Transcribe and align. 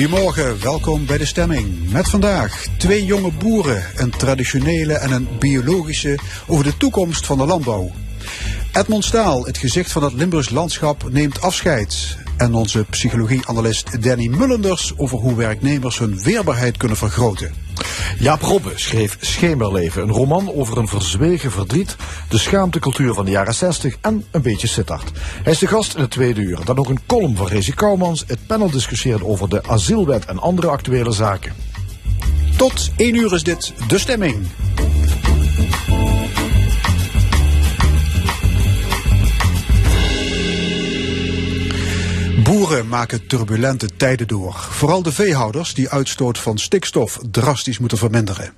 Goedemorgen, 0.00 0.60
welkom 0.60 1.06
bij 1.06 1.18
de 1.18 1.24
stemming. 1.24 1.90
Met 1.90 2.08
vandaag 2.08 2.66
twee 2.78 3.04
jonge 3.04 3.30
boeren, 3.32 3.84
een 3.94 4.10
traditionele 4.10 4.94
en 4.94 5.10
een 5.10 5.28
biologische, 5.38 6.18
over 6.46 6.64
de 6.64 6.76
toekomst 6.76 7.26
van 7.26 7.38
de 7.38 7.46
landbouw. 7.46 7.90
Edmond 8.72 9.04
Staal, 9.04 9.44
het 9.44 9.58
gezicht 9.58 9.92
van 9.92 10.02
het 10.02 10.12
Limburgs 10.12 10.50
landschap, 10.50 11.10
neemt 11.10 11.40
afscheid. 11.40 12.16
En 12.40 12.54
onze 12.54 12.84
psychologie-analyst 12.90 14.02
Danny 14.02 14.26
Mullenders 14.26 14.92
over 14.96 15.18
hoe 15.18 15.36
werknemers 15.36 15.98
hun 15.98 16.20
weerbaarheid 16.22 16.76
kunnen 16.76 16.96
vergroten. 16.96 17.54
Jaap 18.18 18.42
Robbe 18.42 18.72
schreef 18.74 19.16
Schemerleven, 19.20 20.02
een 20.02 20.10
roman 20.10 20.54
over 20.54 20.78
een 20.78 20.88
verzwegen 20.88 21.50
verdriet, 21.50 21.96
de 22.28 22.38
schaamtecultuur 22.38 23.14
van 23.14 23.24
de 23.24 23.30
jaren 23.30 23.54
60 23.54 23.96
en 24.00 24.24
een 24.30 24.42
beetje 24.42 24.66
Sittard. 24.66 25.10
Hij 25.42 25.52
is 25.52 25.58
de 25.58 25.66
gast 25.66 25.94
in 25.94 26.00
het 26.00 26.10
tweede 26.10 26.40
uur. 26.40 26.58
Dan 26.64 26.78
ook 26.78 26.88
een 26.88 27.06
column 27.06 27.36
van 27.36 27.46
Rezi 27.46 27.74
Kouwmans. 27.74 28.24
Het 28.26 28.46
panel 28.46 28.70
discussieert 28.70 29.22
over 29.22 29.48
de 29.48 29.62
asielwet 29.62 30.24
en 30.24 30.38
andere 30.38 30.68
actuele 30.68 31.12
zaken. 31.12 31.52
Tot 32.56 32.90
1 32.96 33.14
uur 33.14 33.34
is 33.34 33.42
dit 33.42 33.72
de 33.88 33.98
stemming. 33.98 34.46
Boeren 42.42 42.88
maken 42.88 43.26
turbulente 43.26 43.96
tijden 43.96 44.28
door. 44.28 44.54
Vooral 44.70 45.02
de 45.02 45.12
veehouders 45.12 45.74
die 45.74 45.88
uitstoot 45.88 46.38
van 46.38 46.58
stikstof 46.58 47.18
drastisch 47.30 47.78
moeten 47.78 47.98
verminderen. 47.98 48.52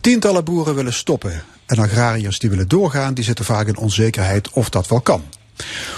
Tientallen 0.00 0.44
boeren 0.44 0.74
willen 0.74 0.92
stoppen. 0.92 1.42
En 1.66 1.78
agrariërs 1.78 2.38
die 2.38 2.50
willen 2.50 2.68
doorgaan, 2.68 3.14
die 3.14 3.24
zitten 3.24 3.44
vaak 3.44 3.66
in 3.66 3.76
onzekerheid 3.76 4.50
of 4.50 4.68
dat 4.68 4.88
wel 4.88 5.00
kan. 5.00 5.22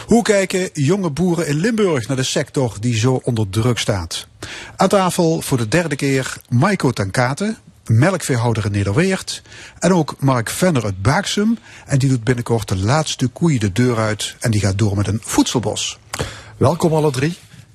Hoe 0.07 0.23
kijken 0.23 0.71
jonge 0.73 1.11
boeren 1.11 1.47
in 1.47 1.57
Limburg 1.57 2.09
naar 2.09 2.17
de 2.17 2.23
sector 2.23 2.77
die 2.81 2.99
zo 2.99 3.21
onder 3.23 3.51
druk 3.51 3.79
staat? 3.79 4.27
Aan 4.77 4.89
tafel 4.89 5.41
voor 5.41 5.59
de 5.59 5.69
derde 5.69 5.97
keer 5.97 6.37
Maiko 6.49 6.91
Tankate, 6.91 7.57
melkveehouder 7.87 8.65
in 8.65 8.73
Nederweert. 8.73 9.43
En 9.79 9.93
ook 9.93 10.15
Mark 10.19 10.51
Venner 10.51 10.85
uit 10.85 11.03
Baaksum. 11.03 11.59
En 11.87 11.99
die 11.99 12.09
doet 12.09 12.25
binnenkort 12.25 12.69
de 12.69 12.77
laatste 12.77 13.27
koeien 13.27 13.61
de 13.61 13.73
deur 13.73 13.99
uit. 13.99 14.37
En 14.41 14.51
die 14.51 14.61
gaat 14.61 14.79
door 14.79 14.97
met 14.97 15.07
een 15.07 15.21
voedselbos. 15.23 15.99
Welkom 16.63 16.93
alle 16.93 17.11
drie. 17.11 17.35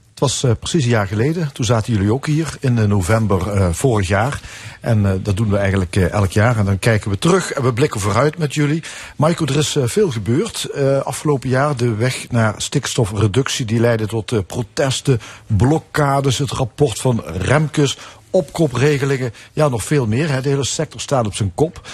Het 0.09 0.19
was 0.19 0.43
uh, 0.43 0.51
precies 0.59 0.83
een 0.83 0.89
jaar 0.89 1.07
geleden. 1.07 1.51
Toen 1.53 1.65
zaten 1.65 1.93
jullie 1.93 2.13
ook 2.13 2.25
hier 2.25 2.57
in 2.59 2.77
uh, 2.77 2.83
november 2.83 3.55
uh, 3.55 3.69
vorig 3.71 4.07
jaar. 4.07 4.41
En 4.81 5.23
dat 5.23 5.37
doen 5.37 5.49
we 5.49 5.57
eigenlijk 5.57 5.95
elk 5.95 6.31
jaar. 6.31 6.57
En 6.57 6.65
dan 6.65 6.79
kijken 6.79 7.11
we 7.11 7.17
terug 7.17 7.51
en 7.51 7.63
we 7.63 7.73
blikken 7.73 7.99
vooruit 7.99 8.37
met 8.37 8.53
jullie. 8.53 8.83
Michael, 9.15 9.49
er 9.49 9.57
is 9.57 9.77
veel 9.81 10.11
gebeurd 10.11 10.67
afgelopen 11.03 11.49
jaar. 11.49 11.77
De 11.77 11.95
weg 11.95 12.29
naar 12.29 12.53
stikstofreductie 12.57 13.65
die 13.65 13.79
leidde 13.79 14.07
tot 14.07 14.47
protesten, 14.47 15.19
blokkades, 15.47 16.37
het 16.37 16.51
rapport 16.51 16.99
van 16.99 17.23
Remkes, 17.25 17.97
opkopregelingen. 18.29 19.33
Ja, 19.53 19.67
nog 19.67 19.83
veel 19.83 20.07
meer. 20.07 20.41
De 20.41 20.49
hele 20.49 20.63
sector 20.63 21.01
staat 21.01 21.25
op 21.25 21.35
zijn 21.35 21.51
kop. 21.55 21.89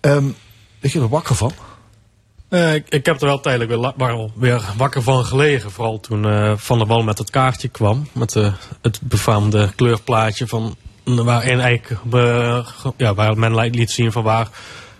Um, 0.00 0.34
lig 0.80 0.92
je 0.92 1.00
er 1.00 1.08
wakker 1.08 1.34
van? 1.34 1.52
Uh, 2.50 2.74
ik, 2.74 2.88
ik, 2.88 3.06
heb 3.06 3.20
er 3.20 3.26
wel 3.26 3.40
tijdelijk 3.40 3.70
weer, 3.70 3.92
wel 3.96 4.32
weer 4.34 4.62
wakker 4.76 5.02
van 5.02 5.24
gelegen. 5.24 5.70
Vooral 5.70 6.00
toen 6.00 6.26
uh, 6.26 6.52
Van 6.56 6.78
der 6.78 6.86
Wal 6.86 7.02
met 7.02 7.18
het 7.18 7.30
kaartje 7.30 7.68
kwam. 7.68 8.08
Met 8.12 8.34
uh, 8.34 8.52
het 8.82 9.00
befaamde 9.02 9.70
kleurplaatje 9.76 10.46
van 10.46 10.76
waarin 11.04 11.60
eigenlijk 11.60 12.00
ja, 12.96 13.14
waar 13.14 13.38
men 13.38 13.70
liet 13.70 13.90
zien 13.90 14.12
van 14.12 14.22
waar 14.22 14.48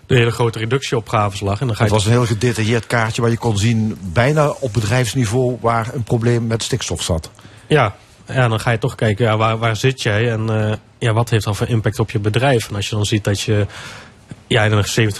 de 0.05 0.15
hele 0.15 0.31
grote 0.31 0.59
reductieopgaves 0.59 1.39
lag. 1.39 1.61
En 1.61 1.67
dan 1.67 1.75
ga 1.75 1.83
het 1.83 1.91
was 1.91 2.05
een 2.05 2.11
heel 2.11 2.25
gedetailleerd 2.25 2.87
kaartje 2.87 3.21
waar 3.21 3.31
je 3.31 3.37
kon 3.37 3.57
zien 3.57 3.97
bijna 4.13 4.49
op 4.49 4.73
bedrijfsniveau 4.73 5.57
waar 5.61 5.93
een 5.93 6.03
probleem 6.03 6.47
met 6.47 6.63
stikstof 6.63 7.01
zat. 7.01 7.31
Ja, 7.67 7.95
ja 8.27 8.47
dan 8.47 8.59
ga 8.59 8.71
je 8.71 8.77
toch 8.77 8.95
kijken 8.95 9.25
ja, 9.25 9.37
waar, 9.37 9.57
waar 9.57 9.75
zit 9.75 10.01
jij 10.01 10.31
en 10.31 10.79
ja, 10.99 11.13
wat 11.13 11.29
heeft 11.29 11.45
dat 11.45 11.57
voor 11.57 11.67
impact 11.67 11.99
op 11.99 12.11
je 12.11 12.19
bedrijf. 12.19 12.69
En 12.69 12.75
als 12.75 12.89
je 12.89 12.95
dan 12.95 13.05
ziet 13.05 13.23
dat 13.23 13.41
je 13.41 13.65
ja, 14.49 14.63
in 14.63 14.71
een 14.71 15.13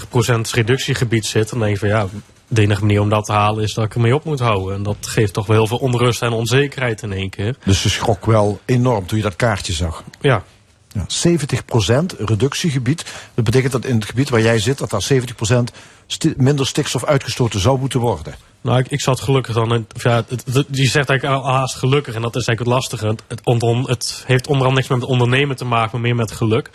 70% 0.47 0.51
reductiegebied 0.51 1.25
zit, 1.25 1.49
dan 1.49 1.59
denk 1.59 1.71
je 1.71 1.79
van 1.79 1.87
ja, 1.89 2.07
de 2.47 2.61
enige 2.61 2.81
manier 2.81 3.01
om 3.01 3.09
dat 3.09 3.25
te 3.25 3.31
halen 3.31 3.63
is 3.63 3.73
dat 3.73 3.85
ik 3.85 3.93
ermee 3.93 4.15
op 4.15 4.23
moet 4.23 4.39
houden. 4.39 4.75
En 4.75 4.83
dat 4.83 4.97
geeft 4.99 5.33
toch 5.33 5.45
wel 5.45 5.55
heel 5.55 5.67
veel 5.67 5.77
onrust 5.77 6.21
en 6.21 6.31
onzekerheid 6.31 7.01
in 7.01 7.13
één 7.13 7.29
keer. 7.29 7.55
Dus 7.65 7.83
je 7.83 7.89
schrok 7.89 8.25
wel 8.25 8.59
enorm 8.65 9.05
toen 9.05 9.17
je 9.17 9.23
dat 9.23 9.35
kaartje 9.35 9.73
zag? 9.73 10.03
Ja. 10.21 10.43
ja 10.87 11.05
70% 11.05 12.17
reductiegebied. 12.17 13.05
Dat 13.33 13.45
betekent 13.45 13.71
dat 13.71 13.85
in 13.85 13.95
het 13.95 14.05
gebied 14.05 14.29
waar 14.29 14.41
jij 14.41 14.59
zit, 14.59 14.77
dat 14.77 14.89
daar 14.89 15.07
70% 15.13 15.75
sti 16.07 16.33
minder 16.37 16.67
stikstof 16.67 17.05
uitgestoten 17.05 17.59
zou 17.59 17.79
moeten 17.79 17.99
worden. 17.99 18.35
Nou, 18.61 18.79
ik, 18.79 18.87
ik 18.87 19.01
zat 19.01 19.19
gelukkig 19.19 19.53
dan. 19.55 19.73
In, 19.73 19.87
ja, 19.93 20.23
het, 20.27 20.43
het, 20.53 20.67
je 20.71 20.87
zegt 20.87 21.09
eigenlijk 21.09 21.41
al 21.41 21.51
haast 21.51 21.75
gelukkig 21.75 22.15
en 22.15 22.21
dat 22.21 22.35
is 22.35 22.47
eigenlijk 22.47 22.59
het 22.59 22.91
lastige. 22.91 23.07
Het, 23.07 23.23
het, 23.27 23.41
onder, 23.43 23.89
het 23.89 24.23
heeft 24.25 24.47
onderhand 24.47 24.75
niks 24.75 24.89
met 24.89 25.01
het 25.01 25.09
ondernemen 25.09 25.55
te 25.55 25.65
maken, 25.65 25.89
maar 25.91 26.01
meer 26.01 26.15
met 26.15 26.31
geluk. 26.31 26.69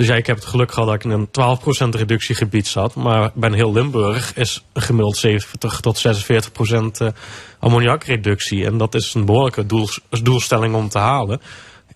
Dus 0.00 0.08
ja, 0.08 0.14
ik 0.14 0.26
heb 0.26 0.36
het 0.36 0.44
geluk 0.44 0.72
gehad 0.72 0.88
dat 0.88 0.94
ik 0.94 1.04
in 1.04 1.10
een 1.10 1.28
12% 1.94 1.98
reductiegebied 1.98 2.66
zat. 2.66 2.94
Maar 2.94 3.30
bij 3.34 3.52
heel 3.52 3.72
Limburg 3.72 4.34
is 4.36 4.64
gemiddeld 4.74 5.16
70 5.16 5.80
tot 5.80 6.06
46% 7.02 7.14
ammoniakreductie. 7.58 8.64
En 8.64 8.78
dat 8.78 8.94
is 8.94 9.14
een 9.14 9.24
behoorlijke 9.24 9.66
doel, 9.66 9.88
doelstelling 10.22 10.74
om 10.74 10.88
te 10.88 10.98
halen. 10.98 11.40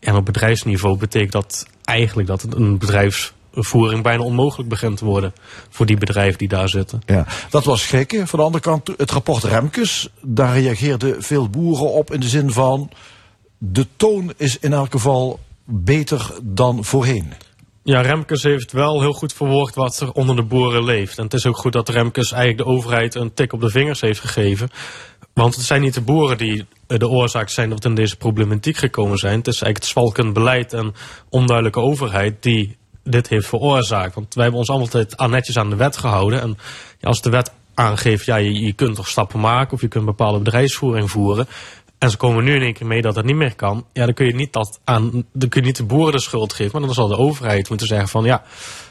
En 0.01 0.17
op 0.17 0.25
bedrijfsniveau 0.25 0.99
betekent 0.99 1.33
dat 1.33 1.67
eigenlijk 1.85 2.29
dat 2.29 2.47
een 2.51 2.79
bedrijfsvoering 2.79 4.03
bijna 4.03 4.23
onmogelijk 4.23 4.69
begint 4.69 4.97
te 4.97 5.05
worden 5.05 5.33
voor 5.71 5.87
die 5.87 5.99
bedrijven 5.99 6.39
die 6.39 6.49
daar 6.49 6.69
zitten. 6.69 7.03
Ja, 7.07 7.27
dat 7.51 7.65
was 7.65 7.87
gek. 7.87 8.23
Van 8.25 8.39
de 8.39 8.45
andere 8.45 8.65
kant, 8.65 8.91
het 8.97 9.11
rapport 9.11 9.45
Remkes, 9.45 10.09
daar 10.23 10.61
reageerden 10.61 11.23
veel 11.23 11.49
boeren 11.49 11.93
op 11.93 12.13
in 12.13 12.21
de 12.21 12.29
zin 12.29 12.51
van 12.51 12.91
de 13.59 13.87
toon 13.97 14.33
is 14.37 14.59
in 14.59 14.73
elk 14.73 14.93
geval 14.93 15.41
beter 15.65 16.31
dan 16.43 16.85
voorheen. 16.85 17.33
Ja, 17.87 18.01
Remkes 18.01 18.43
heeft 18.43 18.73
wel 18.73 19.01
heel 19.01 19.13
goed 19.13 19.33
verwoord 19.33 19.75
wat 19.75 20.01
er 20.01 20.13
onder 20.13 20.37
de 20.37 20.43
boeren 20.43 20.85
leeft. 20.85 21.19
En 21.19 21.25
het 21.25 21.35
is 21.35 21.47
ook 21.47 21.57
goed 21.57 21.73
dat 21.73 21.89
Remkes 21.89 22.33
eigenlijk 22.33 22.65
de 22.65 22.75
overheid 22.75 23.15
een 23.15 23.35
tik 23.35 23.53
op 23.53 23.61
de 23.61 23.71
vingers 23.71 24.01
heeft 24.01 24.21
gegeven. 24.21 24.71
Want 25.33 25.55
het 25.55 25.65
zijn 25.65 25.81
niet 25.81 25.95
de 25.95 26.01
boeren 26.01 26.39
die 26.39 26.67
de 26.87 27.09
oorzaak 27.09 27.49
zijn 27.49 27.71
dat 27.71 27.83
we 27.83 27.89
in 27.89 27.95
deze 27.95 28.17
problematiek 28.17 28.77
gekomen 28.77 29.19
zijn. 29.19 29.39
Het 29.39 29.47
is 29.47 29.63
eigenlijk 29.63 29.77
het 29.77 29.87
zwalkend 29.87 30.33
beleid 30.33 30.73
en 30.73 30.95
onduidelijke 31.29 31.81
overheid 31.81 32.43
die 32.43 32.77
dit 33.03 33.29
heeft 33.29 33.47
veroorzaakt. 33.47 34.15
Want 34.15 34.35
wij 34.35 34.43
hebben 34.43 34.61
ons 34.61 34.71
altijd 34.71 35.19
netjes 35.29 35.59
aan 35.59 35.71
de 35.71 35.77
wet 35.77 35.97
gehouden. 35.97 36.41
En 36.41 36.57
als 37.01 37.23
de 37.23 37.31
wet 37.31 37.53
aangeeft, 37.75 38.25
ja, 38.25 38.37
je, 38.37 38.61
je 38.61 38.73
kunt 38.73 38.95
toch 38.97 39.09
stappen 39.09 39.41
maken 39.41 39.73
of 39.73 39.81
je 39.81 39.89
kunt 39.89 40.05
bepaalde 40.05 40.39
bedrijfsvoering 40.39 41.11
voeren. 41.11 41.47
En 42.05 42.11
ze 42.11 42.17
komen 42.17 42.45
nu 42.45 42.55
in 42.55 42.63
één 42.63 42.73
keer 42.73 42.87
mee 42.87 43.03
dat 43.03 43.17
het 43.17 43.25
niet 43.25 43.37
meer 43.37 43.55
kan. 43.55 43.85
Ja, 43.93 44.05
dan 44.05 44.15
kun 44.15 44.27
je 44.27 44.35
niet, 44.35 44.53
dat 44.53 44.81
aan, 44.85 45.25
dan 45.33 45.49
kun 45.49 45.61
je 45.61 45.67
niet 45.67 45.77
de 45.77 45.85
boeren 45.85 46.13
de 46.13 46.21
schuld 46.21 46.53
geven. 46.53 46.73
Maar 46.73 46.81
dan 46.81 46.95
zal 46.95 47.09
de 47.09 47.17
overheid 47.17 47.69
moeten 47.69 47.87
zeggen 47.87 48.09
van 48.09 48.25
ja, 48.25 48.43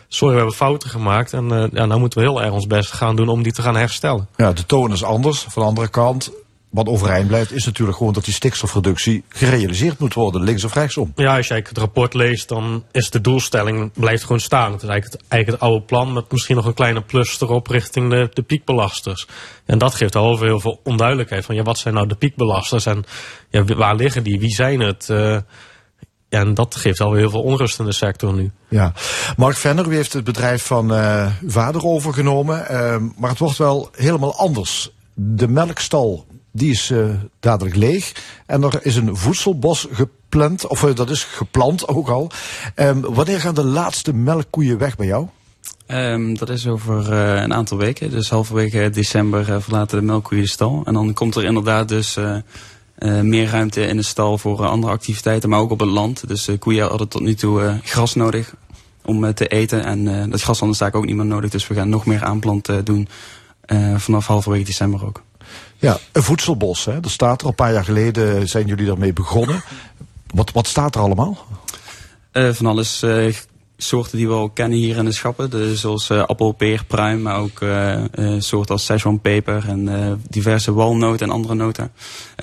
sorry, 0.08 0.34
we 0.34 0.40
hebben 0.40 0.58
fouten 0.58 0.90
gemaakt. 0.90 1.34
En 1.34 1.44
uh, 1.44 1.66
ja, 1.72 1.86
nou 1.86 2.00
moeten 2.00 2.20
we 2.20 2.26
heel 2.26 2.42
erg 2.42 2.52
ons 2.52 2.68
best 2.68 2.92
gaan 2.92 3.16
doen 3.16 3.28
om 3.28 3.44
die 3.44 3.52
te 3.52 3.62
gaan 3.62 3.76
herstellen. 3.76 4.28
Ja, 4.36 4.54
de 4.54 4.66
toon 4.66 4.92
is 4.92 5.04
anders. 5.04 5.46
Van 5.50 5.62
de 5.62 5.70
andere 5.70 5.88
kant, 5.88 6.32
wat 6.74 6.88
overeind 6.88 7.28
blijft, 7.28 7.52
is 7.52 7.66
natuurlijk 7.66 7.98
gewoon 7.98 8.14
dat 8.14 8.26
die 8.26 8.34
stikstofreductie 8.34 9.24
gerealiseerd 9.30 10.00
moet 10.00 10.14
worden, 10.14 10.42
links 10.42 10.64
of 10.64 10.74
rechtsom. 10.74 11.12
Ja, 11.16 11.38
als 11.38 11.48
je 11.48 11.54
het 11.54 11.78
rapport 11.78 12.14
leest, 12.14 12.48
dan 12.48 12.84
is 12.92 13.10
de 13.10 13.22
doelstelling 13.22 13.92
blijft 13.94 14.24
gewoon 14.24 14.40
staan. 14.40 14.72
Het 14.72 14.82
is 14.82 14.88
eigenlijk 14.88 15.22
het, 15.22 15.32
eigenlijk 15.32 15.62
het 15.62 15.72
oude 15.72 15.86
plan 15.86 16.14
met 16.14 16.32
misschien 16.32 16.56
nog 16.56 16.66
een 16.66 16.74
kleine 16.74 17.02
plus 17.02 17.42
erop 17.42 17.68
richting 17.68 18.10
de, 18.10 18.30
de 18.34 18.42
piekbelasters. 18.42 19.28
En 19.66 19.78
dat 19.78 19.96
geeft 19.96 20.16
al 20.16 20.40
heel 20.40 20.60
veel 20.60 20.80
onduidelijkheid 20.84 21.46
van 21.46 21.56
ja, 21.56 21.64
wat 21.64 21.78
zijn 21.78 21.94
nou 21.94 22.08
de 22.08 22.16
piekbelasters 22.16 22.86
en 22.86 23.04
ja, 23.50 23.64
waar 23.64 23.96
liggen 23.96 24.24
die, 24.24 24.40
wie 24.40 24.54
zijn 24.54 24.80
het? 24.80 25.08
Uh, 25.12 25.38
ja, 26.30 26.40
en 26.40 26.54
dat 26.54 26.76
geeft 26.76 27.02
alweer 27.02 27.20
heel 27.20 27.30
veel 27.30 27.44
onrust 27.44 27.80
in 27.80 27.86
de 27.86 27.94
sector 27.94 28.34
nu. 28.34 28.52
Ja. 28.68 28.94
Mark 29.38 29.56
Venner, 29.56 29.88
u 29.88 29.96
heeft 29.96 30.14
het 30.14 30.24
bedrijf 30.24 30.66
van 30.66 30.94
uh, 30.94 31.32
uw 31.42 31.50
vader 31.50 31.86
overgenomen, 31.86 32.66
uh, 32.72 32.98
maar 33.18 33.30
het 33.30 33.40
wordt 33.40 33.58
wel 33.58 33.90
helemaal 33.92 34.36
anders. 34.36 34.92
De 35.14 35.48
melkstal 35.48 36.26
die 36.56 36.72
is 36.72 36.92
uh, 36.92 37.10
dadelijk 37.40 37.76
leeg. 37.76 38.12
En 38.46 38.64
er 38.64 38.80
is 38.86 38.96
een 38.96 39.16
voedselbos 39.16 39.88
gepland, 39.92 40.68
of 40.68 40.84
uh, 40.84 40.96
dat 40.96 41.10
is 41.10 41.24
geplant 41.24 41.88
ook 41.88 42.10
al. 42.10 42.32
Um, 42.76 43.02
wanneer 43.02 43.40
gaan 43.40 43.56
de 43.56 43.64
laatste 43.64 44.14
melkkoeien 44.14 44.78
weg 44.78 44.96
bij 44.96 45.06
jou? 45.06 45.28
Um, 45.88 46.38
dat 46.38 46.50
is 46.50 46.68
over 46.68 47.12
uh, 47.12 47.42
een 47.42 47.54
aantal 47.54 47.78
weken. 47.78 48.10
Dus 48.10 48.30
halverwege 48.30 48.90
december 48.90 49.62
verlaten 49.62 50.00
de 50.00 50.06
melkkoeien 50.06 50.44
de 50.44 50.50
stal. 50.50 50.82
En 50.86 50.94
dan 50.94 51.14
komt 51.14 51.36
er 51.36 51.44
inderdaad 51.44 51.88
dus 51.88 52.18
eh, 52.96 53.22
meer 53.22 53.50
ruimte 53.50 53.82
in 53.82 53.98
de 53.98 54.04
stal 54.04 54.38
voor 54.38 54.64
eh, 54.64 54.70
andere 54.70 54.94
activiteiten, 54.94 55.50
maar 55.50 55.60
ook 55.60 55.72
op 55.72 55.80
het 55.80 55.90
land. 55.90 56.28
Dus 56.28 56.50
koeien 56.60 56.88
hadden 56.88 57.08
tot 57.08 57.22
nu 57.22 57.34
toe 57.34 57.80
gras 57.84 58.16
nodig 58.16 58.54
om 59.06 59.34
te 59.34 59.48
eten. 59.48 59.84
En 59.86 60.30
dat 60.30 60.42
gras 60.42 60.60
hadden 60.60 60.78
zaak 60.78 60.96
ook 60.96 61.06
niet 61.06 61.16
meer 61.16 61.26
nodig. 61.26 61.50
Dus 61.50 61.68
we 61.68 61.74
gaan 61.74 61.90
nog 61.90 62.06
meer 62.06 62.24
aanplanten 62.24 62.86
doen 62.86 63.08
vanaf 63.98 64.28
halverwege 64.28 64.64
december 64.64 65.06
ook. 65.06 65.24
Ja, 65.84 65.98
een 66.12 66.24
voedselbos. 66.24 66.86
Hè? 66.86 67.00
Dat 67.00 67.12
staat 67.12 67.42
er 67.42 67.48
een 67.48 67.56
paar 67.56 67.74
jaar 67.74 67.84
geleden 67.84 68.48
zijn 68.48 68.68
jullie 68.68 68.86
daarmee 68.86 69.14
begonnen. 69.14 69.64
Wat, 70.34 70.52
wat 70.52 70.68
staat 70.68 70.96
er 70.96 71.02
allemaal? 71.02 71.46
van 72.32 72.66
alles 72.66 73.06
soorten 73.78 74.18
die 74.18 74.28
we 74.28 74.34
al 74.34 74.50
kennen 74.50 74.78
hier 74.78 74.98
in 74.98 75.06
de 75.06 75.12
schappen. 75.12 75.50
Dus 75.50 75.82
zoals 75.82 76.10
uh, 76.10 76.24
appel, 76.24 76.52
peer, 76.52 76.84
pruim, 76.88 77.22
maar 77.22 77.38
ook 77.38 77.60
soorten 78.38 78.74
als 78.74 78.84
Szechuan 78.84 79.20
peper 79.20 79.70
en 79.70 80.22
diverse 80.30 80.74
walnoten 80.74 81.28
en 81.28 81.34
andere 81.34 81.56
noten. 81.56 81.92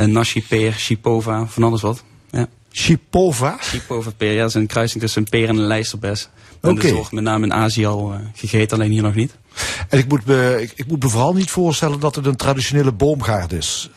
nashi 0.07 0.45
peer, 0.49 0.73
chipova, 0.73 1.47
van 1.47 1.63
alles 1.63 1.81
wat. 1.81 2.03
Ja. 2.31 2.47
Chipova? 2.71 3.57
Chipova 3.61 4.11
peer, 4.17 4.33
ja, 4.33 4.41
dat 4.41 4.49
is 4.49 4.55
een 4.55 4.67
kruising 4.67 5.03
tussen 5.03 5.23
een 5.23 5.29
peer 5.29 5.49
en 5.49 5.57
een 5.57 5.67
lijsterbes. 5.67 6.29
Oké. 6.61 6.75
Okay. 6.75 6.93
wordt 6.93 7.13
met 7.13 7.25
name 7.25 7.45
in 7.45 7.53
Azië 7.53 7.87
al 7.87 8.15
gegeten, 8.35 8.79
alleen 8.79 8.91
hier 8.91 9.03
nog 9.03 9.15
niet. 9.15 9.35
En 9.89 9.99
ik 9.99 10.09
moet, 10.09 10.27
me, 10.27 10.59
ik, 10.61 10.73
ik 10.77 10.87
moet 10.87 11.05
vooral 11.05 11.33
niet 11.33 11.51
voorstellen 11.51 12.01
dat 12.01 12.15
het 12.15 12.27
een 12.27 12.37
traditionele 12.37 12.93
boomgaard 12.93 13.53
is. 13.53 13.91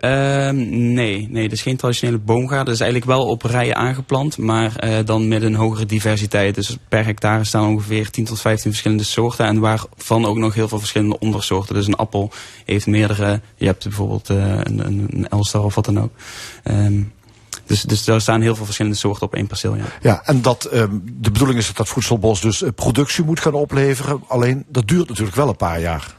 Uh, 0.00 0.50
nee, 0.50 1.28
nee, 1.30 1.42
het 1.42 1.52
is 1.52 1.62
geen 1.62 1.76
traditionele 1.76 2.18
boomgaard. 2.18 2.66
Het 2.66 2.74
is 2.74 2.80
eigenlijk 2.80 3.10
wel 3.10 3.26
op 3.26 3.42
rijen 3.42 3.76
aangeplant, 3.76 4.38
maar 4.38 4.84
uh, 4.84 4.98
dan 5.04 5.28
met 5.28 5.42
een 5.42 5.54
hogere 5.54 5.86
diversiteit. 5.86 6.54
Dus 6.54 6.76
per 6.88 7.04
hectare 7.04 7.44
staan 7.44 7.68
ongeveer 7.68 8.10
10 8.10 8.24
tot 8.24 8.40
15 8.40 8.70
verschillende 8.70 9.04
soorten 9.04 9.46
en 9.46 9.58
waarvan 9.58 10.24
ook 10.24 10.36
nog 10.36 10.54
heel 10.54 10.68
veel 10.68 10.78
verschillende 10.78 11.18
ondersoorten. 11.18 11.74
Dus 11.74 11.86
een 11.86 11.94
appel 11.94 12.30
heeft 12.64 12.86
meerdere, 12.86 13.40
je 13.56 13.66
hebt 13.66 13.84
bijvoorbeeld 13.84 14.30
uh, 14.30 14.58
een, 14.58 14.86
een, 14.86 15.28
Elstar 15.28 15.64
of 15.64 15.74
wat 15.74 15.84
dan 15.84 16.00
ook. 16.00 16.12
Um, 16.64 17.12
dus, 17.70 17.82
dus 17.82 18.04
daar 18.04 18.20
staan 18.20 18.40
heel 18.40 18.56
veel 18.56 18.64
verschillende 18.64 18.96
soorten 18.96 19.26
op 19.26 19.34
één 19.34 19.46
perceel. 19.46 19.76
Ja, 19.76 19.84
ja 20.00 20.22
en 20.24 20.42
dat, 20.42 20.68
um, 20.72 21.02
de 21.04 21.30
bedoeling 21.30 21.58
is 21.58 21.66
dat 21.66 21.76
dat 21.76 21.88
voedselbos 21.88 22.40
dus 22.40 22.62
eh, 22.62 22.70
productie 22.74 23.24
moet 23.24 23.40
gaan 23.40 23.54
opleveren. 23.54 24.22
Alleen 24.26 24.64
dat 24.68 24.88
duurt 24.88 25.08
natuurlijk 25.08 25.36
wel 25.36 25.48
een 25.48 25.56
paar 25.56 25.80
jaar. 25.80 26.14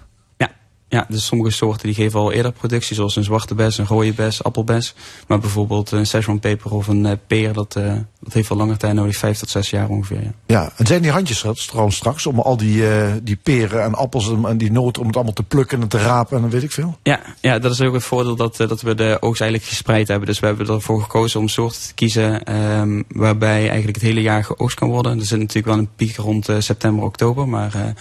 Ja, 0.91 1.05
dus 1.09 1.25
sommige 1.25 1.51
soorten 1.51 1.85
die 1.85 1.95
geven 1.95 2.19
al 2.19 2.31
eerder 2.31 2.51
productie, 2.51 2.95
zoals 2.95 3.15
een 3.15 3.23
zwarte 3.23 3.55
bes, 3.55 3.77
een 3.77 3.85
rode 3.85 4.13
bes, 4.13 4.43
appelbes. 4.43 4.93
Maar 5.27 5.39
bijvoorbeeld 5.39 5.91
een 5.91 6.05
Szechuan 6.05 6.39
peper 6.39 6.71
of 6.71 6.87
een 6.87 7.05
uh, 7.05 7.11
peer, 7.27 7.53
dat, 7.53 7.75
uh, 7.77 7.93
dat 8.19 8.33
heeft 8.33 8.49
wel 8.49 8.57
langer 8.57 8.77
tijd 8.77 8.93
nodig, 8.93 9.17
vijf 9.17 9.37
tot 9.37 9.49
zes 9.49 9.69
jaar 9.69 9.89
ongeveer. 9.89 10.21
Ja, 10.21 10.31
ja 10.45 10.71
en 10.75 10.85
zijn 10.85 11.01
die 11.01 11.11
handjes 11.11 11.45
trouwens 11.65 11.95
straks 11.95 12.25
om 12.25 12.39
al 12.39 12.57
die, 12.57 12.75
uh, 12.75 13.11
die 13.23 13.35
peren 13.35 13.83
en 13.83 13.93
appels 13.93 14.31
en, 14.43 14.57
die 14.57 14.71
noten, 14.71 15.01
om 15.01 15.07
het 15.07 15.15
allemaal 15.15 15.33
te 15.33 15.43
plukken 15.43 15.81
en 15.81 15.87
te 15.87 15.97
rapen 15.97 16.35
en 16.35 16.41
dan 16.41 16.51
weet 16.51 16.63
ik 16.63 16.71
veel? 16.71 16.97
Ja, 17.03 17.19
ja 17.41 17.59
dat 17.59 17.71
is 17.71 17.81
ook 17.81 17.93
het 17.93 18.03
voordeel 18.03 18.35
dat, 18.35 18.57
dat 18.57 18.81
we 18.81 18.95
de 18.95 19.17
oogst 19.19 19.41
eigenlijk 19.41 19.69
gespreid 19.69 20.07
hebben. 20.07 20.27
Dus 20.27 20.39
we 20.39 20.45
hebben 20.45 20.67
ervoor 20.67 21.01
gekozen 21.01 21.39
om 21.39 21.47
soorten 21.47 21.81
te 21.81 21.93
kiezen 21.93 22.55
um, 22.55 23.03
waarbij 23.07 23.59
eigenlijk 23.59 23.95
het 23.95 24.05
hele 24.05 24.21
jaar 24.21 24.43
geoogst 24.43 24.77
kan 24.77 24.89
worden. 24.89 25.19
Er 25.19 25.25
zit 25.25 25.39
natuurlijk 25.39 25.67
wel 25.67 25.77
een 25.77 25.95
piek 25.95 26.15
rond 26.15 26.49
september, 26.59 27.03
oktober, 27.03 27.47
maar 27.47 27.93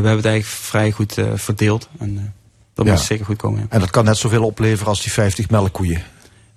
we 0.00 0.06
hebben 0.06 0.16
het 0.16 0.32
eigenlijk 0.32 0.62
vrij 0.62 0.90
goed 0.90 1.18
uh, 1.18 1.26
verdeeld. 1.34 1.88
En 1.98 2.12
uh, 2.14 2.20
dat 2.74 2.86
moet 2.86 3.00
zeker 3.00 3.24
goed 3.24 3.36
komen. 3.36 3.60
Ja. 3.60 3.66
En 3.68 3.80
dat 3.80 3.90
kan 3.90 4.04
net 4.04 4.16
zoveel 4.16 4.44
opleveren 4.44 4.88
als 4.88 5.02
die 5.02 5.12
50 5.12 5.50
melkkoeien? 5.50 6.02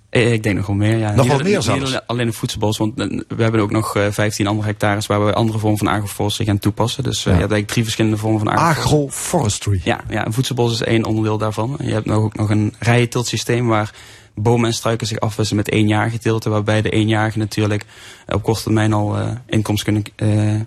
Eh, 0.08 0.32
ik 0.32 0.42
denk 0.42 0.56
nog 0.56 0.66
wel 0.66 0.76
meer, 0.76 0.98
ja. 0.98 1.14
Nog 1.14 1.26
wel 1.26 1.38
meer 1.38 1.62
zelfs? 1.62 1.90
Niet 1.90 2.02
alleen 2.06 2.26
een 2.26 2.32
voedselbos, 2.32 2.78
want 2.78 2.94
we 3.28 3.42
hebben 3.42 3.60
ook 3.60 3.70
nog 3.70 3.96
15 4.10 4.46
andere 4.46 4.68
hectares 4.68 5.06
waar 5.06 5.26
we 5.26 5.32
andere 5.32 5.58
vormen 5.58 5.78
van 5.78 5.86
agroforestry 5.86 6.44
gaan 6.44 6.58
toepassen. 6.58 7.02
Dus 7.02 7.16
ja. 7.16 7.22
je 7.22 7.38
hebt 7.38 7.40
eigenlijk 7.40 7.70
drie 7.70 7.82
verschillende 7.82 8.16
vormen 8.16 8.38
van 8.38 8.48
agroforestry. 8.48 8.84
Agroforestry? 8.84 9.80
Ja, 9.84 10.00
ja, 10.08 10.26
een 10.26 10.32
voedselbos 10.32 10.72
is 10.72 10.82
één 10.82 11.04
onderdeel 11.04 11.38
daarvan. 11.38 11.76
Je 11.82 11.92
hebt 11.92 12.06
nog, 12.06 12.18
ook 12.18 12.36
nog 12.36 12.50
een 12.50 12.74
rijentiltsysteem 12.78 13.66
waar 13.66 13.92
bomen 14.36 14.66
en 14.66 14.74
struiken 14.74 15.06
zich 15.06 15.20
afwisselen 15.20 15.64
met 15.64 15.74
éénjarige 15.74 16.18
tilten. 16.18 16.50
Waarbij 16.50 16.82
de 16.82 16.90
eenjarige 16.90 17.38
natuurlijk 17.38 17.84
op 18.28 18.42
korte 18.42 18.62
termijn 18.62 18.92
al 18.92 19.18
uh, 19.18 19.28
inkomst 19.46 19.84
kunnen 19.84 20.02
uh, 20.16 20.60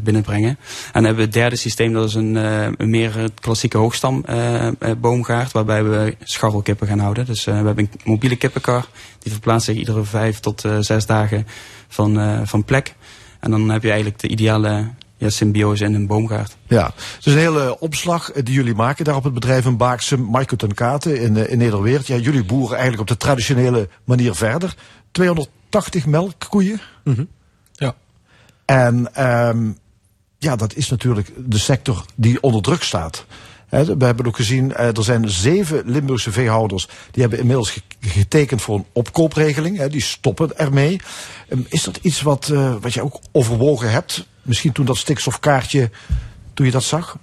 binnenbrengen. 0.00 0.48
En 0.48 0.58
dan 0.92 1.04
hebben 1.04 1.20
we 1.20 1.30
het 1.30 1.32
derde 1.32 1.56
systeem, 1.56 1.92
dat 1.92 2.08
is 2.08 2.14
een, 2.14 2.34
uh, 2.34 2.62
een 2.76 2.90
meer 2.90 3.30
klassieke 3.40 3.78
hoogstamboomgaard, 3.78 5.46
uh, 5.46 5.52
waarbij 5.52 5.84
we 5.84 6.16
scharrelkippen 6.22 6.86
gaan 6.86 6.98
houden. 6.98 7.26
Dus 7.26 7.44
we 7.44 7.52
hebben 7.52 7.78
een 7.78 7.90
mobiele 8.04 8.36
kippenkar, 8.36 8.88
die 9.18 9.32
verplaatst 9.32 9.66
zich 9.66 9.76
iedere 9.76 10.04
vijf 10.04 10.40
tot 10.40 10.64
zes 10.80 11.06
dagen 11.06 11.46
van, 11.88 12.46
van 12.46 12.64
plek. 12.64 12.94
En 13.40 13.50
dan 13.50 13.70
heb 13.70 13.82
je 13.82 13.88
eigenlijk 13.88 14.20
de 14.20 14.28
ideale 14.28 14.90
ja, 15.18 15.30
symbiose 15.30 15.84
in 15.84 15.94
een 15.94 16.06
boomgaard. 16.06 16.56
Ja, 16.66 16.90
dus 17.16 17.34
een 17.34 17.38
hele 17.38 17.80
opslag 17.80 18.32
die 18.32 18.54
jullie 18.54 18.74
maken 18.74 19.04
daar 19.04 19.16
op 19.16 19.24
het 19.24 19.34
bedrijf 19.34 19.64
in 19.64 19.76
Baaksem, 19.76 20.20
Marco 20.20 20.56
ten 20.56 20.74
Katen 20.74 21.20
in, 21.20 21.48
in 21.48 21.58
Nederweert. 21.58 22.06
Ja, 22.06 22.16
jullie 22.16 22.44
boeren 22.44 22.78
eigenlijk 22.78 23.00
op 23.00 23.18
de 23.18 23.24
traditionele 23.24 23.88
manier 24.04 24.34
verder. 24.34 24.74
280 25.10 26.06
melkkoeien. 26.06 26.80
Mm 27.04 27.14
-hmm. 27.14 27.28
En 28.68 29.24
um, 29.26 29.78
ja, 30.38 30.56
dat 30.56 30.74
is 30.74 30.88
natuurlijk 30.88 31.30
de 31.36 31.58
sector 31.58 32.04
die 32.14 32.42
onder 32.42 32.62
druk 32.62 32.82
staat. 32.82 33.24
we 33.68 34.04
hebben 34.04 34.26
ook 34.26 34.36
gezien, 34.36 34.70
uh, 34.70 34.96
er 34.96 35.04
zijn 35.04 35.30
zeven 35.30 35.82
Limburgse 35.84 36.32
veehouders 36.32 36.88
die 37.10 37.22
hebben 37.22 37.38
inmiddels 37.38 37.80
getekend 38.00 38.62
voor 38.62 38.74
een 38.76 38.86
opkoopregeling. 38.92 39.84
die 39.84 40.02
stoppen 40.02 40.58
ermee. 40.58 41.00
Um, 41.48 41.66
is 41.68 41.82
dat 41.82 41.98
iets 42.02 42.22
wat, 42.22 42.48
uh, 42.52 42.74
wat 42.80 42.94
je 42.94 43.02
ook 43.02 43.20
overwogen 43.32 43.90
hebt? 43.90 44.26
Misschien 44.42 44.72
toen 44.72 44.86
dat 44.86 44.96
stikstofkaartje, 44.96 45.90
toen 46.54 46.66
je 46.66 46.72
dat 46.72 46.84
zag? 46.84 47.18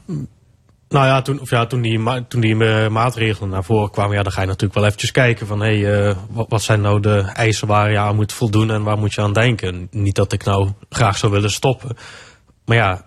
Nou 0.89 1.05
ja, 1.05 1.21
toen, 1.21 1.39
of 1.39 1.49
ja, 1.49 1.65
toen 1.65 1.81
die, 1.81 2.27
toen 2.27 2.41
die 2.41 2.55
uh, 2.55 2.87
maatregelen 2.87 3.49
naar 3.49 3.63
voren 3.63 3.91
kwamen, 3.91 4.15
ja, 4.15 4.23
dan 4.23 4.31
ga 4.31 4.41
je 4.41 4.47
natuurlijk 4.47 4.73
wel 4.73 4.85
eventjes 4.85 5.11
kijken 5.11 5.47
van 5.47 5.61
hé, 5.61 5.79
hey, 5.79 6.07
uh, 6.07 6.15
wat, 6.29 6.45
wat, 6.49 6.61
zijn 6.61 6.81
nou 6.81 6.99
de 6.99 7.19
eisen 7.19 7.67
waar 7.67 7.91
je 7.91 7.97
aan 7.97 8.15
moet 8.15 8.33
voldoen 8.33 8.71
en 8.71 8.83
waar 8.83 8.97
moet 8.97 9.13
je 9.13 9.21
aan 9.21 9.33
denken. 9.33 9.87
Niet 9.91 10.15
dat 10.15 10.33
ik 10.33 10.43
nou 10.43 10.69
graag 10.89 11.17
zou 11.17 11.31
willen 11.31 11.51
stoppen. 11.51 11.97
Maar 12.65 12.77
ja, 12.77 13.05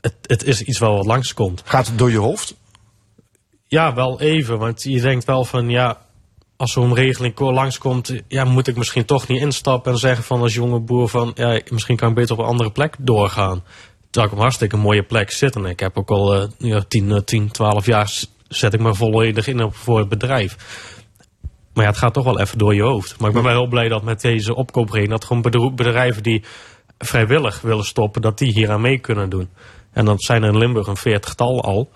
het, 0.00 0.14
het 0.22 0.44
is 0.44 0.62
iets 0.62 0.78
wel 0.78 0.96
wat 0.96 1.06
langskomt. 1.06 1.62
Gaat 1.64 1.86
het 1.86 1.98
door 1.98 2.10
je 2.10 2.18
hoofd? 2.18 2.54
Ja, 3.66 3.94
wel 3.94 4.20
even. 4.20 4.58
Want 4.58 4.82
je 4.82 5.00
denkt 5.00 5.24
wel 5.24 5.44
van 5.44 5.70
ja, 5.70 5.98
als 6.56 6.72
zo'n 6.72 6.94
regeling 6.94 7.38
langskomt, 7.38 8.12
ja, 8.28 8.44
moet 8.44 8.66
ik 8.68 8.76
misschien 8.76 9.04
toch 9.04 9.28
niet 9.28 9.40
instappen 9.40 9.92
en 9.92 9.98
zeggen 9.98 10.24
van 10.24 10.40
als 10.40 10.54
jonge 10.54 10.80
boer 10.80 11.08
van 11.08 11.30
ja, 11.34 11.60
misschien 11.70 11.96
kan 11.96 12.08
ik 12.08 12.14
beter 12.14 12.34
op 12.34 12.40
een 12.40 12.50
andere 12.50 12.70
plek 12.70 12.94
doorgaan 12.98 13.62
terwijl 14.10 14.26
ik 14.26 14.32
op 14.32 14.38
een 14.38 14.38
hartstikke 14.38 14.76
mooie 14.76 15.02
plek 15.02 15.30
zit. 15.30 15.56
En 15.56 15.64
ik 15.64 15.80
heb 15.80 15.98
ook 15.98 16.10
al 16.10 16.36
uh, 16.36 16.48
ja, 16.58 16.84
10, 16.88 17.24
10, 17.24 17.50
12 17.50 17.86
jaar 17.86 18.10
zet 18.48 18.74
ik 18.74 18.80
me 18.80 18.94
volledig 18.94 19.46
in 19.46 19.72
voor 19.72 19.98
het 19.98 20.08
bedrijf. 20.08 20.56
Maar 21.74 21.84
ja, 21.84 21.90
het 21.90 21.98
gaat 21.98 22.14
toch 22.14 22.24
wel 22.24 22.40
even 22.40 22.58
door 22.58 22.74
je 22.74 22.82
hoofd. 22.82 23.18
Maar 23.18 23.28
ik 23.28 23.34
ben 23.34 23.44
wel 23.44 23.52
heel 23.52 23.68
blij 23.68 23.88
dat 23.88 24.02
met 24.02 24.20
deze 24.20 24.54
opkoopregeling... 24.54 25.10
dat 25.10 25.24
gewoon 25.24 25.74
bedrijven 25.74 26.22
die 26.22 26.44
vrijwillig 26.98 27.60
willen 27.60 27.84
stoppen... 27.84 28.22
dat 28.22 28.38
die 28.38 28.52
hier 28.52 28.70
aan 28.70 28.80
mee 28.80 28.98
kunnen 28.98 29.30
doen. 29.30 29.48
En 29.92 30.04
dat 30.04 30.22
zijn 30.22 30.42
er 30.42 30.52
in 30.52 30.58
Limburg 30.58 30.86
een 30.86 30.96
veertigtal 30.96 31.62
al. 31.62 31.90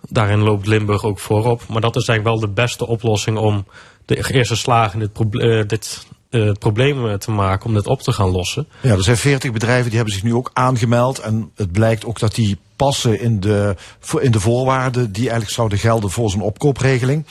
Daarin 0.00 0.42
loopt 0.42 0.66
Limburg 0.66 1.04
ook 1.04 1.18
voorop. 1.18 1.62
Maar 1.68 1.80
dat 1.80 1.96
is 1.96 2.08
eigenlijk 2.08 2.38
wel 2.38 2.48
de 2.48 2.54
beste 2.54 2.86
oplossing 2.86 3.38
om 3.38 3.66
de 4.04 4.32
eerste 4.32 4.56
slagen 4.56 5.00
in 5.00 5.10
dit, 5.12 5.42
uh, 5.42 5.62
dit 5.66 6.06
uh, 6.30 6.52
problemen 6.52 7.20
te 7.20 7.30
maken 7.30 7.66
om 7.66 7.74
dit 7.74 7.86
op 7.86 8.00
te 8.00 8.12
gaan 8.12 8.30
lossen. 8.30 8.68
Ja, 8.80 8.90
er 8.90 9.02
zijn 9.02 9.16
veertig 9.16 9.52
bedrijven 9.52 9.86
die 9.86 9.96
hebben 9.96 10.14
zich 10.14 10.24
nu 10.24 10.34
ook 10.34 10.50
aangemeld. 10.52 11.18
En 11.18 11.50
het 11.54 11.72
blijkt 11.72 12.04
ook 12.04 12.18
dat 12.18 12.34
die 12.34 12.58
passen 12.76 13.20
in 13.20 13.40
de, 13.40 13.76
in 14.20 14.30
de 14.30 14.40
voorwaarden 14.40 15.12
die 15.12 15.22
eigenlijk 15.22 15.50
zouden 15.50 15.78
gelden 15.78 16.10
voor 16.10 16.30
zo'n 16.30 16.40
opkoopregeling. 16.40 17.26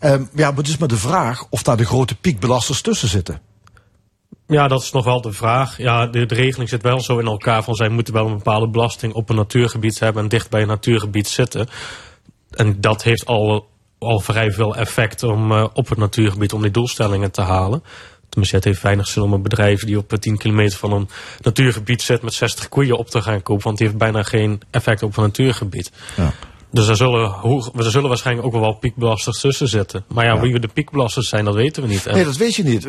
Um, 0.00 0.28
ja, 0.34 0.48
maar 0.48 0.56
het 0.56 0.68
is 0.68 0.76
maar 0.76 0.88
de 0.88 0.96
vraag 0.96 1.46
of 1.50 1.62
daar 1.62 1.76
de 1.76 1.86
grote 1.86 2.14
piekbelasters 2.14 2.80
tussen 2.80 3.08
zitten. 3.08 3.40
Ja, 4.46 4.68
dat 4.68 4.82
is 4.82 4.92
nog 4.92 5.04
wel 5.04 5.20
de 5.20 5.32
vraag. 5.32 5.78
Ja, 5.78 6.06
de, 6.06 6.26
de, 6.26 6.34
regeling 6.34 6.68
zit 6.68 6.82
wel 6.82 7.00
zo 7.00 7.18
in 7.18 7.26
elkaar 7.26 7.62
van 7.62 7.74
zij 7.74 7.88
moeten 7.88 8.14
wel 8.14 8.26
een 8.26 8.36
bepaalde 8.36 8.68
belasting 8.68 9.12
op 9.12 9.28
een 9.28 9.36
natuurgebied 9.36 9.98
hebben 9.98 10.22
en 10.22 10.28
dicht 10.28 10.50
bij 10.50 10.60
een 10.60 10.68
natuurgebied 10.68 11.28
zitten. 11.28 11.68
En 12.50 12.80
dat 12.80 13.02
heeft 13.02 13.26
al, 13.26 13.68
al 13.98 14.20
vrij 14.20 14.50
veel 14.50 14.76
effect 14.76 15.22
om 15.22 15.52
uh, 15.52 15.66
op 15.72 15.88
het 15.88 15.98
natuurgebied 15.98 16.52
om 16.52 16.62
die 16.62 16.70
doelstellingen 16.70 17.30
te 17.30 17.40
halen. 17.40 17.82
Het 18.40 18.64
heeft 18.64 18.82
weinig 18.82 19.08
zin 19.08 19.22
om 19.22 19.32
een 19.32 19.42
bedrijf 19.42 19.84
die 19.84 19.98
op 19.98 20.08
10 20.08 20.36
kilometer 20.36 20.78
van 20.78 20.92
een 20.92 21.08
natuurgebied 21.40 22.02
zit 22.02 22.22
met 22.22 22.34
60 22.34 22.68
koeien 22.68 22.98
op 22.98 23.10
te 23.10 23.22
gaan 23.22 23.42
kopen. 23.42 23.64
Want 23.64 23.78
die 23.78 23.86
heeft 23.86 23.98
bijna 23.98 24.22
geen 24.22 24.60
effect 24.70 25.02
op 25.02 25.16
een 25.16 25.22
natuurgebied. 25.22 25.92
Ja. 26.16 26.32
Dus 26.70 26.88
er 26.88 26.96
zullen, 26.96 27.34
er 27.76 27.90
zullen 27.90 28.08
waarschijnlijk 28.08 28.46
ook 28.46 28.52
wel 28.52 28.74
piekbelasters 28.74 29.40
tussen 29.40 29.68
zitten. 29.68 30.04
Maar 30.08 30.24
ja, 30.24 30.40
wie 30.40 30.52
we 30.52 30.58
de 30.58 30.68
piekbelasters 30.68 31.28
zijn, 31.28 31.44
dat 31.44 31.54
weten 31.54 31.82
we 31.82 31.88
niet. 31.88 32.04
Nee, 32.04 32.24
dat 32.24 32.36
weet 32.36 32.54
je 32.54 32.62
niet. 32.62 32.88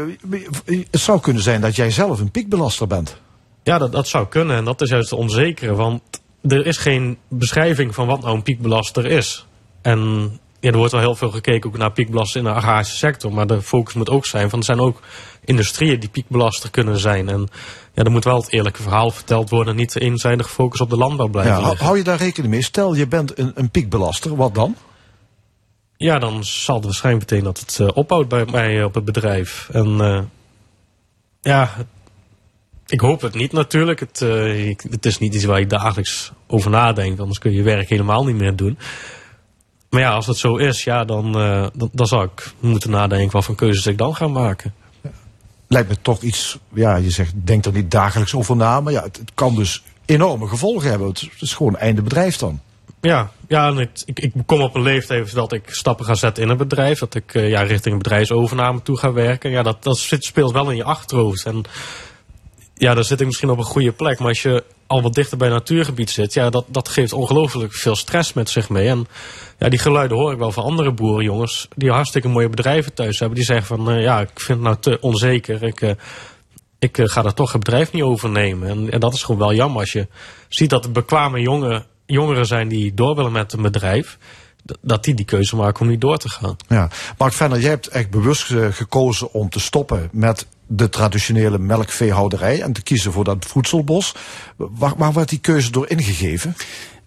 Het 0.92 1.02
zou 1.02 1.20
kunnen 1.20 1.44
zijn 1.44 1.62
dat 1.62 1.76
jij 1.76 1.92
zelf 1.92 2.20
een 2.20 2.32
piekbelaster 2.32 2.88
bent. 2.88 3.18
Ja, 3.64 3.78
dat, 3.78 3.92
dat 3.92 4.08
zou 4.08 4.28
kunnen. 4.28 4.56
En 4.56 4.66
dat 4.66 4.82
is 4.82 4.90
juist 4.90 5.10
het 5.10 5.20
onzekere. 5.20 5.76
Want 5.76 6.02
er 6.42 6.66
is 6.66 6.78
geen 6.78 7.18
beschrijving 7.28 7.94
van 7.94 8.08
wat 8.08 8.22
nou 8.22 8.36
een 8.36 8.44
piekbelaster 8.44 9.06
is. 9.06 9.46
En 9.82 10.32
ja, 10.60 10.72
er 10.72 10.78
wordt 10.78 10.92
wel 10.92 11.02
heel 11.02 11.16
veel 11.16 11.32
gekeken 11.32 11.70
ook 11.70 11.78
naar 11.78 11.92
piekbelasten 11.92 12.40
in 12.40 12.48
de 12.48 12.54
agrarische 12.54 12.96
sector. 12.96 13.34
Maar 13.34 13.48
de 13.48 13.62
focus 13.62 13.94
moet 13.94 14.10
ook 14.10 14.26
zijn 14.26 14.50
van 14.50 14.60
er 14.60 14.66
zijn 14.66 14.80
ook 14.80 15.00
industrieën 15.46 16.00
die 16.00 16.10
piekbelaster 16.10 16.72
kunnen 16.72 16.98
zijn. 16.98 17.30
En 17.30 17.48
ja, 17.94 18.04
er 18.04 18.12
moet 18.12 18.24
wel 18.24 18.38
het 18.38 18.52
eerlijke 18.52 18.82
verhaal 18.82 19.12
verteld 19.12 19.50
worden. 19.50 19.76
Niet 19.76 20.00
eenzijdig 20.00 20.52
focus 20.52 20.82
op 20.82 20.90
de 20.90 20.98
landbouw 20.98 21.28
blijven. 21.28 21.62
Ja, 21.62 21.76
hou 21.76 21.98
je 21.98 22.04
daar 22.04 22.18
rekening 22.18 22.54
mee? 22.54 22.62
Stel 22.62 22.94
je 22.94 23.08
bent 23.08 23.40
een, 23.40 23.52
een 23.56 23.70
piekbelaster, 23.70 24.36
wat 24.36 24.56
dan? 24.56 24.76
ja, 25.98 26.20
dan 26.20 26.44
zal 26.44 26.76
het 26.76 26.86
waarschijnlijk 26.86 27.26
betekenen 27.26 27.54
dat 27.54 27.64
het 27.64 27.80
uh, 27.80 27.88
ophoudt 27.94 28.30
bij 28.30 28.46
mij 28.52 28.84
op 28.84 28.96
het 28.96 29.06
bedrijf. 29.06 29.70
En 29.72 29.88
uh, 29.88 30.22
ja, 31.42 31.76
ik 32.88 33.00
hoop 33.00 33.22
het 33.22 33.34
niet 33.34 33.52
natuurlijk. 33.52 34.00
Het, 34.00 34.22
uh, 34.22 34.70
ik, 34.70 34.84
het 34.90 35.06
is 35.06 35.18
niet 35.18 35.34
iets 35.34 35.46
waar 35.46 35.60
je 35.60 35.68
dagelijks 35.68 36.32
over 36.48 36.72
nadenkt, 36.72 37.20
anders 37.20 37.40
kun 37.40 37.52
je 37.52 37.58
je 37.58 37.64
werk 37.64 37.90
helemaal 37.90 38.26
niet 38.26 38.36
meer 38.36 38.56
doen. 38.56 38.78
Maar 39.90 40.02
ja, 40.02 40.12
als 40.12 40.28
het 40.28 40.38
zo 40.38 40.56
is, 40.56 40.84
ja, 40.84 41.06
dan, 41.06 41.32
dan, 41.74 41.90
dan 41.92 42.08
zou 42.08 42.24
ik 42.24 42.54
moeten 42.60 42.90
nadenken 42.90 43.32
wat 43.32 43.46
voor 43.46 43.56
keuzes 43.56 43.88
ik 43.88 43.98
dan 43.98 44.16
ga 44.16 44.28
maken 44.28 44.74
lijkt 45.68 45.90
me 45.90 45.98
toch 46.02 46.22
iets, 46.22 46.58
ja, 46.74 46.96
je 46.96 47.10
zegt, 47.10 47.34
denk 47.36 47.66
er 47.66 47.72
niet 47.72 47.92
dagelijks 47.92 48.36
over 48.36 48.56
na, 48.56 48.82
maar 48.82 48.94
ja, 48.94 49.04
het, 49.04 49.18
het 49.18 49.32
kan 49.34 49.56
dus 49.56 49.84
enorme 50.06 50.48
gevolgen 50.48 50.90
hebben. 50.90 51.08
Het 51.08 51.30
is 51.40 51.54
gewoon 51.54 51.78
einde 51.78 52.02
bedrijf 52.02 52.38
dan. 52.38 52.60
Ja, 53.02 53.32
ja 53.48 53.88
ik, 54.06 54.20
ik, 54.20 54.34
kom 54.46 54.62
op 54.62 54.76
een 54.76 54.82
leeftijd 54.82 55.34
dat 55.34 55.54
ik 55.54 55.64
stappen 55.66 56.06
ga 56.06 56.14
zetten 56.14 56.44
in 56.44 56.50
een 56.50 56.58
bedrijf. 56.58 57.00
Dat 57.00 57.16
ik 57.16 57.34
uh, 57.34 57.50
ja, 57.50 57.62
richting 57.62 57.94
een 57.94 58.02
bedrijfsovername 58.02 58.82
toe 58.82 58.98
ga 58.98 59.12
werken. 59.12 59.52
Ja, 59.52 59.64
dat, 59.64 59.84
dat 59.84 59.98
speelt 60.20 60.52
wel 60.52 60.70
in 60.70 60.76
je 60.76 60.84
achterhoofd. 60.84 61.46
En 61.46 61.64
ja, 62.78 62.94
daar 62.94 63.04
zit 63.04 63.20
ik 63.20 63.26
misschien 63.26 63.50
op 63.50 63.58
een 63.58 63.64
goede 63.64 63.92
plek. 63.92 64.20
Maar 64.20 64.28
als 64.28 64.42
je 64.42 64.64
al 64.88 65.02
wat 65.02 65.14
dichter 65.14 65.38
bij 65.38 65.50
natuurgebied 65.50 66.10
zit, 66.10 66.34
ja, 66.34 66.50
dat, 66.50 66.66
dat 66.68 66.90
geeft 66.90 67.14
ongelooflijk 67.14 67.74
veel 67.74 67.96
stress 67.96 68.34
met 68.34 68.50
zich 68.50 68.70
mee. 68.70 68.88
En 68.88 69.08
ja, 69.58 69.70
die 69.70 69.80
geluiden 69.80 70.18
hoor 70.18 70.32
ik 70.32 70.38
wel 70.38 70.52
van 70.52 70.64
andere 70.64 70.92
boerenjongens 70.92 71.68
die 71.76 71.92
hartstikke 71.92 72.28
mooie 72.28 72.50
bedrijven 72.50 72.94
thuis 72.94 73.20
hebben. 73.20 73.38
Die 73.38 73.46
zeggen 73.46 73.66
van, 73.66 73.92
uh, 73.92 74.02
ja, 74.02 74.20
ik 74.20 74.30
vind 74.34 74.60
het 74.60 74.68
nou 74.68 74.78
te 74.80 74.98
onzeker. 75.02 75.64
Ik, 75.64 75.82
uh, 75.82 75.92
ik 76.80 76.98
uh, 76.98 77.08
ga 77.08 77.22
daar 77.22 77.34
toch 77.34 77.52
het 77.52 77.64
bedrijf 77.64 77.92
niet 77.92 78.04
overnemen. 78.04 78.70
En, 78.70 78.92
en 78.92 79.00
dat 79.00 79.14
is 79.14 79.24
gewoon 79.24 79.40
wel 79.40 79.54
jammer 79.54 79.80
als 79.80 79.92
je 79.92 80.08
ziet 80.48 80.70
dat 80.70 80.86
er 80.86 80.92
bekwame 80.92 81.42
jongen, 81.42 81.86
jongeren 82.06 82.46
zijn 82.46 82.68
die 82.68 82.94
door 82.94 83.16
willen 83.16 83.32
met 83.32 83.54
een 83.54 83.62
bedrijf 83.62 84.18
dat 84.82 85.04
die 85.04 85.14
die 85.14 85.26
keuze 85.26 85.56
maken 85.56 85.82
om 85.82 85.88
niet 85.88 86.02
door 86.02 86.18
te 86.18 86.30
gaan. 86.30 86.56
Ja, 86.68 86.90
Mark 87.18 87.34
Venner, 87.34 87.60
jij 87.60 87.70
hebt 87.70 87.88
echt 87.88 88.10
bewust 88.10 88.54
gekozen 88.72 89.34
om 89.34 89.50
te 89.50 89.60
stoppen 89.60 90.10
met 90.12 90.48
de 90.68 90.90
traditionele 90.90 91.58
melkveehouderij 91.58 92.62
en 92.62 92.74
te 92.74 92.84
kiezen 92.84 93.12
voor 93.12 93.24
dat 93.24 93.46
voedselbos. 93.46 94.16
Waar, 94.56 94.94
waar 94.98 95.14
werd 95.14 95.30
die 95.30 95.40
keuze 95.40 95.72
door 95.72 95.90
ingegeven? 95.90 96.56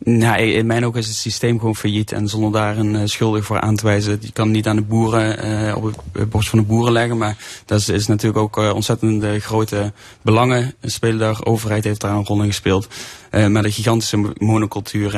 Nou, 0.04 0.40
in 0.40 0.66
mijn 0.66 0.86
ogen 0.86 1.00
is 1.00 1.06
het 1.06 1.16
systeem 1.16 1.58
gewoon 1.58 1.76
failliet. 1.76 2.12
En 2.12 2.28
zonder 2.28 2.52
daar 2.52 2.78
een 2.78 2.94
uh, 2.94 3.02
schuldig 3.04 3.44
voor 3.44 3.60
aan 3.60 3.76
te 3.76 3.84
wijzen. 3.84 4.18
Je 4.20 4.32
kan 4.32 4.50
niet 4.50 4.66
aan 4.66 4.76
de 4.76 4.82
boeren, 4.82 5.46
uh, 5.46 5.76
op 5.76 6.02
het 6.12 6.30
borst 6.30 6.48
van 6.48 6.58
de 6.58 6.64
boeren 6.64 6.92
leggen. 6.92 7.18
Maar 7.18 7.36
dat 7.64 7.80
is, 7.80 7.88
is 7.88 8.06
natuurlijk 8.06 8.42
ook 8.42 8.58
uh, 8.58 8.74
ontzettend 8.74 9.42
grote 9.42 9.92
belangen. 10.22 10.74
Spelen 10.82 11.18
daar, 11.18 11.44
overheid 11.44 11.84
heeft 11.84 12.00
daar 12.00 12.14
een 12.14 12.24
rol 12.24 12.42
in 12.42 12.46
gespeeld. 12.46 12.88
maar 13.30 13.62
de 13.62 13.72
gigantische 13.72 14.32
monocultuur, 14.38 15.10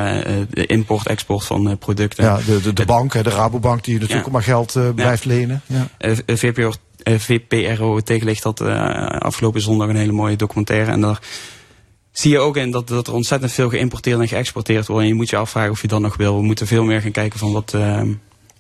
de 0.51 0.67
import, 0.67 1.07
export 1.07 1.45
van 1.45 1.79
producten. 1.79 2.25
Ja, 2.25 2.37
de, 2.47 2.61
de, 2.61 2.73
de 2.73 2.85
bank, 2.85 3.13
de 3.13 3.31
Rabobank, 3.31 3.85
die 3.85 3.95
natuurlijk 3.95 4.21
ja. 4.21 4.27
ook 4.27 4.33
maar 4.33 4.43
geld 4.43 4.95
blijft 4.95 5.23
ja. 5.23 5.31
lenen. 5.31 5.63
Ja. 5.67 5.89
VPRO 7.05 8.01
tegenlicht 8.01 8.43
had 8.43 8.61
afgelopen 9.21 9.61
zondag 9.61 9.89
een 9.89 9.97
hele 9.97 10.13
mooie 10.13 10.37
documentaire. 10.37 10.91
En 10.91 11.01
daar 11.01 11.21
zie 12.13 12.31
je 12.31 12.39
ook 12.39 12.57
in 12.57 12.71
dat, 12.71 12.89
dat 12.89 13.07
er 13.07 13.15
ontzettend 13.15 13.53
veel 13.53 13.69
geïmporteerd 13.69 14.21
en 14.21 14.29
geëxporteerd 14.29 14.87
wordt. 14.87 15.03
En 15.03 15.09
je 15.09 15.15
moet 15.15 15.31
je 15.31 15.37
afvragen 15.37 15.71
of 15.71 15.83
je 15.83 15.89
dat 15.89 16.01
nog 16.01 16.17
wil. 16.17 16.37
We 16.37 16.43
moeten 16.43 16.67
veel 16.67 16.85
meer 16.85 17.01
gaan 17.01 17.11
kijken 17.11 17.39
van 17.39 17.53
wat, 17.53 17.73
uh, 17.77 17.97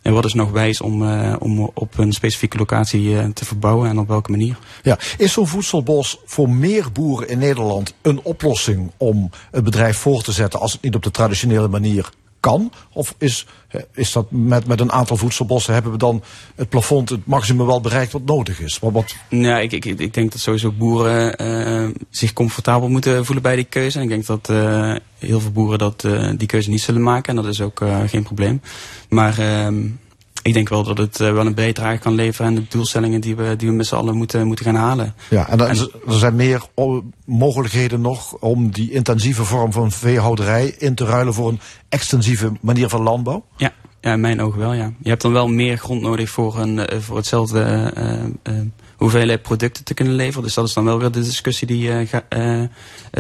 en 0.03 0.13
wat 0.13 0.25
is 0.25 0.35
nog 0.35 0.51
wijs 0.51 0.81
om, 0.81 1.03
om 1.39 1.71
op 1.75 1.99
een 1.99 2.13
specifieke 2.13 2.59
locatie 2.59 3.33
te 3.33 3.45
verbouwen 3.45 3.89
en 3.89 3.99
op 3.99 4.09
welke 4.09 4.31
manier. 4.31 4.59
Ja, 4.83 4.99
is 5.17 5.33
zo'n 5.33 5.47
voedselbos 5.49 6.19
voor 6.25 6.51
meer 6.51 6.93
boeren 6.93 7.29
in 7.29 7.39
Nederland 7.39 7.95
een 8.03 8.21
oplossing 8.23 8.91
om 8.97 9.31
het 9.51 9.65
bedrijf 9.65 9.97
voor 9.97 10.23
te 10.23 10.33
zetten 10.33 10.61
als 10.61 10.73
het 10.73 10.83
niet 10.83 10.95
op 10.95 11.03
de 11.03 11.11
traditionele 11.11 11.69
manier 11.69 12.13
kan? 12.43 12.73
Of 12.93 13.15
is, 13.19 13.47
is 13.95 14.13
dat 14.13 14.27
met, 14.31 14.67
met 14.67 14.81
een 14.81 14.93
aantal 14.93 15.17
voedselbossen 15.17 15.75
hebben 15.75 15.93
we 15.93 15.99
dan 15.99 16.23
het 16.55 16.69
plafond, 16.69 17.09
het 17.09 17.27
maximum 17.27 17.67
wel 17.67 17.81
bereikt 17.81 18.13
wat 18.13 18.25
nodig 18.25 18.61
is? 18.61 18.79
Wat, 18.79 18.93
wat... 18.93 19.15
Ja, 19.29 19.59
ik, 19.59 19.73
ik, 19.73 19.85
ik 19.85 20.15
denk 20.15 20.33
dat 20.33 20.41
sowieso 20.41 20.73
boeren 20.73 21.43
uh, 21.43 21.89
zich 22.11 22.33
comfortabel 22.33 22.89
moeten 22.89 23.25
voelen 23.25 23.43
bij 23.43 23.57
die 23.57 23.65
keuze. 23.65 23.99
En 23.99 24.05
ik 24.05 24.09
denk 24.09 24.27
dat 24.27 24.49
uh, 24.51 24.95
heel 25.19 25.41
veel 25.41 25.51
boeren 25.51 25.79
dat, 25.79 26.05
uh, 26.05 26.31
die 26.37 26.49
keuze 26.49 26.71
niet 26.71 26.83
zullen 26.83 27.03
maken. 27.03 27.37
En 27.37 27.43
dat 27.43 27.53
is 27.53 27.61
ook 27.61 27.85
geen 28.07 28.23
probleem. 28.23 28.61
Maar 29.09 29.39
ehm, 29.39 29.87
ik 30.43 30.55
denk 30.55 30.69
wel 30.69 30.83
dat 30.83 30.99
het 30.99 31.21
uh, 31.21 31.33
wel 31.33 31.47
een 31.47 31.55
bijdrage 31.55 31.99
kan 31.99 32.15
leveren 32.15 32.47
aan 32.47 32.55
de 32.55 32.65
doelstellingen 32.69 33.21
die 33.21 33.37
we, 33.37 33.57
die 33.57 33.69
we 33.69 33.75
met 33.75 33.87
z'n 33.87 33.95
allen 33.95 34.17
moeten, 34.17 34.47
moeten 34.47 34.65
gaan 34.65 34.75
halen. 34.75 35.15
Ja, 35.31 35.49
en, 35.49 35.59
er 35.59 35.89
zijn 36.07 36.37
meer 36.37 36.63
mogelijkheden 37.25 38.01
nog 38.01 38.33
om 38.33 38.71
die 38.71 38.91
intensieve 38.91 39.45
vorm 39.45 39.73
van 39.73 39.93
veehouderij 39.93 40.75
in 40.79 40.95
te 40.95 41.05
ruilen 41.05 41.35
voor 41.35 41.49
een 41.49 41.61
extensieve 41.89 42.53
manier 42.61 42.89
van 42.89 43.03
landbouw? 43.03 43.45
Ja, 43.57 43.73
ja 44.01 44.13
in 44.13 44.21
mijn 44.21 44.41
ogen 44.41 44.59
wel, 44.59 44.73
ja. 44.73 44.93
Je 45.03 45.09
hebt 45.09 45.23
dan 45.23 45.33
wel 45.33 45.49
meer 45.49 45.77
grond 45.77 46.01
nodig 46.01 46.31
voor, 46.31 46.59
een, 46.59 46.77
uh, 46.77 47.01
voor 47.01 47.17
hetzelfde 47.17 47.93
uh, 48.45 48.55
hoeveelheid 48.97 49.43
producten 49.43 49.85
te 49.85 49.95
kunnen 49.95 50.15
leveren. 50.15 50.43
Dus 50.43 50.55
dat 50.55 50.67
is 50.67 50.73
dan 50.73 50.85
wel 50.85 50.99
weer 50.99 51.11
de 51.11 51.23
discussie 51.23 51.67
die 51.67 52.07
ga, 52.07 52.25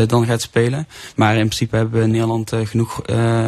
dan 0.06 0.26
gaat 0.26 0.40
spelen. 0.40 0.88
Maar 1.16 1.32
in 1.32 1.46
principe 1.46 1.76
hebben 1.76 1.98
we 1.98 2.04
in 2.04 2.10
Nederland 2.10 2.52
genoeg 2.64 3.00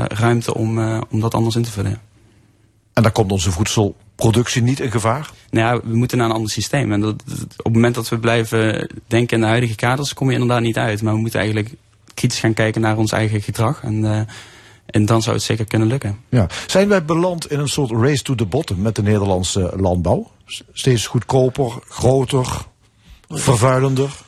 ruimte 0.09 0.55
om, 0.55 0.79
om 1.11 1.21
dat 1.21 1.35
anders 1.35 1.57
in 1.57 1.63
te 1.63 1.71
vullen. 1.71 2.01
En 2.95 3.03
dan 3.03 3.13
komt 3.13 3.33
onze 3.33 3.53
voedselproductie 3.53 4.63
niet 4.63 4.81
in 4.81 4.91
gevaar? 4.91 5.31
Nou 5.51 5.67
ja, 5.67 5.89
we 5.89 5.97
moeten 5.97 6.19
naar 6.19 6.29
een 6.29 6.35
ander 6.35 6.51
systeem. 6.51 6.93
En 6.93 7.01
dat, 7.01 7.15
op 7.57 7.65
het 7.65 7.73
moment 7.73 7.95
dat 7.95 8.09
we 8.09 8.19
blijven 8.19 8.91
denken 9.07 9.37
in 9.37 9.43
de 9.43 9.49
huidige 9.49 9.75
kaders, 9.75 10.15
kom 10.15 10.29
je 10.29 10.33
inderdaad 10.33 10.61
niet 10.61 10.79
uit. 10.79 11.03
Maar 11.03 11.13
we 11.13 11.21
moeten 11.21 11.41
eigenlijk 11.41 11.75
kritisch 12.15 12.41
gaan 12.41 12.55
kijken 12.55 12.81
naar 12.81 12.97
ons 12.97 13.13
eigen 13.13 13.43
gedrag. 13.43 13.83
En, 13.83 14.05
uh, 14.05 14.21
en 14.87 15.07
dan 15.07 15.23
zou 15.23 15.37
het 15.37 15.45
zeker 15.45 15.65
kunnen 15.65 15.89
lukken. 15.89 16.19
Ja. 16.29 16.47
Zijn 16.67 16.89
wij 16.89 17.05
beland 17.05 17.51
in 17.51 17.59
een 17.59 17.69
soort 17.69 17.91
race 17.91 18.23
to 18.23 18.35
the 18.35 18.47
bottom 18.47 18.81
met 18.81 18.97
de 18.97 19.03
Nederlandse 19.03 19.73
landbouw? 19.77 20.31
Steeds 20.73 21.07
goedkoper, 21.07 21.73
groter, 21.89 22.65
vervuilender? 23.29 24.24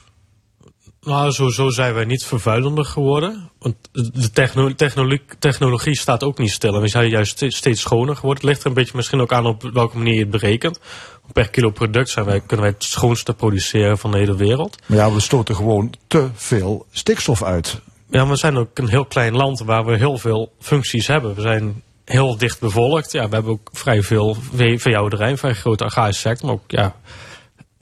Nou, 1.07 1.33
sowieso 1.33 1.71
zijn 1.71 1.95
wij 1.95 2.05
niet 2.05 2.25
vervuilender 2.25 2.85
geworden. 2.85 3.51
Want 3.59 3.77
de 3.93 4.31
techno 4.31 4.75
technologie, 4.75 5.23
technologie 5.39 5.97
staat 5.97 6.25
ook 6.25 6.39
niet 6.39 6.51
stil. 6.51 6.75
En 6.75 6.81
we 6.81 6.89
zijn 6.89 7.09
juist 7.09 7.45
steeds 7.49 7.81
schoner 7.81 8.15
geworden. 8.17 8.41
Het 8.41 8.51
ligt 8.51 8.61
er 8.61 8.67
een 8.67 8.75
beetje 8.75 8.97
misschien 8.97 9.21
ook 9.21 9.33
aan 9.33 9.47
op 9.47 9.63
welke 9.73 9.97
manier 9.97 10.15
je 10.15 10.21
het 10.21 10.31
berekent. 10.31 10.81
Per 11.33 11.51
kilo 11.51 11.71
product 11.71 12.09
zijn 12.09 12.25
wij, 12.25 12.41
kunnen 12.41 12.67
wij 12.67 12.75
het 12.75 12.85
schoonste 12.85 13.35
produceren 13.35 13.99
van 13.99 14.11
de 14.11 14.19
hele 14.19 14.37
wereld. 14.37 14.77
Maar 14.87 14.99
ja, 14.99 15.13
we 15.13 15.21
stoten 15.21 15.55
gewoon 15.55 15.95
te 16.07 16.29
veel 16.35 16.87
stikstof 16.91 17.43
uit. 17.43 17.81
Ja, 18.11 18.29
we 18.29 18.37
zijn 18.37 18.57
ook 18.57 18.79
een 18.79 18.89
heel 18.89 19.05
klein 19.05 19.37
land 19.37 19.61
waar 19.61 19.85
we 19.85 19.97
heel 19.97 20.19
veel 20.19 20.53
functies 20.61 21.07
hebben. 21.07 21.35
We 21.35 21.41
zijn 21.41 21.83
heel 22.05 22.37
dicht 22.37 22.61
bevolkt. 22.61 23.13
Ja, 23.13 23.29
we 23.29 23.35
hebben 23.35 23.53
ook 23.53 23.69
vrij 23.73 24.03
veel 24.03 24.37
veehouderij, 24.77 25.31
een 25.31 25.39
vrij 25.39 25.55
grote 25.55 25.85
agrarische 25.85 26.21
sector. 26.21 26.47
Maar 26.47 26.55
ook, 26.55 26.71
ja, 26.71 26.97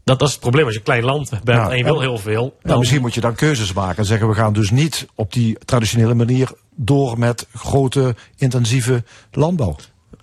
dat, 0.05 0.19
dat 0.19 0.29
is 0.29 0.35
het 0.35 0.43
probleem 0.43 0.65
als 0.65 0.73
je 0.73 0.79
een 0.79 0.85
klein 0.85 1.05
land 1.05 1.31
bent 1.45 1.71
en 1.71 1.77
je 1.77 1.85
wil 1.85 2.01
heel 2.01 2.19
veel. 2.19 2.57
Nou, 2.63 2.79
misschien 2.79 3.01
moet 3.01 3.15
je 3.15 3.21
dan 3.21 3.35
keuzes 3.35 3.73
maken 3.73 3.99
en 3.99 4.05
zeggen 4.05 4.29
we 4.29 4.35
gaan 4.35 4.53
dus 4.53 4.71
niet 4.71 5.07
op 5.15 5.33
die 5.33 5.59
traditionele 5.65 6.15
manier 6.15 6.51
door 6.75 7.19
met 7.19 7.47
grote 7.55 8.15
intensieve 8.37 9.05
landbouw. 9.31 9.77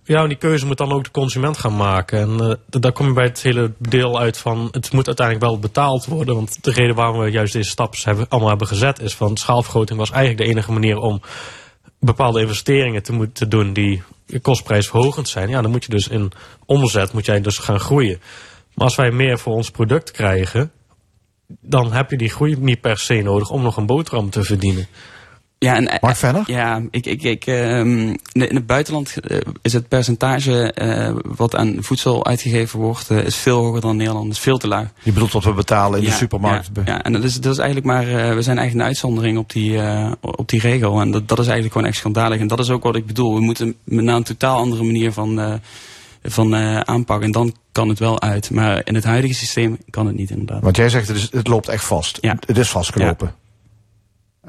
Ja, 0.03 0.21
en 0.21 0.27
die 0.27 0.37
keuze 0.37 0.65
moet 0.65 0.77
dan 0.77 0.91
ook 0.91 1.03
de 1.03 1.11
consument 1.11 1.57
gaan 1.57 1.75
maken. 1.75 2.19
En 2.19 2.47
uh, 2.69 2.81
daar 2.81 2.91
kom 2.91 3.07
je 3.07 3.13
bij 3.13 3.23
het 3.23 3.41
hele 3.41 3.71
deel 3.77 4.19
uit 4.19 4.37
van 4.37 4.67
het 4.71 4.91
moet 4.91 5.07
uiteindelijk 5.07 5.45
wel 5.45 5.59
betaald 5.59 6.05
worden. 6.05 6.35
Want 6.35 6.63
de 6.63 6.71
reden 6.71 6.95
waarom 6.95 7.19
we 7.19 7.31
juist 7.31 7.53
deze 7.53 7.69
stappen 7.69 7.99
hebben, 8.03 8.25
allemaal 8.29 8.49
hebben 8.49 8.67
gezet 8.67 8.99
is 8.99 9.15
van 9.15 9.37
schaalvergroting 9.37 9.99
was 9.99 10.11
eigenlijk 10.11 10.43
de 10.43 10.49
enige 10.53 10.71
manier 10.71 10.97
om 10.97 11.21
bepaalde 11.99 12.41
investeringen 12.41 13.03
te 13.03 13.13
moeten 13.13 13.49
doen 13.49 13.73
die 13.73 14.03
kostprijsverhogend 14.41 15.29
zijn. 15.29 15.49
Ja, 15.49 15.61
dan 15.61 15.71
moet 15.71 15.83
je 15.83 15.89
dus 15.89 16.07
in 16.07 16.31
omzet 16.65 17.13
moet 17.13 17.25
jij 17.25 17.41
dus 17.41 17.57
gaan 17.57 17.79
groeien. 17.79 18.19
Maar 18.73 18.85
als 18.85 18.95
wij 18.95 19.11
meer 19.11 19.39
voor 19.39 19.53
ons 19.53 19.71
product 19.71 20.11
krijgen, 20.11 20.71
dan 21.61 21.93
heb 21.93 22.09
je 22.09 22.17
die 22.17 22.29
groei 22.29 22.55
niet 22.59 22.81
per 22.81 22.97
se 22.97 23.21
nodig 23.21 23.49
om 23.49 23.61
nog 23.61 23.77
een 23.77 23.85
boterham 23.85 24.29
te 24.29 24.43
verdienen. 24.43 24.87
Ja, 25.57 25.75
en, 25.75 25.97
Mark 26.01 26.15
verder? 26.15 26.43
Ja, 26.45 26.81
ik, 26.91 27.05
ik, 27.05 27.23
ik, 27.23 27.47
um, 27.47 28.15
in 28.31 28.55
het 28.55 28.65
buitenland 28.65 29.15
uh, 29.21 29.37
is 29.61 29.73
het 29.73 29.87
percentage 29.87 30.75
uh, 30.81 31.15
wat 31.35 31.55
aan 31.55 31.75
voedsel 31.79 32.25
uitgegeven 32.25 32.79
wordt, 32.79 33.09
uh, 33.09 33.25
is 33.25 33.35
veel 33.35 33.57
hoger 33.57 33.81
dan 33.81 33.91
in 33.91 33.97
Nederland. 33.97 34.31
is 34.31 34.39
veel 34.39 34.57
te 34.57 34.67
laag. 34.67 34.87
Je 35.03 35.11
bedoelt 35.11 35.31
wat 35.31 35.43
we 35.43 35.53
betalen 35.53 35.99
in 35.99 36.05
ja, 36.05 36.11
de 36.11 36.15
supermarkt? 36.15 36.69
Ja, 36.73 36.81
ja, 36.85 37.03
en 37.03 37.13
dat 37.13 37.23
is, 37.23 37.39
dat 37.39 37.51
is 37.51 37.57
eigenlijk 37.57 37.87
maar, 37.87 38.05
we 38.35 38.41
zijn 38.41 38.57
eigenlijk 38.57 38.73
een 38.73 38.81
uitzondering 38.81 39.37
op 39.37 39.51
die, 39.51 39.79
op 40.21 40.49
die 40.49 40.59
regel. 40.59 41.01
En 41.01 41.11
dat, 41.11 41.27
dat 41.27 41.39
is 41.39 41.45
eigenlijk 41.45 41.73
gewoon 41.73 41.87
echt 41.87 41.97
schandalig. 41.97 42.39
En 42.39 42.47
dat 42.47 42.59
is 42.59 42.69
ook 42.69 42.83
wat 42.83 42.95
ik 42.95 43.05
bedoel. 43.05 43.33
We 43.33 43.41
moeten 43.41 43.75
naar 43.83 44.15
een 44.15 44.23
totaal 44.23 44.57
andere 44.57 44.83
manier 44.83 45.11
van 45.11 45.59
van 46.23 46.55
uh, 46.55 46.79
aanpak. 46.79 47.21
En 47.21 47.31
dan 47.31 47.55
kan 47.71 47.89
het 47.89 47.99
wel 47.99 48.21
uit. 48.21 48.51
Maar 48.51 48.81
in 48.83 48.95
het 48.95 49.03
huidige 49.03 49.33
systeem 49.33 49.77
kan 49.89 50.05
het 50.05 50.15
niet 50.15 50.29
inderdaad. 50.29 50.61
Want 50.61 50.75
jij 50.75 50.89
zegt 50.89 51.07
het, 51.07 51.17
is, 51.17 51.31
het 51.31 51.47
loopt 51.47 51.67
echt 51.67 51.85
vast. 51.85 52.17
Ja. 52.21 52.35
Het 52.45 52.57
is 52.57 52.69
vastgelopen. 52.69 53.33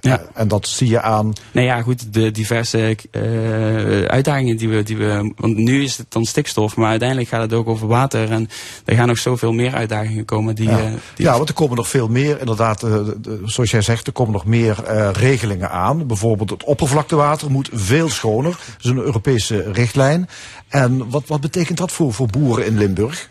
Ja. 0.02 0.10
Ja. 0.10 0.22
En 0.34 0.48
dat 0.48 0.66
zie 0.66 0.88
je 0.88 1.00
aan. 1.00 1.32
Nou 1.52 1.66
ja, 1.66 1.82
goed, 1.82 2.12
de 2.12 2.30
diverse 2.30 2.96
uh, 3.12 4.04
uitdagingen 4.04 4.56
die 4.56 4.68
we, 4.68 4.82
die 4.82 4.96
we. 4.96 5.32
Want 5.36 5.56
nu 5.56 5.82
is 5.82 5.96
het 5.96 6.06
dan 6.08 6.24
stikstof, 6.24 6.76
maar 6.76 6.90
uiteindelijk 6.90 7.28
gaat 7.28 7.40
het 7.40 7.52
ook 7.52 7.68
over 7.68 7.86
water. 7.86 8.30
En 8.30 8.48
er 8.84 8.94
gaan 8.94 9.06
nog 9.06 9.18
zoveel 9.18 9.52
meer 9.52 9.74
uitdagingen 9.74 10.24
komen. 10.24 10.54
Die, 10.54 10.68
ja. 10.68 10.78
Uh, 10.78 10.84
die 11.14 11.26
ja, 11.26 11.36
want 11.36 11.48
er 11.48 11.54
komen 11.54 11.76
nog 11.76 11.88
veel 11.88 12.08
meer, 12.08 12.40
inderdaad, 12.40 12.82
uh, 12.82 12.90
de, 13.20 13.40
zoals 13.44 13.70
jij 13.70 13.82
zegt, 13.82 14.06
er 14.06 14.12
komen 14.12 14.32
nog 14.32 14.46
meer 14.46 14.76
regelingen 15.12 15.70
aan. 15.70 16.06
Bijvoorbeeld 16.06 16.50
het 16.50 16.64
oppervlaktewater 16.64 17.50
moet 17.50 17.68
veel 17.72 18.08
schoner. 18.08 18.50
Dat 18.50 18.84
is 18.84 18.90
een 18.90 18.98
Europese 18.98 19.72
richtlijn. 19.72 20.28
En 20.68 21.10
wat, 21.10 21.26
wat 21.26 21.40
betekent 21.40 21.78
dat 21.78 21.92
voor, 21.92 22.12
voor 22.12 22.26
boeren 22.26 22.66
in 22.66 22.78
Limburg? 22.78 23.30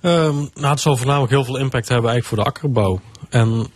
Um, 0.00 0.50
nou, 0.54 0.70
het 0.70 0.80
zal 0.80 0.96
voornamelijk 0.96 1.32
heel 1.32 1.44
veel 1.44 1.58
impact 1.58 1.88
hebben 1.88 2.10
eigenlijk 2.10 2.26
voor 2.26 2.52
de 2.52 2.58
akkerbouw. 2.58 3.00
En 3.28 3.66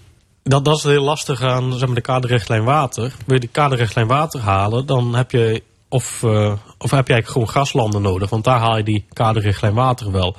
dat, 0.48 0.64
dat 0.64 0.76
is 0.76 0.82
heel 0.82 1.02
lastig 1.02 1.42
aan 1.42 1.72
zeg 1.72 1.86
maar, 1.86 1.94
de 1.94 2.00
kaderrichtlijn 2.00 2.64
water. 2.64 3.02
Wil 3.02 3.34
je 3.34 3.40
die 3.40 3.48
kaderrichtlijn 3.48 4.06
water 4.06 4.40
halen, 4.40 4.86
dan 4.86 5.14
heb 5.14 5.30
je 5.30 5.62
of, 5.88 6.22
uh, 6.22 6.52
of 6.78 6.90
heb 6.90 7.06
je 7.06 7.12
eigenlijk 7.12 7.28
gewoon 7.28 7.48
graslanden 7.48 8.02
nodig. 8.02 8.30
Want 8.30 8.44
daar 8.44 8.58
haal 8.58 8.76
je 8.76 8.82
die 8.82 9.06
kaderrichtlijn 9.12 9.74
water 9.74 10.12
wel. 10.12 10.36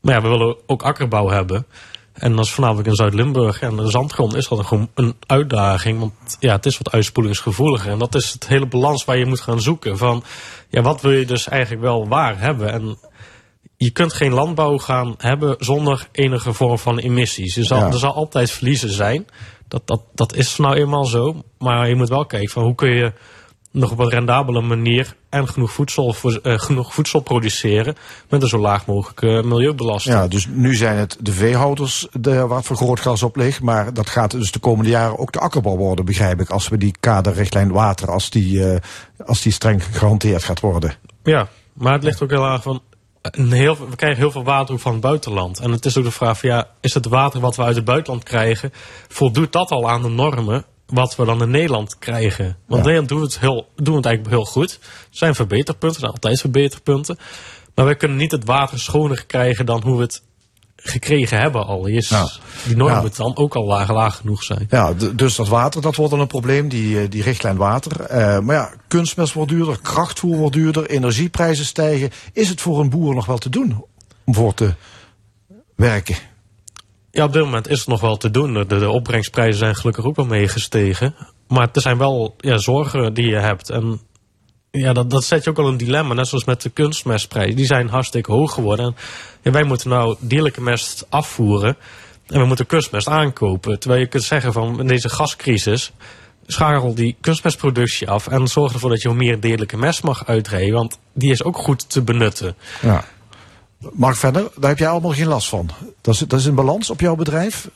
Maar 0.00 0.14
ja, 0.14 0.22
we 0.22 0.28
willen 0.28 0.56
ook 0.66 0.82
akkerbouw 0.82 1.28
hebben. 1.28 1.66
En 2.12 2.36
dat 2.36 2.44
is 2.44 2.50
voornamelijk 2.50 2.88
in 2.88 2.94
Zuid-Limburg. 2.94 3.60
En 3.60 3.76
de 3.76 3.90
zandgrond 3.90 4.34
is 4.34 4.48
dat 4.48 4.66
gewoon 4.66 4.88
een 4.94 5.16
uitdaging. 5.26 5.98
Want 5.98 6.12
ja, 6.40 6.52
het 6.52 6.66
is 6.66 6.78
wat 6.78 6.92
uitspoelingsgevoeliger. 6.92 7.90
En 7.90 7.98
dat 7.98 8.14
is 8.14 8.32
het 8.32 8.46
hele 8.46 8.66
balans 8.66 9.04
waar 9.04 9.18
je 9.18 9.26
moet 9.26 9.40
gaan 9.40 9.60
zoeken. 9.60 9.98
Van, 9.98 10.22
ja, 10.68 10.82
wat 10.82 11.00
wil 11.00 11.12
je 11.12 11.26
dus 11.26 11.48
eigenlijk 11.48 11.82
wel 11.82 12.08
waar 12.08 12.40
hebben? 12.40 12.72
En 12.72 12.98
je 13.78 13.90
kunt 13.90 14.12
geen 14.12 14.32
landbouw 14.32 14.78
gaan 14.78 15.14
hebben 15.18 15.56
zonder 15.58 16.08
enige 16.12 16.52
vorm 16.52 16.78
van 16.78 16.98
emissies. 16.98 17.56
Er 17.56 17.64
zal, 17.64 17.78
Ja. 17.78 17.86
er 17.86 17.98
zal 17.98 18.14
altijd 18.14 18.50
verliezen 18.50 18.90
zijn. 18.92 19.26
Dat, 19.68 19.86
dat, 19.86 20.02
dat 20.14 20.34
is 20.34 20.56
nou 20.56 20.76
eenmaal 20.76 21.04
zo. 21.04 21.42
Maar 21.58 21.88
je 21.88 21.94
moet 21.94 22.08
wel 22.08 22.26
kijken 22.26 22.50
van 22.50 22.62
hoe 22.62 22.74
kun 22.74 22.90
je 22.90 23.12
nog 23.70 23.90
op 23.90 23.98
een 23.98 24.08
rendabele 24.10 24.60
manier 24.60 25.16
en 25.28 25.48
genoeg 25.48 25.70
voedsel, 25.72 26.12
voor, 26.12 26.40
eh, 26.42 26.58
genoeg 26.58 26.94
voedsel 26.94 27.20
produceren 27.20 27.96
met 28.28 28.42
een 28.42 28.48
zo 28.48 28.58
laag 28.58 28.86
mogelijke 28.86 29.42
milieubelasting. 29.44 30.14
Ja, 30.14 30.28
dus 30.28 30.46
nu 30.46 30.74
zijn 30.74 30.96
het 30.96 31.16
de 31.20 31.32
veehouders 31.32 32.06
de, 32.12 32.46
waar 32.46 32.62
vergrootglas 32.62 33.22
op 33.22 33.36
ligt. 33.36 33.60
Maar 33.62 33.94
dat 33.94 34.08
gaat 34.08 34.30
dus 34.30 34.52
de 34.52 34.58
komende 34.58 34.90
jaren 34.90 35.18
ook 35.18 35.32
de 35.32 35.38
akkerbouw 35.38 35.76
worden, 35.76 36.04
begrijp 36.04 36.40
ik. 36.40 36.50
Als 36.50 36.68
we 36.68 36.78
die 36.78 36.94
kaderrichtlijn 37.00 37.72
water, 37.72 38.10
als 38.10 38.30
die, 38.30 38.64
eh, 38.72 38.80
als 39.26 39.42
die 39.42 39.52
streng 39.52 39.84
gehanteerd 39.96 40.44
gaat 40.44 40.60
worden. 40.60 40.94
Ja, 41.22 41.48
maar 41.72 41.92
het 41.92 42.02
ligt 42.02 42.22
ook 42.22 42.30
heel 42.30 42.46
erg 42.46 42.62
van. 42.62 42.82
Heel, 43.36 43.88
we 43.88 43.96
krijgen 43.96 44.18
heel 44.18 44.30
veel 44.30 44.44
water 44.44 44.74
ook 44.74 44.80
van 44.80 44.92
het 44.92 45.00
buitenland. 45.00 45.58
En 45.60 45.70
het 45.70 45.84
is 45.84 45.96
ook 45.96 46.04
de 46.04 46.10
vraag 46.10 46.38
van 46.38 46.48
ja, 46.48 46.68
is 46.80 46.94
het 46.94 47.06
water 47.06 47.40
wat 47.40 47.56
we 47.56 47.62
uit 47.62 47.76
het 47.76 47.84
buitenland 47.84 48.24
krijgen, 48.24 48.72
voldoet 49.08 49.52
dat 49.52 49.70
al 49.70 49.90
aan 49.90 50.02
de 50.02 50.08
normen 50.08 50.64
wat 50.86 51.16
we 51.16 51.24
dan 51.24 51.42
in 51.42 51.50
Nederland 51.50 51.98
krijgen? 51.98 52.44
Want 52.44 52.56
Ja. 52.68 52.76
in 52.76 52.82
Nederland 52.82 53.08
doen 53.08 53.18
we, 53.18 53.24
het 53.24 53.38
heel, 53.40 53.68
doen 53.76 53.90
we 53.94 53.96
het 53.96 54.06
eigenlijk 54.06 54.36
heel 54.36 54.44
goed. 54.44 54.72
Er 54.82 55.06
zijn 55.10 55.34
verbeterpunten, 55.34 55.88
er 55.88 56.00
zijn 56.00 56.12
altijd 56.12 56.40
verbeterpunten. 56.40 57.18
Maar 57.74 57.84
wij 57.84 57.96
kunnen 57.96 58.16
niet 58.16 58.32
het 58.32 58.44
water 58.44 58.78
schoner 58.78 59.26
krijgen 59.26 59.66
dan 59.66 59.82
hoe 59.82 59.96
we 59.96 60.02
het 60.02 60.22
gekregen 60.82 61.38
hebben 61.38 61.66
al. 61.66 61.86
Is, 61.86 62.08
Ja. 62.08 62.28
Die 62.66 62.76
normen 62.76 63.02
Ja. 63.02 63.08
dan 63.16 63.36
ook 63.36 63.54
al 63.54 63.64
laag, 63.64 63.90
laag 63.92 64.16
genoeg 64.16 64.42
zijn. 64.42 64.66
Ja, 64.70 64.94
dus 65.14 65.36
dat 65.36 65.48
water, 65.48 65.80
dat 65.82 65.96
wordt 65.96 66.10
dan 66.10 66.20
een 66.20 66.26
probleem, 66.26 66.68
die, 66.68 67.00
eh, 67.00 67.10
die 67.10 67.22
richtlijn 67.22 67.56
water. 67.56 68.00
Eh, 68.00 68.38
maar 68.38 68.56
ja, 68.56 68.70
kunstmest 68.88 69.32
wordt 69.32 69.50
duurder, 69.50 69.78
krachtvoer 69.82 70.36
wordt 70.36 70.54
duurder, 70.54 70.86
energieprijzen 70.86 71.64
stijgen. 71.64 72.10
Is 72.32 72.48
het 72.48 72.60
voor 72.60 72.80
een 72.80 72.90
boer 72.90 73.14
nog 73.14 73.26
wel 73.26 73.38
te 73.38 73.50
doen 73.50 73.84
om 74.24 74.34
voor 74.34 74.54
te 74.54 74.74
werken? 75.76 76.16
Ja, 77.10 77.24
op 77.24 77.32
dit 77.32 77.42
moment 77.44 77.68
is 77.68 77.78
het 77.78 77.88
nog 77.88 78.00
wel 78.00 78.16
te 78.16 78.30
doen. 78.30 78.52
De, 78.54 78.66
de 78.66 78.90
opbrengsprijzen 78.90 79.58
zijn 79.58 79.76
gelukkig 79.76 80.04
ook 80.04 80.16
wel 80.16 80.26
meegestegen. 80.26 81.14
Maar 81.48 81.68
er 81.72 81.80
zijn 81.80 81.98
wel 81.98 82.34
ja, 82.38 82.58
zorgen 82.58 83.14
die 83.14 83.26
je 83.28 83.36
hebt. 83.36 83.70
En 83.70 84.00
ja, 84.70 84.92
dat, 84.92 85.10
dat 85.10 85.24
zet 85.24 85.44
je 85.44 85.50
ook 85.50 85.58
al 85.58 85.68
een 85.68 85.76
dilemma. 85.76 86.14
Net 86.14 86.28
zoals 86.28 86.44
met 86.44 86.62
de 86.62 86.70
kunstmestprijzen. 86.70 87.56
Die 87.56 87.66
zijn 87.66 87.88
hartstikke 87.88 88.32
hoog 88.32 88.52
geworden. 88.52 88.96
En 89.42 89.52
wij 89.52 89.62
moeten 89.62 89.88
nou 89.90 90.16
dierlijke 90.20 90.60
mest 90.60 91.06
afvoeren. 91.08 91.76
En 92.26 92.40
we 92.40 92.46
moeten 92.46 92.66
kunstmest 92.66 93.08
aankopen. 93.08 93.78
Terwijl 93.78 94.00
je 94.00 94.08
kunt 94.08 94.22
zeggen 94.22 94.52
van 94.52 94.80
in 94.80 94.86
deze 94.86 95.08
gascrisis... 95.08 95.92
schakel 96.46 96.94
die 96.94 97.16
kunstmestproductie 97.20 98.10
af. 98.10 98.28
En 98.28 98.48
zorg 98.48 98.72
ervoor 98.72 98.90
dat 98.90 99.02
je 99.02 99.14
meer 99.14 99.40
dierlijke 99.40 99.76
mest 99.76 100.02
mag 100.02 100.26
uitrijden. 100.26 100.74
Want 100.74 100.98
die 101.12 101.30
is 101.30 101.42
ook 101.42 101.56
goed 101.56 101.90
te 101.90 102.02
benutten. 102.02 102.56
Ja. 102.82 103.04
Mark 103.92 104.16
verder, 104.16 104.50
daar 104.56 104.70
heb 104.70 104.78
jij 104.78 104.88
allemaal 104.88 105.12
geen 105.12 105.26
last 105.26 105.48
van. 105.48 105.70
Dat 106.00 106.14
is, 106.14 106.20
dat 106.20 106.40
is 106.40 106.46
in 106.46 106.54
balans 106.54 106.90
op 106.90 107.00
jouw 107.00 107.14
bedrijf? 107.14 107.68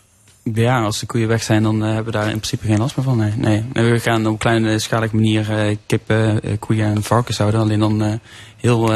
Ja, 0.54 0.82
als 0.82 0.98
de 1.00 1.06
koeien 1.06 1.28
weg 1.28 1.42
zijn, 1.42 1.62
dan 1.62 1.82
eh, 1.82 1.86
hebben 1.86 2.04
we 2.04 2.18
daar 2.18 2.24
in 2.30 2.36
principe 2.36 2.66
geen 2.66 2.78
last 2.78 2.96
meer 2.96 3.04
van. 3.04 3.16
Nee, 3.16 3.32
nee. 3.36 3.90
We 3.90 3.98
gaan 4.00 4.26
op 4.26 4.38
kleine 4.38 4.78
schalige 4.78 5.14
manier 5.14 5.58
eh, 5.58 5.76
kippen, 5.86 6.42
eh, 6.42 6.58
koeien 6.58 6.86
en 6.94 7.02
varkens 7.02 7.38
houden. 7.38 7.60
Alleen 7.60 7.78
dan 7.78 8.20
heel 8.56 8.90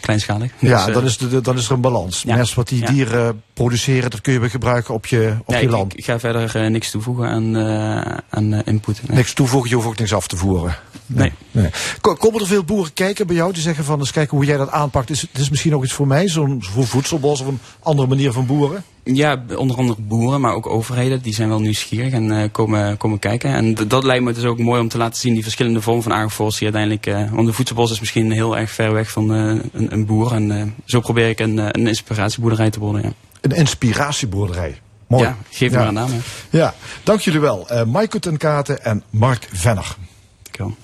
kleinschalig. 0.00 0.52
Ja, 0.58 0.76
Dus, 0.78 0.86
eh, 0.86 0.94
dan 0.94 1.04
is, 1.04 1.16
de, 1.18 1.40
dan 1.40 1.56
is 1.56 1.66
er 1.66 1.72
een 1.72 1.80
balans. 1.80 2.22
Ja. 2.22 2.36
Mest 2.36 2.54
wat 2.54 2.68
die 2.68 2.80
Ja. 2.80 2.86
dieren 2.86 3.42
produceren, 3.64 4.10
dat 4.10 4.20
kun 4.20 4.32
je 4.32 4.38
weer 4.40 4.50
gebruiken 4.50 4.94
op 4.94 5.06
je, 5.06 5.34
op 5.40 5.48
nee, 5.48 5.58
je 5.60 5.64
ik, 5.66 5.70
land. 5.72 5.98
ik 5.98 6.04
ga 6.04 6.18
verder 6.18 6.56
eh, 6.56 6.70
niks 6.70 6.90
toevoegen 6.90 7.28
aan, 7.28 7.56
eh, 7.56 8.18
aan 8.30 8.52
eh, 8.52 8.60
input. 8.64 9.00
Nee. 9.08 9.16
Niks 9.16 9.32
toevoegen, 9.32 9.68
je 9.70 9.74
hoeft 9.76 9.86
ook 9.88 9.98
niks 9.98 10.12
af 10.14 10.26
te 10.26 10.36
voeren. 10.36 10.76
Nee. 11.06 11.32
nee. 11.50 11.70
Ko- 12.00 12.14
Komen 12.14 12.40
er 12.40 12.46
veel 12.46 12.64
boeren 12.64 12.92
kijken 12.92 13.26
bij 13.26 13.36
jou 13.36 13.52
die 13.52 13.62
zeggen 13.62 13.84
van 13.84 13.98
eens 13.98 14.10
kijken 14.12 14.36
hoe 14.36 14.46
jij 14.46 14.56
dat 14.56 14.70
aanpakt? 14.70 15.10
Is, 15.10 15.20
het 15.20 15.38
is 15.40 15.50
misschien 15.50 15.74
ook 15.74 15.84
iets 15.84 15.92
voor 15.92 16.06
mij, 16.06 16.28
zo'n 16.28 16.62
voor 16.62 16.86
voedselbos 16.86 17.40
of 17.40 17.46
een 17.46 17.58
andere 17.82 18.08
manier 18.08 18.32
van 18.32 18.46
boeren? 18.46 18.84
Ja, 19.04 19.44
onder 19.56 19.76
andere 19.76 20.00
boeren, 20.00 20.40
maar 20.40 20.54
ook 20.54 20.66
overheden, 20.66 21.22
die 21.22 21.34
zijn 21.34 21.48
wel 21.48 21.60
nieuwsgierig 21.60 22.12
en 22.12 22.50
komen, 22.50 22.96
komen 22.96 23.18
kijken. 23.18 23.50
En 23.50 23.74
dat 23.88 24.04
lijkt 24.04 24.24
me 24.24 24.32
dus 24.32 24.44
ook 24.44 24.58
mooi 24.58 24.80
om 24.80 24.88
te 24.88 24.98
laten 24.98 25.20
zien, 25.20 25.34
die 25.34 25.42
verschillende 25.42 25.80
vormen 25.80 26.02
van 26.02 26.12
agroforestry 26.12 26.64
uiteindelijk. 26.64 27.06
eh, 27.06 27.32
want 27.32 27.46
de 27.46 27.52
voedselbos 27.52 27.90
is 27.90 28.00
misschien 28.00 28.30
heel 28.32 28.56
erg 28.58 28.70
ver 28.70 28.92
weg 28.92 29.10
van 29.10 29.30
een, 29.30 29.70
een 29.72 30.06
boer. 30.06 30.32
En 30.32 30.74
zo 30.84 31.00
probeer 31.00 31.28
ik 31.28 31.40
een, 31.40 31.58
een 31.58 31.86
inspiratieboerderij 31.86 32.70
te 32.70 32.78
worden. 32.78 33.02
Ja, 33.02 33.12
Een 33.40 33.50
inspiratieboerderij. 33.52 34.80
Mooi. 35.06 35.24
ja 35.24 35.36
geef 35.50 35.70
me 35.70 35.76
Ja. 35.76 35.78
maar 35.78 35.88
een 35.88 35.94
naam. 35.94 36.10
Hè. 36.10 36.18
Ja, 36.58 36.74
dank 37.02 37.20
jullie 37.20 37.40
wel. 37.40 37.68
Eh 37.68 37.84
Maaike 37.84 38.18
ten 38.18 38.36
Katen 38.36 38.84
en 38.84 39.02
Mark 39.10 39.48
Venner. 39.52 39.96
Dankjewel. 40.42 40.76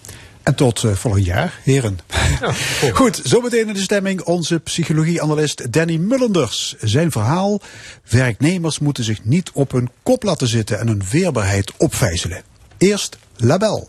En 0.43 0.55
tot 0.55 0.85
eh, 0.85 0.93
volgend 0.93 1.25
jaar, 1.25 1.59
heren. 1.63 1.99
Goed, 2.93 3.21
zometeen 3.25 3.69
in 3.69 3.75
de 3.75 3.81
stemming 3.81 4.23
onze 4.23 4.59
psychologieanalist 4.59 5.73
Danny 5.73 5.97
Mullenders. 5.97 6.75
Zijn 6.81 7.11
verhaal: 7.11 7.61
werknemers 8.09 8.79
moeten 8.79 9.05
zich 9.05 9.25
niet 9.25 9.51
op 9.53 9.73
hun 9.73 9.91
kop 10.03 10.23
laten 10.23 10.49
zitten 10.49 10.79
en 10.81 10.87
hun 10.87 11.03
weerbaarheid 11.11 11.73
opvijzelen. 11.77 12.43
Eerst 12.79 13.19
label. 13.37 13.89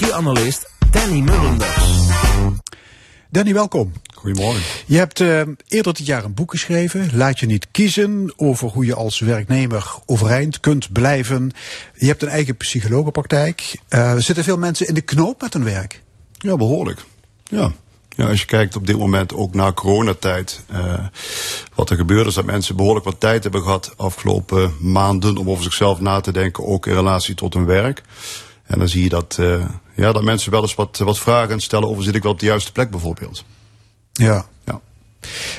Met 0.00 0.08
psychologieanalist 0.08 0.70
Danny 0.90 1.20
Mullenders. 1.20 1.84
Danny, 3.30 3.52
welkom. 3.52 3.92
Goedemorgen. 4.14 4.62
Je 4.86 4.96
hebt 4.96 5.20
eh, 5.20 5.40
eerder 5.68 5.94
dit 5.94 6.06
jaar 6.06 6.24
een 6.24 6.34
boek 6.34 6.50
geschreven, 6.50 7.10
Laat 7.12 7.40
je 7.40 7.46
niet 7.46 7.66
kiezen, 7.70 8.32
over 8.36 8.68
hoe 8.68 8.84
je 8.84 8.94
als 8.94 9.18
werknemer 9.18 9.94
overeind 10.06 10.60
kunt 10.60 10.92
blijven. 10.92 11.52
Je 11.94 12.06
hebt 12.06 12.22
een 12.22 12.28
eigen 12.28 12.56
psychologenpraktijk. 12.56 13.80
Eh, 13.88 14.12
er 14.12 14.22
zitten 14.22 14.44
veel 14.44 14.58
mensen 14.58 14.86
in 14.86 14.94
de 14.94 15.00
knoop 15.00 15.40
met 15.40 15.52
hun 15.52 15.64
werk. 15.64 16.02
Ja, 16.32 16.56
behoorlijk. 16.56 17.04
Ja. 17.44 17.72
Ja, 18.08 18.28
als 18.28 18.40
je 18.40 18.46
kijkt 18.46 18.76
op 18.76 18.86
dit 18.86 18.98
moment 18.98 19.34
ook 19.34 19.54
naar 19.54 19.74
coronatijd, 19.74 20.60
eh, 20.68 21.06
wat 21.74 21.90
er 21.90 21.96
gebeurt 21.96 22.26
is 22.26 22.34
dat 22.34 22.44
mensen 22.44 22.76
behoorlijk 22.76 23.04
wat 23.04 23.20
tijd 23.20 23.42
hebben 23.42 23.62
gehad 23.62 23.92
afgelopen 23.96 24.74
maanden 24.80 25.36
om 25.36 25.50
over 25.50 25.62
zichzelf 25.62 26.00
na 26.00 26.20
te 26.20 26.32
denken, 26.32 26.66
ook 26.66 26.86
in 26.86 26.94
relatie 26.94 27.34
tot 27.34 27.54
hun 27.54 27.64
werk. 27.64 28.02
En 28.70 28.78
dan 28.78 28.88
zie 28.88 29.02
je 29.02 29.08
dat, 29.08 29.36
eh, 29.40 29.64
ja, 30.00 30.12
dat 30.12 30.22
mensen 30.22 30.50
wel 30.50 30.62
eens 30.62 30.74
wat, 30.74 30.98
wat 30.98 31.18
vragen 31.18 31.60
stellen 31.60 31.88
over 31.88 32.02
zit 32.02 32.14
ik 32.14 32.22
wel 32.22 32.32
op 32.32 32.38
de 32.38 32.46
juiste 32.46 32.72
plek 32.72 32.90
bijvoorbeeld. 32.90 33.44
Ja. 34.12 34.46
Ja. 34.64 34.80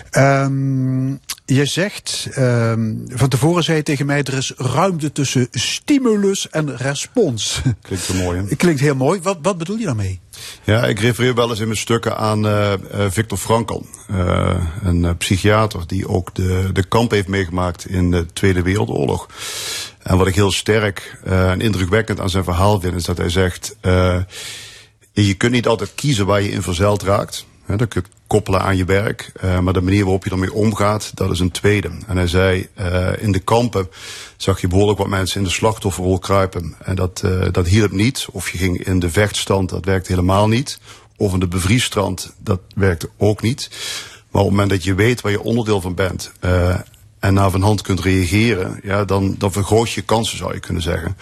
Ehm, 0.09 1.09
je 1.45 1.65
zegt, 1.65 2.27
ehm, 2.31 2.95
van 3.07 3.29
tevoren 3.29 3.63
zei 3.63 3.77
je 3.77 3.83
tegen 3.83 4.05
mij, 4.05 4.23
er 4.23 4.33
is 4.33 4.53
ruimte 4.57 5.11
tussen 5.11 5.47
stimulus 5.51 6.49
en 6.49 6.77
respons. 6.77 7.61
Klinkt 7.81 8.05
zo 8.05 8.13
mooi, 8.13 8.39
hè? 8.39 8.55
Klinkt 8.55 8.79
heel 8.79 8.95
mooi. 8.95 9.19
Wat, 9.21 9.37
wat 9.41 9.57
bedoel 9.57 9.77
je 9.77 9.85
daarmee? 9.85 10.19
Ja, 10.63 10.85
ik 10.85 10.99
refereer 10.99 11.35
wel 11.35 11.49
eens 11.49 11.59
in 11.59 11.65
mijn 11.65 11.77
stukken 11.77 12.17
aan 12.17 12.45
uh, 12.45 12.73
uh, 12.93 13.05
Viktor 13.09 13.37
Frankl, 13.37 13.81
uh, 14.11 14.55
een 14.83 15.17
psychiater 15.17 15.87
die 15.87 16.07
ook 16.07 16.35
de, 16.35 16.69
de 16.73 16.83
kamp 16.83 17.11
heeft 17.11 17.27
meegemaakt 17.27 17.89
in 17.89 18.11
de 18.11 18.25
Tweede 18.33 18.61
Wereldoorlog. 18.61 19.27
En 19.99 20.17
wat 20.17 20.27
ik 20.27 20.35
heel 20.35 20.51
sterk 20.51 21.17
en 21.23 21.61
indrukwekkend 21.61 22.19
aan 22.19 22.29
zijn 22.29 22.43
verhaal 22.43 22.79
vind, 22.79 22.95
is 22.95 23.05
dat 23.05 23.17
hij 23.17 23.29
zegt: 23.29 23.75
je 25.11 25.33
kunt 25.33 25.51
niet 25.51 25.67
altijd 25.67 25.95
kiezen 25.95 26.25
waar 26.25 26.41
je 26.41 26.51
in 26.51 26.61
verzeild 26.61 27.03
raakt. 27.03 27.45
Dat 27.77 27.87
kun 27.87 28.01
je 28.03 28.19
koppelen 28.27 28.61
aan 28.61 28.77
je 28.77 28.85
werk. 28.85 29.31
Uh, 29.43 29.59
maar 29.59 29.73
de 29.73 29.81
manier 29.81 30.03
waarop 30.03 30.23
je 30.23 30.29
ermee 30.29 30.53
omgaat, 30.53 31.11
dat 31.13 31.31
is 31.31 31.39
een 31.39 31.51
tweede. 31.51 31.91
En 32.07 32.17
hij 32.17 32.27
zei, 32.27 32.67
uh, 32.79 33.09
in 33.17 33.31
de 33.31 33.39
kampen 33.39 33.89
zag 34.37 34.61
je 34.61 34.67
behoorlijk 34.67 34.97
wat 34.97 35.07
mensen 35.07 35.37
in 35.37 35.43
de 35.43 35.53
slachtofferrol 35.53 36.19
kruipen. 36.19 36.75
En 36.83 36.95
dat, 36.95 37.21
uh, 37.25 37.45
dat 37.51 37.67
hielp 37.67 37.91
niet. 37.91 38.25
Of 38.31 38.49
je 38.49 38.57
ging 38.57 38.85
in 38.85 38.99
de 38.99 39.09
vechtstand, 39.09 39.69
dat 39.69 39.85
werkte 39.85 40.11
helemaal 40.11 40.47
niet. 40.47 40.79
Of 41.17 41.33
in 41.33 41.39
de 41.39 41.47
bevriesstand, 41.47 42.33
dat 42.37 42.59
werkte 42.75 43.09
ook 43.17 43.41
niet. 43.41 43.69
Maar 44.31 44.41
op 44.41 44.47
het 44.47 44.57
moment 44.57 44.69
dat 44.69 44.83
je 44.83 44.95
weet 44.95 45.21
waar 45.21 45.31
je 45.31 45.41
onderdeel 45.41 45.81
van 45.81 45.95
bent... 45.95 46.31
en 47.19 47.33
naar 47.33 47.51
van 47.51 47.61
hand 47.61 47.81
kunt 47.81 47.99
reageren, 47.99 48.79
ja, 48.83 49.05
dan, 49.05 49.35
dan 49.37 49.51
vergroot 49.51 49.91
je 49.91 50.01
kansen, 50.01 50.37
zou 50.37 50.53
je 50.53 50.59
kunnen 50.59 50.83
zeggen. 50.83 51.17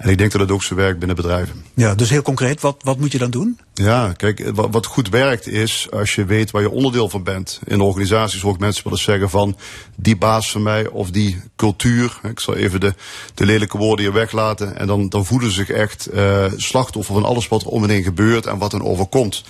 En 0.00 0.08
ik 0.08 0.18
denk 0.18 0.32
dat 0.32 0.40
het 0.40 0.50
ook 0.50 0.62
zo 0.62 0.74
werkt 0.74 0.98
binnen 0.98 1.16
bedrijven. 1.16 1.64
Ja, 1.74 1.94
dus 1.94 2.10
heel 2.10 2.22
concreet, 2.22 2.60
wat, 2.60 2.76
wat 2.82 2.98
moet 2.98 3.12
je 3.12 3.18
dan 3.18 3.30
doen? 3.30 3.58
Ja, 3.74 4.12
kijk, 4.12 4.50
wat, 4.54 4.68
wat 4.70 4.86
goed 4.86 5.08
werkt 5.08 5.46
is 5.46 5.86
als 5.90 6.14
je 6.14 6.24
weet 6.24 6.50
waar 6.50 6.62
je 6.62 6.70
onderdeel 6.70 7.08
van 7.08 7.22
bent. 7.22 7.60
In 7.64 7.80
organisaties 7.80 8.40
hoor 8.40 8.54
ik 8.54 8.60
mensen 8.60 8.84
wel 8.84 8.92
eens 8.92 9.02
zeggen 9.02 9.30
van 9.30 9.56
die 9.96 10.16
baas 10.16 10.50
van 10.50 10.62
mij 10.62 10.86
of 10.86 11.10
die 11.10 11.40
cultuur. 11.56 12.20
Ik 12.22 12.40
zal 12.40 12.54
even 12.56 12.80
de, 12.80 12.94
de 13.34 13.46
lelijke 13.46 13.78
woorden 13.78 14.04
hier 14.04 14.14
weglaten. 14.14 14.76
En 14.76 14.86
dan, 14.86 15.08
dan 15.08 15.26
voelen 15.26 15.48
ze 15.48 15.54
zich 15.54 15.70
echt 15.70 16.08
uh, 16.14 16.44
slachtoffer 16.56 17.14
van 17.14 17.24
alles 17.24 17.48
wat 17.48 17.62
er 17.62 17.68
om 17.68 17.82
hen 17.82 17.90
heen 17.90 18.02
gebeurt 18.02 18.46
en 18.46 18.58
wat 18.58 18.72
hen 18.72 18.82
overkomt. 18.82 19.44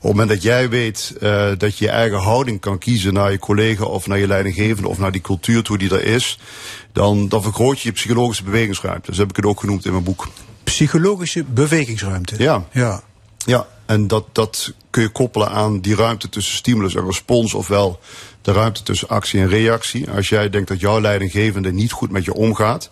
Op 0.00 0.08
het 0.08 0.16
moment 0.16 0.28
dat 0.28 0.42
jij 0.42 0.68
weet 0.68 1.14
uh, 1.22 1.50
dat 1.58 1.78
je 1.78 1.84
je 1.84 1.90
eigen 1.90 2.18
houding 2.18 2.60
kan 2.60 2.78
kiezen 2.78 3.12
naar 3.12 3.30
je 3.30 3.38
collega 3.38 3.84
of 3.84 4.06
naar 4.06 4.18
je 4.18 4.26
leidinggevende 4.26 4.88
of 4.88 4.98
naar 4.98 5.12
die 5.12 5.20
cultuur 5.20 5.62
toe 5.62 5.78
die 5.78 5.90
er 5.90 6.04
is, 6.04 6.38
dan, 6.92 7.28
dan 7.28 7.42
vergroot 7.42 7.80
je 7.80 7.88
je 7.88 7.94
psychologische 7.94 8.44
bewegingsruimte. 8.44 9.14
Zo 9.14 9.20
heb 9.20 9.30
ik 9.30 9.36
het 9.36 9.44
ook 9.44 9.60
genoemd 9.60 9.84
in 9.84 9.92
mijn 9.92 10.04
boek. 10.04 10.28
Psychologische 10.64 11.44
bewegingsruimte? 11.44 12.34
Ja. 12.38 12.64
Ja. 12.72 13.02
Ja, 13.46 13.66
en 13.86 14.06
dat, 14.06 14.24
dat 14.32 14.72
kun 14.90 15.02
je 15.02 15.08
koppelen 15.08 15.50
aan 15.50 15.80
die 15.80 15.94
ruimte 15.94 16.28
tussen 16.28 16.56
stimulus 16.56 16.94
en 16.94 17.04
respons, 17.04 17.54
ofwel 17.54 18.00
de 18.42 18.52
ruimte 18.52 18.82
tussen 18.82 19.08
actie 19.08 19.40
en 19.40 19.48
reactie. 19.48 20.10
Als 20.10 20.28
jij 20.28 20.50
denkt 20.50 20.68
dat 20.68 20.80
jouw 20.80 21.00
leidinggevende 21.00 21.72
niet 21.72 21.92
goed 21.92 22.10
met 22.10 22.24
je 22.24 22.34
omgaat, 22.34 22.90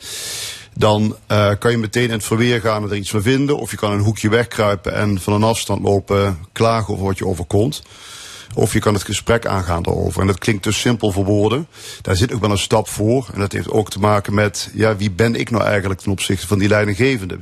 dan 0.78 1.16
uh, 1.28 1.50
kan 1.58 1.70
je 1.70 1.78
meteen 1.78 2.04
in 2.04 2.10
het 2.10 2.24
verweer 2.24 2.60
gaan 2.60 2.82
en 2.82 2.90
er 2.90 2.96
iets 2.96 3.10
van 3.10 3.22
vinden. 3.22 3.58
Of 3.58 3.70
je 3.70 3.76
kan 3.76 3.92
een 3.92 4.00
hoekje 4.00 4.28
wegkruipen 4.28 4.94
en 4.94 5.20
van 5.20 5.32
een 5.32 5.42
afstand 5.42 5.82
lopen 5.82 6.38
klagen 6.52 6.94
over 6.94 7.06
wat 7.06 7.18
je 7.18 7.26
overkomt. 7.26 7.82
Of 8.54 8.72
je 8.72 8.78
kan 8.78 8.94
het 8.94 9.02
gesprek 9.02 9.46
aangaan 9.46 9.82
daarover. 9.82 10.20
En 10.20 10.26
dat 10.26 10.38
klinkt 10.38 10.64
dus 10.64 10.80
simpel 10.80 11.12
voor 11.12 11.24
woorden. 11.24 11.66
Daar 12.02 12.16
zit 12.16 12.32
ook 12.32 12.40
wel 12.40 12.50
een 12.50 12.58
stap 12.58 12.88
voor. 12.88 13.28
En 13.32 13.40
dat 13.40 13.52
heeft 13.52 13.70
ook 13.70 13.90
te 13.90 13.98
maken 13.98 14.34
met, 14.34 14.70
ja, 14.74 14.96
wie 14.96 15.10
ben 15.10 15.34
ik 15.34 15.50
nou 15.50 15.64
eigenlijk 15.64 16.00
ten 16.00 16.12
opzichte 16.12 16.46
van 16.46 16.58
die 16.58 16.68
leidinggevende? 16.68 17.38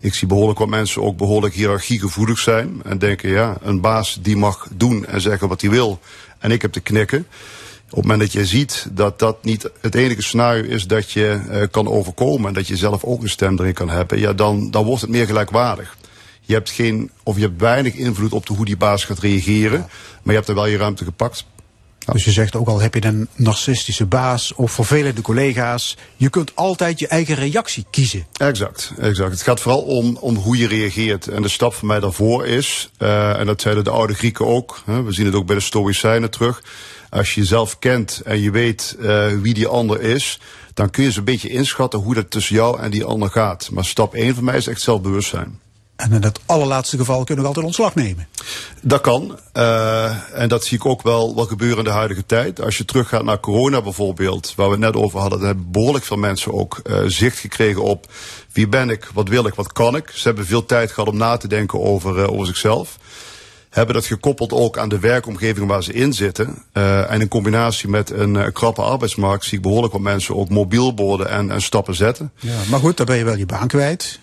Ik 0.00 0.14
zie 0.14 0.28
behoorlijk 0.28 0.58
wat 0.58 0.68
mensen 0.68 1.02
ook 1.02 1.16
behoorlijk 1.16 1.54
hiërarchiegevoelig 1.54 2.38
zijn. 2.38 2.80
En 2.84 2.98
denken, 2.98 3.30
ja, 3.30 3.56
een 3.62 3.80
baas 3.80 4.18
die 4.22 4.36
mag 4.36 4.68
doen 4.72 5.06
en 5.06 5.20
zeggen 5.20 5.48
wat 5.48 5.60
hij 5.60 5.70
wil. 5.70 6.00
En 6.38 6.50
ik 6.50 6.62
heb 6.62 6.72
te 6.72 6.80
knikken. 6.80 7.26
Op 7.90 7.94
het 7.94 8.02
moment 8.02 8.20
dat 8.20 8.32
je 8.32 8.46
ziet 8.46 8.86
dat 8.90 9.18
dat 9.18 9.44
niet 9.44 9.70
het 9.80 9.94
enige 9.94 10.22
scenario 10.22 10.62
is 10.62 10.86
dat 10.86 11.10
je 11.10 11.40
uh, 11.50 11.62
kan 11.70 11.88
overkomen 11.88 12.48
en 12.48 12.54
dat 12.54 12.68
je 12.68 12.76
zelf 12.76 13.04
ook 13.04 13.22
een 13.22 13.28
stem 13.28 13.58
erin 13.58 13.72
kan 13.72 13.90
hebben, 13.90 14.18
ja, 14.18 14.32
dan, 14.32 14.70
dan 14.70 14.84
wordt 14.84 15.00
het 15.00 15.10
meer 15.10 15.26
gelijkwaardig. 15.26 15.96
Je 16.40 16.54
hebt 16.54 16.70
geen, 16.70 17.10
of 17.22 17.36
je 17.36 17.42
hebt 17.42 17.60
weinig 17.60 17.94
invloed 17.94 18.32
op 18.32 18.46
de, 18.46 18.54
hoe 18.54 18.64
die 18.64 18.76
baas 18.76 19.04
gaat 19.04 19.18
reageren, 19.18 19.80
maar 19.80 19.88
je 20.22 20.32
hebt 20.32 20.48
er 20.48 20.54
wel 20.54 20.66
je 20.66 20.76
ruimte 20.76 21.04
gepakt. 21.04 21.44
Ja. 21.98 22.12
Dus 22.12 22.24
je 22.24 22.32
zegt 22.32 22.56
ook 22.56 22.68
al 22.68 22.80
heb 22.80 22.94
je 22.94 23.04
een 23.04 23.28
narcistische 23.34 24.06
baas 24.06 24.54
of 24.54 24.72
vervelende 24.72 25.20
collega's, 25.20 25.96
je 26.16 26.28
kunt 26.28 26.52
altijd 26.54 26.98
je 26.98 27.08
eigen 27.08 27.34
reactie 27.34 27.86
kiezen. 27.90 28.26
Exact, 28.32 28.92
exact. 28.98 29.30
Het 29.30 29.42
gaat 29.42 29.60
vooral 29.60 29.80
om, 29.80 30.16
om 30.20 30.36
hoe 30.36 30.56
je 30.56 30.68
reageert. 30.68 31.28
En 31.28 31.42
de 31.42 31.48
stap 31.48 31.74
voor 31.74 31.88
mij 31.88 32.00
daarvoor 32.00 32.46
is, 32.46 32.90
uh, 32.98 33.38
en 33.38 33.46
dat 33.46 33.60
zeiden 33.60 33.84
de 33.84 33.90
oude 33.90 34.14
Grieken 34.14 34.46
ook, 34.46 34.82
hè, 34.84 35.02
we 35.02 35.12
zien 35.12 35.26
het 35.26 35.34
ook 35.34 35.46
bij 35.46 35.56
de 35.56 35.62
Stoïcijnen 35.62 36.30
terug. 36.30 36.62
Als 37.10 37.34
je 37.34 37.40
jezelf 37.40 37.78
kent 37.78 38.20
en 38.24 38.40
je 38.40 38.50
weet 38.50 38.96
uh, 39.00 39.26
wie 39.40 39.54
die 39.54 39.66
ander 39.66 40.00
is, 40.00 40.40
dan 40.74 40.90
kun 40.90 41.04
je 41.04 41.10
zo'n 41.10 41.24
beetje 41.24 41.48
inschatten 41.48 41.98
hoe 41.98 42.14
dat 42.14 42.30
tussen 42.30 42.54
jou 42.54 42.80
en 42.80 42.90
die 42.90 43.04
ander 43.04 43.30
gaat. 43.30 43.68
Maar 43.72 43.84
stap 43.84 44.14
1 44.14 44.34
van 44.34 44.44
mij 44.44 44.56
is 44.56 44.66
echt 44.66 44.80
zelfbewustzijn. 44.80 45.60
En 45.98 46.12
in 46.12 46.22
het 46.22 46.40
allerlaatste 46.46 46.96
geval 46.96 47.24
kunnen 47.24 47.42
we 47.42 47.48
altijd 47.48 47.66
ontslag 47.66 47.94
nemen. 47.94 48.28
Dat 48.82 49.00
kan. 49.00 49.38
Uh, 49.54 50.40
en 50.40 50.48
dat 50.48 50.64
zie 50.64 50.78
ik 50.78 50.86
ook 50.86 51.02
wel, 51.02 51.34
wel 51.34 51.46
gebeuren 51.46 51.78
in 51.78 51.84
de 51.84 51.90
huidige 51.90 52.26
tijd. 52.26 52.60
Als 52.60 52.78
je 52.78 52.84
teruggaat 52.84 53.24
naar 53.24 53.40
corona 53.40 53.82
bijvoorbeeld, 53.82 54.52
waar 54.56 54.66
we 54.66 54.72
het 54.72 54.80
net 54.80 54.96
over 54.96 55.20
hadden, 55.20 55.38
dan 55.38 55.46
hebben 55.46 55.70
behoorlijk 55.70 56.04
veel 56.04 56.16
mensen 56.16 56.52
ook 56.52 56.80
uh, 56.84 57.00
zicht 57.06 57.38
gekregen 57.38 57.82
op 57.82 58.12
wie 58.52 58.68
ben 58.68 58.90
ik, 58.90 59.10
wat 59.14 59.28
wil 59.28 59.46
ik, 59.46 59.54
wat 59.54 59.72
kan 59.72 59.96
ik. 59.96 60.10
Ze 60.14 60.28
hebben 60.28 60.46
veel 60.46 60.66
tijd 60.66 60.92
gehad 60.92 61.08
om 61.10 61.16
na 61.16 61.36
te 61.36 61.48
denken 61.48 61.80
over, 61.80 62.18
uh, 62.18 62.32
over 62.32 62.46
zichzelf. 62.46 62.98
Hebben 63.70 63.94
dat 63.94 64.06
gekoppeld 64.06 64.52
ook 64.52 64.78
aan 64.78 64.88
de 64.88 64.98
werkomgeving 64.98 65.66
waar 65.66 65.82
ze 65.82 65.92
in 65.92 66.12
zitten. 66.12 66.62
Uh, 66.72 67.10
en 67.10 67.20
in 67.20 67.28
combinatie 67.28 67.88
met 67.88 68.10
een 68.10 68.34
uh, 68.34 68.46
krappe 68.52 68.82
arbeidsmarkt 68.82 69.44
zie 69.44 69.56
ik 69.56 69.62
behoorlijk 69.62 69.92
wat 69.92 70.02
mensen 70.02 70.36
ook 70.36 70.48
mobiel 70.48 70.94
worden 70.94 71.28
en, 71.28 71.50
en 71.50 71.62
stappen 71.62 71.94
zetten. 71.94 72.32
Ja, 72.36 72.56
maar 72.70 72.80
goed, 72.80 72.96
dan 72.96 73.06
ben 73.06 73.16
je 73.16 73.24
wel 73.24 73.36
je 73.36 73.46
baan 73.46 73.68
kwijt. 73.68 74.18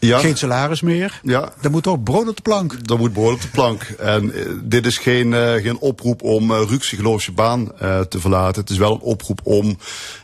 Ja. 0.00 0.18
Geen 0.18 0.36
salaris 0.36 0.80
meer. 0.80 1.20
Ja. 1.22 1.52
Er 1.60 1.70
moet 1.70 1.86
ook 1.86 2.04
brood 2.04 2.28
op 2.28 2.36
de 2.36 2.42
plank. 2.42 2.76
Er 2.86 2.98
moet 2.98 3.12
brood 3.12 3.34
op 3.34 3.42
de 3.42 3.48
plank. 3.48 3.82
En 3.82 4.24
uh, 4.24 4.44
dit 4.62 4.86
is 4.86 4.98
geen, 4.98 5.32
uh, 5.32 5.52
geen 5.52 5.78
oproep 5.78 6.22
om 6.22 6.50
uh, 6.50 6.60
ruksigloos 6.68 7.24
je 7.24 7.32
baan 7.32 7.72
uh, 7.82 8.00
te 8.00 8.20
verlaten. 8.20 8.60
Het 8.60 8.70
is 8.70 8.76
wel 8.76 8.92
een 8.92 9.00
oproep 9.00 9.40
om 9.42 9.78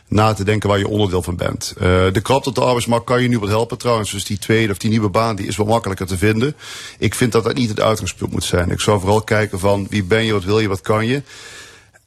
na 0.07 0.33
te 0.33 0.43
denken 0.43 0.69
waar 0.69 0.77
je 0.77 0.87
onderdeel 0.87 1.21
van 1.21 1.35
bent. 1.35 1.73
De 2.13 2.19
krapte 2.21 2.49
op 2.49 2.55
de 2.55 2.61
arbeidsmarkt 2.61 3.05
kan 3.05 3.21
je 3.21 3.27
nu 3.27 3.39
wat 3.39 3.49
helpen 3.49 3.77
trouwens. 3.77 4.11
Dus 4.11 4.25
die 4.25 4.37
tweede 4.37 4.71
of 4.71 4.77
die 4.77 4.89
nieuwe 4.89 5.09
baan 5.09 5.35
die 5.35 5.47
is 5.47 5.55
wat 5.55 5.67
makkelijker 5.67 6.05
te 6.05 6.17
vinden. 6.17 6.55
Ik 6.99 7.15
vind 7.15 7.31
dat 7.31 7.43
dat 7.43 7.55
niet 7.55 7.69
het 7.69 7.79
uitgangspunt 7.79 8.31
moet 8.31 8.43
zijn. 8.43 8.71
Ik 8.71 8.79
zou 8.79 8.99
vooral 8.99 9.21
kijken 9.21 9.59
van 9.59 9.87
wie 9.89 10.03
ben 10.03 10.25
je, 10.25 10.33
wat 10.33 10.43
wil 10.43 10.59
je, 10.59 10.67
wat 10.67 10.81
kan 10.81 11.05
je. 11.05 11.23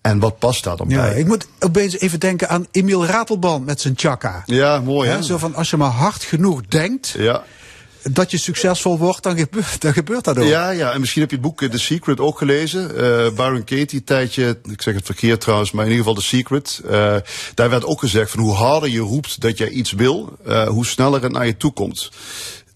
En 0.01 0.19
wat 0.19 0.39
past 0.39 0.65
daar 0.65 0.77
dan 0.77 0.89
ja, 0.89 1.03
bij? 1.03 1.19
Ik 1.19 1.27
moet 1.27 1.49
opeens 1.61 1.99
even 1.99 2.21
denken 2.21 2.49
aan 2.49 2.67
Emiel 2.71 3.07
Ratelband 3.07 3.67
met 3.67 3.81
zijn 3.81 3.95
chakka. 3.97 4.43
Ja, 4.47 4.81
mooi 4.81 5.09
hè? 5.09 5.23
Zo 5.23 5.39
van 5.39 5.55
als 5.55 5.71
je 5.71 5.77
maar 5.77 5.91
hard 5.91 6.23
genoeg 6.23 6.63
denkt. 6.67 7.15
Ja 7.19 7.45
dat 8.11 8.31
je 8.31 8.39
succesvol 8.39 8.99
wordt, 8.99 9.23
dan 9.23 9.39
gebeurt, 9.39 9.81
dan 9.81 9.93
gebeurt 9.93 10.25
dat 10.25 10.39
ook. 10.39 10.49
Ja, 10.49 10.71
ja, 10.71 10.93
en 10.93 11.01
misschien 11.01 11.21
heb 11.21 11.31
je 11.31 11.37
het 11.37 11.45
boek 11.45 11.63
The 11.63 11.79
Secret 11.79 12.21
ook 12.21 12.39
gelezen. 12.39 12.91
Uh, 12.91 13.31
Byron 13.31 13.65
Katie, 13.65 14.05
tijdje, 14.05 14.59
ik 14.71 14.83
zeg 14.83 14.95
het 14.95 15.05
verkeerd 15.05 15.41
trouwens, 15.41 15.71
maar 15.71 15.85
in 15.85 15.91
ieder 15.91 16.05
geval 16.05 16.21
The 16.21 16.29
Secret. 16.29 16.81
Uh, 16.85 16.91
daar 17.55 17.71
werd 17.71 17.85
ook 17.85 18.01
gezegd 18.01 18.31
van 18.31 18.41
hoe 18.41 18.55
harder 18.55 18.89
je 18.89 19.01
roept 19.01 19.41
dat 19.41 19.59
jij 19.59 19.69
iets 19.69 19.93
wil, 19.93 20.39
hoe 20.69 20.87
sneller 20.87 21.23
het 21.23 21.33
naar 21.33 21.47
je 21.47 21.57
toe 21.57 21.73
komt. 21.73 22.11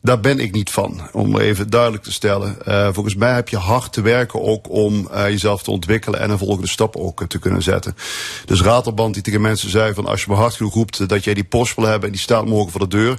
Daar 0.04 0.20
ben 0.20 0.38
ik 0.38 0.52
niet 0.52 0.70
van, 0.70 1.08
om 1.12 1.38
even 1.38 1.70
duidelijk 1.70 2.02
te 2.02 2.12
stellen. 2.12 2.56
Volgens 2.94 3.14
mij 3.14 3.34
heb 3.34 3.48
je 3.48 3.56
hard 3.56 3.92
te 3.92 4.00
werken 4.00 4.42
ook 4.42 4.70
om 4.70 5.08
jezelf 5.12 5.62
te 5.62 5.70
ontwikkelen 5.70 6.20
en 6.20 6.30
een 6.30 6.38
volgende 6.38 6.68
stap 6.68 6.96
ook 6.96 7.24
te 7.28 7.38
kunnen 7.38 7.62
zetten. 7.62 7.96
Dus 8.44 8.62
Ratelband 8.62 9.14
die 9.14 9.22
tegen 9.22 9.40
mensen 9.40 9.70
zei 9.70 9.94
van 9.94 10.06
als 10.06 10.20
je 10.20 10.26
maar 10.28 10.38
hard 10.38 10.54
genoeg 10.54 10.74
roept 10.74 11.08
dat 11.08 11.24
jij 11.24 11.34
die 11.34 11.44
post 11.44 11.76
wil 11.76 11.84
hebben 11.84 12.06
en 12.06 12.14
die 12.14 12.22
staat 12.22 12.46
morgen 12.46 12.70
voor 12.70 12.80
de 12.80 12.96
deur. 12.96 13.18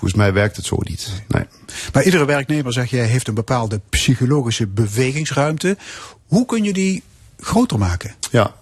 Volgens 0.00 0.20
mij 0.20 0.32
werkt 0.32 0.56
het 0.56 0.64
zo 0.64 0.76
niet. 0.80 1.22
Nee. 1.28 1.44
Maar 1.92 2.04
iedere 2.04 2.24
werknemer, 2.24 2.72
zeg 2.72 2.90
jij, 2.90 3.04
heeft 3.04 3.28
een 3.28 3.34
bepaalde 3.34 3.80
psychologische 3.88 4.66
bewegingsruimte. 4.66 5.76
Hoe 6.26 6.46
kun 6.46 6.64
je 6.64 6.72
die 6.72 7.02
groter 7.38 7.78
maken? 7.78 8.14
Ja. 8.30 8.54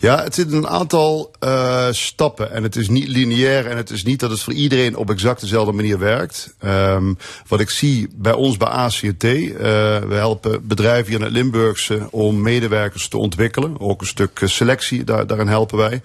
Ja, 0.00 0.22
het 0.22 0.34
zit 0.34 0.50
in 0.50 0.56
een 0.56 0.68
aantal 0.68 1.30
eh, 1.38 1.88
stappen 1.90 2.52
en 2.52 2.62
het 2.62 2.76
is 2.76 2.88
niet 2.88 3.08
lineair 3.08 3.66
en 3.66 3.76
het 3.76 3.90
is 3.90 4.04
niet 4.04 4.20
dat 4.20 4.30
het 4.30 4.40
voor 4.40 4.52
iedereen 4.52 4.96
op 4.96 5.10
exact 5.10 5.40
dezelfde 5.40 5.72
manier 5.72 5.98
werkt. 5.98 6.54
Ehm, 6.58 7.14
wat 7.46 7.60
ik 7.60 7.70
zie 7.70 8.08
bij 8.14 8.32
ons 8.32 8.56
bij 8.56 8.68
ACT, 8.68 9.24
eh, 9.24 9.50
we 9.98 10.14
helpen 10.14 10.66
bedrijven 10.66 11.06
hier 11.06 11.18
in 11.18 11.24
het 11.24 11.32
Limburgse 11.32 12.08
om 12.10 12.42
medewerkers 12.42 13.08
te 13.08 13.18
ontwikkelen. 13.18 13.80
Ook 13.80 14.00
een 14.00 14.06
stuk 14.06 14.40
eh, 14.40 14.48
selectie, 14.48 15.04
daar, 15.04 15.26
daarin 15.26 15.48
helpen 15.48 15.78
wij. 15.78 16.00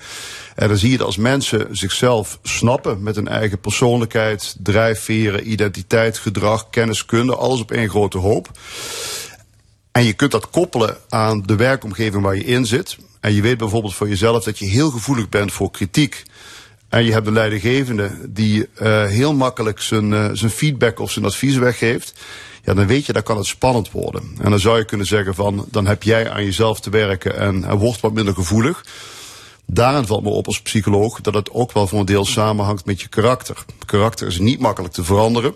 En 0.55 0.67
dan 0.67 0.77
zie 0.77 0.91
je 0.91 0.97
dat 0.97 1.05
als 1.05 1.17
mensen 1.17 1.67
zichzelf 1.71 2.39
snappen 2.43 3.03
met 3.03 3.15
hun 3.15 3.27
eigen 3.27 3.59
persoonlijkheid, 3.59 4.55
drijfveren, 4.59 5.51
identiteit, 5.51 6.17
gedrag, 6.17 6.69
kennis, 6.69 7.05
kunde, 7.05 7.35
alles 7.35 7.61
op 7.61 7.71
één 7.71 7.89
grote 7.89 8.17
hoop. 8.17 8.51
En 9.93 10.03
je 10.03 10.13
kunt 10.13 10.31
dat 10.31 10.49
koppelen 10.49 10.97
aan 11.09 11.41
de 11.41 11.55
werkomgeving 11.55 12.23
waar 12.23 12.35
je 12.35 12.45
in 12.45 12.65
zit. 12.65 12.97
En 13.19 13.33
je 13.33 13.41
weet 13.41 13.57
bijvoorbeeld 13.57 13.93
voor 13.93 14.09
jezelf 14.09 14.43
dat 14.43 14.59
je 14.59 14.65
heel 14.65 14.89
gevoelig 14.89 15.29
bent 15.29 15.51
voor 15.51 15.71
kritiek. 15.71 16.23
En 16.89 17.03
je 17.03 17.11
hebt 17.11 17.27
een 17.27 17.33
leidinggevende 17.33 18.11
die 18.29 18.67
uh, 18.81 19.05
heel 19.05 19.33
makkelijk 19.33 19.81
zijn, 19.81 20.11
uh, 20.11 20.29
zijn 20.33 20.51
feedback 20.51 20.99
of 20.99 21.11
zijn 21.11 21.25
advies 21.25 21.55
weggeeft. 21.55 22.13
Ja, 22.63 22.73
dan 22.73 22.87
weet 22.87 23.05
je, 23.05 23.13
dan 23.13 23.23
kan 23.23 23.37
het 23.37 23.45
spannend 23.45 23.91
worden. 23.91 24.35
En 24.41 24.49
dan 24.49 24.59
zou 24.59 24.77
je 24.77 24.85
kunnen 24.85 25.07
zeggen 25.07 25.35
van, 25.35 25.65
dan 25.71 25.87
heb 25.87 26.03
jij 26.03 26.29
aan 26.29 26.43
jezelf 26.43 26.79
te 26.79 26.89
werken 26.89 27.37
en, 27.37 27.63
en 27.63 27.77
wordt 27.77 27.99
wat 27.99 28.13
minder 28.13 28.33
gevoelig. 28.33 28.85
Daarin 29.65 30.05
valt 30.05 30.23
me 30.23 30.29
op 30.29 30.47
als 30.47 30.61
psycholoog 30.61 31.21
dat 31.21 31.33
het 31.33 31.51
ook 31.51 31.71
wel 31.71 31.87
voor 31.87 31.99
een 31.99 32.05
deel 32.05 32.25
samenhangt 32.25 32.85
met 32.85 33.01
je 33.01 33.07
karakter. 33.07 33.65
Karakter 33.85 34.27
is 34.27 34.39
niet 34.39 34.59
makkelijk 34.59 34.93
te 34.93 35.03
veranderen. 35.03 35.55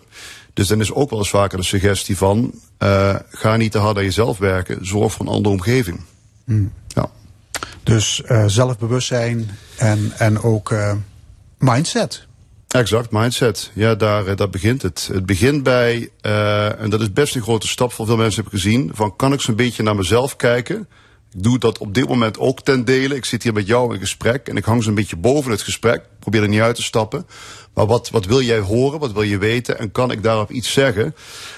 Dus 0.53 0.67
dan 0.67 0.81
is 0.81 0.91
ook 0.91 1.09
wel 1.09 1.19
eens 1.19 1.29
vaker 1.29 1.57
de 1.57 1.63
suggestie 1.63 2.17
van, 2.17 2.53
uh, 2.79 3.15
ga 3.29 3.55
niet 3.55 3.71
te 3.71 3.77
hard 3.77 3.97
aan 3.97 4.03
jezelf 4.03 4.37
werken, 4.37 4.85
zorg 4.85 5.13
voor 5.13 5.25
een 5.25 5.31
andere 5.31 5.55
omgeving. 5.55 6.01
Hmm. 6.45 6.73
Ja. 6.87 7.09
Dus 7.83 8.21
uh, 8.25 8.43
zelfbewustzijn 8.47 9.49
en, 9.77 10.11
en 10.17 10.41
ook 10.41 10.71
uh, 10.71 10.93
mindset. 11.57 12.25
Exact, 12.67 13.11
mindset. 13.11 13.71
Ja, 13.73 13.95
daar, 13.95 14.35
daar 14.35 14.49
begint 14.49 14.81
het. 14.81 15.09
Het 15.13 15.25
begint 15.25 15.63
bij, 15.63 16.09
en 16.21 16.89
dat 16.89 17.01
is 17.01 17.13
best 17.13 17.35
een 17.35 17.41
grote 17.41 17.67
stap 17.67 17.93
voor 17.93 18.05
veel 18.05 18.17
mensen 18.17 18.43
heb 18.43 18.53
ik 18.53 18.59
gezien, 18.59 18.91
van 18.93 19.15
kan 19.15 19.33
ik 19.33 19.41
zo'n 19.41 19.55
beetje 19.55 19.83
naar 19.83 19.95
mezelf 19.95 20.35
kijken? 20.35 20.87
Ik 21.33 21.43
doe 21.43 21.59
dat 21.59 21.77
op 21.77 21.93
dit 21.93 22.07
moment 22.07 22.39
ook 22.39 22.61
ten 22.61 22.85
dele. 22.85 23.15
Ik 23.15 23.25
zit 23.25 23.43
hier 23.43 23.53
met 23.53 23.67
jou 23.67 23.93
in 23.93 23.99
gesprek 23.99 24.47
en 24.47 24.57
ik 24.57 24.65
hang 24.65 24.83
zo'n 24.83 24.95
beetje 24.95 25.15
boven 25.15 25.51
het 25.51 25.61
gesprek. 25.61 26.01
Probeer 26.19 26.41
er 26.41 26.47
niet 26.47 26.61
uit 26.61 26.75
te 26.75 26.83
stappen. 26.83 27.25
Maar 27.77 27.85
wat, 27.85 28.09
wat 28.09 28.25
wil 28.25 28.41
jij 28.41 28.59
horen? 28.59 28.99
Wat 28.99 29.11
wil 29.11 29.21
je 29.21 29.37
weten? 29.37 29.79
En 29.79 29.91
kan 29.91 30.11
ik 30.11 30.23
daarop 30.23 30.51
iets 30.51 30.71
zeggen? 30.71 31.15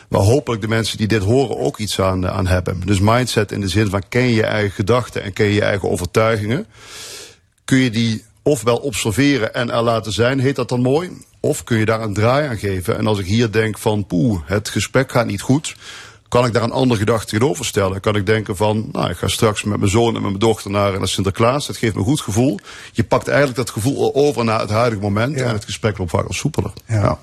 Waar 0.07 0.21
hopelijk 0.21 0.61
de 0.61 0.67
mensen 0.67 0.97
die 0.97 1.07
dit 1.07 1.23
horen 1.23 1.57
ook 1.57 1.77
iets 1.77 2.01
aan, 2.01 2.27
aan 2.27 2.47
hebben. 2.47 2.81
Dus 2.85 2.99
mindset 2.99 3.51
in 3.51 3.61
de 3.61 3.67
zin 3.67 3.89
van 3.89 4.03
ken 4.09 4.21
je 4.21 4.33
je 4.33 4.43
eigen 4.43 4.71
gedachten 4.71 5.23
en 5.23 5.33
ken 5.33 5.45
je 5.45 5.53
je 5.53 5.61
eigen 5.61 5.89
overtuigingen. 5.89 6.65
Kun 7.65 7.77
je 7.77 7.89
die 7.89 8.23
ofwel 8.43 8.77
observeren 8.77 9.53
en 9.53 9.71
er 9.71 9.81
laten 9.81 10.11
zijn, 10.11 10.39
heet 10.39 10.55
dat 10.55 10.69
dan 10.69 10.81
mooi. 10.81 11.11
Of 11.39 11.63
kun 11.63 11.77
je 11.77 11.85
daar 11.85 12.01
een 12.01 12.13
draai 12.13 12.47
aan 12.47 12.57
geven. 12.57 12.97
En 12.97 13.07
als 13.07 13.19
ik 13.19 13.25
hier 13.25 13.51
denk 13.51 13.77
van 13.77 14.05
poeh, 14.05 14.41
het 14.45 14.69
gesprek 14.69 15.11
gaat 15.11 15.25
niet 15.25 15.41
goed 15.41 15.75
kan 16.29 16.45
ik 16.45 16.53
daar 16.53 16.63
een 16.63 16.71
andere 16.71 16.99
gedachte 16.99 17.25
tegenover 17.25 17.65
stellen? 17.65 17.99
Kan 17.99 18.15
ik 18.15 18.25
denken 18.25 18.55
van, 18.55 18.89
nou, 18.91 19.09
ik 19.09 19.17
ga 19.17 19.27
straks 19.27 19.63
met 19.63 19.79
mijn 19.79 19.91
zoon 19.91 20.07
en 20.07 20.13
met 20.13 20.21
mijn 20.21 20.39
dochter 20.39 20.71
naar, 20.71 20.97
naar 20.97 21.07
Sinterklaas. 21.07 21.67
Dat 21.67 21.77
geeft 21.77 21.93
me 21.93 21.99
een 21.99 22.05
goed 22.05 22.21
gevoel. 22.21 22.59
Je 22.91 23.03
pakt 23.03 23.27
eigenlijk 23.27 23.57
dat 23.57 23.69
gevoel 23.69 24.15
over 24.15 24.43
naar 24.43 24.59
het 24.59 24.69
huidige 24.69 25.01
moment. 25.01 25.37
Ja. 25.37 25.45
En 25.45 25.53
het 25.53 25.65
gesprek 25.65 25.97
loopt 25.97 26.11
vaak 26.11 26.27
al 26.27 26.33
soepeler. 26.33 26.71
Ja. 26.87 26.95
ja. 27.01 27.17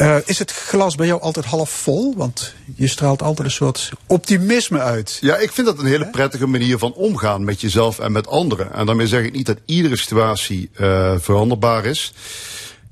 Uh, 0.00 0.16
is 0.24 0.38
het 0.38 0.52
glas 0.52 0.94
bij 0.94 1.06
jou 1.06 1.20
altijd 1.20 1.44
half 1.44 1.70
vol? 1.70 2.14
Want 2.16 2.54
je 2.74 2.86
straalt 2.86 3.22
altijd 3.22 3.46
een 3.46 3.54
soort 3.54 3.90
optimisme 4.06 4.78
uit. 4.78 5.18
Ja, 5.20 5.36
ik 5.36 5.52
vind 5.52 5.66
dat 5.66 5.78
een 5.78 5.86
hele 5.86 6.10
prettige 6.10 6.46
manier 6.46 6.78
van 6.78 6.92
omgaan 6.92 7.44
met 7.44 7.60
jezelf 7.60 7.98
en 7.98 8.12
met 8.12 8.26
anderen. 8.26 8.72
En 8.72 8.86
daarmee 8.86 9.06
zeg 9.06 9.24
ik 9.24 9.32
niet 9.32 9.46
dat 9.46 9.58
iedere 9.64 9.96
situatie 9.96 10.70
uh, 10.80 11.14
veranderbaar 11.18 11.84
is 11.84 12.12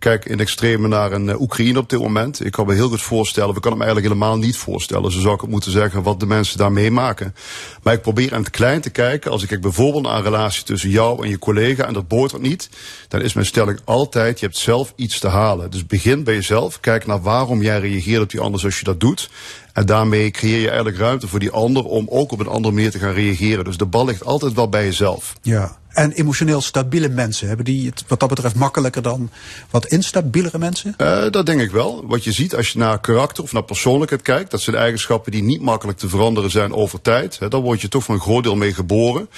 kijk 0.00 0.24
in 0.24 0.40
extreme 0.40 0.88
naar 0.88 1.12
een 1.12 1.26
uh, 1.26 1.40
Oekraïne 1.40 1.78
op 1.78 1.90
dit 1.90 2.00
moment. 2.00 2.44
Ik 2.44 2.52
kan 2.52 2.66
me 2.66 2.74
heel 2.74 2.88
goed 2.88 3.02
voorstellen, 3.02 3.54
we 3.54 3.60
kunnen 3.60 3.78
hem 3.78 3.88
eigenlijk 3.88 4.14
helemaal 4.14 4.38
niet 4.38 4.56
voorstellen. 4.56 5.12
Zo 5.12 5.20
zou 5.20 5.34
ik 5.34 5.40
het 5.40 5.50
moeten 5.50 5.70
zeggen, 5.70 6.02
wat 6.02 6.20
de 6.20 6.26
mensen 6.26 6.58
daar 6.58 6.72
meemaken. 6.72 7.34
Maar 7.82 7.94
ik 7.94 8.02
probeer 8.02 8.34
aan 8.34 8.42
het 8.42 8.50
klein 8.50 8.80
te 8.80 8.90
kijken. 8.90 9.30
Als 9.30 9.42
ik 9.42 9.48
kijk 9.48 9.60
bijvoorbeeld 9.60 10.04
naar 10.04 10.16
een 10.16 10.22
relatie 10.22 10.64
tussen 10.64 10.90
jou 10.90 11.22
en 11.22 11.28
je 11.28 11.38
collega 11.38 11.86
en 11.86 11.92
dat 11.92 12.08
botert 12.08 12.42
niet. 12.42 12.70
Dan 13.08 13.20
is 13.20 13.32
mijn 13.32 13.46
stelling 13.46 13.80
altijd, 13.84 14.40
je 14.40 14.46
hebt 14.46 14.58
zelf 14.58 14.92
iets 14.96 15.18
te 15.18 15.28
halen. 15.28 15.70
Dus 15.70 15.86
begin 15.86 16.24
bij 16.24 16.34
jezelf. 16.34 16.80
Kijk 16.80 17.06
naar 17.06 17.22
waarom 17.22 17.62
jij 17.62 17.80
reageert 17.80 18.22
op 18.22 18.30
die 18.30 18.40
ander 18.40 18.60
zoals 18.60 18.78
je 18.78 18.84
dat 18.84 19.00
doet. 19.00 19.30
En 19.72 19.86
daarmee 19.86 20.30
creëer 20.30 20.60
je 20.60 20.66
eigenlijk 20.66 20.98
ruimte 20.98 21.28
voor 21.28 21.38
die 21.38 21.50
ander 21.50 21.84
om 21.84 22.06
ook 22.08 22.32
op 22.32 22.40
een 22.40 22.46
andere 22.46 22.74
manier 22.74 22.90
te 22.90 22.98
gaan 22.98 23.12
reageren. 23.12 23.64
Dus 23.64 23.76
de 23.76 23.86
bal 23.86 24.04
ligt 24.04 24.24
altijd 24.24 24.52
wel 24.52 24.68
bij 24.68 24.84
jezelf. 24.84 25.34
Ja. 25.42 25.78
En 25.92 26.12
emotioneel 26.12 26.60
stabiele 26.60 27.08
mensen, 27.08 27.46
hebben 27.48 27.64
die 27.64 27.86
het 27.86 28.04
wat 28.06 28.20
dat 28.20 28.28
betreft 28.28 28.54
makkelijker 28.54 29.02
dan 29.02 29.30
wat 29.70 29.86
instabielere 29.86 30.58
mensen? 30.58 30.94
Uh, 30.98 31.22
dat 31.30 31.46
denk 31.46 31.60
ik 31.60 31.70
wel. 31.70 32.06
Wat 32.06 32.24
je 32.24 32.32
ziet 32.32 32.54
als 32.56 32.68
je 32.68 32.78
naar 32.78 33.00
karakter 33.00 33.42
of 33.42 33.52
naar 33.52 33.62
persoonlijkheid 33.62 34.22
kijkt, 34.22 34.50
dat 34.50 34.60
zijn 34.60 34.76
eigenschappen 34.76 35.32
die 35.32 35.42
niet 35.42 35.60
makkelijk 35.60 35.98
te 35.98 36.08
veranderen 36.08 36.50
zijn 36.50 36.74
over 36.74 37.00
tijd. 37.02 37.38
He, 37.38 37.48
daar 37.48 37.60
word 37.60 37.80
je 37.80 37.88
toch 37.88 38.04
voor 38.04 38.14
een 38.14 38.20
groot 38.20 38.42
deel 38.42 38.56
mee 38.56 38.74
geboren. 38.74 39.28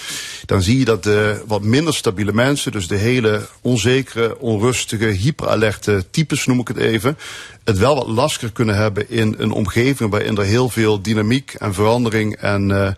Dan 0.47 0.63
zie 0.63 0.79
je 0.79 0.85
dat 0.85 1.03
de 1.03 1.43
wat 1.47 1.63
minder 1.63 1.95
stabiele 1.95 2.33
mensen, 2.33 2.73
dus 2.73 2.89
de 2.89 2.97
hele 2.97 3.49
onzekere, 3.61 4.41
onrustige, 4.41 5.05
hyperalerte 5.05 6.05
types 6.11 6.47
noem 6.47 6.61
ik 6.61 6.69
het 6.69 6.77
even, 6.77 7.19
het 7.65 7.79
wel 7.79 7.95
wat 7.95 8.07
lastiger 8.07 8.53
kunnen 8.53 8.77
hebben 8.77 9.11
in 9.11 9.35
een 9.39 9.53
omgeving 9.53 10.11
waarin 10.11 10.37
er 10.37 10.45
heel 10.45 10.69
veel 10.69 11.03
dynamiek 11.03 11.55
en 11.55 11.75
verandering 11.75 12.37
en 12.37 12.71
uh, 12.71 12.91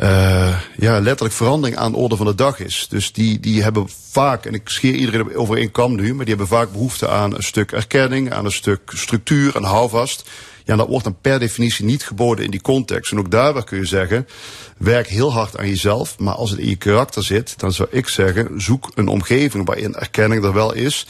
uh, 0.00 0.60
ja, 0.76 1.00
letterlijk 1.00 1.34
verandering 1.34 1.78
aan 1.78 1.92
de 1.92 1.98
orde 1.98 2.16
van 2.16 2.26
de 2.26 2.34
dag 2.34 2.58
is. 2.58 2.86
Dus 2.88 3.12
die, 3.12 3.40
die 3.40 3.62
hebben 3.62 3.88
vaak, 4.10 4.46
en 4.46 4.54
ik 4.54 4.68
scheer 4.68 4.94
iedereen 4.94 5.36
over 5.36 5.56
één 5.56 5.70
kam 5.70 5.94
nu, 5.94 6.14
maar 6.14 6.24
die 6.24 6.34
hebben 6.34 6.56
vaak 6.56 6.72
behoefte 6.72 7.08
aan 7.08 7.34
een 7.34 7.42
stuk 7.42 7.72
erkenning, 7.72 8.32
aan 8.32 8.44
een 8.44 8.52
stuk 8.52 8.92
structuur 8.94 9.56
en 9.56 9.62
houvast. 9.62 10.30
Ja, 10.64 10.76
dat 10.76 10.88
wordt 10.88 11.04
dan 11.04 11.16
per 11.20 11.38
definitie 11.38 11.84
niet 11.84 12.04
geboden 12.04 12.44
in 12.44 12.50
die 12.50 12.60
context. 12.60 13.12
En 13.12 13.18
ook 13.18 13.30
daarbij 13.30 13.62
kun 13.64 13.78
je 13.78 13.86
zeggen, 13.86 14.26
werk 14.78 15.06
heel 15.06 15.32
hard 15.32 15.58
aan 15.58 15.68
jezelf, 15.68 16.18
maar 16.18 16.34
als 16.34 16.50
het 16.50 16.58
in 16.58 16.68
je 16.68 16.76
karakter 16.76 17.22
zit, 17.22 17.58
dan 17.58 17.72
zou 17.72 17.88
ik 17.90 18.08
zeggen, 18.08 18.60
zoek 18.60 18.90
een 18.94 19.08
omgeving 19.08 19.66
waarin 19.66 19.94
erkenning 19.94 20.44
er 20.44 20.52
wel 20.52 20.72
is. 20.72 21.06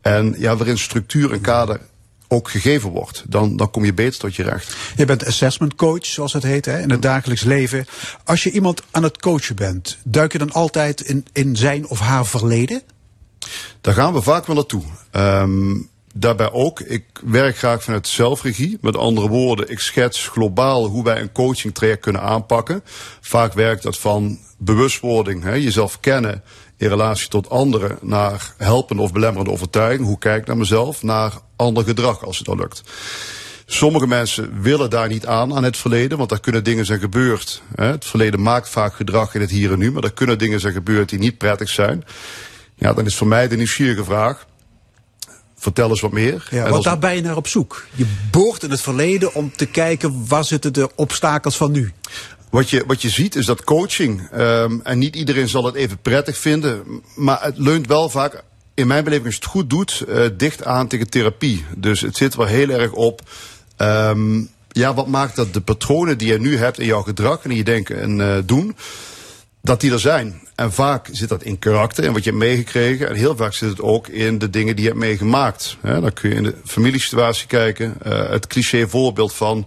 En 0.00 0.34
ja, 0.38 0.56
waarin 0.56 0.78
structuur 0.78 1.32
en 1.32 1.40
kader 1.40 1.80
ook 2.28 2.50
gegeven 2.50 2.90
wordt, 2.90 3.24
dan, 3.28 3.56
dan 3.56 3.70
kom 3.70 3.84
je 3.84 3.94
beter 3.94 4.18
tot 4.18 4.36
je 4.36 4.42
recht. 4.42 4.76
Je 4.96 5.04
bent 5.04 5.26
assessment 5.26 5.74
coach, 5.74 6.06
zoals 6.06 6.32
het 6.32 6.42
heet, 6.42 6.64
hè, 6.64 6.80
in 6.80 6.90
het 6.90 7.02
dagelijks 7.02 7.42
leven. 7.42 7.86
Als 8.24 8.42
je 8.42 8.50
iemand 8.50 8.82
aan 8.90 9.02
het 9.02 9.18
coachen 9.18 9.56
bent, 9.56 9.98
duik 10.04 10.32
je 10.32 10.38
dan 10.38 10.52
altijd 10.52 11.00
in, 11.00 11.26
in 11.32 11.56
zijn 11.56 11.86
of 11.88 12.00
haar 12.00 12.26
verleden? 12.26 12.82
Daar 13.80 13.94
gaan 13.94 14.12
we 14.12 14.22
vaak 14.22 14.46
wel 14.46 14.56
naartoe. 14.56 14.82
Um, 15.12 15.88
daarbij 16.14 16.50
ook, 16.50 16.80
ik 16.80 17.04
werk 17.24 17.58
graag 17.58 17.82
vanuit 17.82 18.08
zelfregie. 18.08 18.78
Met 18.80 18.96
andere 18.96 19.28
woorden, 19.28 19.70
ik 19.70 19.78
schets 19.78 20.28
globaal 20.28 20.86
hoe 20.86 21.04
wij 21.04 21.20
een 21.20 21.32
coaching 21.32 21.74
traject 21.74 22.00
kunnen 22.00 22.22
aanpakken. 22.22 22.82
Vaak 23.20 23.52
werkt 23.52 23.82
dat 23.82 23.98
van 23.98 24.38
bewustwording, 24.58 25.42
hè, 25.42 25.54
jezelf 25.54 26.00
kennen 26.00 26.42
in 26.76 26.88
relatie 26.88 27.28
tot 27.28 27.50
anderen 27.50 27.98
naar 28.00 28.54
helpende 28.56 29.02
of 29.02 29.12
belemmerende 29.12 29.52
overtuiging. 29.52 30.06
Hoe 30.06 30.18
kijk 30.18 30.40
ik 30.40 30.46
naar 30.46 30.56
mezelf? 30.56 31.02
Naar 31.02 31.32
ander 31.56 31.84
gedrag 31.84 32.24
als 32.24 32.38
het 32.38 32.48
al 32.48 32.56
lukt. 32.56 32.82
Sommige 33.66 34.06
mensen 34.06 34.62
willen 34.62 34.90
daar 34.90 35.08
niet 35.08 35.26
aan, 35.26 35.54
aan 35.54 35.64
het 35.64 35.76
verleden, 35.76 36.18
want 36.18 36.30
er 36.30 36.40
kunnen 36.40 36.64
dingen 36.64 36.86
zijn 36.86 37.00
gebeurd. 37.00 37.62
Het 37.74 38.04
verleden 38.04 38.42
maakt 38.42 38.68
vaak 38.68 38.94
gedrag 38.94 39.34
in 39.34 39.40
het 39.40 39.50
hier 39.50 39.72
en 39.72 39.78
nu, 39.78 39.92
maar 39.92 40.02
er 40.02 40.12
kunnen 40.12 40.38
dingen 40.38 40.60
zijn 40.60 40.72
gebeurd 40.72 41.08
die 41.08 41.18
niet 41.18 41.38
prettig 41.38 41.68
zijn. 41.68 42.04
Ja, 42.74 42.92
dan 42.92 43.06
is 43.06 43.16
voor 43.16 43.26
mij 43.26 43.48
de 43.48 43.56
nieuwsgierige 43.56 44.04
vraag. 44.04 44.46
Vertel 45.56 45.88
eens 45.88 46.00
wat 46.00 46.12
meer. 46.12 46.48
Ja, 46.50 46.68
want 46.68 46.84
daar 46.84 46.98
ben 46.98 47.14
je 47.14 47.22
naar 47.22 47.36
op 47.36 47.46
zoek. 47.46 47.86
Je 47.94 48.06
boort 48.30 48.62
in 48.62 48.70
het 48.70 48.80
verleden 48.80 49.34
om 49.34 49.52
te 49.56 49.66
kijken 49.66 50.26
waar 50.28 50.44
zitten 50.44 50.72
de 50.72 50.90
obstakels 50.94 51.56
van 51.56 51.72
nu. 51.72 51.92
Wat 52.50 52.70
je, 52.70 52.84
wat 52.86 53.02
je 53.02 53.08
ziet 53.08 53.34
is 53.34 53.46
dat 53.46 53.64
coaching, 53.64 54.28
um, 54.34 54.80
en 54.84 54.98
niet 54.98 55.16
iedereen 55.16 55.48
zal 55.48 55.64
het 55.64 55.74
even 55.74 55.98
prettig 55.98 56.38
vinden, 56.38 57.02
maar 57.14 57.42
het 57.42 57.58
leunt 57.58 57.86
wel 57.86 58.08
vaak, 58.08 58.42
in 58.74 58.86
mijn 58.86 59.04
beleving 59.04 59.26
als 59.26 59.34
het 59.34 59.44
goed 59.44 59.70
doet, 59.70 60.04
uh, 60.08 60.26
dicht 60.36 60.64
aan 60.64 60.88
tegen 60.88 61.10
therapie. 61.10 61.64
Dus 61.76 62.00
het 62.00 62.16
zit 62.16 62.34
wel 62.34 62.46
heel 62.46 62.68
erg 62.68 62.92
op, 62.92 63.20
um, 63.78 64.48
ja, 64.68 64.94
wat 64.94 65.06
maakt 65.06 65.36
dat 65.36 65.52
de 65.52 65.60
patronen 65.60 66.18
die 66.18 66.32
je 66.32 66.38
nu 66.38 66.56
hebt 66.56 66.78
in 66.78 66.86
jouw 66.86 67.02
gedrag 67.02 67.44
en 67.44 67.50
in 67.50 67.56
je 67.56 67.64
denken 67.64 68.00
en 68.00 68.18
uh, 68.18 68.36
doen, 68.44 68.76
dat 69.62 69.80
die 69.80 69.92
er 69.92 70.00
zijn. 70.00 70.40
En 70.54 70.72
vaak 70.72 71.08
zit 71.12 71.28
dat 71.28 71.42
in 71.42 71.58
karakter 71.58 72.04
en 72.04 72.12
wat 72.12 72.24
je 72.24 72.30
hebt 72.30 72.42
meegekregen. 72.42 73.08
En 73.08 73.14
heel 73.14 73.36
vaak 73.36 73.52
zit 73.52 73.68
het 73.68 73.80
ook 73.80 74.08
in 74.08 74.38
de 74.38 74.50
dingen 74.50 74.76
die 74.76 74.84
je 74.84 74.90
hebt 74.90 75.02
meegemaakt. 75.02 75.76
Dan 75.82 76.12
kun 76.12 76.30
je 76.30 76.36
in 76.36 76.42
de 76.42 76.54
familiesituatie 76.64 77.46
kijken. 77.46 77.94
Uh, 78.06 78.28
het 78.28 78.46
cliché 78.46 78.88
voorbeeld 78.88 79.34
van 79.34 79.66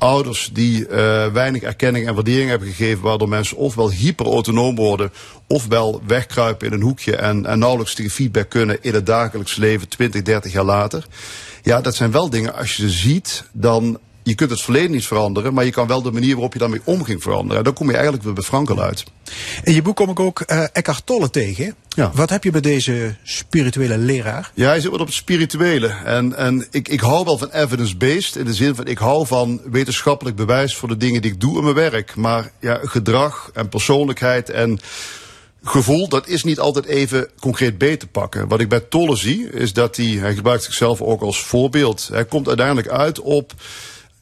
ouders 0.00 0.50
die 0.52 0.88
uh, 0.88 1.26
weinig 1.26 1.62
erkenning 1.62 2.06
en 2.06 2.14
waardering 2.14 2.48
hebben 2.48 2.68
gegeven, 2.68 3.02
waardoor 3.02 3.28
mensen 3.28 3.56
ofwel 3.56 3.90
hyperautonoom 3.90 4.76
worden, 4.76 5.12
ofwel 5.46 6.02
wegkruipen 6.06 6.66
in 6.66 6.72
een 6.72 6.82
hoekje 6.82 7.16
en, 7.16 7.46
en 7.46 7.58
nauwelijks 7.58 7.94
tegen 7.94 8.10
feedback 8.10 8.48
kunnen 8.48 8.78
in 8.82 8.94
het 8.94 9.06
dagelijks 9.06 9.56
leven 9.56 9.88
20, 9.88 10.22
30 10.22 10.52
jaar 10.52 10.64
later. 10.64 11.06
Ja, 11.62 11.80
dat 11.80 11.94
zijn 11.94 12.10
wel 12.10 12.30
dingen, 12.30 12.54
als 12.54 12.76
je 12.76 12.82
ze 12.82 12.90
ziet, 12.90 13.44
dan 13.52 13.98
je 14.30 14.36
kunt 14.36 14.50
het 14.50 14.62
verleden 14.62 14.90
niet 14.90 15.06
veranderen, 15.06 15.54
maar 15.54 15.64
je 15.64 15.70
kan 15.70 15.86
wel 15.86 16.02
de 16.02 16.12
manier 16.12 16.32
waarop 16.32 16.52
je 16.52 16.58
daarmee 16.58 16.80
omging 16.84 17.22
veranderen. 17.22 17.58
En 17.58 17.64
dan 17.64 17.72
kom 17.72 17.86
je 17.86 17.92
eigenlijk 17.92 18.24
weer 18.24 18.32
bij 18.32 18.42
Frankel 18.42 18.82
uit. 18.82 19.04
In 19.64 19.74
je 19.74 19.82
boek 19.82 19.96
kom 19.96 20.10
ik 20.10 20.20
ook 20.20 20.40
eh 20.40 20.64
Eckhart 20.72 21.06
Tolle 21.06 21.30
tegen. 21.30 21.74
Ja. 21.88 22.10
Wat 22.14 22.30
heb 22.30 22.44
je 22.44 22.50
bij 22.50 22.60
deze 22.60 23.14
spirituele 23.22 23.98
leraar? 23.98 24.50
Ja, 24.54 24.66
hij 24.66 24.80
zit 24.80 24.90
wat 24.90 25.00
op 25.00 25.06
het 25.06 25.14
spirituele. 25.14 25.88
En, 26.04 26.36
en 26.36 26.66
ik, 26.70 26.88
ik 26.88 27.00
hou 27.00 27.24
wel 27.24 27.38
van 27.38 27.50
evidence-based. 27.50 28.36
In 28.36 28.44
de 28.44 28.54
zin 28.54 28.74
van, 28.74 28.86
ik 28.86 28.98
hou 28.98 29.26
van 29.26 29.60
wetenschappelijk 29.70 30.36
bewijs 30.36 30.76
voor 30.76 30.88
de 30.88 30.96
dingen 30.96 31.22
die 31.22 31.32
ik 31.32 31.40
doe 31.40 31.56
in 31.56 31.62
mijn 31.62 31.74
werk. 31.74 32.16
Maar 32.16 32.50
ja, 32.60 32.80
gedrag 32.82 33.50
en 33.54 33.68
persoonlijkheid 33.68 34.50
en 34.50 34.80
gevoel, 35.62 36.08
dat 36.08 36.28
is 36.28 36.44
niet 36.44 36.58
altijd 36.58 36.84
even 36.84 37.28
concreet 37.40 37.78
beet 37.78 38.00
te 38.00 38.06
pakken. 38.06 38.48
Wat 38.48 38.60
ik 38.60 38.68
bij 38.68 38.80
Tolle 38.80 39.16
zie, 39.16 39.50
is 39.50 39.72
dat 39.72 39.96
hij, 39.96 40.06
hij 40.06 40.34
gebruikt 40.34 40.64
zichzelf 40.64 41.02
ook 41.02 41.22
als 41.22 41.42
voorbeeld. 41.44 42.08
Hij 42.12 42.24
komt 42.24 42.48
uiteindelijk 42.48 42.88
uit 42.88 43.20
op... 43.20 43.52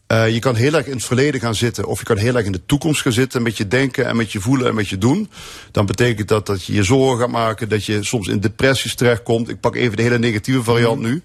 eh, 0.09 0.33
je 0.33 0.39
kan 0.39 0.55
heel 0.55 0.75
erg 0.75 0.87
in 0.87 0.93
het 0.93 1.05
verleden 1.05 1.41
gaan 1.41 1.55
zitten, 1.55 1.85
of 1.85 1.99
je 1.99 2.05
kan 2.05 2.17
heel 2.17 2.37
erg 2.37 2.47
in 2.47 2.53
de 2.53 2.67
toekomst 2.67 3.03
gaan 3.03 3.13
zitten 3.13 3.43
met 3.43 3.57
je 3.57 3.69
denken 3.69 4.07
en 4.07 4.17
met 4.17 4.33
je 4.33 4.41
voelen 4.41 4.67
en 4.67 4.75
met 4.75 4.89
je 4.89 4.99
doen. 4.99 5.31
Dan 5.73 5.87
betekent 5.87 6.29
dat 6.29 6.47
dat 6.47 6.65
je 6.65 6.73
je 6.73 6.83
zorgen 6.83 7.19
gaat 7.19 7.31
maken, 7.31 7.69
dat 7.69 7.85
je 7.85 8.03
soms 8.03 8.29
in 8.29 8.41
depressies 8.41 8.95
terechtkomt. 8.95 9.49
Ik 9.49 9.61
pak 9.61 9.75
even 9.75 9.97
de 9.97 10.03
hele 10.03 10.19
negatieve 10.19 10.63
variant 10.63 11.01
nu. 11.01 11.23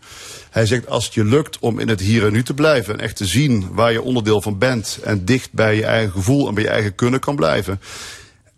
Hij 0.49 0.65
zegt 0.65 0.87
als 0.87 1.05
het 1.05 1.13
je 1.13 1.25
lukt 1.25 1.59
om 1.59 1.79
in 1.79 1.87
het 1.87 1.99
hier 1.99 2.25
en 2.25 2.31
nu 2.31 2.43
te 2.43 2.53
blijven 2.53 2.93
en 2.93 2.99
echt 2.99 3.15
te 3.15 3.25
zien 3.25 3.67
waar 3.71 3.91
je 3.91 4.01
onderdeel 4.01 4.41
van 4.41 4.57
bent 4.57 4.99
en 5.03 5.25
dicht 5.25 5.51
bij 5.51 5.75
je 5.75 5.85
eigen 5.85 6.11
gevoel 6.11 6.47
en 6.47 6.53
bij 6.53 6.63
je 6.63 6.69
eigen 6.69 6.95
kunnen 6.95 7.19
kan 7.19 7.35
blijven. 7.35 7.81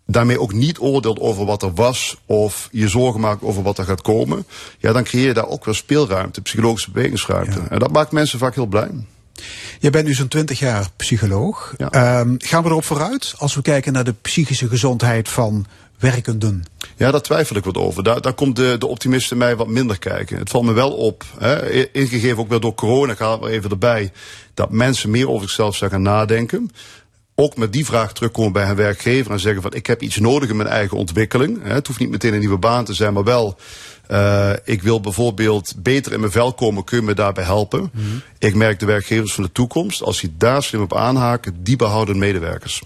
Daarmee 0.06 0.40
ook 0.40 0.52
niet 0.52 0.78
oordeelt 0.78 1.20
over 1.20 1.44
wat 1.44 1.62
er 1.62 1.74
was 1.74 2.16
of 2.26 2.68
je 2.72 2.88
zorgen 2.88 3.20
maakt 3.20 3.42
over 3.42 3.62
wat 3.62 3.78
er 3.78 3.84
gaat 3.84 4.02
komen. 4.02 4.46
Ja, 4.78 4.92
dan 4.92 5.04
creëer 5.04 5.26
je 5.26 5.34
daar 5.34 5.48
ook 5.48 5.64
wel 5.64 5.74
speelruimte, 5.74 6.40
psychologische 6.40 6.90
bewegingsruimte. 6.90 7.60
En 7.68 7.78
dat 7.78 7.92
maakt 7.92 8.12
mensen 8.12 8.38
vaak 8.38 8.54
heel 8.54 8.66
blij. 8.66 8.90
Je 9.78 9.90
bent 9.90 10.06
nu 10.06 10.14
zo'n 10.14 10.28
20 10.28 10.58
jaar 10.58 10.88
psycholoog. 10.96 11.74
Ja. 11.76 11.90
Ehm, 11.90 12.34
gaan 12.38 12.62
we 12.62 12.68
erop 12.68 12.84
vooruit 12.84 13.34
als 13.38 13.54
we 13.54 13.62
kijken 13.62 13.92
naar 13.92 14.04
de 14.04 14.14
psychische 14.22 14.68
gezondheid 14.68 15.28
van 15.28 15.66
werkenden? 15.98 16.64
Ja, 16.96 17.10
daar 17.10 17.22
twijfel 17.22 17.56
ik 17.56 17.64
wat 17.64 17.76
over. 17.76 18.02
Daar, 18.02 18.20
daar 18.20 18.32
komt 18.32 18.56
de, 18.56 18.76
de 18.78 18.86
optimist 18.86 19.30
in 19.30 19.38
mij 19.38 19.56
wat 19.56 19.68
minder 19.68 19.98
kijken. 19.98 20.38
Het 20.38 20.50
valt 20.50 20.64
me 20.64 20.72
wel 20.72 20.92
op, 20.92 21.24
hè, 21.38 21.86
ingegeven 21.92 22.38
ook 22.38 22.48
wel 22.48 22.60
door 22.60 22.74
corona, 22.74 23.12
ik 23.12 23.18
haal 23.18 23.32
het 23.32 23.40
maar 23.40 23.50
even 23.50 23.70
erbij, 23.70 24.12
dat 24.54 24.70
mensen 24.70 25.10
meer 25.10 25.28
over 25.28 25.46
zichzelf 25.46 25.76
zijn 25.76 25.90
gaan 25.90 26.02
nadenken. 26.02 26.70
Ook 27.34 27.56
met 27.56 27.72
die 27.72 27.84
vraag 27.84 28.12
terugkomen 28.12 28.52
bij 28.52 28.66
hun 28.66 28.76
werkgever 28.76 29.32
en 29.32 29.40
zeggen 29.40 29.62
van 29.62 29.74
ik 29.74 29.86
heb 29.86 30.02
iets 30.02 30.18
nodig 30.18 30.48
in 30.48 30.56
mijn 30.56 30.68
eigen 30.68 30.96
ontwikkeling. 30.96 31.62
Hè. 31.62 31.72
Het 31.72 31.86
hoeft 31.86 31.98
niet 31.98 32.10
meteen 32.10 32.32
een 32.32 32.38
nieuwe 32.38 32.58
baan 32.58 32.84
te 32.84 32.94
zijn, 32.94 33.12
maar 33.12 33.24
wel 33.24 33.58
eh, 34.08 34.52
ik 34.64 34.82
wil 34.82 35.00
bijvoorbeeld 35.00 35.74
beter 35.76 36.12
in 36.12 36.20
mijn 36.20 36.32
vel 36.32 36.52
komen, 36.52 36.84
kun 36.84 36.98
je 36.98 37.04
me 37.04 37.14
daarbij 37.14 37.44
helpen? 37.44 37.90
Ik 38.38 38.54
merk 38.54 38.78
de 38.78 38.86
werkgevers 38.86 39.32
van 39.32 39.44
de 39.44 39.52
toekomst, 39.52 40.02
als 40.02 40.20
die 40.20 40.34
daar 40.38 40.62
slim 40.62 40.82
op 40.82 40.94
aanhaken, 40.94 41.62
die 41.62 41.76
behouden 41.76 42.18
medewerkers. 42.18 42.82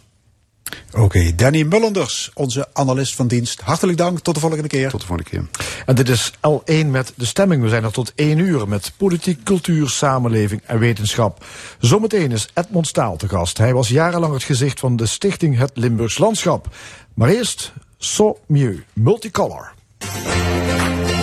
Oké, 0.92 1.34
Danny 1.34 1.62
Mullenders, 1.62 2.30
onze 2.34 2.68
analist 2.72 3.14
van 3.14 3.28
dienst. 3.28 3.60
Hartelijk 3.60 3.98
dank, 3.98 4.18
tot 4.18 4.34
de 4.34 4.40
volgende 4.40 4.68
keer. 4.68 4.90
Tot 4.90 5.00
de 5.00 5.06
volgende 5.06 5.30
keer. 5.30 5.44
En 5.86 5.94
dit 5.94 6.08
is 6.08 6.32
L1 6.32 6.86
met 6.86 7.12
de 7.16 7.24
stemming. 7.24 7.62
We 7.62 7.68
zijn 7.68 7.84
er 7.84 7.92
tot 7.92 8.12
1 8.14 8.38
uur 8.38 8.68
met 8.68 8.92
politiek, 8.96 9.42
cultuur, 9.44 9.88
samenleving 9.88 10.60
en 10.66 10.78
wetenschap. 10.78 11.44
Zometeen 11.78 12.32
is 12.32 12.48
Edmond 12.54 12.86
Staal 12.86 13.16
te 13.16 13.28
gast. 13.28 13.58
Hij 13.58 13.74
was 13.74 13.88
jarenlang 13.88 14.32
het 14.32 14.42
gezicht 14.42 14.80
van 14.80 14.96
de 14.96 15.06
stichting 15.06 15.58
Het 15.58 15.70
Limburgs 15.74 16.18
Landschap. 16.18 16.66
Maar 17.14 17.28
eerst 17.28 17.72
So 17.98 18.38
Mieux, 18.46 18.80
Multicolor. 18.92 19.72
Música 20.02 21.19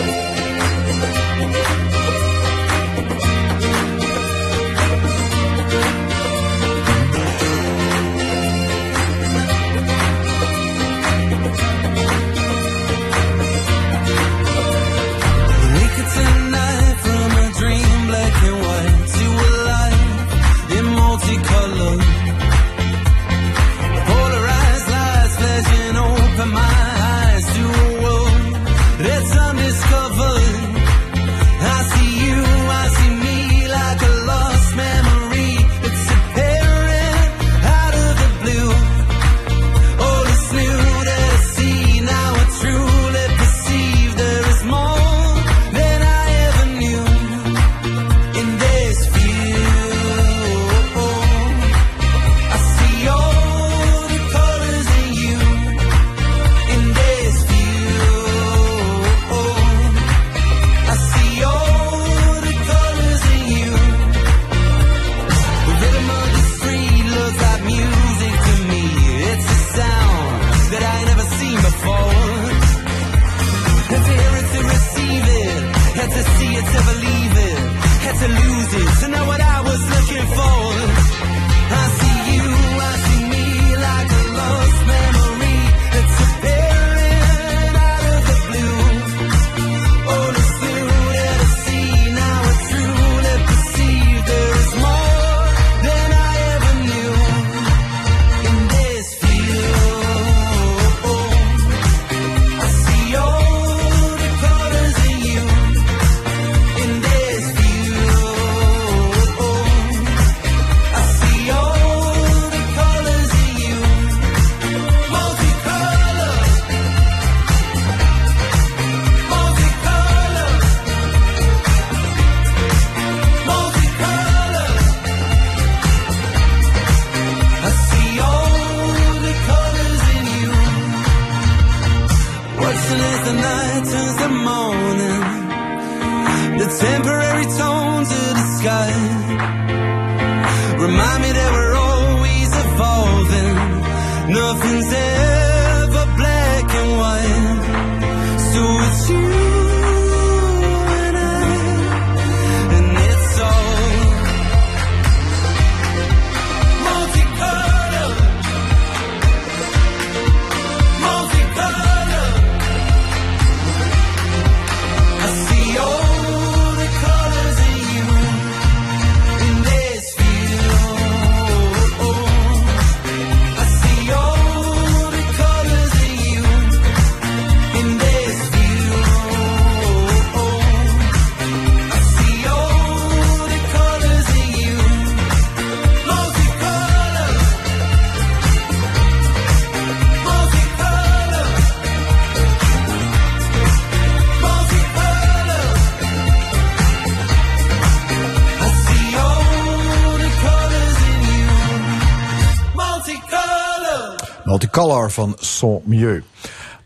Multicolor 204.78 205.12
van 205.12 205.36
Saint-Mieux. 205.40 206.24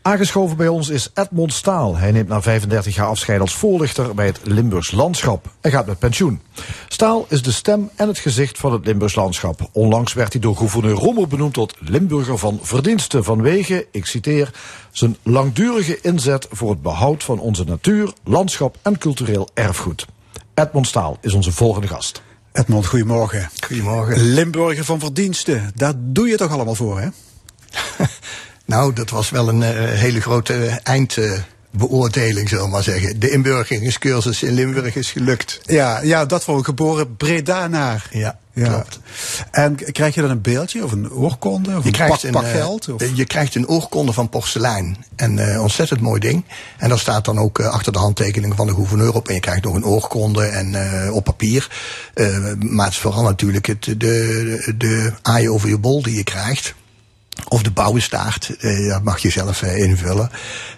Aangeschoven 0.02 0.56
bij 0.56 0.68
ons 0.68 0.88
is 0.88 1.10
Edmond 1.14 1.52
Staal. 1.52 1.96
Hij 1.96 2.12
neemt 2.12 2.28
na 2.28 2.42
35 2.42 2.94
jaar 2.94 3.06
afscheid 3.06 3.40
als 3.40 3.54
voorlichter 3.54 4.14
bij 4.14 4.26
het 4.26 4.40
Limburgs 4.42 4.90
Landschap 4.90 5.46
en 5.60 5.70
gaat 5.70 5.86
met 5.86 5.98
pensioen. 5.98 6.40
Staal 6.88 7.26
is 7.28 7.42
de 7.42 7.52
stem 7.52 7.90
en 7.96 8.08
het 8.08 8.18
gezicht 8.18 8.58
van 8.58 8.72
het 8.72 8.86
Limburgs 8.86 9.14
Landschap. 9.14 9.68
Onlangs 9.72 10.12
werd 10.12 10.32
hij 10.32 10.40
door 10.40 10.56
gouverneur 10.56 10.94
Rommel 10.94 11.26
benoemd 11.26 11.54
tot 11.54 11.74
Limburger 11.78 12.38
van 12.38 12.58
Verdiensten 12.62 13.24
vanwege, 13.24 13.86
ik 13.90 14.06
citeer, 14.06 14.50
zijn 14.90 15.16
langdurige 15.22 15.98
inzet 16.00 16.46
voor 16.50 16.70
het 16.70 16.82
behoud 16.82 17.24
van 17.24 17.38
onze 17.38 17.64
natuur, 17.64 18.12
landschap 18.24 18.76
en 18.82 18.98
cultureel 18.98 19.48
erfgoed. 19.54 20.06
Edmond 20.54 20.86
Staal 20.86 21.18
is 21.20 21.32
onze 21.32 21.52
volgende 21.52 21.88
gast. 21.88 22.22
Edmond, 22.52 22.86
goedemorgen. 22.86 23.50
Goedemorgen. 23.66 24.22
Limburger 24.22 24.84
van 24.84 25.00
verdiensten, 25.00 25.72
daar 25.74 25.94
doe 25.96 26.28
je 26.28 26.36
toch 26.36 26.50
allemaal 26.50 26.74
voor, 26.74 27.00
hè? 27.00 27.08
Nou, 28.64 28.92
dat 28.92 29.10
was 29.10 29.30
wel 29.30 29.48
een 29.48 29.62
eh, 29.62 29.70
hele 29.98 30.20
grote 30.20 30.80
eindbeoordeling, 30.82 32.48
zullen 32.48 32.64
we 32.64 32.70
maar 32.70 32.82
zeggen. 32.82 33.20
De 33.20 33.30
inburgeringscursus 33.30 34.42
in 34.42 34.52
Limburg 34.52 34.96
is 34.96 35.10
gelukt. 35.10 35.60
Ja, 35.64 36.00
ja 36.02 36.26
dat 36.26 36.44
voor 36.44 36.56
een 36.56 36.64
geboren 36.64 37.16
Bredaanaar. 37.16 38.08
Ja, 38.10 38.38
Ja. 38.52 38.68
klopt. 38.68 39.00
En 39.50 39.92
krijg 39.92 40.14
je 40.14 40.20
dan 40.20 40.30
een 40.30 40.40
beeldje 40.40 40.84
of 40.84 40.92
een 40.92 41.10
oorkonde 41.10 41.76
of 41.76 41.82
Je 41.82 41.86
een 41.86 41.92
krijgt, 41.92 42.30
pak 42.30 42.42
eh, 42.42 42.50
geld? 42.50 42.88
Of? 42.88 43.02
je 43.14 43.24
krijgt 43.24 43.54
een 43.54 43.68
oorkonde 43.68 44.12
van 44.12 44.28
porselein. 44.28 44.96
En 45.16 45.38
eh 45.38 45.62
ontzettend 45.62 46.00
mooi 46.00 46.20
ding. 46.20 46.44
En 46.78 46.88
daar 46.88 46.98
staat 46.98 47.24
dan 47.24 47.38
ook 47.38 47.60
achter 47.60 47.92
de 47.92 47.98
handtekening 47.98 48.56
van 48.56 48.66
de 48.66 48.74
gouverneur 48.74 49.14
op. 49.14 49.28
En 49.28 49.34
je 49.34 49.40
krijgt 49.40 49.64
nog 49.64 49.74
een 49.74 49.84
oorkonde 49.84 50.44
en, 50.44 51.12
op 51.12 51.24
papier. 51.24 51.68
Maar 52.58 52.84
het 52.84 52.94
is 52.94 53.00
vooral 53.00 53.22
natuurlijk 53.22 53.66
het, 53.66 53.84
de, 53.84 53.96
de, 53.96 54.74
de 54.76 55.12
aai 55.22 55.48
over 55.48 55.68
je 55.68 55.78
bol 55.78 56.02
die 56.02 56.16
je 56.16 56.24
krijgt. 56.24 56.74
Of 57.48 57.62
de 57.62 57.70
bouwenstaart, 57.70 58.56
eh, 58.60 58.88
dat 58.88 59.02
mag 59.02 59.18
je 59.18 59.30
zelf 59.30 59.62
eh, 59.62 59.78
invullen. 59.78 60.30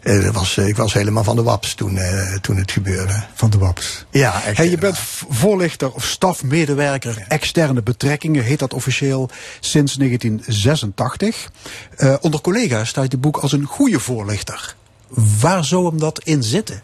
Eh, 0.02 0.22
dat 0.24 0.34
was, 0.34 0.56
eh, 0.56 0.66
ik 0.68 0.76
was 0.76 0.92
helemaal 0.92 1.24
van 1.24 1.36
de 1.36 1.42
waps 1.42 1.74
toen, 1.74 1.98
eh, 1.98 2.34
toen 2.40 2.56
het 2.56 2.70
gebeurde. 2.70 3.24
Van 3.34 3.50
de 3.50 3.58
WAPS. 3.58 4.04
Ja, 4.10 4.42
echt. 4.42 4.56
Hey, 4.56 4.70
je 4.70 4.78
bent 4.78 4.98
v- 4.98 5.22
voorlichter 5.28 5.92
of 5.92 6.04
stafmedewerker 6.04 7.24
externe 7.28 7.82
betrekkingen, 7.82 8.44
heet 8.44 8.58
dat 8.58 8.74
officieel 8.74 9.30
sinds 9.60 9.96
1986. 9.96 11.50
Eh, 11.96 12.14
onder 12.20 12.40
collega's 12.40 12.88
staat 12.88 13.10
je 13.12 13.18
boek 13.18 13.36
als 13.36 13.52
een 13.52 13.64
goede 13.64 14.00
voorlichter. 14.00 14.74
Waar 15.40 15.64
zou 15.64 15.86
hem 15.88 15.98
dat 15.98 16.20
in 16.24 16.42
zitten? 16.42 16.82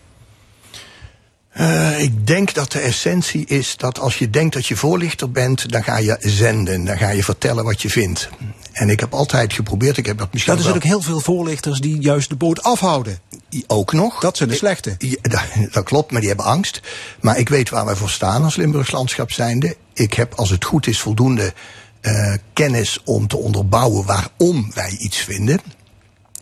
Eh, 1.51 2.01
ik 2.03 2.26
denk 2.26 2.55
dat 2.55 2.72
de 2.72 2.78
essentie 2.78 3.46
is 3.46 3.76
dat 3.76 3.98
als 3.98 4.18
je 4.18 4.30
denkt 4.30 4.55
dat 4.55 4.66
je 4.66 4.76
voorlichter 4.76 5.30
bent, 5.30 5.70
dan 5.72 5.84
ga 5.84 5.96
je 5.98 6.16
zenden. 6.20 6.84
Dan 6.84 6.98
ga 6.98 7.11
je 7.11 7.24
vertellen 7.24 7.64
wat 7.64 7.82
je 7.82 7.90
vindt. 7.90 8.28
En 8.72 8.90
ik 8.90 9.01
heb 9.01 9.14
altijd 9.14 9.53
geprobeerd, 9.53 9.96
ik 9.96 10.07
heb 10.07 10.18
dat 10.18 10.32
misschien 10.32 10.55
Dat 10.55 10.62
er 10.64 10.68
wel- 10.68 10.78
ook 10.78 10.86
heel 10.88 11.03
veel 11.03 11.20
voorlichters 11.20 11.80
die 11.80 12.01
juist 12.01 12.28
de 12.28 12.36
boot 12.36 12.62
afhouden. 12.62 13.18
ook 13.66 13.92
nog. 13.92 14.20
Dat 14.20 14.36
zijn 14.36 14.48
de 14.48 14.55
slechte. 14.55 14.94
Ja, 14.98 15.16
dat, 15.34 15.42
dat 15.72 15.84
klopt, 15.84 16.11
maar 16.11 16.20
die 16.20 16.28
hebben 16.28 16.46
angst. 16.46 16.80
Maar 17.20 17.38
ik 17.38 17.48
weet 17.48 17.68
waar 17.70 17.84
wij 17.84 17.96
voor 17.96 18.11
staan 18.11 18.44
als 18.44 18.57
Limburgs 18.57 18.90
landschap 18.90 19.32
zijnde. 19.32 19.76
Ik 19.94 20.14
heb, 20.14 20.34
als 20.34 20.51
het 20.51 20.64
goed 20.64 20.86
is, 20.86 21.01
voldoende 21.01 21.53
eh, 22.01 22.32
kennis 22.53 23.01
om 23.05 23.26
te 23.28 23.36
onderbouwen 23.36 24.07
waarom 24.07 24.70
wij 24.74 24.96
iets 24.98 25.18
vinden. 25.18 25.61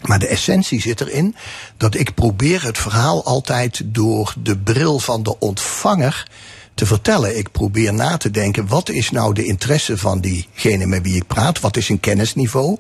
Maar 0.03 0.19
de 0.19 0.27
essentie 0.27 0.81
zit 0.81 1.01
erin 1.01 1.37
dat 1.77 1.95
ik 1.95 2.15
probeer 2.15 2.63
het 2.63 2.79
verhaal 2.79 3.25
altijd 3.25 3.81
door 3.85 4.35
de 4.43 4.59
bril 4.59 4.99
van 4.99 5.23
de 5.23 5.39
ontvanger 5.39 6.27
te 6.75 6.87
vertellen. 6.87 7.39
Ik 7.39 7.53
probeer 7.53 7.95
na 7.95 8.17
te 8.17 8.31
denken, 8.31 8.67
wat 8.67 8.89
is 8.89 9.11
nou 9.11 9.35
de 9.35 9.45
interesse 9.45 9.99
van 9.99 10.21
diegene 10.21 10.87
met 10.87 11.03
wie 11.03 11.17
ik 11.17 11.27
praat? 11.27 11.61
Wat 11.61 11.77
is 11.77 11.89
een 11.89 12.01
kennisniveau? 12.01 12.77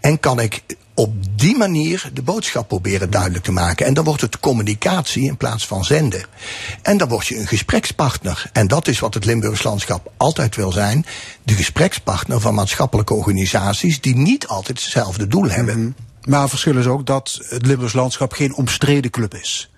En 0.00 0.20
kan 0.20 0.40
ik 0.40 0.62
op 0.96 1.14
die 1.34 1.56
manier 1.56 2.10
de 2.12 2.22
boodschap 2.22 2.68
proberen 2.68 3.10
duidelijk 3.10 3.44
te 3.44 3.52
maken. 3.52 3.86
En 3.86 3.94
dan 3.94 4.04
wordt 4.04 4.20
het 4.20 4.40
communicatie 4.40 5.22
in 5.22 5.36
plaats 5.36 5.66
van 5.66 5.84
zenden. 5.84 6.24
En 6.82 6.96
dan 6.96 7.08
word 7.08 7.26
je 7.26 7.38
een 7.38 7.46
gesprekspartner. 7.46 8.50
En 8.52 8.66
dat 8.66 8.88
is 8.88 8.98
wat 8.98 9.14
het 9.14 9.24
Limburgs 9.24 9.62
landschap 9.62 10.12
altijd 10.16 10.56
wil 10.56 10.72
zijn. 10.72 11.06
De 11.42 11.54
gesprekspartner 11.54 12.40
van 12.40 12.54
maatschappelijke 12.54 13.14
organisaties 13.14 14.00
die 14.00 14.16
niet 14.16 14.46
altijd 14.46 14.80
hetzelfde 14.80 15.26
doel 15.26 15.48
hebben. 15.48 15.96
Maar 16.26 16.48
verschil 16.48 16.76
is 16.78 16.86
ook 16.86 17.06
dat 17.06 17.40
het 17.48 17.66
Limburgs 17.66 17.92
landschap 17.94 18.32
geen 18.32 18.54
omstreden 18.54 19.10
club 19.10 19.34
is. 19.34 19.70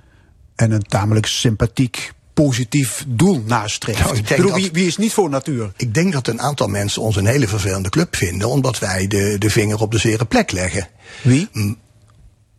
En 0.55 0.71
een 0.71 0.83
tamelijk 0.83 1.27
sympathiek, 1.27 2.13
positief 2.35 3.05
doel 3.09 3.43
nastreeft. 3.47 3.99
Nou, 3.99 4.17
ik 4.17 4.29
bedoel, 4.29 4.47
dat- 4.51 4.61
wie, 4.61 4.71
wie 4.73 4.87
is 4.87 4.97
niet 4.97 5.13
voor 5.13 5.31
natuur? 5.31 5.73
Ik 5.77 5.95
denk 5.95 6.13
dat 6.13 6.27
een 6.27 6.41
aantal 6.41 6.69
mensen 6.69 7.03
ons 7.03 7.17
een 7.17 7.27
hele 7.27 7.49
vervelende 7.49 7.89
club 7.89 8.17
vinden, 8.17 8.49
omdat 8.49 8.79
wij 8.79 9.07
de, 9.07 9.37
de 9.39 9.51
vinger 9.51 9.81
op 9.81 9.93
de 9.93 9.99
zere 9.99 10.25
plek 10.25 10.51
leggen. 10.53 10.89
Wie? 11.23 11.49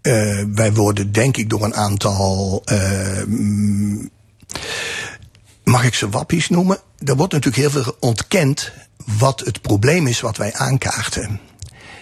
Eh, 0.01 0.43
wij 0.53 0.73
worden 0.73 1.11
denk 1.11 1.37
ik 1.37 1.49
door 1.49 1.63
een 1.63 1.75
aantal. 1.75 2.61
eh, 2.65 3.23
mm, 3.27 4.09
mag 5.63 5.83
ik 5.83 5.93
ze 5.93 6.09
wappies 6.09 6.49
noemen? 6.49 6.77
Er 7.05 7.15
wordt 7.15 7.33
natuurlijk 7.33 7.61
heel 7.73 7.83
veel 7.83 7.95
ontkend 7.99 8.71
wat 9.17 9.39
het 9.39 9.61
probleem 9.61 10.07
is 10.07 10.19
wat 10.21 10.37
wij 10.37 10.53
aankaarten. 10.53 11.39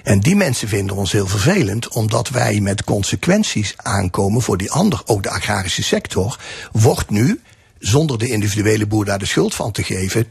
En 0.08 0.20
die 0.20 0.36
mensen 0.36 0.68
vinden 0.68 0.96
ons 0.96 1.12
heel 1.12 1.28
vervelend, 1.28 1.88
omdat 1.88 2.30
wij 2.30 2.60
met 2.60 2.84
consequenties 2.84 3.74
aankomen 3.78 4.42
voor 4.42 4.58
die 4.58 4.72
ander. 4.72 5.02
Ook 5.06 5.24
de 5.24 5.30
agrarische 5.30 5.84
sector 5.84 6.40
wordt 6.72 7.10
nu, 7.10 7.42
zonder 7.80 8.18
de 8.18 8.30
individuele 8.30 8.86
boer 8.86 9.06
daar 9.06 9.20
de 9.20 9.26
schuld 9.26 9.56
van 9.56 9.72
te 9.72 9.84
geven, 9.84 10.28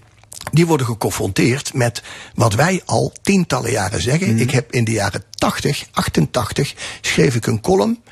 die 0.53 0.67
worden 0.67 0.87
geconfronteerd 0.87 1.75
met 1.75 2.03
wat 2.35 2.55
wij 2.55 2.83
al 2.85 3.13
tientallen 3.23 3.71
jaren 3.71 4.03
zeggen. 4.03 4.39
Ik 4.39 4.51
heb 4.51 4.73
in 4.73 4.85
de 4.85 4.93
jaren 4.93 5.25
80, 5.31 5.87
88 5.93 6.75
schreef 7.01 7.35
ik 7.35 7.47
een 7.47 7.61
column 7.61 8.03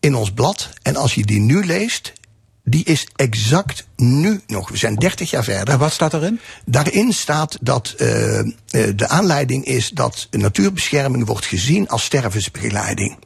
in 0.00 0.14
ons 0.14 0.32
blad. 0.32 0.68
En 0.82 0.96
als 0.96 1.14
je 1.14 1.24
die 1.24 1.40
nu 1.40 1.64
leest, 1.64 2.12
die 2.64 2.84
is 2.84 3.08
exact 3.16 3.86
nu 3.96 4.40
nog. 4.46 4.68
We 4.68 4.76
zijn 4.76 4.94
30 4.94 5.30
jaar 5.30 5.44
verder. 5.44 5.74
En 5.74 5.80
wat 5.80 5.92
staat 5.92 6.14
erin? 6.14 6.40
Daarin 6.64 7.12
staat 7.12 7.58
dat 7.60 7.94
eh, 7.98 8.38
eh, 8.38 8.46
de 8.96 9.08
aanleiding 9.08 9.64
is 9.64 9.90
dat 9.90 10.28
natuurbescherming 10.30 11.26
wordt 11.26 11.46
gezien 11.46 11.88
als 11.88 12.04
stervensbegeleiding. 12.04 13.16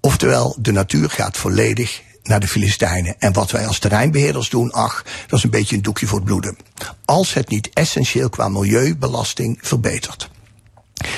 Oftewel, 0.00 0.56
de 0.58 0.72
natuur 0.72 1.10
gaat 1.10 1.36
volledig 1.36 2.02
naar 2.22 2.40
de 2.40 2.48
Filistijnen. 2.48 3.14
En 3.18 3.32
wat 3.32 3.50
wij 3.50 3.66
als 3.66 3.78
terreinbeheerders 3.78 4.48
doen, 4.48 4.72
ach, 4.72 5.04
dat 5.26 5.38
is 5.38 5.44
een 5.44 5.50
beetje 5.50 5.76
een 5.76 5.82
doekje 5.82 6.06
voor 6.06 6.18
het 6.18 6.26
bloeden. 6.26 6.56
Als 7.04 7.34
het 7.34 7.48
niet 7.48 7.70
essentieel 7.72 8.28
qua 8.28 8.48
milieubelasting 8.48 9.58
verbetert. 9.60 10.30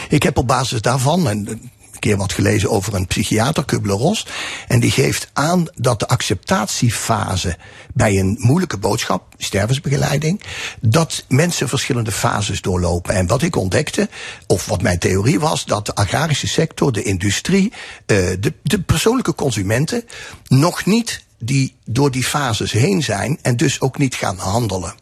Ik 0.09 0.22
heb 0.22 0.36
op 0.36 0.47
basis 0.47 0.80
daarvan 0.80 1.28
en 1.28 1.49
een 1.49 1.70
keer 2.03 2.16
wat 2.16 2.32
gelezen 2.32 2.70
over 2.70 2.94
een 2.94 3.07
psychiater, 3.07 3.64
Kubler-Ross. 3.64 4.26
En 4.68 4.80
die 4.80 4.90
geeft 4.90 5.28
aan 5.32 5.66
dat 5.74 6.00
de 6.00 6.09
acceptatiefase 6.09 7.57
bij 7.94 8.18
een 8.18 8.36
moeilijke 8.40 8.78
boodschap, 8.78 9.34
stervensbegeleiding, 9.38 10.42
dat 10.80 11.24
mensen 11.28 11.68
verschillende 11.68 12.12
fases 12.12 12.61
doorlopen. 12.61 13.14
En 13.14 13.26
wat 13.26 13.42
ik 13.42 13.57
ontdekte, 13.57 14.09
of 14.46 14.66
wat 14.66 14.82
mijn 14.82 14.98
theorie 14.98 15.40
was, 15.40 15.64
dat 15.64 15.86
de 15.86 15.94
agrarische 15.94 16.48
sector, 16.48 16.92
de 16.92 17.03
industrie, 17.03 17.72
eh, 18.07 18.16
de, 18.40 18.53
de 18.62 18.80
persoonlijke 18.80 19.34
consumenten 19.34 20.05
nog 20.48 20.84
niet 20.84 21.24
die 21.38 21.74
door 21.84 22.11
die 22.11 22.24
fases 22.24 22.72
heen 22.72 23.03
zijn 23.03 23.38
en 23.42 23.57
dus 23.57 23.80
ook 23.80 23.98
niet 23.98 24.14
gaan 24.14 24.38
handelen. 24.38 24.94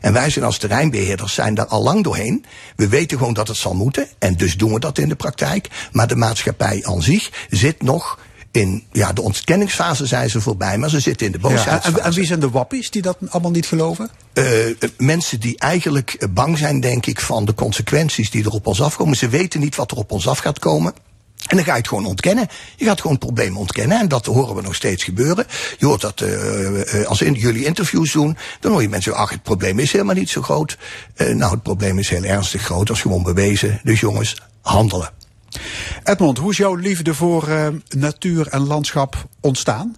En 0.00 0.12
wij 0.12 0.30
zijn 0.30 0.44
als 0.44 0.58
terreinbeheerders 0.58 1.34
zijn 1.34 1.54
daar 1.54 1.66
al 1.66 1.82
lang 1.82 2.04
doorheen. 2.04 2.44
We 2.76 2.88
weten 2.88 3.18
gewoon 3.18 3.34
dat 3.34 3.48
het 3.48 3.56
zal 3.56 3.74
moeten. 3.74 4.08
En 4.18 4.36
dus 4.36 4.56
doen 4.56 4.72
we 4.72 4.80
dat 4.80 4.98
in 4.98 5.08
de 5.08 5.16
praktijk. 5.16 5.68
Maar 5.92 6.06
de 6.08 6.16
maatschappij 6.16 6.80
aan 6.84 7.02
zich 7.02 7.46
zit 7.50 7.82
nog 7.82 8.18
in, 8.50 8.84
ja, 8.92 9.12
de 9.12 9.22
ontkenningsfase 9.22 10.06
zijn 10.06 10.30
ze 10.30 10.40
voorbij, 10.40 10.78
maar 10.78 10.90
ze 10.90 11.00
zitten 11.00 11.26
in 11.26 11.32
de 11.32 11.38
Ja, 11.42 11.48
boosheidsfase. 11.48 11.98
en, 11.98 12.04
en 12.04 12.12
wie 12.12 12.26
zijn 12.26 12.40
de 12.40 12.50
wappies 12.50 12.90
die 12.90 13.02
dat 13.02 13.16
allemaal 13.28 13.50
niet 13.50 13.66
geloven? 13.66 14.10
Eh, 14.32 14.44
mensen 14.96 15.40
die 15.40 15.58
eigenlijk 15.58 16.26
bang 16.30 16.58
zijn, 16.58 16.80
denk 16.80 17.06
ik, 17.06 17.20
van 17.20 17.44
de 17.44 17.54
consequenties 17.54 18.30
die 18.30 18.44
er 18.44 18.50
op 18.50 18.66
ons 18.66 18.82
afkomen. 18.82 19.16
Ze 19.16 19.28
weten 19.28 19.60
niet 19.60 19.76
wat 19.76 19.90
er 19.90 19.96
op 19.96 20.12
ons 20.12 20.28
af 20.28 20.38
gaat 20.38 20.58
komen. 20.58 20.92
En 21.48 21.56
dan 21.56 21.64
ga 21.64 21.72
je 21.72 21.78
het 21.78 21.88
gewoon 21.88 22.06
ontkennen. 22.06 22.48
Je 22.76 22.84
gaat 22.84 23.00
gewoon 23.00 23.16
het 23.16 23.24
probleem 23.24 23.56
ontkennen. 23.56 24.00
En 24.00 24.08
dat 24.08 24.26
horen 24.26 24.54
we 24.54 24.62
nog 24.62 24.74
steeds 24.74 25.04
gebeuren. 25.04 25.46
Je 25.78 25.86
hoort 25.86 26.00
dat 26.00 26.20
eh, 26.20 27.04
als 27.04 27.22
in, 27.22 27.32
jullie 27.32 27.64
interviews 27.64 28.12
doen. 28.12 28.36
Dan 28.60 28.72
hoor 28.72 28.82
je 28.82 28.88
mensen 28.88 29.14
ach, 29.14 29.30
het 29.30 29.42
probleem 29.42 29.78
is 29.78 29.92
helemaal 29.92 30.14
niet 30.14 30.30
zo 30.30 30.42
groot. 30.42 30.78
Eh, 31.14 31.34
nou, 31.34 31.52
het 31.52 31.62
probleem 31.62 31.98
is 31.98 32.08
heel 32.08 32.24
ernstig 32.24 32.62
groot. 32.62 32.86
Dat 32.86 32.96
is 32.96 33.02
gewoon 33.02 33.22
bewezen. 33.22 33.80
Dus 33.82 34.00
jongens, 34.00 34.36
handelen. 34.60 35.10
Edmond, 36.04 36.38
hoe 36.38 36.50
is 36.50 36.56
jouw 36.56 36.74
liefde 36.74 37.14
voor 37.14 37.48
natuur 37.88 38.46
en 38.46 38.66
landschap 38.66 39.26
ontstaan? 39.40 39.96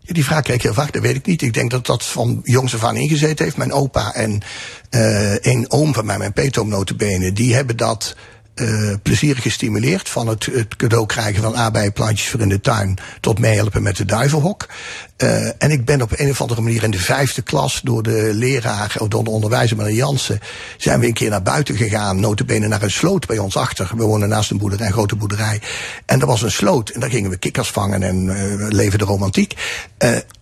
Ja, 0.00 0.16
die 0.16 0.24
vraag 0.24 0.42
krijg 0.42 0.58
ik 0.58 0.64
heel 0.64 0.74
vaak, 0.74 0.92
dat 0.92 1.02
weet 1.02 1.16
ik 1.16 1.26
niet. 1.26 1.42
Ik 1.42 1.54
denk 1.54 1.70
dat 1.70 1.86
dat 1.86 2.04
van 2.04 2.40
jongs 2.44 2.74
af 2.74 2.84
aan 2.84 2.96
ingezeten 2.96 3.44
heeft. 3.44 3.56
Mijn 3.56 3.72
opa 3.72 4.14
en 4.14 4.42
eh 4.90 5.34
een 5.40 5.70
oom 5.70 5.94
van 5.94 6.06
mij, 6.06 6.18
mijn 6.18 6.32
peetoom 6.32 6.68
notabene, 6.68 7.32
die 7.32 7.54
hebben 7.54 7.76
dat 7.76 8.16
eh, 8.54 8.94
plezierig 9.02 9.42
gestimuleerd. 9.42 10.08
Van 10.08 10.26
het, 10.26 10.46
het 10.46 10.76
cadeau 10.76 11.06
krijgen 11.06 11.42
van 11.42 11.56
aardbeienplantjes 11.56 12.28
voor 12.28 12.40
in 12.40 12.48
de 12.48 12.60
tuin 12.60 12.98
tot 13.20 13.38
meehelpen 13.38 13.82
met 13.82 13.96
de 13.96 14.04
duivenhok. 14.04 14.68
Eh, 15.16 15.62
en 15.62 15.70
ik 15.70 15.84
ben 15.84 16.02
op 16.02 16.12
een 16.16 16.30
of 16.30 16.40
andere 16.40 16.60
manier 16.60 16.82
in 16.82 16.90
de 16.90 16.98
vijfde 16.98 17.42
klas 17.42 17.80
door 17.84 18.02
de 18.02 18.30
leraar, 18.34 18.96
door 19.08 19.24
de 19.24 19.30
onderwijzer 19.30 19.76
meneer 19.76 19.94
Jansen, 19.94 20.40
zijn 20.76 21.00
we 21.00 21.06
een 21.06 21.12
keer 21.12 21.30
naar 21.30 21.42
buiten 21.42 21.76
gegaan, 21.76 22.20
notabene 22.20 22.68
naar 22.68 22.82
een 22.82 22.90
sloot 22.90 23.26
bij 23.26 23.38
ons 23.38 23.56
achter. 23.56 23.90
We 23.96 24.02
wonen 24.02 24.28
naast 24.28 24.50
een 24.50 24.58
boerderij, 24.58 24.86
een 24.86 24.92
grote 24.92 25.16
boerderij. 25.16 25.60
En 26.06 26.20
er 26.20 26.26
was 26.26 26.42
een 26.42 26.50
sloot 26.50 26.88
en 26.88 27.00
daar 27.00 27.10
gingen 27.10 27.30
we 27.30 27.36
kikkers 27.36 27.68
vangen 27.68 28.02
en 28.02 28.28
eh 28.28 28.68
leven 28.68 28.98
de 28.98 29.04
romantiek. 29.04 29.54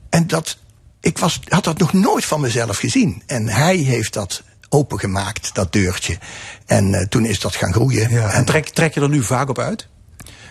En 0.08 0.26
dat, 0.26 0.58
ik 1.00 1.18
was, 1.18 1.40
had 1.48 1.64
dat 1.64 1.78
nog 1.78 1.92
nooit 1.92 2.24
van 2.24 2.40
mezelf 2.40 2.78
gezien. 2.78 3.22
En 3.26 3.48
hij 3.48 3.76
heeft 3.76 4.12
dat 4.12 4.42
opengemaakt, 4.68 5.54
dat 5.54 5.72
deurtje. 5.72 6.18
En 6.68 6.94
eh, 6.94 7.06
toen 7.06 7.24
is 7.24 7.40
dat 7.40 7.56
gaan 7.56 7.72
groeien. 7.72 8.10
Ja, 8.10 8.30
en 8.32 8.44
trek, 8.44 8.68
trek 8.68 8.94
je 8.94 9.00
er 9.00 9.08
nu 9.08 9.22
vaak 9.22 9.48
op 9.48 9.58
uit? 9.58 9.88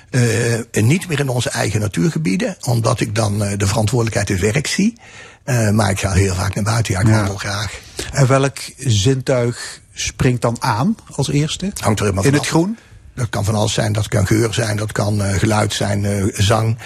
Eh, 0.10 0.84
niet 0.84 1.08
meer 1.08 1.20
in 1.20 1.30
onze 1.30 1.50
eigen 1.50 1.80
natuurgebieden, 1.80 2.58
omdat 2.62 3.00
ik 3.00 3.16
dan 3.16 3.44
eh, 3.44 3.58
de 3.58 3.68
verantwoordelijkheid 3.68 4.30
het 4.30 4.40
werk 4.40 4.68
zie. 4.68 4.98
Eh, 5.44 5.70
maar 5.70 5.90
ik 5.90 6.00
ga 6.00 6.12
heel 6.12 6.36
vaak 6.36 6.56
naar 6.56 6.64
buiten, 6.64 6.94
ja, 6.94 7.00
ik 7.00 7.08
Ja. 7.08 7.14
wandel 7.16 7.36
graag. 7.38 7.80
En 8.12 8.28
welk 8.28 8.58
zintuig 8.78 9.82
springt 9.94 10.42
dan 10.42 10.56
aan 10.60 10.96
als 11.16 11.30
eerste? 11.30 11.72
Hangt 11.80 12.00
er 12.00 12.06
helemaal 12.06 12.26
In 12.26 12.34
het 12.34 12.48
groen? 12.48 12.78
Dat 13.16 13.30
kan 13.30 13.46
van 13.46 13.56
alles 13.56 13.74
zijn, 13.74 13.94
dat 13.94 14.08
kan 14.08 14.28
geur 14.28 14.54
zijn, 14.54 14.78
dat 14.78 14.92
kan 14.92 15.22
geluid 15.22 15.74
zijn, 15.74 16.32
zang. 16.34 16.78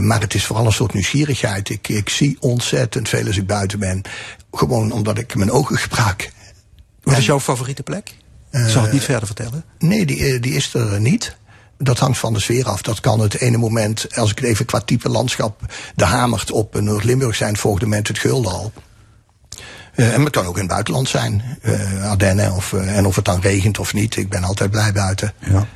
Maar 0.00 0.20
het 0.20 0.34
is 0.34 0.44
vooral 0.44 0.66
een 0.66 0.72
soort 0.72 0.92
nieuwsgierigheid. 0.92 1.68
Ik, 1.68 1.88
ik 1.88 2.08
zie 2.08 2.36
ontzettend 2.40 3.08
veel 3.08 3.26
als 3.26 3.36
ik 3.36 3.46
buiten 3.46 3.78
ben. 3.78 4.02
Gewoon 4.52 4.92
omdat 4.92 5.18
ik 5.18 5.34
mijn 5.34 5.50
ogen 5.50 5.76
gebruik. 5.76 6.32
Wat 7.02 7.16
is 7.18 7.26
jouw 7.26 7.40
favoriete 7.40 7.82
plek? 7.82 8.14
Ik 8.52 8.68
zal 8.68 8.82
het 8.82 8.92
niet 8.92 9.02
verder 9.04 9.26
vertellen. 9.26 9.64
Nee, 9.78 10.06
die, 10.06 10.24
eh, 10.24 10.40
die 10.42 10.54
is 10.54 10.74
er 10.74 11.00
niet. 11.00 11.36
Dat 11.78 11.98
hangt 11.98 12.18
van 12.18 12.32
de 12.32 12.40
sfeer 12.40 12.66
af. 12.68 12.82
Dat 12.82 13.00
kan 13.00 13.20
het 13.20 13.40
ene 13.40 13.56
moment, 13.56 14.06
als 14.16 14.30
ik 14.30 14.38
het 14.38 14.48
even 14.48 14.64
qua 14.64 14.80
type 14.80 15.08
landschap, 15.08 15.60
de 15.94 16.04
Hamert 16.04 16.50
op 16.50 16.80
Noord-Limburg 16.80 17.34
zijn, 17.34 17.50
het 17.50 17.60
volgende 17.60 17.86
moment 17.86 18.08
het 18.08 18.18
Guldal. 18.18 18.72
Eh, 19.94 20.14
en 20.14 20.20
het 20.20 20.30
kan 20.32 20.46
ook 20.46 20.54
in 20.54 20.60
het 20.62 20.70
buitenland 20.70 21.08
zijn, 21.08 21.58
eh 21.62 22.10
Ardennen, 22.10 22.52
of, 22.52 22.72
eh, 22.72 22.96
en 22.96 23.06
of 23.06 23.16
het 23.16 23.24
dan 23.24 23.40
regent 23.40 23.78
of 23.78 23.94
niet. 23.94 24.16
Ik 24.16 24.28
ben 24.28 24.44
altijd 24.44 24.70
blij 24.70 24.92
buiten. 24.92 25.32
Ja. 25.38 25.66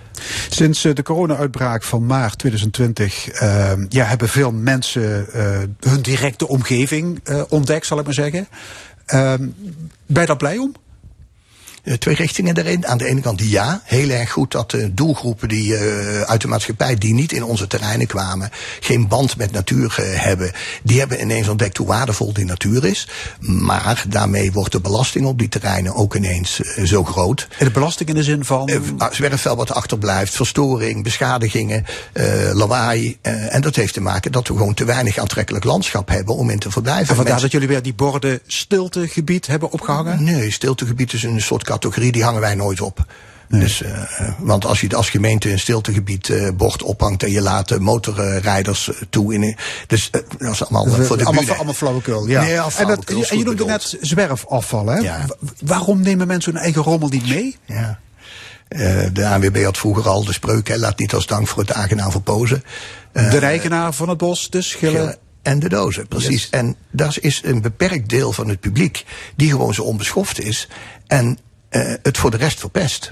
Sinds 0.48 0.84
eh, 0.84 0.94
de 0.94 1.02
corona-uitbraak 1.02 1.82
van 1.82 2.06
maart 2.06 2.38
2020 2.38 3.28
eh, 3.28 3.72
ja, 3.88 4.04
hebben 4.04 4.28
veel 4.28 4.52
mensen 4.52 5.32
eh, 5.32 5.58
hun 5.80 6.02
directe 6.02 6.48
omgeving 6.48 7.20
eh, 7.24 7.42
ontdekt, 7.48 7.86
zal 7.86 7.98
ik 7.98 8.04
maar 8.04 8.14
zeggen. 8.14 8.48
Eh, 9.06 9.34
ben 10.06 10.20
je 10.20 10.26
daar 10.26 10.36
blij 10.36 10.56
om? 10.58 10.74
Eh, 11.86 11.94
twee 11.94 12.14
richtingen 12.14 12.54
daarin. 12.54 12.86
Aan 12.86 12.98
de 12.98 13.06
ene 13.06 13.20
kant 13.20 13.40
ja, 13.42 13.80
heel 13.84 14.10
erg 14.10 14.30
goed 14.30 14.52
dat 14.52 14.70
de 14.70 14.94
doelgroepen 14.94 15.48
die 15.48 15.76
eh, 15.76 16.20
uit 16.20 16.40
de 16.40 16.48
maatschappij 16.48 16.94
die 16.96 17.14
niet 17.14 17.32
in 17.32 17.44
onze 17.44 17.66
terreinen 17.66 18.06
kwamen, 18.06 18.50
geen 18.80 19.08
band 19.08 19.36
met 19.36 19.52
natuur 19.52 19.94
eh, 19.98 20.22
hebben, 20.22 20.52
die 20.82 20.98
hebben 20.98 21.20
ineens 21.20 21.48
ontdekt 21.48 21.76
hoe 21.76 21.86
waardevol 21.86 22.32
die 22.32 22.44
natuur 22.44 22.84
is. 22.84 23.08
Maar 23.40 24.04
daarmee 24.08 24.52
wordt 24.52 24.72
de 24.72 24.80
belasting 24.80 25.26
op 25.26 25.38
die 25.38 25.48
terreinen 25.48 25.94
ook 25.94 26.14
ineens 26.14 26.60
zo 26.84 27.04
groot. 27.04 27.48
En 27.58 27.66
de 27.66 27.70
belasting 27.72 28.08
in 28.08 28.14
de 28.14 28.22
zin 28.22 28.44
van. 28.44 28.68
Eh, 28.68 28.80
zwerfvuil 29.10 29.56
wat 29.56 29.72
achterblijft, 29.72 30.34
verstoring, 30.34 31.02
beschadigingen, 31.02 31.84
lawaai. 32.52 33.16
en 33.22 33.60
dat 33.60 33.76
heeft 33.76 33.94
te 33.94 34.00
maken 34.00 34.32
dat 34.32 34.48
we 34.48 34.56
gewoon 34.56 34.74
te 34.74 34.84
weinig 34.84 35.18
aantrekkelijk 35.18 35.64
landschap 35.64 36.08
hebben 36.08 36.34
om 36.34 36.50
in 36.50 36.58
te 36.58 36.70
verblijven. 36.70 37.08
en 37.08 37.14
vandaar 37.14 37.24
Mensen- 37.24 37.42
dat 37.42 37.52
jullie 37.52 37.68
weer 37.68 37.82
die 37.82 37.94
borden 37.94 38.40
stiltegebied 38.46 39.46
hebben 39.46 39.70
opgehangen? 39.70 40.24
Nee, 40.24 40.50
stiltegebied 40.50 41.12
is 41.12 41.22
een 41.22 41.40
soort 41.40 41.64
categorie, 41.78 42.12
die 42.12 42.24
hangen 42.24 42.40
wij 42.40 42.54
nooit 42.54 42.80
op. 42.80 43.06
Dus, 43.48 43.82
eh, 43.82 43.92
eh, 43.92 44.32
want 44.38 44.64
als 44.64 44.80
je 44.80 44.96
als 44.96 45.10
gemeente 45.10 45.50
een 45.50 45.58
stiltegebied 45.58 46.28
eh, 46.28 46.48
bord 46.56 46.82
ophangt 46.82 47.22
en 47.22 47.30
je 47.30 47.40
laat 47.40 47.68
de 47.68 47.80
motorrijders 47.80 48.90
toe 49.10 49.34
in. 49.34 49.56
Dus 49.86 50.10
dat 50.10 50.52
is 50.52 50.64
allemaal 50.64 51.04
voor 51.04 51.16
de 51.16 51.24
allemaal, 51.24 51.42
bühne. 51.42 51.56
allemaal 51.56 51.74
flauwekul, 51.74 52.26
ja. 52.26 52.42
Nee, 52.42 52.56
en, 52.56 52.86
dat, 52.86 53.04
en 53.04 53.38
je 53.38 53.44
noemde 53.44 53.64
net 53.64 53.96
zwerfafval, 54.00 54.86
hè? 54.86 54.98
Ja. 54.98 55.26
Waarom 55.64 56.00
nemen 56.00 56.26
mensen 56.26 56.52
hun 56.52 56.62
eigen 56.62 56.82
rommel 56.82 57.08
niet 57.08 57.28
mee? 57.28 57.56
Ja. 57.64 57.98
De 59.12 59.26
ANWB 59.26 59.64
had 59.64 59.78
vroeger 59.78 60.08
al 60.08 60.24
de 60.24 60.32
spreuk, 60.32 60.68
hè, 60.68 60.78
laat 60.78 60.98
niet 60.98 61.14
als 61.14 61.26
dank 61.26 61.48
voor 61.48 61.62
het 61.62 61.72
aangenaam 61.72 62.10
verpozen. 62.10 62.64
De 63.12 63.38
eigenaar 63.38 63.92
van 63.92 64.08
het 64.08 64.18
bos, 64.18 64.50
de 64.50 64.62
schillen. 64.62 64.94
schillen 64.94 65.18
en 65.42 65.58
de 65.58 65.68
dozen, 65.68 66.08
precies. 66.08 66.42
Yes. 66.42 66.50
En 66.50 66.76
dat 66.90 67.18
is 67.20 67.40
een 67.44 67.62
beperkt 67.62 68.08
deel 68.08 68.32
van 68.32 68.48
het 68.48 68.60
publiek 68.60 69.04
die 69.36 69.50
gewoon 69.50 69.74
zo 69.74 69.82
onbeschoft 69.82 70.40
is 70.40 70.68
en 71.06 71.38
eh, 71.68 71.92
het 72.02 72.18
voor 72.18 72.30
de 72.30 72.36
rest 72.36 72.60
verpest. 72.60 73.10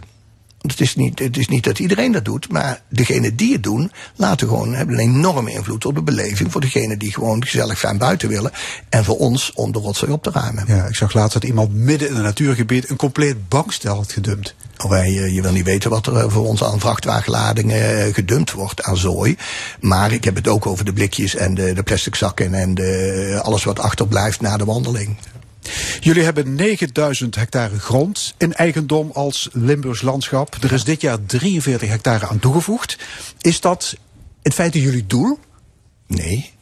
Want 0.64 0.78
Het 0.78 0.88
is, 0.88 0.96
niet, 0.96 1.18
het 1.18 1.36
is 1.36 1.48
niet 1.48 1.64
dat 1.64 1.78
iedereen 1.78 2.12
dat 2.12 2.24
doet, 2.24 2.52
maar 2.52 2.82
degenen 2.88 3.36
die 3.36 3.52
het 3.52 3.62
doen, 3.62 3.92
laten 4.16 4.48
gewoon, 4.48 4.74
hebben 4.74 4.98
een 4.98 5.08
enorme 5.08 5.50
invloed 5.50 5.86
op 5.86 5.94
de 5.94 6.02
beleving 6.02 6.52
voor 6.52 6.60
degenen 6.60 6.98
die 6.98 7.12
gewoon 7.12 7.42
gezellig 7.42 7.78
fijn 7.78 7.98
buiten 7.98 8.28
willen. 8.28 8.50
En 8.88 9.04
voor 9.04 9.18
ons 9.18 9.52
om 9.54 9.72
de 9.72 9.78
rotzooi 9.78 10.12
op 10.12 10.22
te 10.22 10.30
ruimen. 10.30 10.64
Ja, 10.66 10.84
ik 10.84 10.94
zag 10.94 11.12
laatst 11.12 11.32
dat 11.32 11.44
iemand 11.44 11.74
midden 11.74 12.08
in 12.08 12.16
een 12.16 12.22
natuurgebied 12.22 12.90
een 12.90 12.96
compleet 12.96 13.48
bankstel 13.48 13.96
had 13.96 14.12
gedumpt. 14.12 14.54
Of 14.84 14.90
wij, 14.90 15.06
eh, 15.06 15.34
je 15.34 15.42
wil 15.42 15.52
niet 15.52 15.64
weten 15.64 15.90
wat 15.90 16.06
er 16.06 16.16
eh, 16.16 16.30
voor 16.30 16.46
ons 16.46 16.64
aan 16.64 16.80
vrachtwagenladingen 16.80 18.14
gedumpt 18.14 18.52
wordt 18.52 18.82
aan 18.82 18.96
zooi. 18.96 19.36
Maar 19.80 20.12
ik 20.12 20.24
heb 20.24 20.34
het 20.34 20.48
ook 20.48 20.66
over 20.66 20.84
de 20.84 20.92
blikjes 20.92 21.34
en 21.34 21.54
de, 21.54 21.72
de 21.72 21.82
plastic 21.82 22.14
zakken 22.14 22.54
en 22.54 22.74
de, 22.74 23.40
alles 23.42 23.64
wat 23.64 23.78
achterblijft 23.78 24.40
na 24.40 24.56
de 24.56 24.64
wandeling. 24.64 25.16
Jullie 26.00 26.22
hebben 26.22 26.54
9000 26.54 27.34
hectare 27.34 27.78
grond 27.78 28.34
in 28.38 28.52
eigendom 28.52 29.10
als 29.12 29.48
Limburgs 29.52 30.02
landschap. 30.02 30.56
Er 30.60 30.72
is 30.72 30.84
dit 30.84 31.00
jaar 31.00 31.18
43 31.26 31.88
hectare 31.88 32.26
aan 32.26 32.38
toegevoegd. 32.38 32.98
Is 33.40 33.60
dat 33.60 33.96
in 34.42 34.52
feite 34.52 34.80
jullie 34.80 35.06
doel? 35.06 35.38
Nee. 36.06 36.52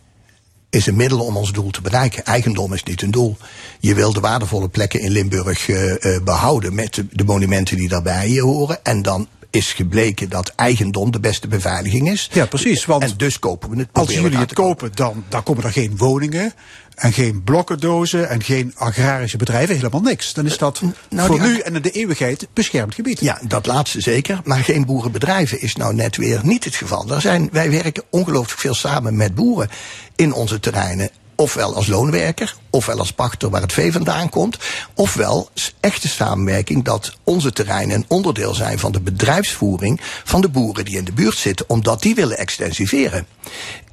Is 0.70 0.86
een 0.86 0.96
middel 0.96 1.20
om 1.20 1.36
ons 1.36 1.52
doel 1.52 1.70
te 1.70 1.80
bereiken. 1.80 2.24
Eigendom 2.24 2.72
is 2.72 2.82
niet 2.82 3.02
een 3.02 3.10
doel. 3.10 3.36
Je 3.80 3.94
wil 3.94 4.12
de 4.12 4.20
waardevolle 4.20 4.68
plekken 4.68 5.00
in 5.00 5.10
Limburg 5.10 5.68
eh, 5.68 6.14
eh, 6.16 6.22
behouden 6.22 6.74
met 6.74 7.02
de, 7.10 7.24
monumenten 7.24 7.76
die 7.76 7.88
daarbij 7.88 8.38
horen. 8.38 8.84
En 8.84 9.02
dan 9.02 9.28
is 9.52 9.72
gebleken 9.72 10.28
dat 10.28 10.52
eigendom 10.56 11.10
de 11.10 11.20
beste 11.20 11.48
beveiliging 11.48 12.10
is. 12.10 12.28
Ja, 12.32 12.46
precies. 12.46 12.84
Want 12.84 13.02
en 13.02 13.12
dus 13.16 13.38
kopen 13.38 13.70
we 13.70 13.76
het. 13.76 13.88
als 13.92 14.14
jullie 14.14 14.38
het 14.38 14.52
kopen, 14.52 14.90
dan, 14.94 15.24
dan 15.28 15.42
komen 15.42 15.64
er 15.64 15.72
geen 15.72 15.96
woningen 15.96 16.52
en 16.94 17.12
geen 17.12 17.42
blokkendozen 17.42 18.28
en 18.28 18.42
geen 18.42 18.72
agrarische 18.76 19.36
bedrijven. 19.36 19.74
Helemaal 19.74 20.00
niks. 20.00 20.32
Dan 20.32 20.46
is 20.46 20.58
dat 20.58 20.82
nou, 21.08 21.26
voor 21.26 21.40
nu 21.40 21.58
en 21.58 21.74
in 21.74 21.82
de 21.82 21.90
eeuwigheid 21.90 22.48
beschermd 22.52 22.94
gebied. 22.94 23.20
Ja, 23.20 23.40
dat 23.46 23.66
laatste 23.66 24.00
zeker. 24.00 24.40
Maar 24.44 24.64
geen 24.64 24.84
boerenbedrijven 24.84 25.60
is 25.60 25.76
nou 25.76 25.94
net 25.94 26.16
weer 26.16 26.40
niet 26.42 26.64
het 26.64 26.74
geval. 26.74 27.10
Er 27.10 27.20
zijn, 27.20 27.48
wij 27.52 27.70
werken 27.70 28.02
ongelooflijk 28.10 28.60
veel 28.60 28.74
samen 28.74 29.16
met 29.16 29.34
boeren 29.34 29.68
in 30.16 30.32
onze 30.32 30.60
terreinen. 30.60 31.10
Ofwel 31.42 31.74
als 31.74 31.86
loonwerker, 31.86 32.56
ofwel 32.70 32.98
als 32.98 33.12
pachter 33.12 33.50
waar 33.50 33.60
het 33.60 33.72
vee 33.72 33.92
vandaan 33.92 34.28
komt. 34.28 34.58
Ofwel 34.94 35.48
echte 35.80 36.08
samenwerking 36.08 36.84
dat 36.84 37.16
onze 37.24 37.52
terreinen 37.52 37.96
een 37.96 38.04
onderdeel 38.08 38.54
zijn 38.54 38.78
van 38.78 38.92
de 38.92 39.00
bedrijfsvoering 39.00 40.00
van 40.24 40.40
de 40.40 40.48
boeren 40.48 40.84
die 40.84 40.96
in 40.96 41.04
de 41.04 41.12
buurt 41.12 41.36
zitten, 41.36 41.68
omdat 41.68 42.02
die 42.02 42.14
willen 42.14 42.38
extensiveren. 42.38 43.26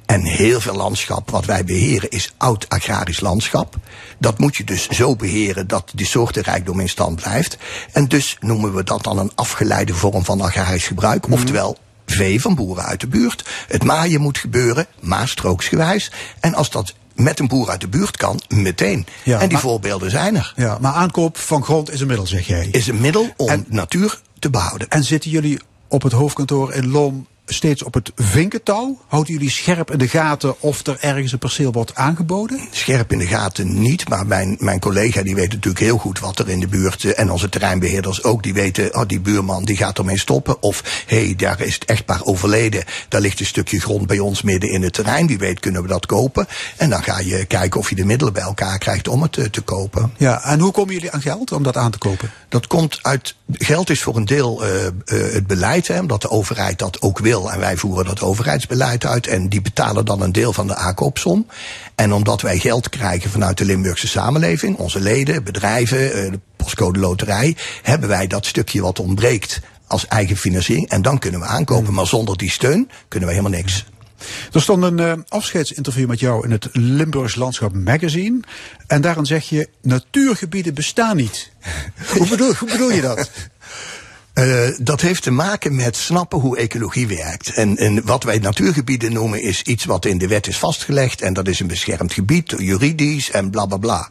En 0.06 0.24
heel 0.24 0.60
veel 0.60 0.74
landschap 0.74 1.30
wat 1.30 1.44
wij 1.44 1.64
beheren 1.64 2.10
is 2.10 2.34
oud 2.36 2.68
agrarisch 2.68 3.20
landschap. 3.20 3.76
Dat 4.18 4.38
moet 4.38 4.56
je 4.56 4.64
dus 4.64 4.88
zo 4.88 5.16
beheren 5.16 5.66
dat 5.66 5.90
die 5.94 6.06
soortenrijkdom 6.06 6.80
in 6.80 6.88
stand 6.88 7.16
blijft. 7.16 7.56
En 7.92 8.08
dus 8.08 8.36
noemen 8.40 8.74
we 8.74 8.84
dat 8.84 9.02
dan 9.02 9.18
een 9.18 9.32
afgeleide 9.34 9.94
vorm 9.94 10.24
van 10.24 10.40
agrarisch 10.40 10.86
gebruik. 10.86 11.24
Mhm. 11.26 11.32
Oftewel 11.32 11.76
vee 12.06 12.40
van 12.40 12.54
boeren 12.54 12.84
uit 12.84 13.00
de 13.00 13.06
buurt. 13.06 13.48
Het 13.68 13.84
maaien 13.84 14.20
moet 14.20 14.38
gebeuren, 14.38 14.86
maastrooksgewijs. 15.00 16.12
En 16.40 16.54
als 16.54 16.70
dat 16.70 16.94
met 17.14 17.38
een 17.38 17.48
boer 17.48 17.70
uit 17.70 17.80
de 17.80 17.88
buurt 17.88 18.16
kan, 18.16 18.40
meteen. 18.48 19.06
Ja, 19.24 19.34
en 19.34 19.40
die 19.40 19.52
maar- 19.52 19.60
voorbeelden 19.60 20.10
zijn 20.10 20.36
er. 20.36 20.52
Ja, 20.56 20.78
maar 20.80 20.92
aankoop 20.92 21.36
van 21.38 21.64
grond 21.64 21.90
is 21.92 22.00
een 22.00 22.06
middel, 22.06 22.26
zeg 22.26 22.46
jij. 22.46 22.68
Is 22.70 22.86
een 22.86 23.00
middel 23.00 23.28
om 23.36 23.48
En- 23.48 23.64
natuur 23.68 24.20
te 24.38 24.50
behouden. 24.50 24.88
En 24.88 25.04
zitten 25.04 25.30
jullie 25.30 25.60
op 25.88 26.02
het 26.02 26.12
hoofdkantoor 26.12 26.72
in 26.74 26.88
Loom 26.90 27.26
steeds 27.54 27.82
op 27.82 27.94
het 27.94 28.12
vinkentouw? 28.14 28.98
Houden 29.06 29.32
jullie 29.32 29.50
scherp 29.50 29.90
in 29.90 29.98
de 29.98 30.08
gaten 30.08 30.60
of 30.60 30.86
er 30.86 30.96
ergens 31.00 31.32
een 31.32 31.38
perceel 31.38 31.72
wordt 31.72 31.94
aangeboden? 31.94 32.60
scherp 32.70 33.12
in 33.12 33.18
de 33.18 33.26
gaten 33.26 33.80
niet, 33.80 34.08
maar 34.08 34.26
mijn, 34.26 34.56
mijn 34.58 34.80
collega 34.80 35.22
die 35.22 35.34
weet 35.34 35.52
natuurlijk 35.52 35.84
heel 35.84 35.98
goed 35.98 36.18
wat 36.18 36.38
er 36.38 36.48
in 36.48 36.60
de 36.60 36.68
buurt 36.68 37.04
eh, 37.04 37.18
en 37.18 37.30
onze 37.30 37.48
terreinbeheerders 37.48 38.22
ook, 38.22 38.42
die 38.42 38.54
weten, 38.54 38.94
oh 38.94 39.06
die 39.06 39.20
buurman 39.20 39.64
die 39.64 39.76
gaat 39.76 39.98
ermee 39.98 40.18
stoppen 40.18 40.62
of 40.62 41.04
hé, 41.06 41.24
hey, 41.24 41.34
daar 41.36 41.60
is 41.60 41.74
het 41.74 41.84
echtpaar 41.84 42.24
overleden, 42.24 42.84
daar 43.08 43.20
ligt 43.20 43.40
een 43.40 43.46
stukje 43.46 43.80
grond 43.80 44.06
bij 44.06 44.18
ons 44.18 44.42
midden 44.42 44.70
in 44.70 44.82
het 44.82 44.92
terrein, 44.92 45.26
wie 45.26 45.38
weet 45.38 45.60
kunnen 45.60 45.82
we 45.82 45.88
dat 45.88 46.06
kopen 46.06 46.46
en 46.76 46.90
dan 46.90 47.02
ga 47.02 47.18
je 47.18 47.44
kijken 47.44 47.80
of 47.80 47.88
je 47.88 47.96
de 47.96 48.04
middelen 48.04 48.32
bij 48.32 48.42
elkaar 48.42 48.78
krijgt 48.78 49.08
om 49.08 49.22
het 49.22 49.36
eh, 49.36 49.44
te 49.44 49.60
kopen. 49.60 50.12
Ja, 50.16 50.44
en 50.44 50.60
hoe 50.60 50.72
komen 50.72 50.94
jullie 50.94 51.10
aan 51.10 51.22
geld 51.22 51.52
om 51.52 51.62
dat 51.62 51.76
aan 51.76 51.90
te 51.90 51.98
kopen? 51.98 52.30
Dat 52.50 52.66
komt 52.66 52.98
uit, 53.02 53.34
geld 53.52 53.90
is 53.90 54.02
voor 54.02 54.16
een 54.16 54.24
deel 54.24 54.64
eh, 54.64 54.86
eh, 54.86 54.92
het 55.06 55.46
beleid, 55.46 55.88
hè, 55.88 56.00
omdat 56.00 56.22
de 56.22 56.30
overheid 56.30 56.78
dat 56.78 57.02
ook 57.02 57.18
wil. 57.18 57.52
En 57.52 57.60
wij 57.60 57.76
voeren 57.76 58.04
dat 58.04 58.22
overheidsbeleid 58.22 59.06
uit. 59.06 59.26
En 59.26 59.48
die 59.48 59.60
betalen 59.60 60.04
dan 60.04 60.20
een 60.20 60.32
deel 60.32 60.52
van 60.52 60.66
de 60.66 60.74
aankoopsom. 60.74 61.46
En 61.94 62.12
omdat 62.12 62.40
wij 62.40 62.58
geld 62.58 62.88
krijgen 62.88 63.30
vanuit 63.30 63.58
de 63.58 63.64
Limburgse 63.64 64.08
samenleving, 64.08 64.76
onze 64.76 65.00
leden, 65.00 65.44
bedrijven, 65.44 66.12
eh, 66.12 66.30
de 66.30 66.40
postcode 66.56 66.98
loterij, 66.98 67.56
hebben 67.82 68.08
wij 68.08 68.26
dat 68.26 68.46
stukje 68.46 68.82
wat 68.82 68.98
ontbreekt 68.98 69.60
als 69.86 70.06
eigen 70.06 70.36
financiering. 70.36 70.88
En 70.88 71.02
dan 71.02 71.18
kunnen 71.18 71.40
we 71.40 71.46
aankopen. 71.46 71.94
Maar 71.94 72.06
zonder 72.06 72.36
die 72.36 72.50
steun 72.50 72.90
kunnen 73.08 73.28
we 73.28 73.34
helemaal 73.34 73.58
niks. 73.58 73.84
Er 74.52 74.62
stond 74.62 74.82
een 74.82 74.98
eh, 74.98 75.12
afscheidsinterview 75.28 76.08
met 76.08 76.20
jou 76.20 76.44
in 76.44 76.50
het 76.50 76.68
Limburgs 76.72 77.34
Landschap 77.34 77.74
Magazine. 77.74 78.40
En 78.86 79.00
daarin 79.00 79.26
zeg 79.26 79.48
je, 79.48 79.68
natuurgebieden 79.82 80.74
bestaan 80.74 81.16
niet. 81.16 81.50
hoe, 82.16 82.28
bedoel, 82.28 82.54
hoe 82.54 82.70
bedoel 82.70 82.90
je 82.90 83.00
dat? 83.00 83.30
Eh, 84.32 84.68
dat 84.80 85.00
heeft 85.00 85.22
te 85.22 85.30
maken 85.30 85.74
met 85.74 85.96
snappen 85.96 86.38
hoe 86.38 86.56
ecologie 86.56 87.06
werkt. 87.06 87.54
En, 87.54 87.76
en 87.76 88.04
wat 88.04 88.22
wij 88.22 88.38
natuurgebieden 88.38 89.12
noemen 89.12 89.42
is 89.42 89.62
iets 89.62 89.84
wat 89.84 90.04
in 90.04 90.18
de 90.18 90.28
wet 90.28 90.46
is 90.46 90.58
vastgelegd. 90.58 91.20
En 91.20 91.32
dat 91.32 91.48
is 91.48 91.60
een 91.60 91.66
beschermd 91.66 92.12
gebied, 92.12 92.54
juridisch 92.56 93.30
en 93.30 93.50
bla 93.50 93.66
bla 93.66 93.76
bla. 93.76 94.10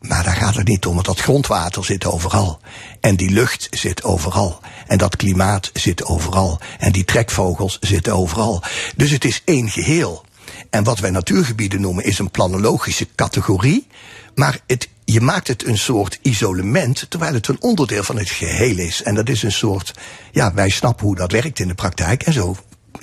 Maar 0.00 0.24
daar 0.24 0.36
gaat 0.36 0.54
het 0.54 0.68
niet 0.68 0.86
om, 0.86 0.94
want 0.94 1.06
dat 1.06 1.20
grondwater 1.20 1.84
zit 1.84 2.04
overal. 2.04 2.60
En 3.00 3.16
die 3.16 3.30
lucht 3.30 3.66
zit 3.70 4.02
overal. 4.02 4.60
En 4.86 4.98
dat 4.98 5.16
klimaat 5.16 5.70
zit 5.72 6.04
overal. 6.04 6.60
En 6.78 6.92
die 6.92 7.04
trekvogels 7.04 7.78
zitten 7.80 8.14
overal. 8.14 8.62
Dus 8.96 9.10
het 9.10 9.24
is 9.24 9.42
één 9.44 9.68
geheel. 9.68 10.24
En 10.70 10.84
wat 10.84 10.98
wij 10.98 11.10
natuurgebieden 11.10 11.80
noemen 11.80 12.04
is 12.04 12.18
een 12.18 12.30
planologische 12.30 13.08
categorie. 13.14 13.86
Maar 14.34 14.58
het, 14.66 14.88
je 15.04 15.20
maakt 15.20 15.48
het 15.48 15.66
een 15.66 15.78
soort 15.78 16.18
isolement, 16.22 17.06
terwijl 17.08 17.34
het 17.34 17.48
een 17.48 17.60
onderdeel 17.60 18.02
van 18.02 18.18
het 18.18 18.30
geheel 18.30 18.78
is. 18.78 19.02
En 19.02 19.14
dat 19.14 19.28
is 19.28 19.42
een 19.42 19.52
soort, 19.52 19.94
ja, 20.32 20.54
wij 20.54 20.68
snappen 20.68 21.06
hoe 21.06 21.16
dat 21.16 21.32
werkt 21.32 21.58
in 21.58 21.68
de 21.68 21.74
praktijk. 21.74 22.22
En 22.22 22.32
zo, 22.32 22.56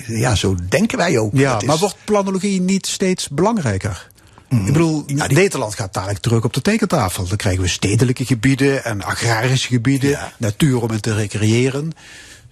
ja, 0.06 0.34
zo 0.34 0.56
denken 0.68 0.98
wij 0.98 1.18
ook. 1.18 1.30
Ja, 1.34 1.60
maar 1.66 1.78
wordt 1.78 1.96
planologie 2.04 2.60
niet 2.60 2.86
steeds 2.86 3.28
belangrijker? 3.28 4.08
Ik 4.48 4.72
bedoel, 4.72 5.04
Nederland 5.06 5.74
gaat 5.74 5.94
dadelijk 5.94 6.18
terug 6.18 6.44
op 6.44 6.52
de 6.52 6.60
tekentafel. 6.60 7.26
Dan 7.26 7.36
krijgen 7.36 7.62
we 7.62 7.68
stedelijke 7.68 8.24
gebieden 8.24 8.84
en 8.84 9.02
agrarische 9.02 9.68
gebieden, 9.68 10.18
natuur 10.36 10.82
om 10.82 10.90
in 10.90 11.00
te 11.00 11.14
recreëren. 11.14 11.92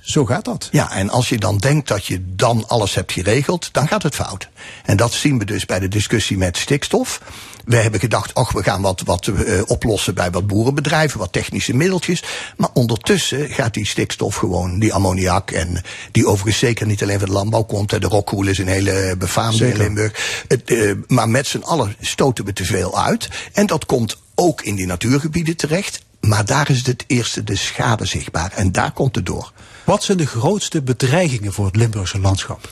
Zo 0.07 0.25
gaat 0.25 0.45
dat. 0.45 0.69
Ja, 0.71 0.93
en 0.93 1.11
als 1.11 1.29
je 1.29 1.39
dan 1.39 1.59
denkt 1.59 1.89
dat 1.89 2.07
je 2.07 2.23
dan 2.27 2.69
alles 2.69 2.95
hebt 2.95 3.13
geregeld, 3.13 3.69
dan 3.73 3.89
gaat 3.89 4.03
het 4.03 4.15
fout. 4.15 4.49
En 4.85 4.97
dat 4.97 5.13
zien 5.13 5.39
we 5.39 5.45
dus 5.45 5.65
bij 5.65 5.79
de 5.79 5.89
discussie 5.89 6.39
met 6.39 6.57
stikstof. 6.57 7.21
We 7.65 7.77
hebben 7.77 8.01
gedacht, 8.01 8.35
ach, 8.35 8.53
we 8.53 8.63
gaan 8.63 8.83
wat, 8.83 9.03
wat 9.05 9.27
eh, 9.27 9.61
oplossen 9.65 10.15
bij 10.15 10.31
wat 10.31 10.47
boerenbedrijven, 10.47 11.19
wat 11.19 11.33
technische 11.33 11.75
middeltjes. 11.75 12.23
Maar 12.57 12.69
ondertussen 12.73 13.49
gaat 13.51 13.75
die 13.75 13.87
stikstof 13.87 14.35
gewoon, 14.35 14.79
die 14.79 14.95
ammoniak, 14.95 15.51
en 15.51 15.83
die 16.13 16.27
overigens 16.27 16.59
zeker 16.59 16.87
niet 16.87 17.03
alleen 17.03 17.19
van 17.19 17.29
de 17.29 17.35
landbouw 17.35 17.63
komt. 17.63 17.91
De 17.91 18.01
rockwool 18.01 18.47
is 18.47 18.59
een 18.59 18.69
hele 18.69 19.15
befaamde 19.19 19.69
in. 19.69 19.77
Limburg. 19.77 20.45
Het, 20.49 20.71
eh, 20.71 20.93
maar 21.07 21.29
met 21.29 21.47
z'n 21.47 21.63
allen 21.63 21.97
stoten 22.01 22.45
we 22.45 22.53
te 22.53 22.65
veel 22.65 23.03
uit. 23.05 23.29
En 23.53 23.67
dat 23.67 23.87
komt 23.87 24.17
ook 24.35 24.63
in 24.63 24.75
die 24.75 24.87
natuurgebieden 24.87 25.57
terecht. 25.57 26.01
Maar 26.21 26.45
daar 26.45 26.71
is 26.71 26.87
het 26.87 27.05
eerste 27.07 27.45
de 27.45 27.57
schade 27.57 28.05
zichtbaar. 28.05 28.53
En 28.53 28.73
daar 28.73 28.93
komt 28.93 29.15
het 29.15 29.27
door. 29.27 29.53
Wat 29.87 30.03
zijn 30.05 30.19
de 30.19 30.27
grootste 30.27 30.83
bedreigingen 30.83 31.53
voor 31.53 31.67
het 31.67 31.77
Limburgse 31.77 32.19
landschap? 32.19 32.69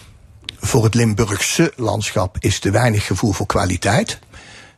voor 0.59 0.85
het 0.85 0.95
Limburgse 0.95 1.73
landschap 1.77 2.37
is 2.41 2.59
te 2.59 2.71
weinig 2.71 3.07
gevoel 3.07 3.33
voor 3.33 3.47
kwaliteit. 3.47 4.19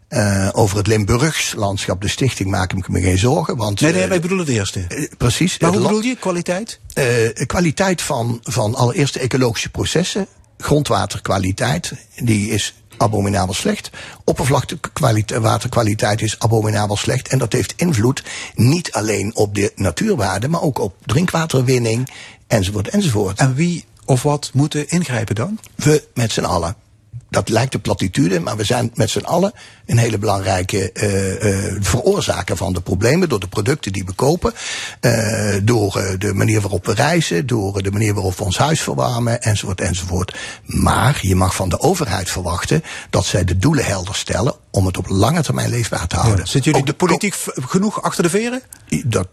Eh, 0.08 0.48
over 0.52 0.76
het 0.76 0.86
Limburgs 0.86 1.54
landschap, 1.54 2.00
de 2.00 2.08
stichting, 2.08 2.50
maak 2.50 2.72
ik 2.72 2.88
me 2.88 3.00
geen 3.00 3.18
zorgen. 3.18 3.56
Want, 3.56 3.80
Nee, 3.80 3.92
nee, 3.92 4.00
eh, 4.02 4.06
maar 4.06 4.16
ik 4.16 4.22
bedoel 4.22 4.38
het 4.38 4.48
eerste. 4.48 4.80
eh, 4.88 5.08
precies. 5.18 5.58
Maar 5.58 5.70
hoe 5.70 5.80
bedoel 5.82 6.02
je, 6.02 6.16
kwaliteit? 6.16 6.80
eh, 6.94 7.46
kwaliteit 7.46 8.02
van, 8.02 8.40
van 8.42 8.74
allereerst 8.74 9.14
de 9.14 9.20
ecologische 9.20 9.68
processen. 9.70 10.26
Grondwaterkwaliteit, 10.58 11.92
die 12.22 12.50
is 12.50 12.74
abominabel 12.98 13.54
slecht. 13.54 13.90
Oppervlaktewaterkwaliteit 14.24 16.22
is 16.22 16.38
abominabel 16.38 16.96
slecht. 16.96 17.28
En 17.28 17.38
dat 17.38 17.52
heeft 17.52 17.74
invloed 17.76 18.22
niet 18.54 18.92
alleen 18.92 19.36
op 19.36 19.54
de 19.54 19.72
natuurwaarde, 19.74 20.48
maar 20.48 20.62
ook 20.62 20.78
op 20.78 20.94
drinkwaterwinning, 21.04 22.08
enzovoort, 22.46 22.88
enzovoort. 22.88 23.38
En 23.38 23.54
wie 23.54 23.84
of 24.04 24.22
wat 24.22 24.50
moeten 24.52 24.88
ingrijpen 24.88 25.34
dan? 25.34 25.58
We 25.74 26.04
met 26.14 26.32
z'n 26.32 26.44
allen. 26.44 26.85
Dat 27.30 27.48
lijkt 27.48 27.74
een 27.74 27.80
platitude, 27.80 28.40
maar 28.40 28.56
we 28.56 28.64
zijn 28.64 28.90
met 28.94 29.10
z'n 29.10 29.24
allen 29.24 29.52
een 29.86 29.98
hele 29.98 30.18
belangrijke 30.18 30.92
eh, 30.92 31.76
veroorzaker 31.80 32.56
van 32.56 32.72
de 32.72 32.80
problemen. 32.80 33.28
Door 33.28 33.40
de 33.40 33.48
producten 33.48 33.92
die 33.92 34.04
we 34.04 34.12
kopen, 34.12 34.52
eh, 35.00 35.54
door 35.62 36.16
de 36.18 36.34
manier 36.34 36.60
waarop 36.60 36.86
we 36.86 36.94
reizen, 36.94 37.46
door 37.46 37.82
de 37.82 37.90
manier 37.90 38.14
waarop 38.14 38.36
we 38.36 38.44
ons 38.44 38.58
huis 38.58 38.80
verwarmen, 38.80 39.42
enzovoort, 39.42 39.80
enzovoort. 39.80 40.36
Maar 40.64 41.18
je 41.20 41.36
mag 41.36 41.54
van 41.54 41.68
de 41.68 41.80
overheid 41.80 42.30
verwachten 42.30 42.82
dat 43.10 43.24
zij 43.24 43.44
de 43.44 43.58
doelen 43.58 43.84
helder 43.84 44.14
stellen 44.14 44.54
om 44.70 44.86
het 44.86 44.96
op 44.96 45.08
lange 45.08 45.42
termijn 45.42 45.70
leefbaar 45.70 46.06
te 46.06 46.16
houden. 46.16 46.46
Zit 46.46 46.64
jullie 46.64 46.80
Ook 46.80 46.86
de 46.86 46.94
politiek 46.94 47.34
genoeg 47.46 48.02
achter 48.02 48.22
de 48.22 48.30
veren? 48.30 48.62
dat, 49.04 49.28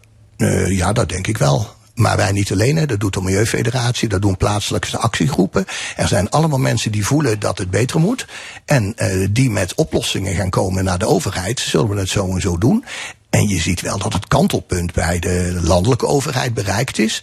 ja, 0.68 0.92
dat 0.92 1.08
denk 1.08 1.26
ik 1.26 1.38
wel. 1.38 1.68
Maar 1.94 2.16
wij 2.16 2.32
niet 2.32 2.52
alleen, 2.52 2.86
dat 2.86 3.00
doet 3.00 3.14
de 3.14 3.20
Milieufederatie, 3.20 4.08
dat 4.08 4.22
doen 4.22 4.36
plaatselijke 4.36 4.98
actiegroepen. 4.98 5.64
Er 5.96 6.08
zijn 6.08 6.30
allemaal 6.30 6.58
mensen 6.58 6.92
die 6.92 7.06
voelen 7.06 7.38
dat 7.38 7.58
het 7.58 7.70
beter 7.70 8.00
moet. 8.00 8.26
En 8.64 8.92
eh, 8.96 9.28
die 9.30 9.50
met 9.50 9.74
oplossingen 9.74 10.34
gaan 10.34 10.50
komen 10.50 10.84
naar 10.84 10.98
de 10.98 11.06
overheid, 11.06 11.60
zullen 11.60 11.88
we 11.88 11.98
het 11.98 12.08
zo 12.08 12.30
en 12.34 12.40
zo 12.40 12.58
doen. 12.58 12.84
En 13.30 13.48
je 13.48 13.60
ziet 13.60 13.80
wel 13.80 13.98
dat 13.98 14.12
het 14.12 14.28
kantelpunt 14.28 14.92
bij 14.92 15.18
de 15.18 15.58
landelijke 15.62 16.06
overheid 16.06 16.54
bereikt 16.54 16.98
is. 16.98 17.22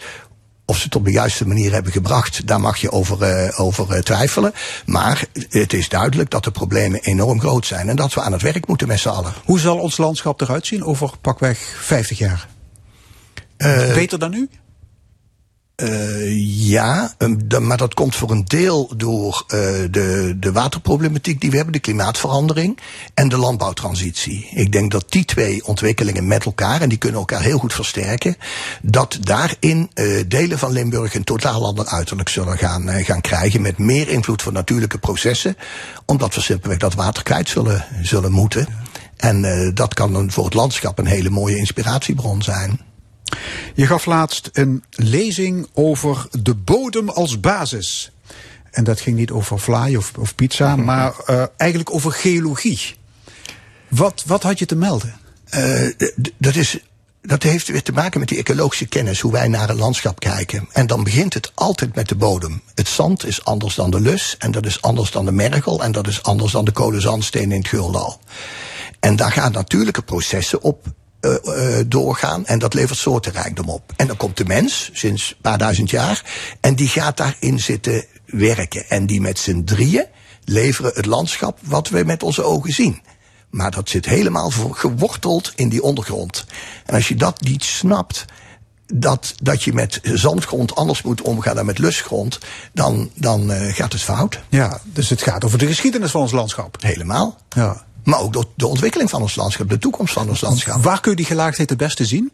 Of 0.66 0.78
ze 0.78 0.84
het 0.84 0.96
op 0.96 1.06
de 1.06 1.12
juiste 1.12 1.48
manier 1.48 1.72
hebben 1.72 1.92
gebracht, 1.92 2.48
daar 2.48 2.62
mag 2.62 2.78
je 2.78 2.92
over, 2.92 3.22
eh, 3.22 3.60
over 3.60 3.92
eh, 3.92 4.02
twijfelen. 4.02 4.54
Maar 4.86 5.26
het 5.50 5.74
is 5.74 5.90
duidelijk 5.90 6.30
dat 6.30 6.44
de 6.44 6.52
problemen 6.52 7.00
enorm 7.00 7.40
groot 7.40 7.66
zijn 7.66 7.90
en 7.90 7.96
dat 7.96 8.14
we 8.14 8.22
aan 8.22 8.32
het 8.32 8.42
werk 8.42 8.68
moeten 8.68 8.88
met 8.88 9.00
z'n 9.00 9.10
allen. 9.10 9.34
Hoe 9.46 9.60
zal 9.60 9.78
ons 9.78 9.98
landschap 9.98 10.42
eruit 10.42 10.68
zien 10.68 10.84
over 10.84 11.12
pakweg 11.22 11.60
50 11.80 12.18
jaar? 12.18 12.48
Eh, 13.62 13.94
Beter 13.94 14.20
dan 14.20 14.32
nu? 14.32 14.50
Eh, 15.82 16.68
ja, 16.70 17.14
maar 17.62 17.78
dat 17.78 17.94
komt 17.94 18.16
voor 18.16 18.32
een 18.32 18.46
deel 18.46 18.92
door 18.98 19.44
eh, 19.48 19.60
de, 19.92 20.36
de 20.40 20.52
waterproblematiek 20.52 21.42
die 21.42 21.50
we 21.50 21.56
hebben, 21.56 21.74
de 21.74 21.80
klimaatverandering 21.80 22.80
en 23.14 23.30
de 23.30 23.38
landbouwtransitie. 23.38 24.50
Ik 24.54 24.72
denk 24.72 24.92
dat 24.92 25.06
die 25.12 25.26
twee 25.26 25.66
ontwikkelingen 25.66 26.28
met 26.28 26.46
elkaar, 26.46 26.82
en 26.82 26.90
die 26.90 26.98
kunnen 26.98 27.20
elkaar 27.20 27.42
heel 27.42 27.58
goed 27.58 27.74
versterken, 27.74 28.36
dat 28.82 29.18
daarin 29.22 29.90
eh, 29.94 30.24
delen 30.28 30.60
van 30.60 30.72
Limburg 30.72 31.16
een 31.16 31.24
totaal 31.24 31.66
ander 31.66 31.86
uiterlijk 31.86 32.30
zullen 32.30 32.58
gaan, 32.58 32.90
gaan 32.90 33.22
krijgen 33.22 33.62
met 33.62 33.78
meer 33.78 34.10
invloed 34.10 34.42
van 34.42 34.54
natuurlijke 34.54 34.98
processen, 34.98 35.58
omdat 36.06 36.36
we 36.36 36.42
simpelweg 36.42 36.78
dat 36.78 36.94
water 36.94 37.24
kwijt 37.24 37.50
zullen, 37.50 37.86
zullen 38.02 38.32
moeten. 38.32 38.68
En 39.18 39.72
dat 39.74 39.94
kan 39.94 40.14
dan 40.14 40.32
voor 40.32 40.46
het 40.46 40.54
landschap 40.54 40.98
een 40.98 41.06
hele 41.06 41.30
mooie 41.30 41.58
inspiratiebron 41.58 42.42
zijn. 42.42 42.80
Je 43.74 43.88
gaf 43.88 44.06
laatst 44.06 44.50
een 44.54 44.84
lezing 44.90 45.68
over 45.74 46.28
de 46.32 46.56
bodem 46.56 47.10
als 47.10 47.40
basis. 47.40 48.12
En 48.72 48.84
dat 48.84 49.00
ging 49.00 49.18
niet 49.18 49.32
over 49.32 49.58
fly 49.58 49.96
of, 49.96 50.12
of 50.20 50.36
pizza, 50.36 50.76
maar 50.76 51.14
eh, 51.26 51.44
eigenlijk 51.58 51.94
over 51.94 52.12
geologie. 52.12 52.96
Wat, 53.88 54.24
wat 54.26 54.44
had 54.44 54.60
je 54.60 54.66
te 54.66 54.76
melden? 54.76 55.16
Eh, 55.50 55.88
dat, 56.38 56.56
is, 56.56 56.80
dat 57.22 57.44
heeft 57.44 57.68
weer 57.68 57.84
te 57.84 57.92
maken 57.92 58.20
met 58.20 58.30
die 58.30 58.38
ecologische 58.38 58.88
kennis, 58.88 59.20
hoe 59.20 59.32
wij 59.32 59.48
naar 59.48 59.70
een 59.70 59.76
landschap 59.76 60.20
kijken. 60.20 60.68
En 60.72 60.88
dan 60.88 61.04
begint 61.04 61.34
het 61.34 61.52
altijd 61.56 61.96
met 61.96 62.10
de 62.10 62.16
bodem. 62.16 62.62
Het 62.76 62.88
zand 62.88 63.26
is 63.26 63.44
anders 63.44 63.76
dan 63.76 63.92
de 63.92 64.00
lus, 64.00 64.36
en 64.40 64.52
dat 64.52 64.66
is 64.66 64.82
anders 64.82 65.12
dan 65.12 65.26
de 65.26 65.32
mergel, 65.32 65.84
en 65.84 65.92
dat 65.92 66.08
is 66.08 66.24
anders 66.24 66.52
dan 66.52 66.66
de 66.66 66.72
kolenzandsteen 66.72 67.52
in 67.52 67.58
het 67.58 67.68
Guldal. 67.68 68.20
En 69.00 69.16
daar 69.16 69.32
gaan 69.32 69.52
natuurlijke 69.52 70.02
processen 70.02 70.62
op 70.62 70.86
eh, 71.22 71.80
doorgaan 71.88 72.46
en 72.46 72.60
dat 72.60 72.74
levert 72.74 73.00
soortenrijkdom 73.00 73.70
op. 73.70 73.94
En 73.96 74.08
dan 74.08 74.18
komt 74.18 74.38
de 74.38 74.46
mens, 74.46 74.90
sinds 74.94 75.30
een 75.30 75.42
paar 75.42 75.58
duizend 75.58 75.90
jaar, 75.90 76.24
en 76.60 76.76
die 76.76 76.88
gaat 76.88 77.18
daarin 77.18 77.60
zitten 77.60 78.06
werken. 78.26 78.90
En 78.90 79.06
die 79.06 79.22
met 79.22 79.40
z'n 79.40 79.64
drieën 79.64 80.06
leveren 80.46 80.92
het 80.96 81.06
landschap 81.06 81.60
wat 81.62 81.90
we 81.90 82.04
met 82.04 82.24
onze 82.24 82.44
ogen 82.44 82.74
zien. 82.74 83.02
Maar 83.50 83.72
dat 83.72 83.90
zit 83.90 84.06
helemaal 84.06 84.50
geworteld 84.72 85.54
in 85.56 85.70
die 85.70 85.84
ondergrond. 85.84 86.46
En 86.86 86.96
als 86.96 87.08
je 87.08 87.16
dat 87.16 87.42
niet 87.42 87.64
snapt, 87.64 88.26
dat, 88.94 89.34
dat 89.42 89.64
je 89.64 89.74
met 89.74 90.00
zandgrond 90.04 90.76
anders 90.76 91.02
moet 91.02 91.22
omgaan 91.22 91.56
dan 91.56 91.66
met 91.66 91.78
lusgrond, 91.78 92.40
dan, 92.74 93.10
dan 93.14 93.52
eh, 93.52 93.74
gaat 93.74 93.94
het 93.94 94.02
fout. 94.02 94.40
Ja, 94.50 94.82
dus 94.84 95.10
het 95.10 95.22
gaat 95.22 95.46
over 95.46 95.58
de 95.58 95.68
geschiedenis 95.68 96.12
van 96.12 96.22
ons 96.22 96.32
landschap. 96.32 96.78
Helemaal. 96.82 97.38
Ja. 97.50 97.86
Maar 98.04 98.20
ook 98.20 98.34
door 98.34 98.46
de 98.56 98.68
ontwikkeling 98.68 99.10
van 99.10 99.22
ons 99.22 99.36
landschap, 99.36 99.70
de 99.70 99.78
toekomst 99.78 100.14
van 100.14 100.30
ons 100.30 100.42
landschap. 100.42 100.84
Waar 100.84 101.02
kun 101.02 101.12
je 101.12 101.18
die 101.18 101.26
gelaagdheid 101.26 101.70
het 101.70 101.78
beste 101.78 102.06
zien? 102.06 102.32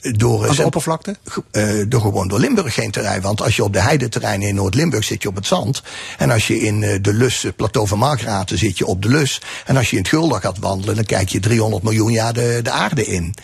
Door, 0.00 0.48
Aan 0.48 0.56
de 0.56 0.64
oppervlakte? 0.64 1.16
eh, 1.50 1.68
door 1.88 2.00
gewoon 2.00 2.28
door 2.28 2.38
Limburg 2.38 2.76
heen 2.76 2.90
te 2.90 3.00
rijden. 3.00 3.22
Want 3.22 3.42
als 3.42 3.56
je 3.56 3.64
op 3.64 3.72
de 3.72 3.80
heideterreinen 3.80 4.48
in 4.48 4.54
Noord-Limburg 4.54 5.04
zit 5.04 5.22
je 5.22 5.28
op 5.28 5.34
het 5.34 5.46
zand. 5.46 5.82
En 6.18 6.30
als 6.30 6.46
je 6.46 6.60
in 6.60 6.82
eh, 6.82 6.98
de 7.02 7.12
Lus, 7.12 7.44
eh, 7.44 7.52
plateau 7.56 7.88
van 7.88 7.98
Margraten 7.98 8.58
zit 8.58 8.78
je 8.78 8.86
op 8.86 9.02
de 9.02 9.08
Lus. 9.08 9.40
En 9.64 9.76
als 9.76 9.90
je 9.90 9.96
in 9.96 10.02
het 10.02 10.10
Gulda 10.10 10.38
gaat 10.38 10.58
wandelen, 10.58 10.94
dan 10.94 11.04
kijk 11.04 11.28
je 11.28 11.40
300 11.40 11.82
miljoen 11.82 12.12
jaar 12.12 12.32
de, 12.32 12.60
de 12.62 12.70
aarde 12.70 13.04
in. 13.04 13.34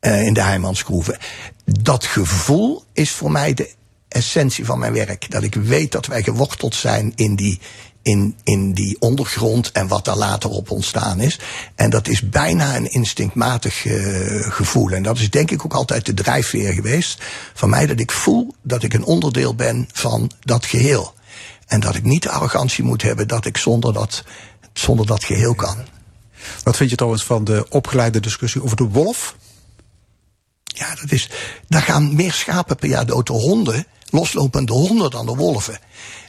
in 0.00 0.34
de 0.34 0.42
Heimansgroeven. 0.42 1.18
Dat 1.64 2.04
gevoel 2.04 2.84
is 2.92 3.10
voor 3.10 3.30
mij 3.30 3.54
de 3.54 3.70
essentie 4.08 4.64
van 4.64 4.78
mijn 4.78 4.92
werk. 4.92 5.30
Dat 5.30 5.42
ik 5.42 5.54
weet 5.54 5.92
dat 5.92 6.06
wij 6.06 6.22
geworteld 6.22 6.74
zijn 6.74 7.12
in 7.14 7.36
die, 7.36 7.60
in, 8.06 8.36
in 8.44 8.72
die 8.72 8.96
ondergrond 9.00 9.72
en 9.72 9.88
wat 9.88 10.04
daar 10.04 10.16
later 10.16 10.50
op 10.50 10.70
ontstaan 10.70 11.20
is. 11.20 11.38
En 11.74 11.90
dat 11.90 12.08
is 12.08 12.28
bijna 12.28 12.76
een 12.76 12.90
instinctmatig 12.90 13.86
eh, 13.86 14.52
gevoel. 14.52 14.90
En 14.90 15.02
dat 15.02 15.18
is 15.18 15.30
denk 15.30 15.50
ik 15.50 15.64
ook 15.64 15.74
altijd 15.74 16.06
de 16.06 16.14
drijfveer 16.14 16.72
geweest 16.72 17.22
van 17.54 17.70
mij 17.70 17.86
dat 17.86 18.00
ik 18.00 18.10
voel 18.10 18.54
dat 18.62 18.82
ik 18.82 18.94
een 18.94 19.04
onderdeel 19.04 19.54
ben 19.54 19.88
van 19.92 20.30
dat 20.40 20.66
geheel. 20.66 21.14
En 21.66 21.80
dat 21.80 21.94
ik 21.94 22.04
niet 22.04 22.22
de 22.22 22.30
arrogantie 22.30 22.84
moet 22.84 23.02
hebben 23.02 23.28
dat 23.28 23.44
ik 23.44 23.56
zonder 23.56 23.92
dat, 23.92 24.24
zonder 24.72 25.06
dat 25.06 25.24
geheel 25.24 25.54
kan. 25.54 25.76
Wat 26.62 26.76
vind 26.76 26.90
je 26.90 26.96
trouwens 26.96 27.24
van 27.24 27.44
de 27.44 27.66
opgeleide 27.68 28.20
discussie 28.20 28.62
over 28.62 28.76
de 28.76 28.88
wolf? 28.88 29.36
Ja, 30.64 30.94
dat 30.94 31.12
is, 31.12 31.30
daar 31.68 31.82
gaan 31.82 32.14
meer 32.14 32.32
schapen 32.32 32.76
per 32.76 32.88
jaar 32.88 33.06
dood 33.06 33.26
door 33.26 33.40
honden, 33.40 33.86
loslopende 34.10 34.72
honden 34.72 35.10
dan 35.10 35.26
de 35.26 35.34
wolven. 35.34 35.78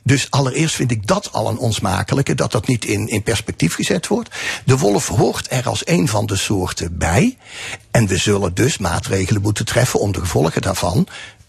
Dus 0.04 0.28
allereerst 0.30 0.76
vind 0.76 0.92
ik 0.92 1.08
dat 1.08 1.30
al 1.32 1.50
een 1.50 1.58
onsmakelijke, 1.58 2.36
dat 2.36 2.52
dat 2.52 2.68
niet 2.68 2.86
in, 2.86 3.08
in 3.08 3.24
perspectief 3.24 3.74
gezet 3.76 4.08
wordt. 4.08 4.30
De 4.66 4.78
wolf 4.78 5.08
hoort 5.08 5.48
er 5.52 5.68
als 5.68 5.82
een 5.88 6.08
van 6.08 6.26
de 6.26 6.36
soorten 6.36 6.98
bij. 6.98 7.38
En 7.92 8.08
we 8.08 8.18
zullen 8.18 8.54
dus 8.54 8.78
maatregelen 8.78 9.42
moeten 9.42 9.66
treffen 9.66 10.00
om 10.00 10.12
de 10.12 10.20
gevolgen 10.20 10.62
daarvan. 10.62 11.08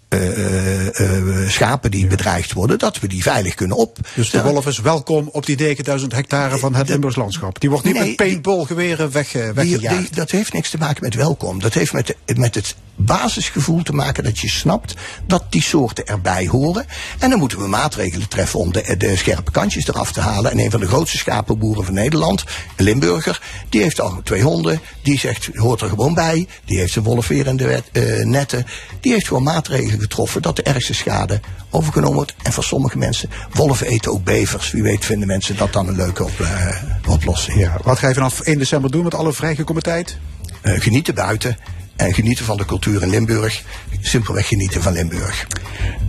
eh, 0.09 1.49
schapen 1.49 1.91
die 1.91 2.07
bedreigd 2.07 2.53
worden, 2.53 2.79
dat 2.79 2.99
we 3.01 3.07
die 3.09 3.22
veilig 3.22 3.55
kunnen 3.55 3.76
op. 3.76 3.99
Dus 4.14 4.31
de 4.31 4.43
wolf 4.43 4.66
is 4.66 4.79
welkom 4.79 5.29
op 5.33 5.47
die 5.47 5.57
9000 5.57 6.12
hectare 6.12 6.59
van 6.59 6.74
het 6.74 6.89
Limburgs 6.89 7.16
landschap. 7.16 7.61
Die 7.61 7.70
wordt 7.70 7.85
niet 7.85 7.95
Nee, 7.95 8.07
met 8.07 8.16
paintballgeweren 8.16 9.11
weg, 9.12 9.31
Die, 9.31 9.53
weggejaagd. 9.53 9.99
die- 9.99 10.14
dat 10.14 10.31
heeft 10.31 10.53
niks 10.53 10.70
te 10.70 10.79
maken 10.79 11.03
met 11.05 11.14
welkom. 11.14 11.61
Dat 11.61 11.74
heeft 11.74 11.93
met, 11.93 12.14
met 12.37 12.55
het 12.55 12.74
basisgevoel 12.99 13.82
te 13.82 13.92
maken 13.92 14.24
dat 14.24 14.38
je 14.38 14.49
snapt 14.49 14.94
dat 15.26 15.44
die 15.51 15.62
soorten 15.62 16.07
erbij 16.07 16.46
horen. 16.46 16.86
En 17.18 17.30
dan 17.30 17.38
moeten 17.38 17.59
we 17.59 17.66
maatregelen 17.66 18.28
treffen 18.28 18.59
om 18.59 18.72
de, 18.72 18.94
de 18.99 19.16
scherpe 19.16 19.51
kantjes 19.51 19.88
eraf 19.88 20.12
te 20.12 20.20
halen. 20.20 20.51
En 20.51 20.59
een 20.59 20.70
van 20.70 20.80
de 20.80 20.86
grootste 20.86 21.16
schapenboeren 21.16 21.84
van 21.84 21.94
Nederland, 21.94 22.44
een 22.76 22.84
Limburger, 22.84 23.42
die 23.68 23.82
heeft 23.82 24.01
al 24.01 24.20
twee 24.24 24.42
honden. 24.42 24.80
Die 25.03 25.18
zegt, 25.18 25.49
hoort 25.55 25.80
er 25.80 25.88
gewoon 25.88 26.14
bij. 26.14 26.46
Die 26.64 26.78
heeft 26.78 26.92
zijn 26.92 27.05
wolf 27.05 27.28
weer 27.28 27.46
in 27.46 27.57
de 27.57 27.66
wet, 27.66 27.84
eh, 27.92 28.24
netten. 28.24 28.66
Die 29.01 29.12
heeft 29.12 29.26
gewoon 29.26 29.42
maatregelen 29.42 30.01
getroffen 30.01 30.42
dat 30.42 30.57
de 30.57 30.62
ergste 30.62 30.94
schade 30.94 31.40
overgenomen 31.70 32.14
wordt. 32.14 32.34
En 32.42 32.53
voor 32.53 32.64
sommige 32.64 32.99
mensen, 32.99 33.30
wolven 33.53 33.86
eten 33.86 34.12
ook 34.12 34.24
bevers. 34.24 34.70
Wie 34.70 34.82
weet 34.82 35.05
vinden 35.05 35.28
mensen 35.28 35.57
dat 35.57 35.72
dan 35.72 35.88
een 35.88 35.96
leuke 35.96 36.24
op, 36.24 36.40
eh, 36.40 36.82
oplossing. 37.09 37.59
Ja, 37.59 37.78
wat 37.82 37.99
ga 37.99 38.09
je 38.09 38.14
vanaf 38.14 38.40
1 38.40 38.59
december 38.59 38.90
doen 38.90 39.05
met 39.05 39.14
alle 39.14 39.32
vrijgekomen 39.32 39.82
tijd? 39.82 40.18
Eh, 40.61 40.80
genieten 40.80 41.14
buiten 41.14 41.57
en 41.99 42.14
genieten 42.14 42.44
van 42.44 42.57
de 42.57 42.64
cultuur 42.64 43.03
in 43.03 43.09
Limburg. 43.09 43.62
Simpelweg 44.01 44.49
genieten 44.49 44.82
van 44.82 44.92
Limburg. 44.92 45.46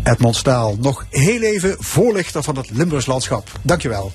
Edmond 0.03 0.35
Staal, 0.35 0.75
nog 0.79 1.05
heel 1.09 1.41
even 1.41 1.75
voorlichter 1.79 2.43
van 2.43 2.57
het 2.57 2.69
Limburgs 2.69 3.05
landschap. 3.05 3.49
Dankjewel. 3.61 4.11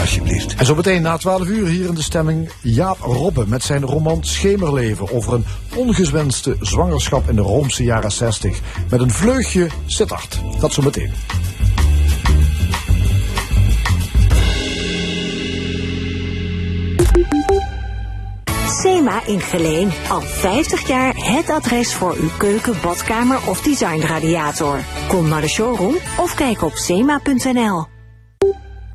Alsjeblieft. 0.00 0.54
En 0.54 0.66
zo 0.66 0.74
meteen 0.74 1.02
na 1.02 1.16
12 1.16 1.46
uur 1.46 1.66
hier 1.66 1.88
in 1.88 1.94
de 1.94 2.02
stemming 2.02 2.50
Jaap 2.62 2.98
Robbe 3.00 3.46
met 3.46 3.62
zijn 3.62 3.82
roman 3.82 4.24
Schemerleven 4.24 5.12
over 5.12 5.32
een 5.32 5.44
ongewenste 5.74 6.56
zwangerschap 6.60 7.28
in 7.28 7.36
de 7.36 7.42
Roomse 7.42 7.82
jaren 7.82 8.12
60. 8.12 8.60
Met 8.90 9.00
een 9.00 9.10
vleugje 9.10 9.68
Sittard. 9.86 10.40
Dat 10.60 10.72
zo 10.72 10.82
meteen. 10.82 11.12
SEMA 18.98 19.26
in 19.26 19.40
Geleen. 19.40 19.90
Al 20.08 20.20
50 20.20 20.86
jaar 20.86 21.14
het 21.16 21.50
adres 21.50 21.94
voor 21.94 22.16
uw 22.20 22.30
keuken, 22.38 22.74
badkamer 22.82 23.38
of 23.46 23.62
designradiator. 23.62 24.84
Kom 25.08 25.28
naar 25.28 25.40
de 25.40 25.48
showroom 25.48 25.96
of 26.16 26.34
kijk 26.34 26.62
op 26.62 26.72
sema.nl. 26.74 27.86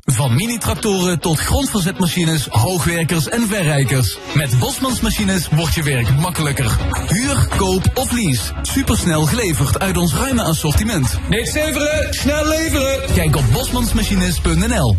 Van 0.04 0.34
mini-tractoren 0.34 1.20
tot 1.20 1.38
grondverzetmachines, 1.38 2.46
hoogwerkers 2.46 3.28
en 3.28 3.46
verrijkers. 3.46 4.18
Met 4.34 4.58
Bosmans 4.58 5.00
Machines 5.00 5.48
wordt 5.48 5.74
je 5.74 5.82
werk 5.82 6.10
makkelijker. 6.10 6.78
Huur, 7.06 7.48
koop 7.56 7.90
of 7.94 8.12
lease. 8.12 8.52
Supersnel 8.62 9.26
geleverd 9.26 9.78
uit 9.78 9.96
ons 9.96 10.14
ruime 10.14 10.42
assortiment. 10.42 11.18
Niks 11.28 11.52
leveren, 11.52 12.14
snel 12.14 12.48
leveren. 12.48 13.14
Kijk 13.14 13.36
op 13.36 13.44
bosmansmachines.nl 13.52 14.96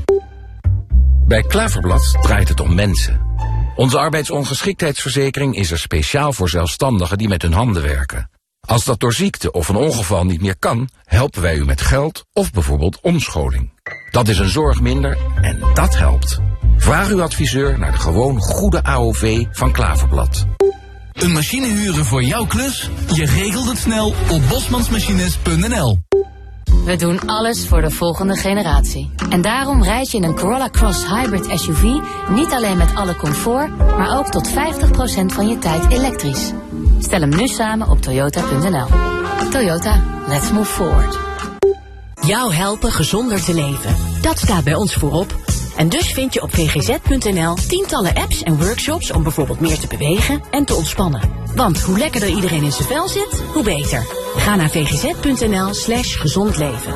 Bij 1.28 1.42
Klaverblad 1.42 2.18
draait 2.22 2.50
het 2.50 2.60
om 2.60 2.76
mensen. 2.76 3.25
Onze 3.76 3.98
arbeidsongeschiktheidsverzekering 3.98 5.56
is 5.56 5.72
er 5.72 5.80
speciaal 5.80 6.34
voor 6.34 6.50
zelfstandigen 6.50 7.18
die 7.18 7.28
met 7.28 7.42
hun 7.42 7.54
handen 7.54 7.82
werken. 7.84 8.30
Als 8.60 8.86
dat 8.86 9.00
door 9.00 9.14
ziekte 9.14 9.52
of 9.52 9.70
een 9.70 9.76
ongeval 9.76 10.26
niet 10.26 10.42
meer 10.42 10.58
kan, 10.60 10.90
helpen 11.04 11.42
wij 11.42 11.56
u 11.56 11.66
met 11.66 11.82
geld 11.82 12.26
of 12.34 12.52
bijvoorbeeld 12.52 13.00
omscholing. 13.02 13.72
Dat 14.12 14.28
is 14.28 14.40
een 14.40 14.50
zorg 14.50 14.82
minder 14.82 15.18
en 15.42 15.60
dat 15.74 15.98
helpt. 15.98 16.40
Vraag 16.78 17.10
uw 17.10 17.22
adviseur 17.22 17.80
naar 17.80 17.92
de 17.92 17.98
gewoon 17.98 18.40
goede 18.40 18.84
AOV 18.84 19.46
van 19.52 19.72
Klaverblad. 19.72 20.46
Een 21.14 21.32
machine 21.32 21.68
huren 21.68 22.06
voor 22.06 22.24
jouw 22.24 22.46
klus? 22.46 22.90
Je 23.14 23.26
regelt 23.26 23.68
het 23.68 23.78
snel 23.78 24.14
op 24.30 24.42
bosmansmachines.nl 24.50 26.00
We 26.84 26.96
doen 26.96 27.28
alles 27.28 27.68
voor 27.68 27.82
de 27.82 27.92
volgende 27.92 28.36
generatie. 28.36 29.12
En 29.30 29.42
daarom 29.42 29.84
rijd 29.84 30.12
je 30.12 30.18
in 30.18 30.24
een 30.24 30.36
Corolla 30.36 30.70
Cross 30.70 31.08
Hybrid 31.08 31.60
SUV 31.60 31.84
niet 32.30 32.52
alleen 32.52 32.78
met 32.78 32.96
alle 32.96 33.16
comfort, 33.16 33.78
maar 33.78 34.18
ook 34.18 34.28
tot 34.28 34.50
50% 34.50 34.54
van 35.26 35.48
je 35.48 35.58
tijd 35.60 35.92
elektrisch. 35.92 36.52
Stel 37.00 37.20
hem 37.20 37.30
nu 37.30 37.48
samen 37.48 37.90
op 37.90 38.02
toyota.nl. 38.02 38.88
Toyota, 39.50 40.04
let's 40.28 40.52
move 40.52 40.72
forward. 40.72 41.18
Jou 42.22 42.54
helpen 42.54 42.92
gezonder 42.92 43.44
te 43.44 43.54
leven. 43.54 43.96
Dat 44.22 44.38
staat 44.38 44.64
bij 44.64 44.76
ons 44.76 44.94
voorop. 44.94 45.36
En 45.78 45.90
dus 45.90 46.12
vind 46.12 46.34
je 46.34 46.42
op 46.42 46.54
vgz.nl 46.54 47.54
tientallen 47.54 48.14
apps 48.14 48.44
en 48.44 48.58
workshops 48.58 49.12
om 49.12 49.24
bijvoorbeeld 49.24 49.60
meer 49.60 49.80
te 49.80 49.88
bewegen 49.88 50.42
en 50.52 50.66
te 50.66 50.76
ontspannen. 50.76 51.22
Want 51.56 51.82
hoe 51.82 51.98
lekkerder 51.98 52.30
iedereen 52.30 52.64
in 52.64 52.72
zijn 52.72 52.88
vel 52.88 53.08
zit, 53.08 53.44
hoe 53.54 53.64
beter. 53.64 54.06
Ga 54.36 54.56
naar 54.56 54.70
vgz.nl 54.70 55.74
slash 55.74 56.20
gezond 56.20 56.58
leven. 56.58 56.94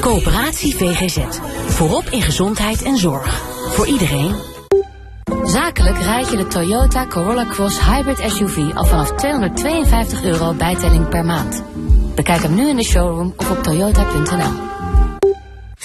Coöperatie 0.00 0.76
VGZ. 0.76 1.18
Voorop 1.66 2.04
in 2.10 2.22
gezondheid 2.22 2.82
en 2.82 2.96
zorg. 2.96 3.40
Voor 3.68 3.86
iedereen. 3.86 4.34
Zakelijk 5.44 5.98
rijd 5.98 6.30
je 6.30 6.36
de 6.36 6.46
Toyota 6.46 7.06
Corolla 7.06 7.44
Cross 7.44 7.80
Hybrid 7.80 8.18
SUV 8.30 8.58
al 8.74 8.84
vanaf 8.84 9.12
252 9.12 10.24
euro 10.24 10.52
bijtelling 10.52 11.08
per 11.08 11.24
maand. 11.24 11.62
Bekijk 12.14 12.42
hem 12.42 12.54
nu 12.54 12.68
in 12.68 12.76
de 12.76 12.84
showroom 12.84 13.34
of 13.36 13.50
op 13.50 13.62
toyota.nl. 13.62 14.71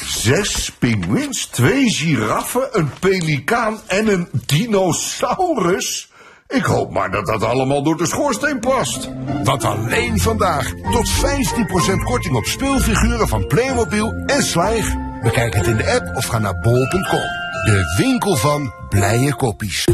Zes 0.06 0.72
pinguïns, 0.80 1.46
twee 1.46 1.90
giraffen, 1.90 2.68
een 2.72 2.90
pelikaan 3.00 3.80
en 3.88 4.08
een 4.08 4.28
dinosaurus? 4.46 6.12
Ik 6.48 6.64
hoop 6.64 6.92
maar 6.92 7.12
dat 7.12 7.26
dat 7.26 7.44
allemaal 7.44 7.84
door 7.84 7.98
de 7.98 8.06
schoorsteen 8.06 8.60
past. 8.60 9.10
Wat 9.44 9.64
alleen 9.64 10.20
vandaag. 10.20 10.72
Tot 10.92 11.10
15% 11.10 12.04
korting 12.04 12.36
op 12.36 12.46
speelfiguren 12.46 13.28
van 13.28 13.48
Playmobil 13.48 14.14
en 14.26 14.44
Slijg. 14.44 14.94
Bekijk 15.24 15.54
het 15.54 15.68
in 15.68 15.78
de 15.78 15.92
app 15.92 16.18
of 16.18 16.26
ga 16.26 16.40
naar 16.40 16.60
bol.com. 16.60 17.46
De 17.66 17.96
winkel 17.98 18.36
van 18.36 18.74
blije 18.90 19.36
koppies. 19.36 19.88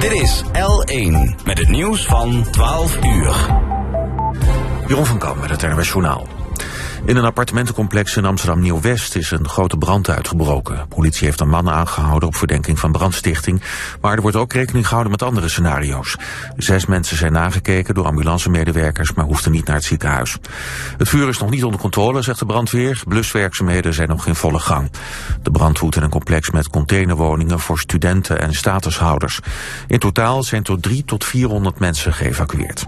Dit 0.00 0.12
is 0.12 0.42
L1 0.44 1.44
met 1.44 1.58
het 1.58 1.68
nieuws 1.68 2.06
van 2.06 2.46
12 2.50 3.04
uur. 3.04 3.62
Jeroen 4.86 5.06
van 5.06 5.18
Kam 5.18 5.38
met 5.40 5.50
het 5.50 5.62
NRW 5.62 5.82
Journaal. 5.82 6.43
In 7.06 7.16
een 7.16 7.24
appartementencomplex 7.24 8.16
in 8.16 8.24
Amsterdam 8.24 8.60
Nieuw-West 8.60 9.16
is 9.16 9.30
een 9.30 9.48
grote 9.48 9.76
brand 9.76 10.08
uitgebroken. 10.08 10.88
Politie 10.88 11.26
heeft 11.26 11.40
een 11.40 11.48
man 11.48 11.70
aangehouden 11.70 12.28
op 12.28 12.36
verdenking 12.36 12.78
van 12.78 12.92
brandstichting. 12.92 13.62
Maar 14.00 14.14
er 14.14 14.22
wordt 14.22 14.36
ook 14.36 14.52
rekening 14.52 14.84
gehouden 14.84 15.12
met 15.12 15.22
andere 15.22 15.48
scenario's. 15.48 16.16
Zes 16.56 16.86
mensen 16.86 17.16
zijn 17.16 17.32
nagekeken 17.32 17.94
door 17.94 18.04
ambulancemedewerkers, 18.04 19.12
maar 19.12 19.24
hoefden 19.24 19.52
niet 19.52 19.66
naar 19.66 19.76
het 19.76 19.84
ziekenhuis. 19.84 20.36
Het 20.96 21.08
vuur 21.08 21.28
is 21.28 21.38
nog 21.38 21.50
niet 21.50 21.64
onder 21.64 21.80
controle, 21.80 22.22
zegt 22.22 22.38
de 22.38 22.46
brandweer. 22.46 23.02
Bluswerkzaamheden 23.08 23.94
zijn 23.94 24.08
nog 24.08 24.26
in 24.26 24.34
volle 24.34 24.58
gang. 24.58 24.90
De 25.42 25.50
brand 25.50 25.78
woedt 25.78 25.96
in 25.96 26.02
een 26.02 26.10
complex 26.10 26.50
met 26.50 26.68
containerwoningen 26.68 27.60
voor 27.60 27.78
studenten 27.78 28.40
en 28.40 28.54
statushouders. 28.54 29.40
In 29.86 29.98
totaal 29.98 30.42
zijn 30.42 30.62
tot 30.62 30.82
drie 30.82 31.04
tot 31.04 31.24
400 31.24 31.78
mensen 31.78 32.12
geëvacueerd. 32.12 32.86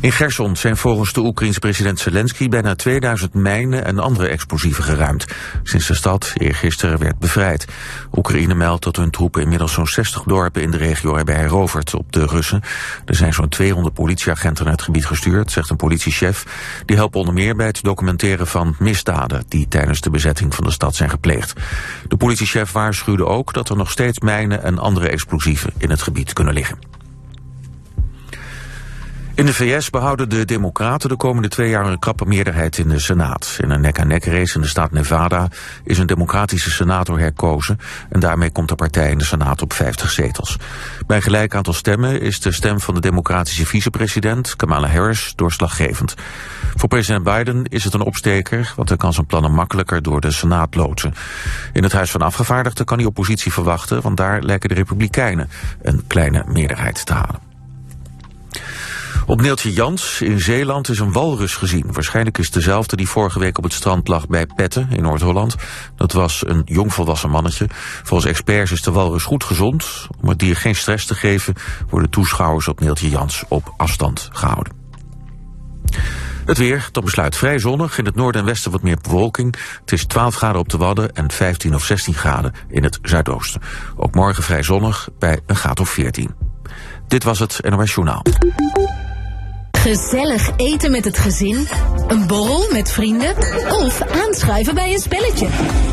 In 0.00 0.12
Gerson 0.12 0.56
zijn 0.56 0.76
volgens 0.76 1.12
de 1.12 1.20
Oekraïense 1.20 1.58
president 1.58 1.98
Zelensky 1.98 2.48
bijna 2.48 2.74
2000 2.74 3.34
mijnen 3.34 3.84
en 3.84 3.98
andere 3.98 4.28
explosieven 4.28 4.84
geruimd. 4.84 5.26
Sinds 5.62 5.86
de 5.86 5.94
stad 5.94 6.32
eergisteren 6.34 6.98
werd 6.98 7.18
bevrijd. 7.18 7.66
Oekraïne 8.12 8.54
meldt 8.54 8.84
dat 8.84 8.96
hun 8.96 9.10
troepen 9.10 9.42
inmiddels 9.42 9.72
zo'n 9.72 9.86
60 9.86 10.22
dorpen 10.22 10.62
in 10.62 10.70
de 10.70 10.76
regio 10.76 11.16
hebben 11.16 11.36
heroverd 11.36 11.94
op 11.94 12.12
de 12.12 12.26
Russen. 12.26 12.62
Er 13.04 13.14
zijn 13.14 13.32
zo'n 13.32 13.48
200 13.48 13.94
politieagenten 13.94 14.64
naar 14.64 14.72
het 14.72 14.82
gebied 14.82 15.06
gestuurd, 15.06 15.50
zegt 15.50 15.70
een 15.70 15.76
politiechef. 15.76 16.44
Die 16.86 16.96
helpen 16.96 17.18
onder 17.18 17.34
meer 17.34 17.56
bij 17.56 17.66
het 17.66 17.82
documenteren 17.82 18.46
van 18.46 18.76
misdaden 18.78 19.44
die 19.48 19.68
tijdens 19.68 20.00
de 20.00 20.10
bezetting 20.10 20.54
van 20.54 20.64
de 20.64 20.70
stad 20.70 20.94
zijn 20.94 21.10
gepleegd. 21.10 21.60
De 22.08 22.16
politiechef 22.16 22.72
waarschuwde 22.72 23.26
ook 23.26 23.54
dat 23.54 23.68
er 23.68 23.76
nog 23.76 23.90
steeds 23.90 24.18
mijnen 24.18 24.62
en 24.62 24.78
andere 24.78 25.08
explosieven 25.08 25.72
in 25.78 25.90
het 25.90 26.02
gebied 26.02 26.32
kunnen 26.32 26.54
liggen. 26.54 26.95
In 29.36 29.46
de 29.46 29.54
VS 29.54 29.90
behouden 29.90 30.28
de 30.28 30.44
Democraten 30.44 31.08
de 31.08 31.16
komende 31.16 31.48
twee 31.48 31.68
jaar 31.68 31.86
een 31.86 31.98
krappe 31.98 32.26
meerderheid 32.26 32.78
in 32.78 32.88
de 32.88 32.98
Senaat. 32.98 33.58
In 33.60 33.70
een 33.70 33.80
nek-aan-nek 33.80 34.24
race 34.24 34.54
in 34.54 34.60
de 34.60 34.66
staat 34.66 34.90
Nevada 34.90 35.48
is 35.84 35.98
een 35.98 36.06
democratische 36.06 36.70
senator 36.70 37.18
herkozen 37.18 37.78
en 38.08 38.20
daarmee 38.20 38.50
komt 38.50 38.68
de 38.68 38.74
partij 38.74 39.10
in 39.10 39.18
de 39.18 39.24
Senaat 39.24 39.62
op 39.62 39.72
50 39.72 40.10
zetels. 40.10 40.56
Bij 41.06 41.20
gelijk 41.20 41.54
aantal 41.54 41.72
stemmen 41.72 42.20
is 42.20 42.40
de 42.40 42.52
stem 42.52 42.80
van 42.80 42.94
de 42.94 43.00
democratische 43.00 43.66
vicepresident 43.66 44.56
Kamala 44.56 44.88
Harris 44.88 45.32
doorslaggevend. 45.34 46.14
Voor 46.74 46.88
president 46.88 47.24
Biden 47.24 47.64
is 47.64 47.84
het 47.84 47.94
een 47.94 48.00
opsteker, 48.00 48.72
want 48.76 48.88
hij 48.88 48.98
kan 48.98 49.12
zijn 49.12 49.26
plannen 49.26 49.52
makkelijker 49.52 50.02
door 50.02 50.20
de 50.20 50.30
Senaat 50.30 50.74
loodsen. 50.74 51.14
In 51.72 51.82
het 51.82 51.92
Huis 51.92 52.10
van 52.10 52.22
Afgevaardigden 52.22 52.84
kan 52.84 52.98
hij 52.98 53.06
oppositie 53.06 53.52
verwachten, 53.52 54.02
want 54.02 54.16
daar 54.16 54.42
lijken 54.42 54.68
de 54.68 54.74
Republikeinen 54.74 55.48
een 55.82 56.04
kleine 56.06 56.44
meerderheid 56.46 57.06
te 57.06 57.12
halen. 57.12 57.45
Op 59.26 59.40
Neeltje 59.40 59.72
Jans 59.72 60.20
in 60.20 60.40
Zeeland 60.40 60.88
is 60.88 60.98
een 60.98 61.12
walrus 61.12 61.54
gezien. 61.54 61.92
Waarschijnlijk 61.92 62.38
is 62.38 62.50
dezelfde 62.50 62.96
die 62.96 63.08
vorige 63.08 63.38
week 63.38 63.58
op 63.58 63.64
het 63.64 63.72
strand 63.72 64.08
lag 64.08 64.26
bij 64.26 64.46
Petten 64.46 64.88
in 64.90 65.02
Noord-Holland. 65.02 65.54
Dat 65.96 66.12
was 66.12 66.46
een 66.46 66.62
jongvolwassen 66.64 67.30
mannetje. 67.30 67.66
Volgens 68.02 68.30
experts 68.30 68.72
is 68.72 68.82
de 68.82 68.90
walrus 68.90 69.22
goed 69.22 69.44
gezond. 69.44 70.06
Om 70.20 70.28
het 70.28 70.38
dier 70.38 70.56
geen 70.56 70.76
stress 70.76 71.06
te 71.06 71.14
geven 71.14 71.54
worden 71.88 72.10
toeschouwers 72.10 72.68
op 72.68 72.80
Neeltje 72.80 73.08
Jans 73.08 73.44
op 73.48 73.74
afstand 73.76 74.28
gehouden. 74.32 74.72
Het 76.44 76.58
weer, 76.58 76.88
tot 76.92 77.04
besluit 77.04 77.36
vrij 77.36 77.58
zonnig. 77.58 77.98
In 77.98 78.04
het 78.04 78.14
noorden 78.14 78.40
en 78.40 78.46
westen 78.46 78.70
wat 78.70 78.82
meer 78.82 78.98
bewolking. 79.02 79.56
Het 79.80 79.92
is 79.92 80.04
12 80.04 80.34
graden 80.34 80.60
op 80.60 80.68
de 80.68 80.76
Wadden 80.76 81.12
en 81.12 81.30
15 81.30 81.74
of 81.74 81.84
16 81.84 82.14
graden 82.14 82.52
in 82.68 82.82
het 82.82 82.98
zuidoosten. 83.02 83.60
Ook 83.96 84.14
morgen 84.14 84.42
vrij 84.42 84.62
zonnig 84.62 85.08
bij 85.18 85.40
een 85.46 85.56
graad 85.56 85.80
of 85.80 85.88
14. 85.88 86.34
Dit 87.08 87.24
was 87.24 87.38
het 87.38 87.60
NOS 87.70 87.94
Journaal. 87.94 88.22
Gezellig 89.76 90.50
eten 90.56 90.90
met 90.90 91.04
het 91.04 91.18
gezin, 91.18 91.68
een 92.08 92.26
borrel 92.26 92.66
met 92.72 92.90
vrienden 92.90 93.36
of 93.68 94.00
aanschuiven 94.00 94.74
bij 94.74 94.92
een 94.92 95.00
spelletje. 95.00 95.48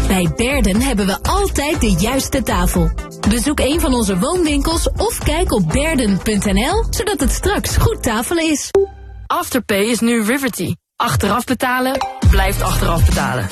Bij 0.08 0.32
Berden 0.36 0.82
hebben 0.82 1.06
we 1.06 1.18
altijd 1.22 1.82
de 1.82 1.92
juiste 1.92 2.44
tafel. 2.44 2.92
Bezoek 3.30 3.60
een 3.60 3.80
van 3.80 3.94
onze 3.94 4.20
woonwinkels 4.20 4.90
of 4.98 5.18
kijk 5.18 5.52
op 5.52 5.70
berden.nl, 5.70 6.86
zodat 6.90 7.20
het 7.20 7.32
straks 7.32 7.78
goed 7.78 8.04
tafelen 8.04 8.50
is. 8.52 8.72
Afterpay 9.28 9.84
is 9.84 10.00
nu 10.00 10.24
Riverty. 10.24 10.76
Achteraf 10.96 11.44
betalen 11.44 11.98
blijft 12.30 12.62
achteraf 12.62 13.06
betalen. 13.06 13.48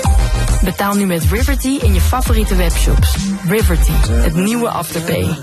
Betaal 0.64 0.96
nu 0.96 1.06
met 1.06 1.24
Riverty 1.24 1.78
in 1.82 1.94
je 1.94 2.02
favoriete 2.02 2.56
webshops. 2.56 3.16
Riverty, 3.48 3.92
het 4.12 4.36
nieuwe 4.36 4.70
Afterpay. 4.70 5.38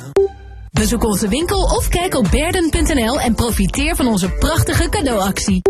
Bezoek 0.79 1.05
onze 1.05 1.29
winkel 1.29 1.63
of 1.63 1.89
kijk 1.89 2.15
op 2.15 2.27
berden.nl 2.31 3.21
en 3.21 3.35
profiteer 3.35 3.97
van 3.97 4.07
onze 4.07 4.31
prachtige 4.31 4.89
cadeauactie. 4.89 5.63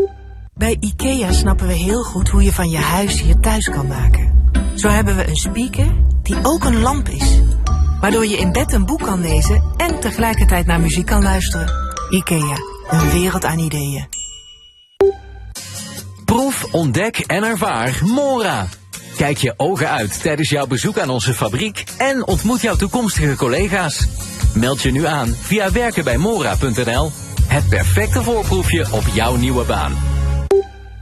Bij 0.55 0.77
IKEA 0.81 1.33
snappen 1.33 1.67
we 1.67 1.73
heel 1.73 2.03
goed 2.03 2.29
hoe 2.29 2.43
je 2.43 2.53
van 2.53 2.71
je 2.71 2.79
huis 2.79 3.21
je 3.21 3.41
thuis 3.41 3.69
kan 3.69 3.87
maken. 3.87 4.51
Zo 4.75 4.89
hebben 4.89 5.17
we 5.17 5.29
een 5.29 5.37
speaker 5.37 5.87
die 6.23 6.37
ook 6.43 6.65
een 6.65 6.81
lamp 6.81 7.09
is. 7.09 7.41
Waardoor 8.01 8.27
je 8.27 8.37
in 8.37 8.53
bed 8.53 8.73
een 8.73 8.87
boek 8.87 9.03
kan 9.03 9.21
lezen 9.21 9.63
en 9.77 10.01
tegelijkertijd 10.01 10.67
naar 10.67 10.81
muziek 10.81 11.07
kan 11.07 11.23
luisteren. 11.23 11.73
IKEA, 12.11 12.57
een 12.89 13.11
wereld 13.11 13.45
aan 13.45 13.59
ideeën. 13.59 14.09
Proef, 16.25 16.65
ontdek 16.73 17.19
en 17.19 17.45
ervaar 17.45 18.01
Mora. 18.05 18.67
Kijk 19.19 19.39
je 19.39 19.55
ogen 19.57 19.91
uit 19.91 20.23
tijdens 20.23 20.51
jouw 20.51 20.67
bezoek 20.67 20.99
aan 20.99 21.11
onze 21.11 21.35
fabriek 21.35 21.85
en 21.97 22.27
ontmoet 22.27 22.61
jouw 22.61 22.77
toekomstige 22.77 23.37
collega's. 23.37 24.07
Meld 24.55 24.83
je 24.83 24.91
nu 24.91 25.07
aan 25.07 25.37
via 25.41 25.73
werkenbijmora.nl. 25.73 27.11
Het 27.47 27.69
perfecte 27.69 28.23
voorproefje 28.23 28.87
op 28.93 29.03
jouw 29.13 29.37
nieuwe 29.37 29.65
baan. 29.65 29.97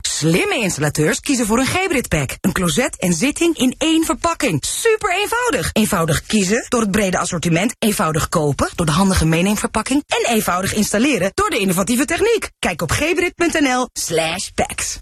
Slimme 0.01 0.59
installateurs 0.59 1.21
kiezen 1.21 1.47
voor 1.47 1.59
een 1.59 1.67
Gebrit 1.67 2.09
pack. 2.09 2.37
Een 2.41 2.53
closet 2.53 2.99
en 2.99 3.13
zitting 3.13 3.57
in 3.59 3.75
één 3.79 4.05
verpakking. 4.05 4.65
Super 4.65 5.15
eenvoudig. 5.19 5.71
Eenvoudig 5.73 6.27
kiezen 6.27 6.67
door 6.69 6.81
het 6.81 6.91
brede 6.91 7.19
assortiment. 7.19 7.75
Eenvoudig 7.79 8.29
kopen 8.29 8.69
door 8.75 8.87
de 8.87 8.93
handige 8.93 9.27
meeneemverpakking. 9.27 10.03
En 10.07 10.35
eenvoudig 10.35 10.75
installeren 10.75 11.31
door 11.35 11.51
de 11.51 11.59
innovatieve 11.59 12.05
techniek. 12.05 12.51
Kijk 12.59 12.83
op 12.83 12.91
gebrit.nl 12.91 13.89
slash 13.93 14.49
packs. 14.55 14.99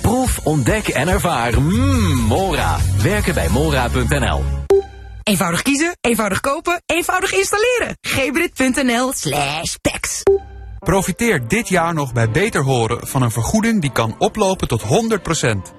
Proef, 0.00 0.38
ontdek 0.44 0.88
en 0.88 1.08
ervaar 1.08 1.60
mmm, 1.60 2.18
Mora. 2.18 2.78
Werkenbijmora.nl. 3.02 4.44
Eenvoudig 5.22 5.62
kiezen, 5.62 5.96
eenvoudig 6.00 6.40
kopen, 6.40 6.82
eenvoudig 6.86 7.32
installeren. 7.32 7.96
gebrit.nl 8.00 9.12
slash 9.12 9.74
packs. 9.80 10.22
Profiteer 10.78 11.48
dit 11.48 11.68
jaar 11.68 11.94
nog 11.94 12.12
bij 12.12 12.30
Beter 12.30 12.62
Horen 12.62 13.06
van 13.06 13.22
een 13.22 13.30
vergoeding 13.30 13.80
die 13.80 13.92
kan 13.92 14.14
oplopen 14.18 14.68
tot 14.68 14.82
100%. 14.82 14.86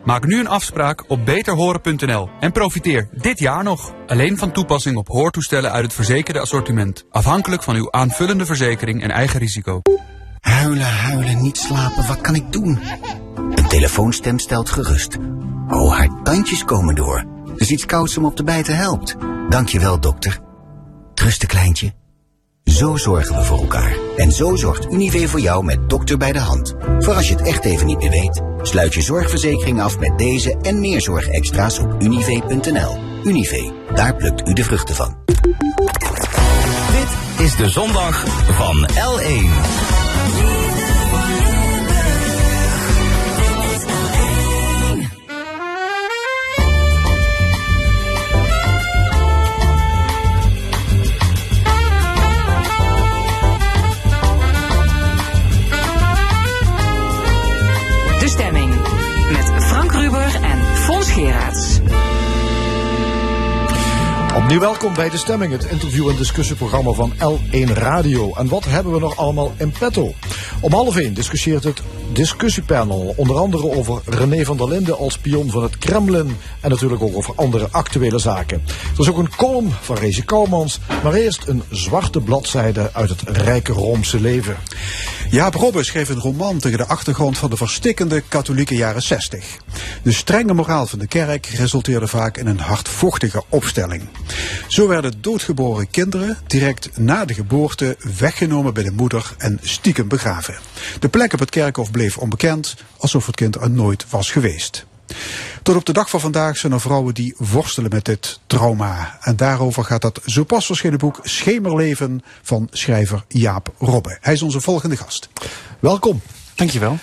Maak 0.05 0.25
nu 0.25 0.39
een 0.39 0.47
afspraak 0.47 1.03
op 1.07 1.25
beterhoren.nl 1.25 2.29
en 2.39 2.51
profiteer 2.51 3.09
dit 3.11 3.39
jaar 3.39 3.63
nog. 3.63 3.93
Alleen 4.07 4.37
van 4.37 4.51
toepassing 4.51 4.97
op 4.97 5.07
hoortoestellen 5.07 5.71
uit 5.71 5.83
het 5.83 5.93
verzekerde 5.93 6.39
assortiment. 6.39 7.05
Afhankelijk 7.09 7.63
van 7.63 7.75
uw 7.75 7.91
aanvullende 7.91 8.45
verzekering 8.45 9.03
en 9.03 9.11
eigen 9.11 9.39
risico. 9.39 9.81
Huilen, 10.39 10.85
huilen, 10.85 11.41
niet 11.41 11.57
slapen, 11.57 12.07
wat 12.07 12.21
kan 12.21 12.35
ik 12.35 12.51
doen? 12.51 12.79
Een 13.49 13.67
telefoonstem 13.67 14.39
stelt 14.39 14.69
gerust. 14.69 15.17
Oh, 15.69 15.93
haar 15.93 16.21
tandjes 16.23 16.65
komen 16.65 16.95
door. 16.95 17.25
Dus 17.55 17.71
iets 17.71 17.85
kouds 17.85 18.17
om 18.17 18.25
op 18.25 18.37
de 18.37 18.43
bijten 18.43 18.75
helpt. 18.75 19.15
Dankjewel, 19.49 19.99
dokter. 19.99 20.39
Trusten, 21.13 21.47
kleintje. 21.47 21.93
Zo 22.63 22.95
zorgen 22.95 23.35
we 23.35 23.43
voor 23.43 23.59
elkaar. 23.59 23.95
En 24.17 24.31
zo 24.31 24.55
zorgt 24.55 24.91
Unive 24.91 25.27
voor 25.27 25.39
jou 25.39 25.63
met 25.63 25.89
dokter 25.89 26.17
bij 26.17 26.31
de 26.31 26.39
hand. 26.39 26.75
Voor 26.99 27.13
als 27.13 27.27
je 27.27 27.35
het 27.35 27.47
echt 27.47 27.65
even 27.65 27.85
niet 27.85 27.97
meer 27.97 28.09
weet. 28.09 28.41
Sluit 28.61 28.93
je 28.93 29.01
zorgverzekering 29.01 29.81
af 29.81 29.99
met 29.99 30.17
deze 30.17 30.57
en 30.61 30.79
meer 30.79 31.01
zorgextra's 31.01 31.79
op 31.79 32.01
unive.nl. 32.01 32.97
Unive, 33.23 33.73
daar 33.93 34.15
plukt 34.15 34.47
u 34.47 34.53
de 34.53 34.63
vruchten 34.63 34.95
van. 34.95 35.17
Dit 36.91 37.45
is 37.45 37.55
de 37.55 37.69
zondag 37.69 38.25
van 38.47 38.89
L1. 38.89 40.00
En 61.11 61.17
Fons 61.17 61.23
Geraerts. 61.25 61.70
Opnieuw 64.41 64.59
welkom 64.59 64.93
bij 64.93 65.09
De 65.09 65.17
Stemming, 65.17 65.51
het 65.51 65.65
interview- 65.65 66.09
en 66.09 66.15
discussieprogramma 66.15 66.91
van 66.91 67.13
L1 67.13 67.73
Radio. 67.73 68.33
En 68.35 68.47
wat 68.47 68.65
hebben 68.65 68.93
we 68.93 68.99
nog 68.99 69.17
allemaal 69.17 69.53
in 69.57 69.71
petto? 69.79 70.13
Om 70.61 70.73
half 70.73 70.97
één 70.97 71.13
discussieert 71.13 71.63
het 71.63 71.81
discussiepanel 72.13 73.13
onder 73.17 73.37
andere 73.37 73.75
over 73.75 74.01
René 74.05 74.45
van 74.45 74.57
der 74.57 74.67
Linden 74.67 74.97
als 74.97 75.13
spion 75.13 75.51
van 75.51 75.63
het 75.63 75.77
Kremlin 75.77 76.37
en 76.61 76.69
natuurlijk 76.69 77.01
ook 77.01 77.15
over 77.15 77.33
andere 77.35 77.67
actuele 77.71 78.19
zaken. 78.19 78.61
Er 78.67 78.99
is 78.99 79.09
ook 79.09 79.17
een 79.17 79.35
column 79.35 79.71
van 79.81 79.97
Rezi 79.97 80.23
Kouwmans, 80.23 80.79
maar 81.03 81.13
eerst 81.13 81.47
een 81.47 81.63
zwarte 81.69 82.19
bladzijde 82.19 82.89
uit 82.93 83.09
het 83.09 83.21
rijke 83.25 83.71
Roomse 83.71 84.19
leven. 84.19 84.57
Jaap 85.29 85.53
Robbe 85.53 85.83
schreef 85.83 86.09
een 86.09 86.19
roman 86.19 86.59
tegen 86.59 86.77
de 86.77 86.87
achtergrond 86.87 87.37
van 87.37 87.49
de 87.49 87.57
verstikkende 87.57 88.21
katholieke 88.27 88.75
jaren 88.75 89.01
60. 89.01 89.57
De 90.03 90.11
strenge 90.11 90.53
moraal 90.53 90.87
van 90.87 90.99
de 90.99 91.07
kerk 91.07 91.45
resulteerde 91.45 92.07
vaak 92.07 92.37
in 92.37 92.47
een 92.47 92.59
hardvochtige 92.59 93.43
opstelling. 93.49 94.09
Zo 94.67 94.87
werden 94.87 95.21
doodgeboren 95.21 95.89
kinderen 95.89 96.37
direct 96.47 96.97
na 96.97 97.25
de 97.25 97.33
geboorte 97.33 97.97
weggenomen 98.17 98.73
bij 98.73 98.83
de 98.83 98.91
moeder 98.91 99.33
en 99.37 99.59
stiekem 99.61 100.07
begraven. 100.07 100.55
De 100.99 101.09
plek 101.09 101.33
op 101.33 101.39
het 101.39 101.49
kerkhof 101.49 101.91
bleef 101.91 102.17
onbekend, 102.17 102.75
alsof 102.97 103.25
het 103.25 103.35
kind 103.35 103.55
er 103.55 103.71
nooit 103.71 104.05
was 104.09 104.31
geweest. 104.31 104.85
Tot 105.63 105.75
op 105.75 105.85
de 105.85 105.93
dag 105.93 106.09
van 106.09 106.19
vandaag 106.19 106.57
zijn 106.57 106.71
er 106.71 106.81
vrouwen 106.81 107.13
die 107.13 107.35
worstelen 107.37 107.89
met 107.89 108.05
dit 108.05 108.39
trauma. 108.47 109.17
En 109.21 109.35
daarover 109.35 109.83
gaat 109.83 110.01
dat 110.01 110.19
zo 110.25 110.43
pas 110.43 110.65
verschenen 110.65 110.99
boek 110.99 111.19
Schemerleven 111.23 112.23
van 112.41 112.67
schrijver 112.71 113.23
Jaap 113.27 113.73
Robbe. 113.77 114.17
Hij 114.21 114.33
is 114.33 114.41
onze 114.41 114.61
volgende 114.61 114.97
gast. 114.97 115.29
Welkom. 115.79 116.21
Dankjewel. 116.55 116.97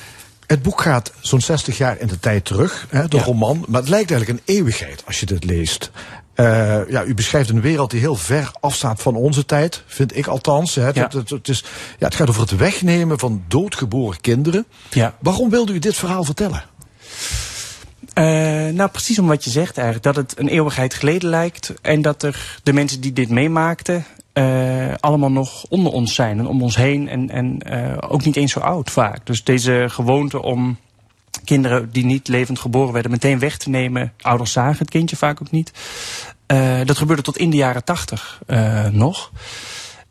Het 0.46 0.62
boek 0.62 0.80
gaat 0.80 1.12
zo'n 1.20 1.40
60 1.40 1.78
jaar 1.78 2.00
in 2.00 2.06
de 2.06 2.18
tijd 2.20 2.44
terug, 2.44 2.86
hè, 2.90 3.08
de 3.08 3.18
roman. 3.18 3.64
Maar 3.68 3.80
het 3.80 3.90
lijkt 3.90 4.10
eigenlijk 4.10 4.40
een 4.40 4.54
eeuwigheid 4.54 5.02
als 5.06 5.20
je 5.20 5.26
dit 5.26 5.44
leest. 5.44 5.90
Eh, 6.38 6.88
ja, 6.88 7.04
u 7.04 7.14
beschrijft 7.14 7.50
een 7.50 7.60
wereld 7.60 7.90
die 7.90 8.00
heel 8.00 8.14
ver 8.14 8.50
afstaat 8.60 9.02
van 9.02 9.14
onze 9.14 9.44
tijd, 9.44 9.82
vind 9.86 10.16
ik 10.16 10.26
althans. 10.26 10.74
Hè. 10.74 10.82
Het, 10.82 10.94
Ja. 10.94 11.02
het, 11.02 11.12
het, 11.12 11.30
het 11.30 11.48
is, 11.48 11.64
ja, 11.98 12.06
het 12.06 12.14
gaat 12.14 12.28
over 12.28 12.40
het 12.40 12.56
wegnemen 12.56 13.18
van 13.18 13.44
doodgeboren 13.48 14.20
kinderen. 14.20 14.66
Ja. 14.90 15.14
Waarom 15.18 15.50
wilde 15.50 15.72
u 15.72 15.78
dit 15.78 15.96
verhaal 15.96 16.24
vertellen? 16.24 16.62
Eh, 18.12 18.24
nou, 18.74 18.88
precies 18.90 19.18
om 19.18 19.26
wat 19.26 19.44
je 19.44 19.50
zegt 19.50 19.76
eigenlijk. 19.76 20.06
Dat 20.06 20.16
het 20.16 20.38
een 20.38 20.48
eeuwigheid 20.48 20.94
geleden 20.94 21.28
lijkt. 21.28 21.74
En 21.82 22.02
dat 22.02 22.22
er 22.22 22.58
de 22.62 22.72
mensen 22.72 23.00
die 23.00 23.12
dit 23.12 23.28
meemaakten... 23.30 24.04
eh, 24.32 24.94
allemaal 25.00 25.30
nog 25.30 25.64
onder 25.68 25.92
ons 25.92 26.14
zijn 26.14 26.38
en 26.38 26.46
om 26.46 26.62
ons 26.62 26.76
heen. 26.76 27.08
En, 27.08 27.30
en 27.30 27.62
ook 28.02 28.24
niet 28.24 28.36
eens 28.36 28.52
zo 28.52 28.60
oud 28.60 28.90
vaak. 28.90 29.26
Dus 29.26 29.44
deze 29.44 29.84
gewoonte 29.88 30.42
om 30.42 30.78
kinderen 31.48 31.90
die 31.92 32.04
niet 32.04 32.28
levend 32.28 32.58
geboren 32.58 32.92
werden 32.92 33.10
meteen 33.10 33.38
weg 33.38 33.56
te 33.56 33.70
nemen. 33.70 34.12
Ouders 34.20 34.52
zagen 34.52 34.78
het 34.78 34.90
kindje 34.90 35.16
vaak 35.16 35.40
ook 35.40 35.50
niet. 35.50 35.72
Eh, 36.46 36.80
dat 36.84 36.98
gebeurde 36.98 37.22
tot 37.22 37.38
in 37.38 37.50
de 37.50 37.56
jaren 37.56 37.84
tachtig 37.84 38.40
eh, 38.46 38.86
nog. 38.86 39.30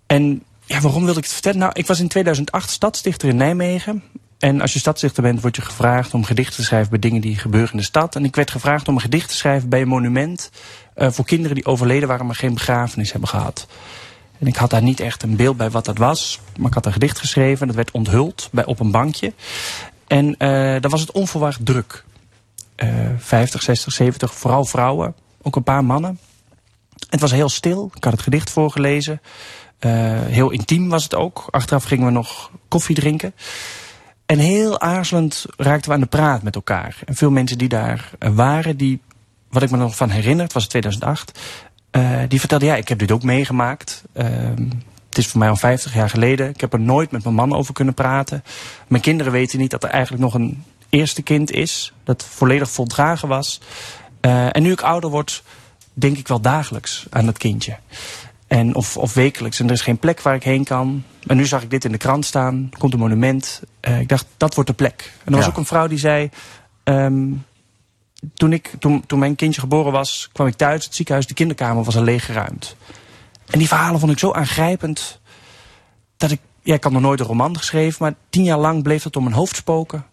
En 0.08 0.44
ja, 0.66 0.82
waarom 0.82 1.04
wilde 1.04 1.18
ik 1.18 1.24
het 1.24 1.34
vertellen? 1.34 1.60
Nou, 1.60 1.72
ik 1.76 1.88
was 1.88 2.00
in 2.00 2.08
2008 2.08 2.70
stadsdichter 2.70 3.30
in 3.30 3.36
Nijmegen. 3.36 4.04
En 4.40 4.62
als 4.62 4.74
je 4.74 4.80
stadsdichter 4.80 5.24
bent, 5.24 5.42
word 5.42 5.56
je 5.56 5.62
gevraagd 5.62 6.14
om 6.14 6.24
gedichten 6.24 6.56
te 6.56 6.64
schrijven 6.64 6.90
bij 6.90 7.00
dingen 7.00 7.22
die 7.22 7.38
gebeuren 7.38 7.72
in 7.72 7.78
de 7.78 7.84
stad. 7.84 8.16
En 8.16 8.26
ik 8.26 8.36
werd 8.36 8.52
gevraagd 8.52 8.88
om 8.88 8.96
een 8.96 9.02
gedicht 9.02 9.30
te 9.30 9.36
schrijven 9.36 9.70
bij 9.70 9.82
een 9.82 9.88
monument 9.88 10.52
eh, 10.94 11.12
voor 11.12 11.26
kinderen 11.26 11.56
die 11.56 11.66
overleden 11.66 12.08
waren, 12.08 12.26
maar 12.26 12.36
geen 12.36 12.54
begrafenis 12.54 13.12
hebben 13.12 13.30
gehad. 13.30 13.68
En 14.40 14.48
ik 14.48 14.56
had 14.56 14.70
daar 14.70 14.82
niet 14.82 15.00
echt 15.00 15.24
een 15.24 15.36
beeld 15.36 15.58
bij 15.58 15.70
wat 15.70 15.86
dat 15.86 15.98
was. 15.98 16.40
Maar 16.58 16.68
ik 16.68 16.74
had 16.74 16.86
een 16.86 16.92
gedicht 16.92 17.20
geschreven. 17.20 17.68
Dat 17.68 17.76
werd 17.76 17.92
onthuld 17.92 18.50
bij, 18.52 18.66
op 18.66 18.80
een 18.80 18.92
bankje. 18.92 19.34
En 20.08 20.38
eh 20.38 20.82
dan 20.82 20.92
was 20.92 21.02
het 21.02 21.12
onverwacht 21.12 21.66
druk. 21.66 22.04
Eh 22.76 22.90
50, 23.18 23.62
60, 23.62 23.94
70, 23.94 24.34
vooral 24.34 24.66
vrouwen. 24.66 25.16
Ook 25.42 25.56
een 25.56 25.64
paar 25.64 25.86
mannen. 25.86 26.20
Het 27.10 27.20
was 27.20 27.32
heel 27.32 27.50
stil. 27.50 27.92
Ik 27.96 28.04
had 28.04 28.14
het 28.14 28.22
gedicht 28.22 28.50
voorgelezen. 28.50 29.22
Eh, 29.80 29.92
heel 30.22 30.50
intiem 30.50 30.90
was 30.90 31.04
het 31.04 31.16
ook. 31.16 31.48
Achteraf 31.50 31.84
gingen 31.84 32.06
we 32.06 32.12
nog 32.12 32.52
koffie 32.68 32.96
drinken. 32.96 33.34
En 34.26 34.38
heel 34.38 34.80
aarzelend 34.80 35.46
raakten 35.58 35.90
we 35.90 35.96
aan 35.96 36.02
de 36.02 36.08
praat 36.08 36.44
met 36.44 36.56
elkaar. 36.56 37.00
En 37.06 37.16
veel 37.16 37.32
mensen 37.32 37.58
die 37.58 37.68
daar 37.68 38.12
eh, 38.20 38.32
waren, 38.34 38.78
die, 38.78 39.02
wat 39.50 39.64
ik 39.64 39.72
me 39.72 39.78
nog 39.78 39.96
van 39.96 40.10
herinner, 40.10 40.44
het 40.44 40.54
was 40.54 40.68
2008, 40.68 41.40
eh, 41.92 42.20
die 42.28 42.40
vertelden, 42.40 42.68
ja, 42.68 42.76
ik 42.76 42.88
heb 42.88 43.00
dit 43.00 43.12
ook 43.12 43.24
meegemaakt. 43.24 44.04
Ehm, 44.14 44.68
het 45.18 45.26
is 45.26 45.32
voor 45.32 45.40
mij 45.42 45.50
al 45.50 45.56
50 45.56 45.94
jaar 45.94 46.10
geleden. 46.10 46.50
Ik 46.50 46.62
heb 46.62 46.74
er 46.74 46.80
nooit 46.80 47.12
met 47.12 47.24
mijn 47.24 47.36
man 47.36 47.54
over 47.56 47.74
kunnen 47.74 47.94
praten. 47.94 48.44
Mijn 48.88 49.02
kinderen 49.02 49.32
weten 49.32 49.60
niet 49.60 49.72
dat 49.72 49.84
er 49.84 49.90
eigenlijk 49.90 50.24
nog 50.24 50.34
een 50.34 50.64
eerste 50.90 51.22
kind 51.22 51.52
is. 51.52 51.94
Dat 52.04 52.26
volledig 52.30 52.70
voldragen 52.70 53.28
was. 53.28 53.62
Eh, 54.20 54.56
en 54.56 54.64
nu 54.64 54.72
ik 54.72 54.82
ouder 54.82 55.10
word, 55.10 55.44
denk 55.94 56.18
ik 56.18 56.28
wel 56.28 56.42
dagelijks 56.42 57.06
aan 57.10 57.26
dat 57.26 57.38
kindje. 57.38 57.78
En 58.48 58.76
of, 58.76 58.98
of 58.98 59.14
wekelijks. 59.14 59.60
En 59.60 59.66
er 59.66 59.72
is 59.72 59.82
geen 59.82 59.98
plek 59.98 60.22
waar 60.22 60.36
ik 60.36 60.44
heen 60.44 60.64
kan. 60.64 61.04
En 61.28 61.38
nu 61.38 61.46
zag 61.46 61.64
ik 61.64 61.70
dit 61.70 61.86
in 61.86 61.92
de 61.92 61.98
krant 61.98 62.26
staan. 62.26 62.70
Komt 62.78 62.94
een 62.94 63.00
monument. 63.00 63.62
Eh, 63.80 64.00
ik 64.00 64.10
dacht, 64.10 64.26
dat 64.38 64.56
wordt 64.56 64.70
de 64.70 64.76
plek. 64.76 65.14
En 65.20 65.26
er 65.26 65.32
was 65.36 65.46
Ja. 65.46 65.52
ook 65.52 65.58
een 65.58 65.66
vrouw 65.66 65.88
die 65.88 65.98
zei... 65.98 66.30
ehm, 66.84 67.28
toen, 68.34 68.54
ik, 68.54 68.72
toen, 68.80 69.04
toen 69.06 69.20
mijn 69.20 69.36
kindje 69.36 69.62
geboren 69.62 69.92
was, 69.92 70.30
kwam 70.32 70.48
ik 70.48 70.56
thuis. 70.56 70.86
Het 70.86 70.96
ziekenhuis, 70.96 71.28
de 71.28 71.34
kinderkamer 71.34 71.84
was 71.84 71.96
al 71.98 72.04
leeggeruimd. 72.04 72.76
En 73.50 73.60
die 73.60 73.68
verhalen 73.68 74.00
vond 74.00 74.12
ik 74.12 74.20
zo 74.20 74.32
aangrijpend. 74.32 75.20
Dat 76.18 76.32
ik, 76.32 76.40
ja, 76.64 76.74
ik 76.74 76.84
had 76.84 76.92
nog 76.92 77.02
nooit 77.02 77.20
een 77.20 77.26
roman 77.26 77.58
geschreven. 77.58 77.98
Maar 78.00 78.16
tien 78.30 78.44
jaar 78.44 78.58
lang 78.58 78.84
bleef 78.84 79.04
dat 79.04 79.16
om 79.16 79.24
mijn 79.24 79.36
hoofd 79.36 79.56
spoken. 79.56 80.06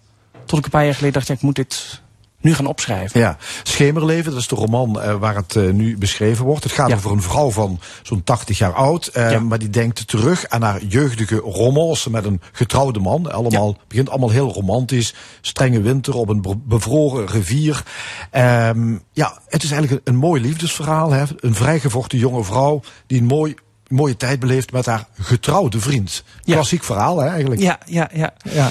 Tot 0.45 0.59
ik 0.59 0.65
een 0.65 0.71
paar 0.71 0.85
jaar 0.85 0.95
geleden 0.95 1.13
dacht, 1.13 1.29
ik 1.29 1.41
moet 1.41 1.57
dit 1.57 2.03
nu 2.45 2.55
gaan 2.55 2.67
opschrijven. 2.67 3.21
Ja, 3.21 3.37
Schemerleven, 3.63 4.31
dat 4.31 4.41
is 4.41 4.49
de 4.49 4.55
roman 4.55 5.01
eh, 5.01 5.15
waar 5.15 5.37
het 5.37 5.57
eh, 5.57 5.71
nu 5.71 5.99
beschreven 5.99 6.45
wordt. 6.45 6.65
Het 6.65 6.73
gaat 6.73 6.93
over 6.93 7.11
een 7.11 7.23
vrouw 7.23 7.51
van 7.51 7.81
zo'n 8.03 8.25
80 8.25 8.59
jaar 8.59 8.73
oud, 8.73 9.07
eh, 9.07 9.41
maar 9.41 9.59
die 9.59 9.71
denkt 9.71 10.09
terug 10.09 10.49
aan 10.49 10.63
haar 10.63 10.85
jeugdige 10.85 11.37
romance 11.37 12.11
met 12.11 12.25
een 12.25 12.41
getrouwde 12.53 13.01
man. 13.01 13.33
Allemaal, 13.33 13.77
begint 13.89 14.11
allemaal 14.11 14.31
heel 14.31 14.53
romantisch. 14.53 15.15
Strenge 15.41 15.81
winter 15.81 16.15
op 16.15 16.29
een 16.29 16.43
be- 16.43 16.57
bevroren 16.57 17.27
rivier. 17.27 17.83
Ehm, 18.31 18.97
ja, 19.13 19.39
het 19.49 19.63
is 19.63 19.71
eigenlijk 19.71 20.07
een, 20.07 20.15
een 20.15 20.21
mooi 20.21 20.41
liefdesverhaal. 20.41 21.11
Hè? 21.11 21.25
Een 21.37 21.55
vrijgevochten 21.55 22.19
jonge 22.19 22.45
vrouw 22.45 22.81
die 23.07 23.21
een 23.21 23.27
mooi, 23.27 23.55
mooie 23.89 24.17
tijd 24.17 24.41
beleeft 24.41 24.73
met 24.73 24.87
haar 24.87 25.07
getrouwde 25.21 25.81
vriend. 25.81 26.25
Klassiek 26.45 26.85
verhaal 26.85 27.19
hè, 27.19 27.29
eigenlijk. 27.29 27.61
Ja, 27.61 27.79
ja, 27.87 28.11
ja. 28.13 28.35
Ja, 28.43 28.71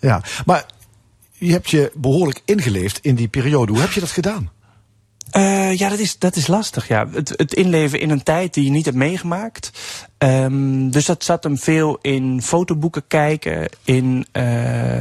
ja. 0.00 0.22
maar 0.46 0.64
je 1.38 1.52
hebt 1.52 1.70
je 1.70 1.92
behoorlijk 1.94 2.42
ingeleefd 2.44 2.98
in 3.02 3.14
die 3.14 3.28
periode. 3.28 3.72
Hoe 3.72 3.80
heb 3.80 3.92
je 3.92 4.00
dat 4.00 4.10
gedaan? 4.10 4.50
Eh, 5.30 5.74
ja, 5.74 5.88
dat 5.88 5.98
is, 5.98 6.18
dat 6.18 6.36
is 6.36 6.46
lastig. 6.46 6.88
Ja. 6.88 7.08
Het, 7.12 7.28
het 7.36 7.54
inleven 7.54 8.00
in 8.00 8.10
een 8.10 8.22
tijd 8.22 8.54
die 8.54 8.64
je 8.64 8.70
niet 8.70 8.84
hebt 8.84 8.96
meegemaakt. 8.96 9.70
Ehm, 10.18 10.90
dus 10.90 11.06
dat 11.06 11.24
zat 11.24 11.44
hem 11.44 11.58
veel 11.58 11.98
in 12.02 12.42
fotoboeken 12.42 13.06
kijken, 13.06 13.68
in 13.84 14.26
eh, 14.32 15.00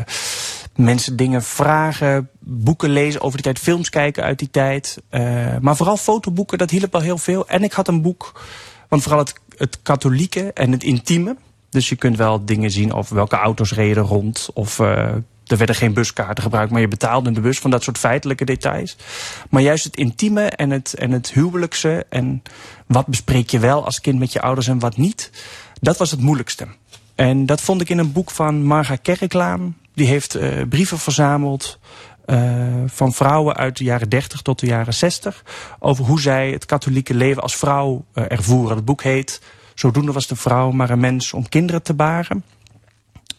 mensen 0.76 1.16
dingen 1.16 1.44
vragen, 1.44 2.30
boeken 2.40 2.90
lezen 2.90 3.22
over 3.22 3.42
die 3.42 3.54
tijd, 3.54 3.60
films 3.60 3.90
kijken 3.90 4.24
uit 4.24 4.40
die 4.40 4.50
tijd. 4.50 4.98
Eh, 5.10 5.58
maar 5.62 5.76
vooral 5.76 5.98
fotoboeken, 5.98 6.58
dat 6.58 6.70
hielp 6.70 6.92
wel 6.92 7.02
heel 7.02 7.18
veel. 7.18 7.48
En 7.48 7.64
ik 7.64 7.74
had 7.74 7.88
een 7.88 8.02
boek, 8.02 8.42
want 8.90 9.02
vooral 9.02 9.20
het, 9.20 9.34
het 9.58 9.80
katholieke 9.82 10.52
en 10.54 10.72
het 10.72 10.84
intieme. 10.84 11.36
Dus 11.70 11.90
je 11.90 11.96
kunt 11.96 12.18
wel 12.18 12.46
dingen 12.46 12.72
zien 12.72 12.94
over 12.94 13.16
welke 13.16 13.36
auto's 13.36 13.74
reden 13.74 14.04
rond. 14.04 14.50
Of 14.54 14.80
er 15.48 15.58
werden 15.58 15.76
geen 15.76 15.93
buskaarten 15.93 16.43
gebruikt, 16.43 16.72
maar 16.72 16.82
je 16.82 16.88
betaalde 16.88 17.32
de 17.32 17.41
bus 17.41 17.60
van 17.60 17.72
dat 17.72 17.84
soort 17.84 17.98
feitelijke 17.98 18.45
details. 18.45 18.98
Maar 19.50 19.62
juist 19.62 19.84
het 19.84 19.95
intieme 19.95 20.45
en 20.45 20.70
het, 20.70 20.93
en 20.93 21.12
het 21.12 21.32
huwelijkse 21.32 22.06
en 22.10 22.43
wat 22.86 23.06
bespreek 23.06 23.50
je 23.50 23.60
wel 23.60 23.86
als 23.86 24.02
kind 24.02 24.20
met 24.20 24.32
je 24.32 24.41
ouders 24.41 24.68
en 24.68 24.80
wat 24.80 24.98
niet, 24.98 25.32
dat 25.82 25.98
was 25.98 26.12
het 26.12 26.20
moeilijkste. 26.20 26.68
En 27.16 27.45
dat 27.45 27.62
vond 27.62 27.82
ik 27.82 27.89
in 27.89 27.98
een 27.98 28.12
boek 28.12 28.32
van 28.32 28.64
Marga 28.64 28.95
Kerklaan. 28.95 29.78
Die 29.93 30.08
heeft 30.08 30.36
eh, 30.36 30.62
brieven 30.70 31.00
verzameld 31.00 31.80
eh, 32.26 32.68
van 32.86 33.14
vrouwen 33.14 33.56
uit 33.56 33.78
de 33.78 33.84
jaren 33.84 34.10
30 34.10 34.41
tot 34.41 34.60
de 34.60 34.66
jaren 34.66 34.93
60. 34.93 35.43
Over 35.80 36.06
hoe 36.06 36.22
zij 36.22 36.52
het 36.52 36.66
katholieke 36.66 37.14
leven 37.14 37.41
als 37.41 37.56
vrouw 37.56 38.06
eh, 38.14 38.24
ervoeren. 38.28 38.76
Het 38.76 38.86
boek 38.86 39.04
heet 39.04 39.41
Zodoende 39.80 40.12
was 40.12 40.28
de 40.28 40.36
vrouw 40.36 40.72
maar 40.72 40.89
een 40.89 41.00
mens 41.00 41.34
om 41.34 41.50
kinderen 41.50 41.84
te 41.84 41.93
baren. 41.93 42.43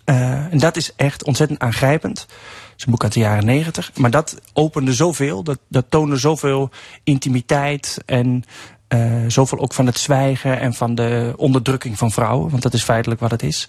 Eh, 0.08 0.52
en 0.52 0.58
dat 0.58 0.76
is 0.76 0.92
echt 0.96 1.24
ontzettend 1.24 1.60
aangrijpend. 1.60 2.20
Het 2.20 2.74
is 2.76 2.84
een 2.84 2.90
boek 2.90 3.02
uit 3.02 3.12
de 3.12 3.20
jaren 3.20 3.44
negentig. 3.44 3.90
Maar 3.94 4.10
dat 4.10 4.36
opende 4.52 4.92
zoveel. 4.92 5.42
Dat, 5.42 5.58
dat 5.68 5.84
toonde 5.88 6.16
zoveel 6.16 6.70
intimiteit. 7.04 7.98
En 8.06 8.44
eh, 8.88 9.24
zoveel 9.26 9.58
ook 9.58 9.74
van 9.74 9.86
het 9.86 9.98
zwijgen. 9.98 10.60
En 10.60 10.74
van 10.74 10.94
de 10.94 11.34
onderdrukking 11.36 11.98
van 11.98 12.10
vrouwen. 12.10 12.50
Want 12.50 12.62
dat 12.62 12.74
is 12.74 12.82
feitelijk 12.82 13.20
wat 13.20 13.30
het 13.30 13.42
is. 13.42 13.68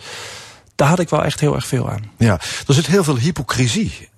Daar 0.75 0.87
had 0.87 0.99
ik 0.99 1.09
wel 1.09 1.23
echt 1.23 1.39
heel 1.39 1.55
erg 1.55 1.67
veel 1.67 1.89
aan. 1.89 2.11
Ja, 2.17 2.39
er 2.67 2.73
zit 2.73 2.87
heel 2.87 3.03
veel 3.03 3.17
hypocrisie. 3.17 4.09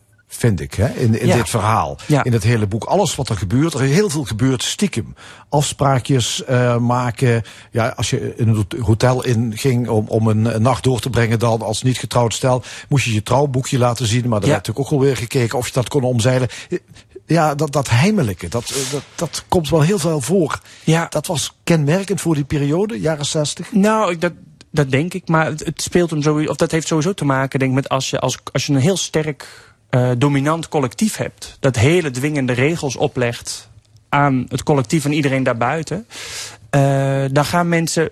Vind 0.42 0.60
ik, 0.60 0.74
hè, 0.74 0.88
in, 0.90 1.20
in 1.20 1.28
Ja. 1.28 1.36
dit 1.36 1.50
verhaal. 1.50 1.98
Ja. 2.08 2.24
In 2.24 2.34
het 2.34 2.44
hele 2.44 2.68
boek. 2.68 2.84
Alles 2.84 3.16
wat 3.16 3.30
er 3.30 3.38
gebeurt. 3.38 3.74
Er 3.74 3.80
heel 3.80 4.10
veel 4.10 4.24
gebeurd 4.24 4.64
stiekem. 4.64 5.16
Afspraakjes 5.50 6.44
eh, 6.44 6.78
maken. 6.78 7.44
Ja, 7.72 7.88
als 7.96 8.10
je 8.10 8.34
in 8.38 8.48
een 8.48 8.66
hotel 8.82 9.24
inging 9.26 9.88
om, 9.90 10.08
om 10.08 10.28
een, 10.28 10.56
een 10.56 10.62
nacht 10.62 10.84
door 10.84 11.00
te 11.00 11.10
brengen 11.10 11.40
dan 11.40 11.62
als 11.62 11.82
niet 11.84 11.98
getrouwd 11.98 12.34
stel. 12.34 12.64
Moest 12.90 13.06
je 13.06 13.14
je 13.14 13.24
trouwboekje 13.24 13.78
laten 13.78 14.06
zien. 14.08 14.22
Maar 14.30 14.40
daar 14.40 14.50
Ja. 14.50 14.56
werd 14.56 14.68
natuurlijk 14.68 14.94
ook 14.94 15.00
alweer 15.00 15.18
gekeken 15.18 15.58
of 15.58 15.68
je 15.68 15.74
dat 15.74 15.90
kon 15.90 16.04
omzeilen. 16.04 16.48
Ja, 17.26 17.56
dat, 17.56 17.72
dat 17.72 17.90
heimelijke. 17.90 18.48
Dat, 18.48 18.70
eh, 18.70 18.92
dat, 18.92 19.04
dat 19.16 19.44
komt 19.48 19.70
wel 19.70 19.82
heel 19.82 20.00
veel 20.00 20.22
voor. 20.22 20.60
Ja. 20.84 21.08
Dat 21.10 21.28
was 21.28 21.58
kenmerkend 21.64 22.22
voor 22.22 22.36
die 22.36 22.44
periode, 22.46 23.00
jaren 23.00 23.26
60. 23.26 23.72
Nou, 23.72 24.18
dat, 24.18 24.34
dat 24.72 24.92
denk 24.92 25.14
ik. 25.14 25.28
Maar 25.28 25.46
het, 25.46 25.66
het 25.66 25.82
speelt 25.82 26.10
hem 26.10 26.22
sowieso, 26.22 26.52
of 26.52 26.58
dat 26.58 26.72
heeft 26.72 26.88
sowieso 26.88 27.14
te 27.14 27.26
maken, 27.26 27.60
denk 27.60 27.72
ik, 27.72 27.78
met 27.78 27.90
als 27.90 28.10
je, 28.10 28.20
als, 28.20 28.38
als 28.52 28.66
je 28.66 28.74
een 28.74 28.80
heel 28.80 28.98
sterk 28.98 29.70
eh, 29.92 30.12
dominant 30.18 30.68
collectief 30.68 31.16
hebt. 31.18 31.58
Dat 31.60 31.76
hele 31.76 32.12
dwingende 32.12 32.54
regels 32.54 32.96
oplegt 32.96 33.70
aan 34.10 34.46
het 34.48 34.64
collectief 34.64 35.06
en 35.06 35.14
iedereen 35.14 35.44
daarbuiten. 35.44 36.08
eh, 36.70 37.24
dan 37.32 37.46
gaan 37.46 37.70
mensen 37.70 38.10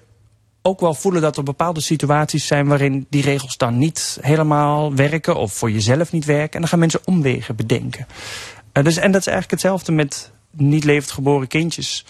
ook 0.61 0.79
wel 0.79 0.93
voelen 0.93 1.21
dat 1.21 1.37
er 1.37 1.43
bepaalde 1.43 1.81
situaties 1.81 2.47
zijn 2.47 2.67
waarin 2.67 3.05
die 3.09 3.21
regels 3.21 3.57
dan 3.57 3.77
niet 3.77 4.17
helemaal 4.21 4.95
werken 4.95 5.35
of 5.35 5.53
voor 5.53 5.71
jezelf 5.71 6.11
niet 6.11 6.25
werken. 6.25 6.53
En 6.53 6.59
dan 6.59 6.69
gaan 6.69 6.79
mensen 6.79 7.01
omwegen 7.05 7.55
bedenken. 7.55 8.07
Eh, 8.71 8.83
dus, 8.83 8.97
en 8.97 9.11
dat 9.11 9.21
is 9.21 9.27
eigenlijk 9.27 9.61
hetzelfde 9.61 9.91
met 9.91 10.31
niet 10.51 10.83
levend 10.83 11.11
geboren 11.11 11.47
kindjes. 11.47 12.05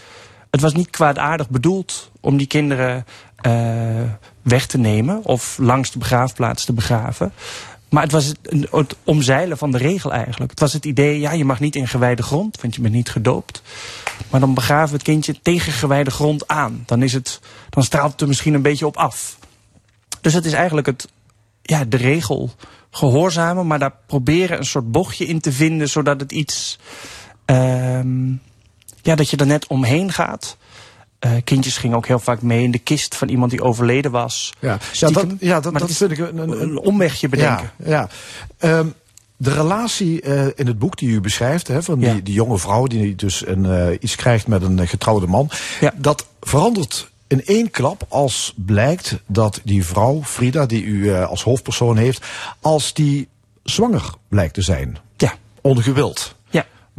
Het 0.52 0.62
was 0.62 0.74
niet 0.74 0.90
kwaadaardig 0.90 1.50
bedoeld 1.50 2.12
om 2.20 2.38
die 2.38 2.48
kinderen 2.48 3.06
weg 4.42 4.66
te 4.66 4.78
nemen 4.78 5.24
of 5.24 5.58
langs 5.58 5.92
de 5.92 6.00
begraafplaats 6.00 6.66
te 6.66 6.74
begraven. 6.74 7.32
Maar 7.90 8.04
het 8.04 8.12
was 8.12 8.34
het, 8.72 8.96
omzeilen 9.04 9.58
van 9.58 9.72
de 9.72 9.78
regel 9.78 10.12
eigenlijk. 10.12 10.52
Het 10.52 10.60
was 10.60 10.74
het 10.74 10.86
idee, 10.86 11.20
ja, 11.20 11.32
je 11.32 11.46
mag 11.46 11.60
niet 11.60 11.76
in 11.76 11.88
gewijde 11.88 12.24
grond, 12.24 12.62
want 12.62 12.76
je 12.76 12.82
bent 12.82 12.94
niet 12.94 13.10
gedoopt. 13.10 13.62
Maar 14.30 14.40
dan 14.40 14.54
begraven 14.54 14.90
we 14.90 14.94
het 14.94 15.04
kindje 15.04 15.42
tegen 15.42 15.72
gewijde 15.72 16.12
grond 16.12 16.48
aan. 16.48 16.84
Dan, 16.86 17.04
is 17.04 17.14
het, 17.14 17.40
dan 17.70 17.84
straalt 17.84 18.12
het 18.12 18.22
er 18.22 18.28
misschien 18.28 18.54
een 18.54 18.62
beetje 18.62 18.86
op 18.86 18.98
af. 18.98 19.38
Dus 20.22 20.34
het 20.34 20.46
is 20.46 20.54
eigenlijk 20.54 20.88
het, 20.88 21.08
ja, 21.62 21.86
de 21.86 21.98
regel 21.98 22.52
gehoorzamen, 22.92 23.68
maar 23.68 23.80
daar 23.80 23.96
proberen 24.06 24.58
een 24.58 24.66
soort 24.66 24.92
bochtje 24.92 25.26
in 25.26 25.40
te 25.40 25.52
vinden, 25.52 25.90
zodat 25.90 26.20
het 26.20 26.32
iets, 26.32 26.80
ehm, 27.46 28.30
ja, 29.02 29.16
dat 29.16 29.30
je 29.30 29.38
er 29.38 29.46
net 29.46 29.68
omheen 29.68 30.12
gaat. 30.12 30.58
Eh, 31.20 31.32
kindjes 31.44 31.78
gingen 31.78 31.98
ook 31.98 32.08
heel 32.08 32.20
vaak 32.20 32.42
mee 32.42 32.64
in 32.64 32.72
de 32.72 32.80
kist 32.80 33.16
van 33.16 33.30
iemand 33.30 33.52
die 33.52 33.64
overleden 33.64 34.12
was. 34.12 34.54
Ja, 34.60 34.70
ja 34.70 34.80
Stiekem. 34.92 35.30
dat, 35.30 35.38
ja, 35.40 35.60
dat, 35.60 35.72
Maar 35.72 35.82
dat 35.82 35.90
is 35.90 35.98
vind 35.98 36.12
ik 36.12 36.18
een, 36.18 36.38
een, 36.38 36.62
een 36.62 36.80
omwegje 36.80 37.30
bedenken. 37.30 37.72
Ja, 37.78 37.90
ja. 37.90 38.10
Ehm, 38.58 38.88
de 39.38 39.54
relatie 39.54 40.22
eh, 40.22 40.46
in 40.56 40.68
het 40.68 40.80
boek 40.80 40.98
die 40.98 41.10
u 41.10 41.22
beschrijft, 41.22 41.68
hè, 41.68 41.84
van 41.84 42.00
die, 42.00 42.24
die 42.24 42.34
jonge 42.34 42.58
vrouw 42.58 42.88
die 42.88 43.16
dus 43.16 43.48
een, 43.48 43.66
eh, 43.66 43.98
iets 44.00 44.16
krijgt 44.16 44.48
met 44.48 44.62
een 44.62 44.88
getrouwde 44.88 45.28
man, 45.28 45.50
dat 45.96 46.26
verandert 46.42 47.10
in 47.28 47.46
één 47.46 47.72
klap 47.72 48.06
als 48.10 48.54
blijkt 48.56 49.18
dat 49.26 49.62
die 49.64 49.86
vrouw, 49.86 50.24
Frida, 50.24 50.66
die 50.66 50.84
u 50.84 51.14
als 51.14 51.44
hoofdpersoon 51.44 51.98
heeft, 51.98 52.26
als 52.60 52.94
die 52.94 53.28
zwanger 53.64 54.14
blijkt 54.28 54.54
te 54.54 54.62
zijn. 54.62 54.98
Ja. 55.18 55.34
Ongewild. 55.62 56.36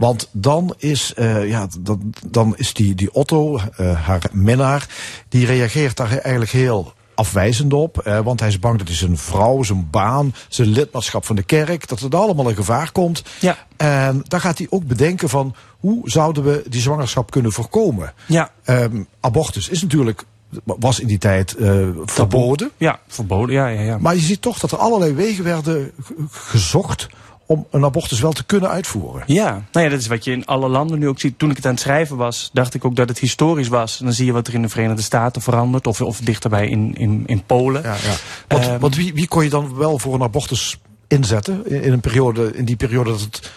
Want 0.01 0.29
dan 0.33 0.75
is, 0.79 1.15
eh, 1.15 1.49
ja, 1.49 1.67
dan, 1.81 2.15
dan 2.27 2.55
is 2.57 2.73
die, 2.75 2.95
die 2.95 3.15
Otto, 3.15 3.59
eh, 3.77 4.07
haar 4.07 4.23
minnaar, 4.33 4.89
die 5.29 5.47
reageert 5.47 5.97
daar 5.97 6.11
eigenlijk 6.19 6.51
heel 6.51 6.93
afwijzend 7.15 7.73
op. 7.73 7.99
eh, 7.99 8.21
want 8.21 8.41
hij 8.41 8.49
is 8.49 8.59
bang 8.59 8.79
dat 8.79 8.87
hij 8.89 8.97
zijn 8.97 9.19
vrouw, 9.19 9.63
zijn 9.63 9.89
baan, 9.91 10.35
zijn 10.49 10.69
lidmaatschap 10.69 11.25
van 11.25 11.37
de 11.37 11.43
kerk, 11.43 11.89
dat 11.89 12.01
het 12.01 12.15
allemaal 12.15 12.49
in 12.49 12.55
gevaar 12.55 12.93
komt. 12.93 13.23
Ja. 13.41 13.57
En 13.77 14.25
dan 14.29 14.41
gaat 14.41 14.59
hij 14.59 14.67
ook 14.71 14.85
bedenken 14.87 15.29
van 15.29 15.55
hoe 15.81 16.11
zouden 16.11 16.45
we 16.45 16.63
die 16.69 16.81
zwangerschap 16.81 17.31
kunnen 17.31 17.53
voorkomen. 17.53 18.13
Ja. 18.27 18.51
Ehm, 18.65 19.03
abortus 19.21 19.69
is 19.69 19.83
natuurlijk, 19.83 20.25
was 20.65 21.01
in 21.01 21.07
die 21.07 21.19
tijd 21.19 21.57
verboden. 22.05 22.71
Ja, 22.77 22.99
verboden, 23.09 23.55
ja, 23.55 23.67
ja, 23.67 23.81
ja. 23.81 23.99
Maar 23.99 24.15
je 24.15 24.21
ziet 24.21 24.43
toch 24.43 24.59
dat 24.59 24.73
er 24.73 24.79
allerlei 24.79 25.15
wegen 25.15 25.45
werden 25.45 25.91
ge- 26.03 26.15
gezocht 26.31 27.09
om 27.51 27.67
een 27.71 27.85
abortus 27.85 28.21
wel 28.21 28.33
te 28.33 28.45
kunnen 28.45 28.71
uitvoeren. 28.71 29.23
Ja, 29.27 29.63
nou 29.73 29.85
ja, 29.85 29.91
dat 29.91 30.01
is 30.01 30.07
wat 30.07 30.25
je 30.25 30.33
in 30.33 30.47
alle 30.47 30.69
landen 30.69 30.99
nu 30.99 31.09
ook 31.09 31.21
ziet. 31.21 31.39
Toen 31.39 31.51
ik 31.51 31.57
het 31.57 31.67
aan 31.67 31.73
het 31.73 31.81
schrijven 31.81 32.17
was, 32.17 32.51
dacht 32.53 32.75
ik 32.75 32.85
ook 32.85 32.97
dat 32.97 33.09
het 33.09 33.19
historisch 33.19 33.69
was. 33.69 33.99
En 33.99 34.05
dan 34.05 34.15
zie 34.15 34.27
je 34.27 34.33
wat 34.33 34.47
er 34.47 34.55
in 34.55 34.63
de 34.63 34.69
Verenigde 34.69 35.03
Staten 35.03 35.43
verandert, 35.43 35.87
of, 35.87 36.01
of 36.01 36.21
dichterbij 36.21 36.69
in, 36.69 36.95
in, 36.95 37.23
in 37.27 37.43
Polen. 37.47 37.83
Ja, 37.83 37.95
ja. 37.95 38.15
Want, 38.49 38.65
Ehm, 38.65 38.79
want 38.79 38.97
wie, 38.97 39.15
wie 39.15 39.29
kon 39.29 39.45
je 39.45 39.51
dan 39.51 39.77
wel 39.77 39.99
voor 39.99 40.15
een 40.15 40.23
abortus 40.23 40.79
inzetten 41.09 41.67
in, 41.67 41.83
in 41.83 41.93
een 41.93 42.01
periode, 42.01 42.53
in 42.55 42.65
die 42.65 42.77
periode 42.77 43.11
dat 43.11 43.21
het 43.21 43.51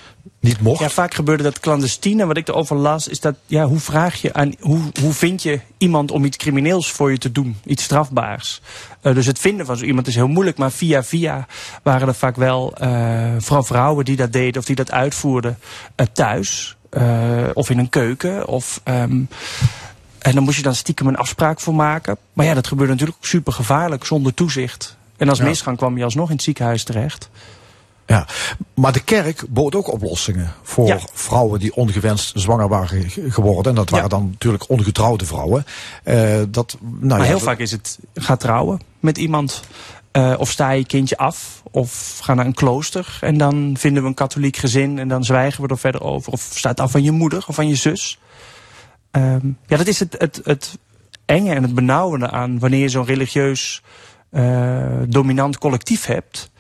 niet 0.44 0.62
mocht? 0.62 0.80
Ja, 0.80 0.89
vaak 0.89 1.14
gebeurde 1.14 1.44
dat 1.44 1.60
clandestien. 1.60 2.20
En 2.20 2.28
wat 2.28 2.38
ik 2.38 2.48
erover 2.48 2.76
las, 2.76 3.08
is 3.08 3.20
dat, 3.20 3.36
ja, 3.46 3.66
hoe 3.66 3.80
vraag 3.80 4.22
je 4.22 4.34
aan, 4.34 4.54
hoe, 4.60 4.80
hoe 5.02 5.14
vind 5.14 5.44
je 5.44 5.60
iemand 5.78 6.12
om 6.12 6.26
iets 6.26 6.38
crimineels 6.38 6.91
voor 6.91 7.12
je 7.12 7.18
te 7.18 7.32
doen? 7.32 7.58
Iets 7.66 7.84
strafbaars. 7.84 8.62
Eh, 9.02 9.14
dus 9.14 9.26
het 9.26 9.39
vinden 9.39 9.66
van 9.66 9.78
zo 9.78 9.86
iemand 9.86 10.08
is 10.08 10.16
heel 10.16 10.28
moeilijk. 10.28 10.58
Maar 10.58 10.72
via 10.72 11.04
via 11.04 11.48
waren 11.84 12.08
er 12.08 12.16
vaak 12.16 12.36
wel, 12.36 12.76
eh, 12.78 13.32
vooral 13.38 13.64
vrouwen 13.64 14.06
die 14.06 14.16
dat 14.16 14.32
deden 14.34 14.62
of 14.62 14.66
die 14.66 14.76
dat 14.76 14.91
uitvoerden 14.91 15.58
eh, 15.96 16.06
thuis. 16.14 16.76
of 17.54 17.70
in 17.70 17.78
een 17.80 17.89
keuken. 17.89 18.48
Of, 18.48 18.82
ehm, 18.84 19.22
en 20.20 20.34
dan 20.34 20.44
moest 20.44 20.58
je 20.58 20.64
dan 20.64 20.76
stiekem 20.76 21.08
een 21.08 21.16
afspraak 21.18 21.60
voor 21.60 21.76
maken. 21.76 22.18
Maar 22.34 22.46
ja, 22.46 22.54
dat 22.54 22.68
gebeurde 22.68 22.91
natuurlijk 22.91 23.26
super 23.26 23.54
gevaarlijk, 23.54 24.06
zonder 24.06 24.34
toezicht. 24.34 24.98
En 25.18 25.30
als 25.30 25.38
Ja. 25.38 25.44
misgang 25.46 25.78
kwam 25.78 25.98
je 25.98 26.04
alsnog 26.04 26.28
in 26.30 26.36
het 26.36 26.44
ziekenhuis 26.44 26.84
terecht. 26.84 27.30
Ja, 28.06 28.28
maar 28.76 28.91
de 28.93 29.04
kerk 29.04 29.43
bood 29.49 29.76
ook 29.76 29.91
oplossingen 29.91 30.54
voor 30.64 30.88
Ja. 30.88 30.99
vrouwen 31.14 31.60
die 31.60 31.76
ongewenst 31.76 32.32
zwanger 32.39 32.68
waren 32.68 33.10
ge- 33.10 33.32
geworden. 33.32 33.72
En 33.72 33.76
dat 33.76 33.89
waren 33.89 34.10
dan 34.10 34.28
natuurlijk 34.32 34.70
ongetrouwde 34.70 35.26
vrouwen. 35.26 35.66
Eh, 36.04 36.41
dat, 36.49 36.78
nou 36.82 37.06
maar 37.08 37.20
ja, 37.20 37.24
heel 37.24 37.39
vaak 37.39 37.60
is 37.60 37.72
het 37.72 37.99
ga 38.14 38.36
trouwen 38.36 38.80
met 38.99 39.18
iemand. 39.18 39.64
eh, 40.12 40.34
of 40.38 40.49
sta 40.51 40.70
je 40.72 40.86
kindje 40.86 41.18
af. 41.18 41.62
Of 41.72 42.20
ga 42.24 42.34
naar 42.34 42.45
een 42.45 42.54
klooster. 42.54 43.18
En 43.22 43.38
dan 43.38 43.76
vinden 43.80 44.01
we 44.04 44.10
een 44.10 44.16
katholiek 44.16 44.58
gezin. 44.58 44.99
En 44.99 45.08
dan 45.08 45.24
zwijgen 45.24 45.64
we 45.64 45.68
er 45.70 45.78
verder 45.78 46.01
over. 46.04 46.32
Of 46.32 46.49
sta 46.54 46.70
het 46.70 46.80
af 46.80 46.91
van 46.91 47.04
je 47.04 47.12
moeder 47.12 47.43
of 47.47 47.56
van 47.56 47.68
je 47.68 47.76
zus. 47.76 48.20
Ehm, 49.12 49.47
ja, 49.68 49.78
dat 49.78 49.88
is 49.88 49.99
het, 49.99 50.16
het, 50.18 50.41
het 50.43 50.78
enge 51.26 51.54
en 51.54 51.64
het 51.64 51.74
benauwende 51.74 52.30
aan 52.30 52.60
wanneer 52.60 52.80
je 52.80 52.89
zo'n 52.89 53.06
religieus 53.06 53.82
eh, 54.30 54.86
dominant 55.08 55.58
collectief 55.58 56.06
hebt. 56.06 56.51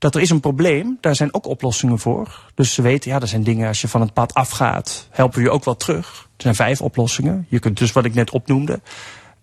Dat 0.00 0.14
er 0.14 0.20
is 0.20 0.30
een 0.30 0.40
probleem, 0.40 0.98
daar 1.00 1.16
zijn 1.16 1.34
ook 1.34 1.46
oplossingen 1.46 1.98
voor. 1.98 2.50
Dus 2.54 2.74
ze 2.74 2.82
weten, 2.82 3.10
ja, 3.10 3.20
er 3.20 3.28
zijn 3.28 3.42
dingen, 3.42 3.68
als 3.68 3.80
je 3.80 3.88
van 3.88 4.00
het 4.00 4.12
pad 4.12 4.34
afgaat, 4.34 5.08
helpen 5.10 5.38
we 5.38 5.44
je 5.44 5.50
ook 5.50 5.64
wel 5.64 5.76
terug. 5.76 6.28
Er 6.36 6.42
zijn 6.42 6.54
vijf 6.54 6.80
oplossingen. 6.80 7.46
Je 7.48 7.58
kunt 7.58 7.78
dus 7.78 7.92
wat 7.92 8.04
ik 8.04 8.14
net 8.14 8.30
opnoemde. 8.30 8.80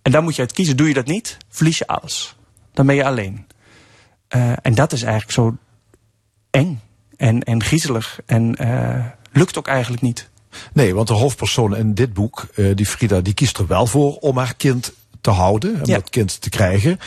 En 0.02 0.12
dan 0.12 0.24
moet 0.24 0.36
je 0.36 0.42
uit 0.42 0.52
kiezen. 0.52 0.78
Doe 0.78 0.88
je 0.88 0.94
dat 0.94 1.06
niet, 1.06 1.38
verlies 1.50 1.78
je 1.78 1.88
alles. 1.88 2.36
Dan 2.74 2.86
ben 2.86 2.96
je 2.96 3.06
alleen. 3.06 3.48
Eh, 4.28 4.52
en 4.62 4.76
dat 4.76 4.94
is 4.94 5.02
eigenlijk 5.02 5.32
zo 5.32 5.58
eng 6.50 6.82
en, 7.18 7.44
en 7.44 7.64
griezelig. 7.64 8.20
En 8.26 8.56
eh, 8.56 9.06
lukt 9.32 9.58
ook 9.58 9.68
eigenlijk 9.68 10.02
niet. 10.02 10.30
Nee, 10.74 10.96
want 10.96 11.08
de 11.08 11.14
hoofdpersoon 11.14 11.76
in 11.76 11.94
dit 11.94 12.14
boek, 12.14 12.48
eh, 12.56 12.76
die 12.76 12.86
Frida, 12.86 13.22
die 13.22 13.34
kiest 13.34 13.58
er 13.58 13.68
wel 13.68 13.88
voor 13.88 14.16
om 14.16 14.38
haar 14.38 14.56
kind 14.56 14.94
te 15.28 15.34
houden, 15.34 15.74
om 15.74 15.82
Ja. 15.84 15.96
dat 15.96 16.10
kind 16.10 16.42
te 16.42 16.50
krijgen. 16.50 17.00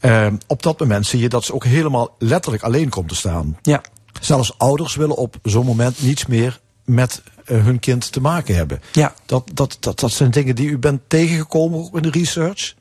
Eh, 0.00 0.26
op 0.46 0.62
dat 0.62 0.80
moment 0.80 1.06
zie 1.06 1.20
je 1.20 1.28
dat 1.28 1.44
ze 1.44 1.54
ook 1.54 1.64
helemaal 1.64 2.14
letterlijk 2.18 2.62
alleen 2.62 2.88
komt 2.88 3.08
te 3.08 3.14
staan. 3.14 3.58
Ja. 3.62 3.82
Zelfs 4.20 4.58
ouders 4.58 4.96
willen 4.96 5.16
op 5.16 5.36
zo'n 5.42 5.66
moment 5.66 6.02
niets 6.02 6.26
meer 6.26 6.60
met 6.84 7.22
eh, 7.44 7.64
hun 7.64 7.78
kind 7.78 8.12
te 8.12 8.20
maken 8.20 8.54
hebben. 8.54 8.80
Ja. 8.92 9.14
Dat, 9.26 9.50
dat, 9.54 9.76
dat, 9.80 10.00
dat 10.00 10.10
zijn 10.10 10.30
dingen 10.30 10.54
die 10.54 10.68
u 10.68 10.78
bent 10.78 11.00
tegengekomen 11.06 11.78
ook 11.78 11.96
in 11.96 12.02
de 12.02 12.10
research? 12.10 12.74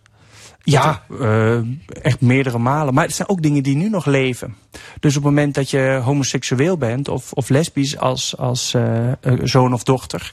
Ja, 0.64 1.04
eh, 1.20 1.58
echt 2.02 2.22
meerdere 2.22 2.58
malen. 2.58 2.94
Maar 2.94 3.06
het 3.06 3.16
zijn 3.16 3.30
ook 3.30 3.42
dingen 3.42 3.64
die 3.64 3.76
nu 3.76 3.90
nog 3.90 4.06
leven. 4.06 4.56
Dus 5.00 5.18
op 5.18 5.24
het 5.24 5.34
moment 5.34 5.54
dat 5.56 5.70
je 5.70 6.02
homoseksueel 6.04 6.78
bent 6.78 7.08
of, 7.08 7.34
of 7.34 7.50
lesbisch 7.50 7.98
als, 7.98 8.38
als 8.38 8.74
eh, 8.74 9.12
zoon 9.44 9.74
of 9.74 9.84
dochter. 9.84 10.32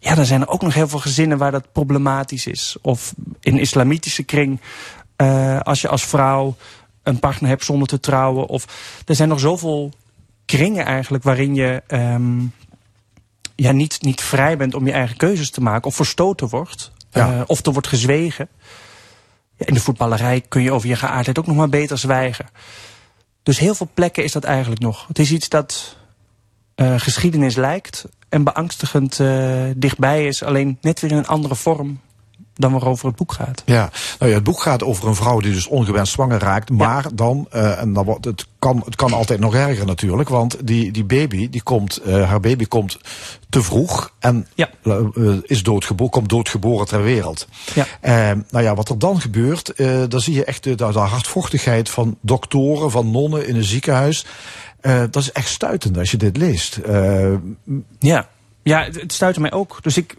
Ja, 0.00 0.14
dan 0.14 0.24
zijn 0.24 0.40
er 0.40 0.48
ook 0.48 0.62
nog 0.62 0.74
heel 0.74 0.88
veel 0.88 0.98
gezinnen 0.98 1.38
waar 1.38 1.50
dat 1.50 1.72
problematisch 1.72 2.46
is. 2.46 2.76
Of 2.82 3.14
in 3.40 3.58
islamitische 3.58 4.22
kring, 4.22 4.60
eh, 5.16 5.60
als 5.60 5.80
je 5.80 5.88
als 5.88 6.04
vrouw 6.04 6.56
een 7.02 7.18
partner 7.18 7.50
hebt 7.50 7.64
zonder 7.64 7.88
te 7.88 8.00
trouwen. 8.00 8.46
Of 8.46 8.64
er 9.06 9.14
zijn 9.14 9.28
nog 9.28 9.40
zoveel 9.40 9.92
kringen 10.44 10.84
eigenlijk 10.84 11.24
waarin 11.24 11.54
je 11.54 11.82
ehm, 11.86 12.40
ja, 13.54 13.72
niet, 13.72 14.02
niet 14.02 14.20
vrij 14.20 14.56
bent 14.56 14.74
om 14.74 14.86
je 14.86 14.92
eigen 14.92 15.16
keuzes 15.16 15.50
te 15.50 15.60
maken. 15.60 15.88
Of 15.88 15.96
verstoten 15.96 16.48
wordt. 16.48 16.92
Ja. 17.10 17.32
eh, 17.32 17.42
of 17.46 17.66
er 17.66 17.72
wordt 17.72 17.88
gezwegen. 17.88 18.48
Ja, 19.56 19.66
in 19.66 19.74
de 19.74 19.80
voetballerij 19.80 20.40
kun 20.40 20.62
je 20.62 20.72
over 20.72 20.88
je 20.88 20.96
geaardheid 20.96 21.38
ook 21.38 21.46
nog 21.46 21.56
maar 21.56 21.68
beter 21.68 21.98
zwijgen. 21.98 22.46
Dus 23.42 23.58
heel 23.58 23.74
veel 23.74 23.88
plekken 23.94 24.24
is 24.24 24.32
dat 24.32 24.44
eigenlijk 24.44 24.80
nog. 24.80 25.06
Het 25.08 25.18
is 25.18 25.32
iets 25.32 25.48
dat 25.48 25.96
eh, 26.74 26.94
geschiedenis 26.98 27.56
lijkt 27.56 28.04
en 28.28 28.44
beangstigend 28.44 29.20
eh, 29.20 29.62
dichtbij 29.76 30.26
is, 30.26 30.42
alleen 30.42 30.78
net 30.80 31.00
weer 31.00 31.10
in 31.10 31.16
een 31.16 31.26
andere 31.26 31.54
vorm 31.54 32.00
dan 32.54 32.72
waarover 32.72 33.06
het 33.06 33.16
boek 33.16 33.32
gaat. 33.32 33.62
Ja, 33.64 33.90
nou 34.18 34.30
ja, 34.30 34.36
het 34.36 34.44
boek 34.44 34.60
gaat 34.60 34.82
over 34.82 35.08
een 35.08 35.14
vrouw 35.14 35.40
die 35.40 35.52
dus 35.52 35.66
ongewenst 35.66 36.12
zwanger 36.12 36.38
raakt. 36.38 36.70
Maar 36.70 37.06
dan, 37.14 37.46
eh, 37.50 37.80
en 37.80 37.92
dan 37.92 38.04
wordt 38.04 38.24
het, 38.24 38.46
kan, 38.58 38.82
het 38.84 38.96
kan 38.96 39.12
altijd 39.12 39.40
nog 39.40 39.54
erger 39.54 39.86
natuurlijk. 39.86 40.28
Want 40.28 40.66
die, 40.66 40.90
die 40.90 41.04
baby, 41.04 41.48
die 41.50 41.62
komt, 41.62 41.96
eh, 41.96 42.28
haar 42.28 42.40
baby 42.40 42.64
komt 42.66 42.98
te 43.48 43.62
vroeg. 43.62 44.12
En 44.18 44.46
Ja. 44.54 44.70
is 45.42 45.62
doodgeboren, 45.62 46.12
komt 46.12 46.28
doodgeboren 46.28 46.86
ter 46.86 47.02
wereld. 47.02 47.48
Ja. 47.74 47.86
Nou 48.50 48.64
ja, 48.64 48.74
wat 48.74 48.88
er 48.88 48.98
dan 48.98 49.20
gebeurt, 49.20 49.72
dan 50.08 50.20
zie 50.20 50.34
je 50.34 50.44
echt 50.44 50.64
de, 50.64 50.74
de, 50.74 50.92
de 50.92 50.98
hardvochtigheid 50.98 51.90
van 51.90 52.16
doktoren, 52.20 52.90
van 52.90 53.10
nonnen 53.10 53.46
in 53.46 53.56
een 53.56 53.64
ziekenhuis. 53.64 54.24
Eh, 54.80 55.02
dat 55.10 55.22
is 55.22 55.32
echt 55.32 55.48
stuitend 55.48 55.98
als 55.98 56.10
je 56.10 56.16
dit 56.16 56.36
leest. 56.36 56.76
Eh, 56.76 57.32
Ja, 57.98 58.28
ja 58.62 58.84
het, 58.84 59.12
stuitte 59.12 59.40
mij 59.40 59.52
ook. 59.52 59.78
Dus 59.82 59.96
ik 59.96 60.16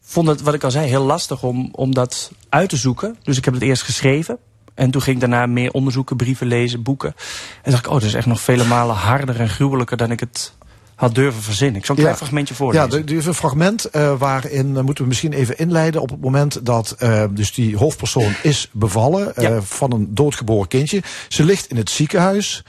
vond 0.00 0.28
het, 0.28 0.42
wat 0.42 0.54
ik 0.54 0.64
al 0.64 0.70
zei, 0.70 0.88
heel 0.88 1.04
lastig 1.04 1.42
om, 1.42 1.68
om 1.72 1.94
dat 1.94 2.32
uit 2.48 2.68
te 2.68 2.76
zoeken. 2.76 3.16
Dus 3.22 3.36
ik 3.36 3.44
heb 3.44 3.54
het 3.54 3.62
eerst 3.62 3.82
geschreven. 3.82 4.38
En 4.74 4.90
toen 4.90 5.02
ging 5.02 5.14
ik 5.16 5.20
daarna 5.20 5.46
meer 5.46 5.70
onderzoeken, 5.70 6.16
brieven 6.16 6.46
lezen, 6.46 6.82
boeken. 6.82 7.14
En 7.62 7.70
dacht 7.70 7.84
ik, 7.86 7.90
oh, 7.92 7.98
dat 7.98 8.08
is 8.08 8.14
echt 8.14 8.26
nog 8.26 8.40
vele 8.40 8.64
malen 8.64 8.96
harder 8.96 9.40
en 9.40 9.48
gruwelijker 9.48 9.96
dan 9.96 10.10
ik 10.10 10.20
het 10.20 10.52
had 10.94 11.14
durven 11.14 11.42
verzinnen. 11.42 11.76
Ik 11.76 11.84
zal 11.86 11.94
een 11.94 12.00
klein 12.00 12.16
fragmentje 12.16 12.54
voorlezen. 12.54 12.90
Ja, 12.90 12.96
er 13.06 13.12
is 13.16 13.26
een 13.26 13.34
fragment 13.34 13.84
eh, 13.84 14.18
waarin 14.18 14.72
moeten 14.72 15.02
we 15.02 15.08
misschien 15.08 15.32
even 15.32 15.58
inleiden 15.58 16.00
op 16.00 16.10
het 16.10 16.20
moment 16.20 16.66
dat 16.66 16.96
dus 17.30 17.52
die 17.52 17.76
hoofdpersoon 17.76 18.32
is 18.42 18.68
bevallen 18.72 19.32
Ja. 19.36 19.62
van 19.62 19.92
een 19.92 20.14
doodgeboren 20.14 20.68
kindje. 20.68 21.02
Ze 21.28 21.44
ligt 21.44 21.66
in 21.66 21.76
het 21.76 21.90
ziekenhuis. 21.90 22.64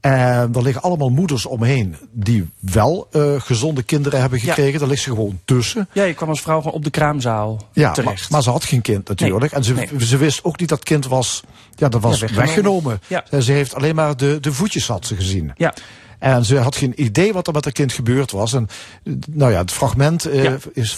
En 0.00 0.54
er 0.54 0.62
liggen 0.62 0.82
allemaal 0.82 1.08
moeders 1.10 1.46
omheen 1.46 1.96
die 2.10 2.50
wel 2.60 3.08
eh, 3.10 3.40
gezonde 3.40 3.82
kinderen 3.82 4.20
hebben 4.20 4.40
gekregen. 4.40 4.80
Daar 4.80 4.88
ligt 4.88 5.02
ze 5.02 5.10
gewoon 5.10 5.40
tussen. 5.44 5.88
Ja, 5.92 6.04
je 6.04 6.14
kwam 6.14 6.28
als 6.28 6.40
vrouw 6.40 6.58
gewoon 6.58 6.72
op 6.72 6.84
de 6.84 6.90
kraamzaal 6.90 7.68
Ja, 7.72 7.92
terecht. 7.92 8.20
maar, 8.20 8.28
maar 8.30 8.42
ze 8.42 8.50
had 8.50 8.64
geen 8.64 8.80
kind 8.80 9.08
natuurlijk. 9.08 9.40
Nee, 9.40 9.60
en 9.60 9.64
ze, 9.64 9.74
nee. 9.74 10.06
ze 10.06 10.16
wist 10.16 10.44
ook 10.44 10.60
niet 10.60 10.68
dat 10.68 10.82
kind 10.84 11.06
was, 11.06 11.42
ja, 11.74 11.88
dat 11.88 12.00
was 12.00 12.12
Ja, 12.12 12.26
weggenomen. 12.26 12.46
weggenomen. 12.46 13.00
Ja. 13.06 13.24
En 13.30 13.42
Ze 13.42 13.52
heeft 13.52 13.74
alleen 13.74 13.94
maar 13.94 14.16
de, 14.16 14.38
de 14.40 14.52
voetjes 14.52 14.86
had 14.88 15.06
ze 15.06 15.14
gezien. 15.16 15.52
Ja. 15.56 15.74
En 16.18 16.44
ze 16.44 16.56
had 16.58 16.76
geen 16.76 17.02
idee 17.02 17.32
wat 17.32 17.46
er 17.46 17.52
met 17.52 17.64
haar 17.64 17.72
kind 17.72 17.92
gebeurd 17.92 18.30
was. 18.30 18.52
En 18.52 18.68
eh, 19.04 19.12
nou 19.30 19.52
ja, 19.52 19.58
het 19.58 19.72
fragment 19.72 20.24
eh, 20.24 20.52
is, 20.72 20.96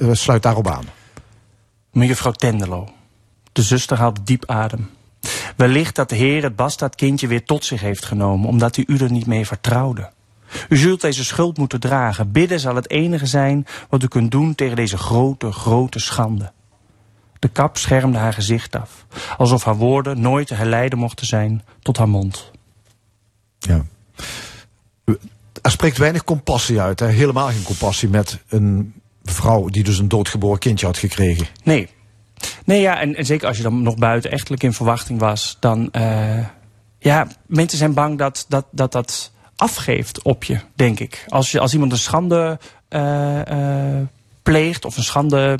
eh, 0.00 0.08
sluit 0.12 0.42
daarop 0.42 0.68
aan. 0.68 0.84
Mevrouw 1.92 2.32
Tendelo. 2.32 2.88
De 3.52 3.62
zuster 3.62 3.96
haalde 3.98 4.20
diep 4.24 4.44
adem. 4.46 4.90
Wellicht 5.56 5.94
dat 5.94 6.08
de 6.08 6.16
Heer 6.16 6.42
het 6.42 6.56
bastaardkindje 6.56 7.26
weer 7.26 7.44
tot 7.44 7.64
zich 7.64 7.80
heeft 7.80 8.04
genomen, 8.04 8.48
omdat 8.48 8.76
u 8.76 8.84
u 8.86 8.96
er 8.96 9.10
niet 9.10 9.26
mee 9.26 9.46
vertrouwde. 9.46 10.10
U 10.68 10.76
zult 10.76 11.00
deze 11.00 11.24
schuld 11.24 11.58
moeten 11.58 11.80
dragen. 11.80 12.32
Bidden 12.32 12.60
zal 12.60 12.74
het 12.74 12.90
enige 12.90 13.26
zijn 13.26 13.66
wat 13.88 14.02
u 14.02 14.08
kunt 14.08 14.30
doen 14.30 14.54
tegen 14.54 14.76
deze 14.76 14.98
grote, 14.98 15.52
grote 15.52 15.98
schande. 15.98 16.52
De 17.38 17.48
kap 17.48 17.76
schermde 17.76 18.18
haar 18.18 18.32
gezicht 18.32 18.76
af, 18.76 19.06
alsof 19.38 19.64
haar 19.64 19.76
woorden 19.76 20.20
nooit 20.20 20.46
te 20.46 20.54
herleiden 20.54 20.98
mochten 20.98 21.26
zijn 21.26 21.64
tot 21.80 21.96
haar 21.96 22.08
mond. 22.08 22.50
Ja. 23.58 23.84
Er 25.62 25.70
spreekt 25.70 25.98
weinig 25.98 26.24
compassie 26.24 26.80
uit. 26.80 27.00
Hè? 27.00 27.06
Helemaal 27.06 27.48
geen 27.48 27.62
compassie 27.62 28.08
met 28.08 28.38
een 28.48 28.94
vrouw 29.24 29.68
die 29.68 29.84
dus 29.84 29.98
een 29.98 30.08
doodgeboren 30.08 30.58
kindje 30.58 30.86
had 30.86 30.98
gekregen. 30.98 31.46
Nee. 31.64 31.88
Nee, 32.64 32.80
ja, 32.80 33.00
en, 33.00 33.26
zeker 33.26 33.48
als 33.48 33.56
je 33.56 33.62
dan 33.62 33.82
nog 33.82 33.96
buiten 33.96 34.30
echtelijk 34.30 34.62
in 34.62 34.72
verwachting 34.72 35.18
was, 35.18 35.56
dan. 35.60 35.90
eh, 35.90 36.46
ja, 36.98 37.26
mensen 37.46 37.78
zijn 37.78 37.94
bang 37.94 38.18
dat 38.18 38.44
dat, 38.48 38.64
dat 38.70 38.92
dat 38.92 39.32
afgeeft 39.56 40.22
op 40.22 40.44
je, 40.44 40.58
denk 40.74 41.00
ik. 41.00 41.24
Als, 41.28 41.50
je, 41.50 41.60
als 41.60 41.72
iemand 41.72 41.92
een 41.92 41.98
schande 41.98 42.58
eh, 42.88 44.00
pleegt 44.42 44.84
of 44.84 44.96
een 44.96 45.02
schande. 45.02 45.58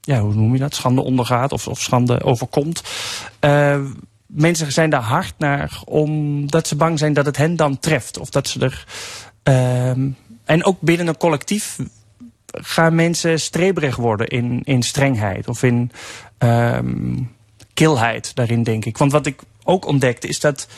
Ja, 0.00 0.20
hoe 0.20 0.34
noem 0.34 0.52
je 0.52 0.58
dat? 0.58 0.74
Schande 0.74 1.00
ondergaat 1.00 1.52
of, 1.52 1.68
of 1.68 1.80
schande 1.80 2.22
overkomt. 2.22 2.82
mensen 4.26 4.72
zijn 4.72 4.90
daar 4.90 5.02
hard 5.02 5.34
naar 5.38 5.80
omdat 5.84 6.66
ze 6.66 6.76
bang 6.76 6.98
zijn 6.98 7.12
dat 7.12 7.26
het 7.26 7.36
hen 7.36 7.56
dan 7.56 7.78
treft. 7.78 8.18
Of 8.18 8.30
dat 8.30 8.48
ze 8.48 8.60
er. 8.60 8.86
ehm, 9.42 10.08
en 10.44 10.64
ook 10.64 10.80
binnen 10.80 11.06
een 11.06 11.16
collectief 11.16 11.78
gaan 12.62 12.94
mensen 12.94 13.40
streberig 13.40 13.96
worden 13.96 14.26
in, 14.26 14.60
in 14.64 14.82
strengheid 14.82 15.48
of 15.48 15.62
in 15.62 15.90
ehm 16.38 17.14
kilheid 17.76 18.34
daarin, 18.34 18.62
denk 18.62 18.84
ik. 18.84 18.98
Want 18.98 19.12
wat 19.12 19.26
ik 19.26 19.42
ook 19.64 19.86
ontdekte 19.86 20.28
is 20.28 20.40
dat 20.40 20.68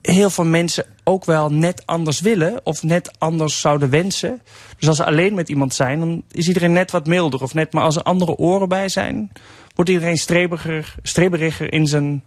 heel 0.00 0.30
veel 0.30 0.44
mensen 0.44 0.84
ook 1.04 1.24
wel 1.24 1.50
net 1.50 1.86
anders 1.86 2.20
willen 2.20 2.60
of 2.64 2.82
net 2.82 3.10
anders 3.18 3.60
zouden 3.60 3.90
wensen. 3.90 4.42
Dus 4.78 4.88
als 4.88 4.96
ze 4.96 5.04
alleen 5.04 5.34
met 5.34 5.48
iemand 5.48 5.74
zijn, 5.74 5.98
dan 5.98 6.22
is 6.30 6.48
iedereen 6.48 6.72
net 6.72 6.90
wat 6.90 7.06
milder 7.06 7.42
of 7.42 7.54
net. 7.54 7.72
Maar 7.72 7.82
als 7.82 7.96
er 7.96 8.02
andere 8.02 8.36
oren 8.36 8.68
bij 8.68 8.88
zijn, 8.88 9.32
wordt 9.74 9.90
iedereen 9.90 10.16
streberiger, 10.16 10.94
streberiger 11.02 11.72
in 11.72 11.86
zijn 11.86 12.24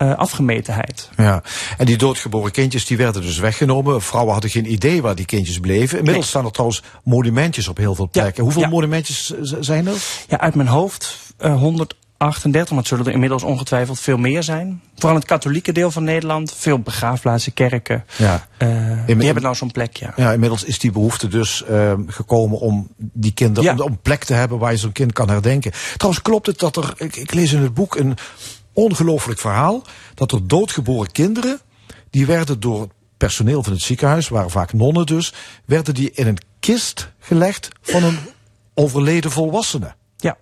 eh, 0.00 0.14
afgemetenheid. 0.14 1.08
Ja, 1.16 1.42
en 1.78 1.86
die 1.86 1.96
doodgeboren 1.96 2.52
kindjes 2.52 2.86
die 2.86 2.96
werden 2.96 3.22
dus 3.22 3.38
weggenomen. 3.38 4.02
Vrouwen 4.02 4.32
hadden 4.32 4.50
geen 4.50 4.72
idee 4.72 5.02
waar 5.02 5.14
die 5.14 5.24
kindjes 5.24 5.60
bleven. 5.60 5.98
Inmiddels 5.98 6.28
staan 6.28 6.44
er 6.44 6.50
trouwens 6.50 6.82
monumentjes 7.04 7.68
op 7.68 7.76
heel 7.76 7.94
veel 7.94 8.08
plekken. 8.10 8.42
Hoeveel 8.42 8.62
ja. 8.62 8.68
monumentjes 8.68 9.32
zijn 9.60 9.86
er? 9.86 9.94
Ja, 10.28 10.40
uit 10.40 10.54
mijn 10.54 10.68
hoofd 10.68 11.18
eh, 11.36 11.58
138, 11.58 12.70
maar 12.70 12.78
het 12.78 12.88
zullen 12.88 13.06
er 13.06 13.12
inmiddels 13.12 13.42
ongetwijfeld 13.42 14.00
veel 14.00 14.16
meer 14.16 14.42
zijn. 14.42 14.82
Vooral 14.96 15.16
het 15.16 15.26
katholieke 15.26 15.72
deel 15.72 15.90
van 15.90 16.04
Nederland. 16.04 16.54
Veel 16.54 16.78
begraafplaatsen, 16.78 17.54
kerken. 17.54 18.04
Ja. 18.16 18.46
Eh, 18.56 18.68
die 19.06 19.24
hebben 19.24 19.42
nou 19.42 19.54
zo'n 19.54 19.70
plek, 19.70 19.96
ja. 19.96 20.12
Ja, 20.16 20.32
inmiddels 20.32 20.64
is 20.64 20.78
die 20.78 20.92
behoefte 20.92 21.28
dus 21.28 21.64
ehm, 21.64 22.00
gekomen 22.06 22.58
om 22.58 22.88
die 22.96 23.32
kinderen, 23.32 23.72
om, 23.72 23.80
om 23.80 23.98
plek 24.02 24.24
te 24.24 24.34
hebben 24.34 24.58
waar 24.58 24.72
je 24.72 24.78
zo'n 24.78 24.92
kind 24.92 25.12
kan 25.12 25.28
herdenken. 25.28 25.72
Trouwens, 25.96 26.22
klopt 26.24 26.46
het 26.46 26.58
dat 26.58 26.76
er, 26.76 26.94
ik, 26.96 27.16
ik 27.16 27.34
lees 27.34 27.52
in 27.52 27.62
het 27.62 27.74
boek 27.74 27.96
een 27.96 28.16
ongelooflijk 28.72 29.40
verhaal, 29.40 29.82
dat 30.14 30.32
er 30.32 30.46
doodgeboren 30.46 31.12
kinderen, 31.12 31.60
die 32.10 32.26
werden 32.26 32.60
door 32.60 32.80
het 32.80 32.90
personeel 33.16 33.62
van 33.62 33.72
het 33.72 33.82
ziekenhuis, 33.82 34.28
waren 34.28 34.50
vaak 34.50 34.72
nonnen 34.72 35.06
dus, 35.06 35.32
werden 35.64 35.94
die 35.94 36.10
in 36.10 36.26
een 36.26 36.38
kist 36.60 37.10
gelegd 37.18 37.68
van 37.80 38.04
een 38.04 38.18
overleden 38.74 39.30
volwassene. 39.30 39.94
Ja. 40.16 40.36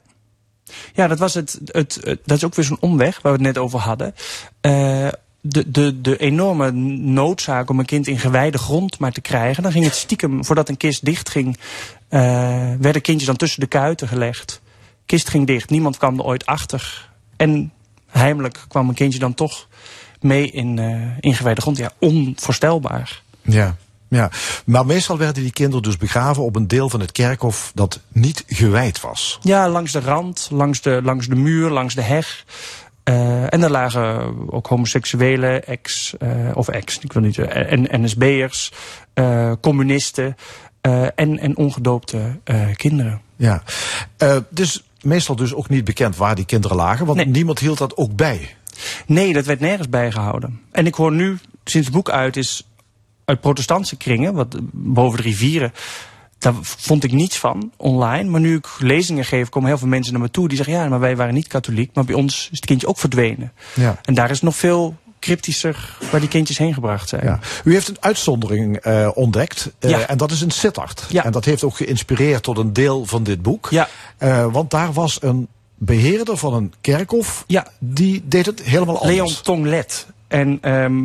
Ja, 0.95 1.07
dat 1.07 1.19
was 1.19 1.35
het, 1.35 1.61
het, 1.65 2.01
dat 2.25 2.37
is 2.37 2.45
ook 2.45 2.55
weer 2.55 2.65
zo'n 2.65 2.81
omweg 2.81 3.23
waar 3.23 3.33
we 3.33 3.39
het 3.39 3.55
net 3.55 3.59
over 3.59 3.79
hadden. 3.79 4.15
Eh, 4.61 5.09
de, 5.41 5.71
de, 5.71 6.01
de 6.01 6.17
enorme 6.17 6.71
noodzaak 7.01 7.71
om 7.71 7.79
een 7.79 7.85
kind 7.85 8.07
in 8.07 8.19
gewijde 8.19 8.59
grond 8.59 8.99
maar 8.99 9.13
te 9.13 9.21
krijgen. 9.21 9.63
Dan 9.63 9.73
ging 9.73 9.85
het 9.85 9.95
stiekem, 9.95 10.45
voordat 10.45 10.69
een 10.69 10.77
kist 10.77 11.05
dicht 11.05 11.29
ging, 11.29 11.59
eh, 12.09 12.21
werden 12.79 13.03
kindjes 13.03 13.27
dan 13.27 13.37
tussen 13.37 13.61
de 13.61 13.67
kuiten 13.67 14.09
gelegd. 14.09 14.61
Kist 15.07 15.29
ging 15.29 15.47
dicht, 15.47 15.71
niemand 15.71 15.97
kwam 15.97 16.19
er 16.19 16.25
ooit 16.25 16.47
achter. 16.47 17.11
En 17.37 17.73
heimelijk 18.09 18.65
kwam 18.69 18.89
een 18.89 18.95
kindje 18.95 19.19
dan 19.19 19.35
toch 19.35 19.69
mee 20.21 20.51
in, 20.51 20.79
eh 20.79 21.17
in 21.21 21.35
gewijde 21.35 21.61
grond. 21.61 21.77
Ja, 21.77 21.91
onvoorstelbaar. 21.99 23.23
Ja. 23.43 23.77
Ja, 24.11 24.31
maar 24.65 24.87
meestal 24.87 25.19
werden 25.19 25.43
die 25.43 25.53
kinderen 25.53 25.83
dus 25.83 25.97
begraven 25.97 26.43
op 26.43 26.57
een 26.57 26.69
deel 26.69 26.89
van 26.89 27.01
het 27.01 27.13
kerkhof 27.13 27.73
dat 27.75 28.01
niet 28.13 28.45
gewijd 28.47 29.01
was. 29.01 29.39
Ja, 29.43 29.69
langs 29.69 29.93
de 29.93 30.01
rand, 30.01 30.49
langs 30.53 30.81
de, 30.81 31.01
langs 31.03 31.27
de 31.27 31.35
muur, 31.35 31.71
langs 31.71 31.95
de 31.95 32.03
heg. 32.03 32.45
Eh, 33.03 33.53
en 33.53 33.61
daar 33.61 33.71
lagen 33.71 34.35
ook 34.51 34.67
homoseksuele 34.67 35.61
ex, 35.61 36.15
eh, 36.19 36.31
of 36.55 36.69
ex, 36.69 36.99
ik 36.99 37.13
wil 37.13 37.23
niet, 37.23 37.39
en 37.39 38.03
NSB'ers, 38.03 38.73
eh 39.15 39.53
communisten 39.61 40.37
en, 41.15 41.39
en 41.39 41.57
ongedoopte 41.57 42.39
kinderen. 42.77 43.21
Ja, 43.37 43.63
dus 44.51 44.88
meestal 45.01 45.37
dus 45.37 45.55
ook 45.55 45.69
niet 45.69 45.85
bekend 45.85 46.17
waar 46.17 46.35
die 46.35 46.45
kinderen 46.45 46.77
lagen, 46.77 47.07
want 47.07 47.27
niemand 47.27 47.59
hield 47.59 47.79
dat 47.79 47.97
ook 47.97 48.17
bij. 48.17 48.57
Nee, 49.07 49.33
dat 49.33 49.45
werd 49.45 49.61
nergens 49.61 49.89
bijgehouden. 49.89 50.61
En 50.71 50.87
ik 50.87 50.95
hoor 50.95 51.13
nu, 51.13 51.39
sinds 51.65 51.87
het 51.87 51.97
boek 51.97 52.11
uit 52.11 52.37
is, 52.37 52.69
uit 53.25 53.41
protestantse 53.41 53.97
kringen, 53.97 54.35
wat 54.35 54.55
eh, 54.55 54.61
boven 54.73 55.17
de 55.17 55.23
rivieren, 55.23 55.73
daar 56.39 56.55
vond 56.61 57.05
ik 57.05 57.13
niets 57.13 57.39
van 57.39 57.73
online. 57.77 58.31
Maar 58.31 58.41
nu 58.41 58.57
ik 58.57 58.69
lezingen 58.79 59.25
geef, 59.25 59.49
komen 59.49 59.69
heel 59.69 59.79
veel 59.79 59.89
mensen 59.89 60.13
naar 60.13 60.23
me 60.23 60.31
toe 60.31 60.49
die 60.49 60.57
zeggen: 60.57 60.75
ja, 60.75 60.89
maar 60.89 61.01
wij 61.01 61.17
waren 61.17 61.35
niet 61.35 61.47
katholiek, 61.47 61.95
maar 61.95 62.05
bij 62.05 62.15
ons 62.15 62.49
is 62.51 62.57
het 62.57 62.67
kindje 62.67 62.87
ook 62.87 62.99
verdwenen. 62.99 63.53
Ja. 63.75 63.99
En 64.03 64.15
daar 64.15 64.31
is 64.31 64.41
nog 64.41 64.57
veel 64.57 64.97
cryptischer 65.21 65.97
waar 66.11 66.21
die 66.21 66.29
kindjes 66.29 66.59
heen 66.59 66.75
gebracht 66.75 67.09
zijn. 67.09 67.25
Ja. 67.25 67.39
U 67.65 67.73
heeft 67.73 67.89
een 67.89 67.97
uitzondering 68.01 68.77
eh, 68.77 69.11
ontdekt. 69.15 69.71
eh, 69.79 69.91
Ja. 69.91 70.07
En 70.07 70.17
dat 70.19 70.31
is 70.31 70.43
in 70.43 70.51
Sittard. 70.51 71.07
En 71.25 71.33
dat 71.33 71.45
heeft 71.45 71.65
ook 71.65 71.77
geïnspireerd 71.77 72.43
tot 72.43 72.59
een 72.59 72.73
deel 72.73 73.07
van 73.07 73.23
dit 73.23 73.43
boek. 73.43 73.67
Ja. 73.71 73.89
Eh, 74.17 74.47
want 74.53 74.71
daar 74.71 74.93
was 74.93 75.23
een 75.23 75.49
beheerder 75.75 76.37
van 76.37 76.55
een 76.55 76.73
kerkhof. 76.81 77.45
Ja. 77.47 77.67
Die 77.79 78.23
deed 78.25 78.47
het 78.47 78.63
helemaal 78.63 78.99
anders. 78.99 79.17
Leon 79.17 79.35
Tonglet. 79.43 80.07
En 80.29 80.59
ehm, 80.61 80.99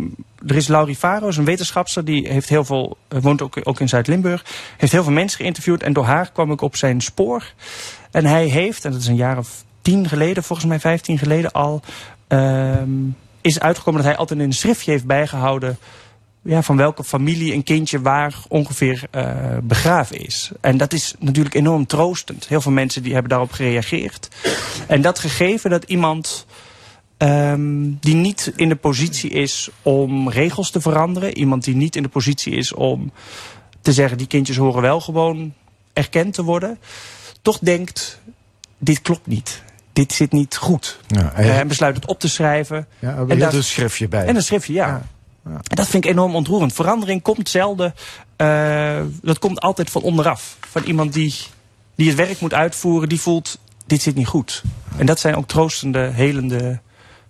er 0.48 0.56
is 0.56 0.68
Laurie 0.68 0.96
Faros, 0.96 1.38
een 1.38 1.46
wetenschapster, 1.46 2.06
die 2.06 2.28
heeft 2.28 2.50
heel 2.50 2.66
veel, 2.66 2.98
woont 3.08 3.42
ook, 3.42 3.60
ook 3.64 3.80
in 3.80 3.90
Zuid-Limburg, 3.90 4.46
heeft 4.78 4.92
heel 4.92 5.04
veel 5.04 5.12
mensen 5.14 5.38
geïnterviewd 5.40 5.84
en 5.84 5.94
door 5.94 6.06
haar 6.06 6.32
kwam 6.32 6.52
ik 6.52 6.62
op 6.62 6.76
zijn 6.76 7.02
spoor. 7.02 7.54
En 8.12 8.26
hij 8.26 8.46
heeft, 8.46 8.86
en 8.86 8.92
dat 8.92 9.02
is 9.02 9.08
een 9.08 9.16
jaar 9.16 9.38
of 9.38 9.64
tien 9.82 10.08
geleden, 10.08 10.44
volgens 10.44 10.68
mij 10.68 10.80
vijftien 10.80 11.18
geleden 11.18 11.52
al, 11.52 11.82
ehm, 12.28 12.90
is 13.44 13.60
uitgekomen 13.60 14.02
dat 14.02 14.10
hij 14.10 14.20
altijd 14.20 14.40
een 14.40 14.54
schriftje 14.54 14.92
heeft 14.92 15.06
bijgehouden 15.06 15.78
ja, 16.44 16.62
van 16.62 16.78
welke 16.78 17.04
familie 17.04 17.54
een 17.54 17.64
kindje 17.64 18.02
waar 18.02 18.36
ongeveer 18.48 19.04
eh, 19.12 19.58
begraven 19.64 20.18
is. 20.18 20.52
En 20.62 20.78
dat 20.78 20.94
is 20.94 21.16
natuurlijk 21.20 21.56
enorm 21.56 21.86
troostend. 21.86 22.48
Heel 22.48 22.62
veel 22.62 22.72
mensen 22.72 23.04
die 23.04 23.14
hebben 23.14 23.30
daarop 23.30 23.52
gereageerd. 23.52 24.28
En 24.88 25.02
dat 25.02 25.20
gegeven 25.20 25.70
dat 25.70 25.84
iemand 25.84 26.46
ehm, 27.18 27.92
die 28.00 28.16
niet 28.16 28.54
in 28.56 28.70
de 28.70 28.76
positie 28.76 29.30
is 29.30 29.70
om 29.82 30.30
regels 30.30 30.72
te 30.72 30.82
veranderen, 30.82 31.38
iemand 31.38 31.64
die 31.64 31.76
niet 31.76 31.96
in 31.96 32.04
de 32.04 32.10
positie 32.10 32.54
is 32.54 32.74
om 32.74 33.12
te 33.82 33.94
zeggen 33.94 34.18
die 34.18 34.28
kindjes 34.28 34.58
horen 34.58 34.82
wel 34.82 35.02
gewoon 35.02 35.54
erkend 35.94 36.34
te 36.34 36.44
worden, 36.44 36.78
toch 37.42 37.60
denkt 37.60 38.22
dit 38.78 39.02
klopt 39.02 39.28
niet. 39.28 39.64
Dit 39.94 40.14
zit 40.14 40.32
niet 40.32 40.56
goed. 40.58 41.00
Ja, 41.08 41.22
Eh, 41.32 41.36
hij- 41.36 41.60
en 41.60 41.68
besluit 41.68 41.96
het 41.96 42.06
op 42.06 42.20
te 42.20 42.28
schrijven. 42.30 42.88
Ja, 43.00 43.16
En 43.28 43.40
daar- 43.40 43.54
een 43.54 43.64
schriftje 43.64 44.08
bij. 44.08 44.26
En 44.26 44.36
een 44.36 44.44
schriftje, 44.44 44.74
ja. 44.74 45.02
En 45.46 45.62
dat 45.64 45.88
vind 45.88 46.06
ik 46.06 46.12
enorm 46.12 46.36
ontroerend. 46.36 46.74
Verandering 46.74 47.22
komt 47.22 47.50
zelden. 47.50 47.94
eh, 48.36 49.00
dat 49.22 49.40
komt 49.40 49.60
altijd 49.62 49.90
van 49.90 50.02
onderaf. 50.02 50.58
Van 50.70 50.84
iemand 50.84 51.14
die, 51.14 51.36
die 51.96 52.08
het 52.08 52.18
werk 52.18 52.40
moet 52.40 52.54
uitvoeren, 52.54 53.10
die 53.10 53.20
voelt: 53.22 53.58
dit 53.86 54.02
zit 54.02 54.16
niet 54.16 54.28
goed. 54.28 54.64
En 54.98 55.06
dat 55.06 55.20
zijn 55.20 55.36
ook 55.36 55.48
troostende, 55.48 56.00
helende 56.14 56.80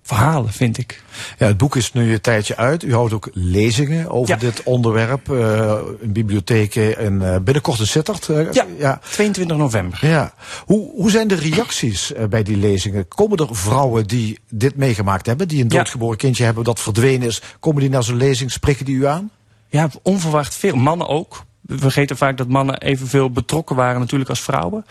verhalen, 0.04 0.52
vind 0.54 0.78
ik. 0.78 1.04
Ja, 1.38 1.48
het 1.48 1.58
boek 1.58 1.76
is 1.76 1.94
nu 1.94 2.14
een 2.14 2.22
tijdje 2.22 2.58
uit. 2.58 2.84
U 2.84 2.94
houdt 2.94 3.14
ook 3.14 3.30
lezingen 3.34 4.10
over 4.10 4.34
Ja. 4.34 4.40
dit 4.40 4.64
onderwerp 4.64 5.32
eh, 5.32 5.78
in 6.00 6.12
bibliotheken 6.14 6.98
en 6.98 7.34
eh, 7.34 7.40
binnenkort 7.42 7.80
in 7.80 7.88
Sittard. 7.88 8.30
eh, 8.30 8.52
Ja, 8.78 9.00
22 9.12 9.58
november. 9.58 9.98
Ja. 10.08 10.34
Hoe, 10.66 10.92
hoe 10.96 11.12
zijn 11.12 11.28
de 11.28 11.36
reacties 11.36 12.12
bij 12.30 12.44
die 12.44 12.58
lezingen? 12.58 13.08
Komen 13.08 13.38
er 13.38 13.48
vrouwen 13.56 14.08
die 14.08 14.40
dit 14.50 14.76
meegemaakt 14.76 15.26
hebben, 15.26 15.48
die 15.48 15.64
een 15.64 15.70
Ja. 15.70 15.78
doodgeboren 15.78 16.18
kindje 16.18 16.44
hebben 16.44 16.64
dat 16.64 16.80
verdwenen 16.80 17.28
is, 17.28 17.42
komen 17.60 17.82
die 17.82 17.90
naar 17.90 18.04
zo'n 18.04 18.18
lezing, 18.18 18.52
spreken 18.52 18.86
die 18.86 18.96
u 18.96 19.06
aan? 19.06 19.30
Ja, 19.68 19.90
onverwacht 20.02 20.56
veel. 20.56 20.76
Mannen 20.76 21.08
ook. 21.08 21.44
We 21.62 21.78
vergeten 21.78 22.18
vaak 22.18 22.38
dat 22.38 22.48
mannen 22.48 22.82
evenveel 22.82 23.30
betrokken 23.32 23.76
waren 23.76 24.00
natuurlijk 24.00 24.30
als 24.30 24.40
vrouwen. 24.42 24.86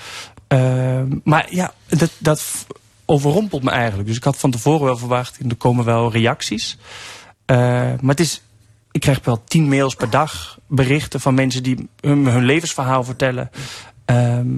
Eh, 0.48 1.02
maar 1.24 1.46
ja, 1.50 1.72
dat, 1.88 2.10
dat 2.18 2.42
overrompelt 3.12 3.62
me 3.62 3.70
eigenlijk. 3.70 4.08
Dus 4.08 4.16
ik 4.16 4.24
had 4.24 4.36
van 4.36 4.50
tevoren 4.50 4.84
wel 4.84 4.96
verwacht, 4.96 5.38
er 5.48 5.56
komen 5.56 5.84
wel 5.84 6.12
reacties. 6.12 6.78
Eh, 7.44 7.56
maar 8.00 8.10
het 8.16 8.20
is, 8.20 8.42
ik 8.90 9.00
krijg 9.00 9.20
wel 9.24 9.44
tien 9.44 9.68
mails 9.68 9.94
per 9.94 10.10
dag, 10.10 10.58
berichten 10.66 11.20
van 11.20 11.34
mensen 11.34 11.62
die 11.62 11.88
hun, 12.00 12.26
hun 12.26 12.44
levensverhaal 12.44 13.04
vertellen. 13.04 13.50
Ehm, 14.04 14.48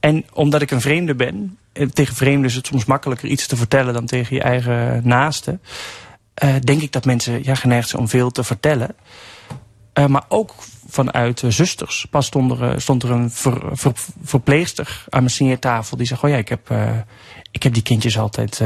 en 0.00 0.24
omdat 0.32 0.62
ik 0.62 0.70
een 0.70 0.80
vreemde 0.80 1.14
ben, 1.14 1.58
eh, 1.72 1.88
tegen 1.88 2.14
vreemden 2.14 2.50
is 2.50 2.54
het 2.54 2.66
soms 2.66 2.84
makkelijker 2.84 3.28
iets 3.28 3.46
te 3.46 3.56
vertellen 3.56 3.94
dan 3.94 4.06
tegen 4.06 4.36
je 4.36 4.42
eigen 4.42 5.00
naaste. 5.04 5.58
eh, 6.34 6.54
denk 6.60 6.82
ik 6.82 6.92
dat 6.92 7.04
mensen 7.04 7.44
ja, 7.44 7.54
geneigd 7.54 7.88
zijn 7.88 8.02
om 8.02 8.08
veel 8.08 8.30
te 8.30 8.44
vertellen. 8.44 8.94
Eh, 9.92 10.06
maar 10.06 10.24
ook 10.28 10.54
vanuit 10.88 11.42
eh, 11.42 11.50
zusters. 11.50 12.06
Pas 12.10 12.26
stond 12.26 12.50
er, 12.50 12.70
eh, 12.70 12.78
stond 12.78 13.02
er 13.02 13.10
een 13.10 13.30
ver- 13.30 13.68
ver- 13.72 14.04
verpleegster 14.22 15.04
aan 15.08 15.20
mijn 15.20 15.30
signeertafel. 15.30 15.96
Die 15.96 16.06
zegt, 16.06 16.22
oh 16.22 16.30
ja, 16.30 16.36
ik 16.36 16.48
heb, 16.48 16.70
ik 17.50 17.62
heb 17.62 17.72
die 17.72 17.82
kindjes 17.82 18.18
altijd... 18.18 18.56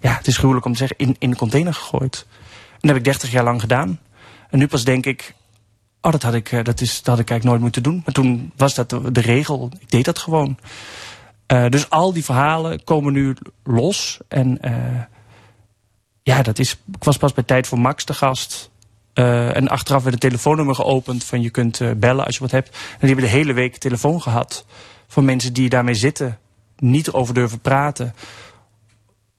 ja, 0.00 0.12
het 0.16 0.26
is 0.26 0.36
gruwelijk 0.36 0.66
om 0.66 0.72
te 0.72 0.78
zeggen, 0.78 0.96
in, 0.98 1.16
in 1.18 1.30
de 1.30 1.36
container 1.36 1.74
gegooid. 1.74 2.26
En 2.70 2.78
dat 2.80 2.90
heb 2.90 2.96
ik 2.96 3.04
30 3.04 3.30
jaar 3.30 3.44
lang 3.44 3.60
gedaan. 3.60 4.00
En 4.50 4.58
nu 4.58 4.66
pas 4.66 4.84
denk 4.84 5.06
ik, 5.06 5.34
oh, 6.00 6.12
dat 6.12 6.22
had 6.22 6.34
ik, 6.34 6.64
dat 6.64 6.80
is, 6.80 6.96
dat 6.96 7.06
had 7.06 7.18
ik 7.18 7.30
eigenlijk 7.30 7.44
nooit 7.44 7.60
moeten 7.60 7.82
doen. 7.82 8.02
Maar 8.04 8.14
toen 8.14 8.52
was 8.56 8.74
dat 8.74 8.90
de, 8.90 9.20
regel. 9.20 9.70
Ik 9.78 9.90
deed 9.90 10.04
dat 10.04 10.18
gewoon. 10.18 10.58
Dus 11.46 11.90
al 11.90 12.12
die 12.12 12.24
verhalen 12.24 12.84
komen 12.84 13.12
nu 13.12 13.36
los. 13.64 14.18
En 14.28 14.58
ja, 16.22 16.42
dat 16.42 16.58
is. 16.58 16.72
Ik 16.72 17.04
was 17.04 17.16
pas 17.16 17.32
bij 17.32 17.44
Tijd 17.44 17.66
voor 17.66 17.78
Max 17.78 18.04
de 18.04 18.14
gast. 18.14 18.71
Eh, 19.12 19.56
en 19.56 19.68
achteraf 19.68 20.02
werd 20.02 20.14
het 20.14 20.22
telefoonnummer 20.22 20.74
geopend 20.74 21.24
van 21.24 21.42
je 21.42 21.50
kunt 21.50 21.80
eh, 21.80 21.90
bellen 21.96 22.24
als 22.24 22.34
je 22.34 22.40
wat 22.40 22.50
hebt. 22.50 22.68
En 22.68 22.98
die 22.98 23.08
hebben 23.08 23.24
de 23.24 23.36
hele 23.36 23.52
week 23.52 23.76
telefoon 23.76 24.22
gehad 24.22 24.66
van 25.06 25.24
mensen 25.24 25.52
die 25.52 25.68
daarmee 25.68 25.94
zitten, 25.94 26.38
niet 26.76 27.06
erover 27.06 27.34
durven 27.34 27.60
praten. 27.60 28.14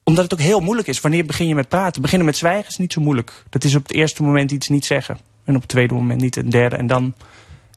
Omdat 0.04 0.24
het 0.24 0.32
ook 0.32 0.40
heel 0.40 0.60
moeilijk 0.60 0.88
is. 0.88 1.00
Wanneer 1.00 1.26
begin 1.26 1.48
je 1.48 1.54
met 1.54 1.68
praten? 1.68 2.02
Beginnen 2.02 2.26
met 2.26 2.36
zwijgen 2.36 2.68
is 2.68 2.76
niet 2.76 2.92
zo 2.92 3.00
moeilijk. 3.00 3.44
Dat 3.50 3.64
is 3.64 3.74
op 3.74 3.82
het 3.82 3.92
eerste 3.92 4.22
moment 4.22 4.50
iets 4.50 4.68
niet 4.68 4.84
zeggen. 4.84 5.18
En 5.44 5.54
op 5.54 5.60
het 5.60 5.70
tweede 5.70 5.94
moment 5.94 6.20
niet, 6.20 6.36
en 6.36 6.50
derde. 6.50 6.76
En 6.76 6.86
dan, 6.86 7.14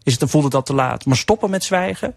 is 0.04 0.12
het, 0.12 0.20
dan 0.20 0.30
voelt 0.30 0.44
het 0.44 0.56
al 0.56 0.64
te 0.64 0.74
laat. 0.74 1.06
Maar 1.06 1.18
stoppen 1.18 1.50
met 1.50 1.64
zwijgen. 1.64 2.16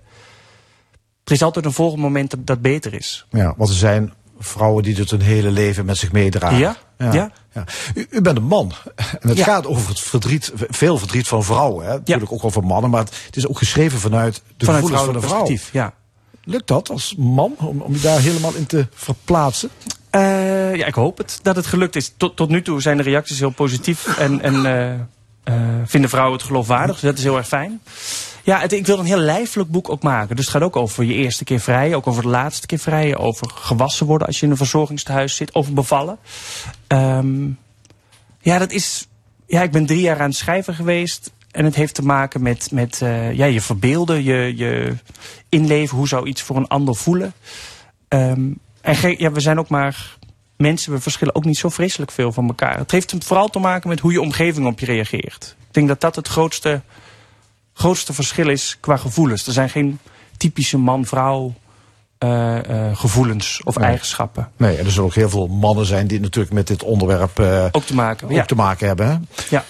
Er 1.25 1.33
is 1.33 1.43
altijd 1.43 1.65
een 1.65 1.73
volgend 1.73 2.03
moment 2.03 2.31
dat, 2.31 2.47
dat 2.47 2.61
beter 2.61 2.95
is. 2.95 3.27
Ja, 3.31 3.55
want 3.57 3.71
er 3.71 3.77
zijn 3.77 4.13
vrouwen 4.39 4.83
die 4.83 4.97
het 4.97 5.11
hun 5.11 5.21
hele 5.21 5.51
leven 5.51 5.85
met 5.85 5.97
zich 5.97 6.13
meedragen. 6.13 6.59
Ja, 6.59 6.77
ja. 7.13 7.31
ja. 7.55 7.65
U, 7.95 8.07
u 8.11 8.21
bent 8.21 8.37
een 8.37 8.45
man. 8.47 8.73
En 9.21 9.29
het 9.29 9.39
Ja. 9.39 9.45
gaat 9.45 9.67
over 9.67 9.89
het 9.89 10.01
verdriet, 10.01 10.53
veel 10.55 10.99
verdriet 10.99 11.29
van 11.29 11.45
vrouwen. 11.45 11.87
Hè? 11.87 11.93
Natuurlijk 11.93 12.33
ook 12.33 12.53
van 12.53 12.65
mannen, 12.65 12.91
maar 12.91 13.05
het 13.27 13.37
is 13.37 13.47
ook 13.47 13.59
geschreven 13.59 13.99
vanuit 13.99 14.43
de 14.57 14.65
Vanuit 14.65 14.85
gevoelens 14.85 15.13
van 15.13 15.21
de 15.21 15.27
vrouw. 15.27 15.57
ja. 15.73 15.93
Lukt 16.45 16.67
dat 16.67 16.91
als 16.91 17.15
man, 17.19 17.55
om, 17.59 17.81
om 17.81 17.93
je 17.93 18.01
daar 18.01 18.21
helemaal 18.21 18.55
in 18.55 18.67
te 18.67 18.87
verplaatsen? 18.95 19.71
Eh, 20.11 20.75
ja, 20.75 20.87
ik 20.87 20.95
hoop 20.95 21.19
het, 21.19 21.39
dat 21.43 21.57
het 21.57 21.67
gelukt 21.67 21.97
is. 21.97 22.13
Tot, 22.17 22.37
tot 22.37 22.49
nu 22.49 22.63
toe 22.63 22.81
zijn 22.83 22.97
de 22.97 23.03
reacties 23.03 23.39
heel 23.39 23.51
positief. 23.51 24.19
En, 24.19 24.41
en 24.41 24.67
eh, 24.67 24.93
eh, 25.45 25.55
vinden 25.85 26.11
vrouwen 26.11 26.37
het 26.37 26.47
geloofwaardig. 26.47 26.95
Dus 26.95 27.05
dat 27.05 27.19
is 27.19 27.25
heel 27.25 27.37
erg 27.37 27.47
fijn. 27.49 27.81
Ja, 28.51 28.63
ik 28.69 28.87
wil 28.87 28.99
een 28.99 29.05
heel 29.05 29.19
lijfelijk 29.19 29.71
boek 29.71 29.91
ook 29.91 30.03
maken. 30.03 30.37
Dus 30.37 30.45
het 30.45 30.55
gaat 30.55 30.63
ook 30.63 30.77
over 30.77 31.05
je 31.05 31.15
eerste 31.15 31.45
keer 31.45 31.61
vrijen. 31.61 31.97
Ook 31.97 32.07
over 32.07 32.23
de 32.23 32.29
laatste 32.29 32.67
keer 32.67 32.79
vrijen. 32.79 33.19
Over 33.19 33.51
gewassen 33.55 34.07
worden 34.07 34.27
als 34.27 34.39
je 34.39 34.45
in 34.45 34.51
een 34.51 34.57
verzorgingstehuis 34.57 35.37
zit. 35.37 35.55
Over 35.55 35.73
bevallen. 35.73 36.19
Ehm, 36.87 37.49
ja, 38.41 38.59
dat 38.59 38.73
is... 38.73 39.09
Ja, 39.47 39.63
ik 39.63 39.71
ben 39.71 39.87
drie 39.87 40.01
jaar 40.01 40.21
aan 40.21 40.29
het 40.29 40.37
schrijven 40.37 40.75
geweest. 40.75 41.33
En 41.51 41.65
het 41.65 41.75
heeft 41.75 41.95
te 41.95 42.03
maken 42.03 42.43
met, 42.43 42.71
met 42.71 43.03
eh, 43.03 43.33
ja, 43.33 43.45
je 43.45 43.61
verbeelden, 43.61 44.23
je, 44.23 44.57
je 44.57 44.97
inleven. 45.49 45.97
Hoe 45.97 46.09
zou 46.09 46.27
iets 46.27 46.43
voor 46.43 46.57
een 46.57 46.69
ander 46.69 46.97
voelen? 46.97 47.33
Ehm, 48.09 48.51
en 48.81 49.15
ja, 49.19 49.33
we 49.33 49.41
zijn 49.41 49.59
ook 49.59 49.69
maar 49.69 50.17
mensen, 50.57 50.93
we 50.93 51.01
verschillen 51.01 51.35
ook 51.35 51.45
niet 51.45 51.59
zo 51.59 51.69
vreselijk 51.69 52.11
veel 52.11 52.33
van 52.33 52.47
elkaar. 52.47 52.79
Het 52.79 52.91
heeft 52.91 53.15
vooral 53.19 53.49
te 53.49 53.59
maken 53.59 53.89
met 53.89 54.01
hoe 54.01 54.13
je 54.13 54.21
omgeving 54.21 54.67
op 54.67 54.81
je 54.81 54.87
reageert. 54.87 55.57
Ik 55.67 55.75
denk 55.75 55.89
dat 55.89 56.01
dat 56.01 56.17
het 56.17 56.29
grootste, 56.29 56.81
grootste 57.81 58.13
verschil 58.13 58.49
is 58.49 58.77
qua 58.81 58.97
gevoelens. 58.97 59.47
Er 59.47 59.53
zijn 59.53 59.71
geen 59.71 59.99
typische 60.37 60.79
man-vrouw 60.79 61.55
eh, 62.19 62.89
eh, 62.89 62.97
gevoelens 62.97 63.61
of 63.65 63.77
Nee. 63.77 63.87
eigenschappen. 63.89 64.51
Nee, 64.57 64.77
en 64.77 64.85
er 64.85 64.91
zullen 64.91 65.07
ook 65.09 65.15
heel 65.15 65.29
veel 65.31 65.47
mannen 65.47 65.87
zijn 65.87 66.07
die 66.07 66.21
natuurlijk 66.21 66.55
met 66.55 66.67
dit 66.67 66.83
onderwerp 66.83 67.39
eh, 67.39 67.67
ook 67.73 67.85
te 67.85 67.95
maken, 67.95 68.27
ook 68.27 68.33
ja. 68.33 68.45
te 68.45 68.55
maken 68.55 68.87
hebben. 68.87 69.07
Hè? 69.09 69.17
Ja. 69.49 69.65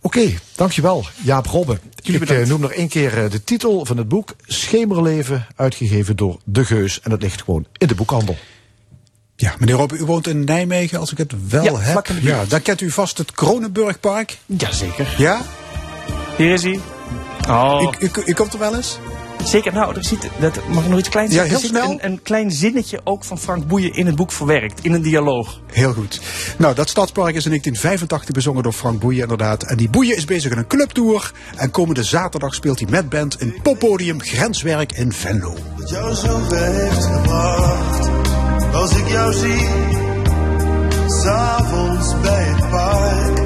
Oké, 0.00 0.34
dankjewel 0.54 1.04
Jaap 1.22 1.46
Robbe. 1.46 1.78
Jullie 2.02 2.20
Ik 2.20 2.30
eh, 2.30 2.46
noem 2.46 2.60
nog 2.60 2.72
één 2.72 2.88
keer 2.88 3.30
de 3.30 3.44
titel 3.44 3.84
van 3.84 3.96
het 3.96 4.08
boek. 4.08 4.34
Schemerleven, 4.46 5.46
uitgegeven 5.56 6.16
door 6.16 6.38
De 6.44 6.64
Geus. 6.64 7.00
En 7.00 7.10
dat 7.10 7.22
ligt 7.22 7.42
gewoon 7.42 7.66
in 7.78 7.86
de 7.86 7.94
boekhandel. 7.94 8.36
Ja, 9.36 9.54
meneer 9.58 9.74
Robbe, 9.74 9.96
u 9.96 10.04
woont 10.04 10.26
in 10.26 10.44
Nijmegen, 10.44 10.98
als 10.98 11.12
ik 11.12 11.18
het 11.18 11.48
wel 11.48 11.64
Ja, 11.64 11.78
heb. 11.78 12.06
ja, 12.20 12.44
dan 12.44 12.62
kent 12.62 12.80
u 12.80 12.90
vast 12.90 13.18
het 13.18 13.32
Kronenburgpark. 13.32 14.38
Jazeker. 14.46 15.14
Ja? 15.18 15.40
Hier 16.36 16.52
is 16.52 16.62
hij. 16.62 16.80
Oh. 17.48 17.92
U, 17.98 18.06
u, 18.06 18.10
u 18.24 18.32
komt 18.32 18.52
er 18.52 18.58
wel 18.58 18.74
eens? 18.76 18.98
Zeker, 19.44 19.72
nou, 19.72 19.96
er 19.96 20.04
zit, 20.04 20.28
dat 20.40 20.60
mag 20.68 20.84
ik 20.84 20.90
nog 20.90 20.98
iets 20.98 21.08
kleins 21.08 21.34
Ja, 21.34 21.36
zeggen? 21.36 21.56
heel 21.56 21.68
Er 21.68 21.74
zit 21.74 21.84
snel. 21.84 21.90
Een, 21.90 22.12
een 22.12 22.22
klein 22.22 22.50
zinnetje 22.50 23.00
ook 23.04 23.24
van 23.24 23.38
Frank 23.38 23.66
Boeien 23.66 23.92
in 23.94 24.06
het 24.06 24.14
boek 24.16 24.32
verwerkt, 24.32 24.84
in 24.84 24.92
een 24.92 25.02
dialoog. 25.02 25.60
Heel 25.72 25.92
goed. 25.92 26.20
Nou, 26.58 26.74
dat 26.74 26.88
stadspark 26.88 27.34
is 27.34 27.44
in 27.44 27.50
1985 27.50 28.34
bezongen 28.34 28.62
door 28.62 28.72
Frank 28.72 29.00
Boeien 29.00 29.22
inderdaad. 29.22 29.62
En 29.62 29.76
die 29.76 29.88
Boeien 29.88 30.16
is 30.16 30.24
bezig 30.24 30.52
aan 30.52 30.58
een 30.58 30.66
clubtour. 30.66 31.32
En 31.56 31.70
komende 31.70 32.02
zaterdag 32.02 32.54
speelt 32.54 32.78
hij 32.80 32.88
met 32.90 33.08
band 33.08 33.40
in 33.40 33.54
poppodium 33.62 34.20
Grenswerk 34.22 34.92
in 34.92 35.12
Venlo. 35.12 35.56
Wat 35.76 35.90
jou 35.90 36.14
zo 36.14 36.40
heeft 36.54 37.04
gebracht. 37.04 38.08
Als 38.74 38.96
ik 38.96 39.08
jou 39.08 39.32
zie, 39.32 39.66
s'avonds 41.06 42.20
bij 42.20 42.42
het 42.44 42.70
park. 42.70 43.45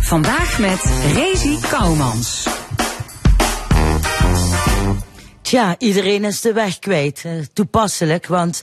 Vandaag 0.00 0.58
met 0.58 0.80
Rezi 1.14 1.60
Kouwmans. 1.60 2.46
Tja, 5.42 5.74
iedereen 5.78 6.24
is 6.24 6.40
de 6.40 6.52
weg 6.52 6.78
kwijt. 6.78 7.24
Toepasselijk, 7.52 8.26
want 8.26 8.62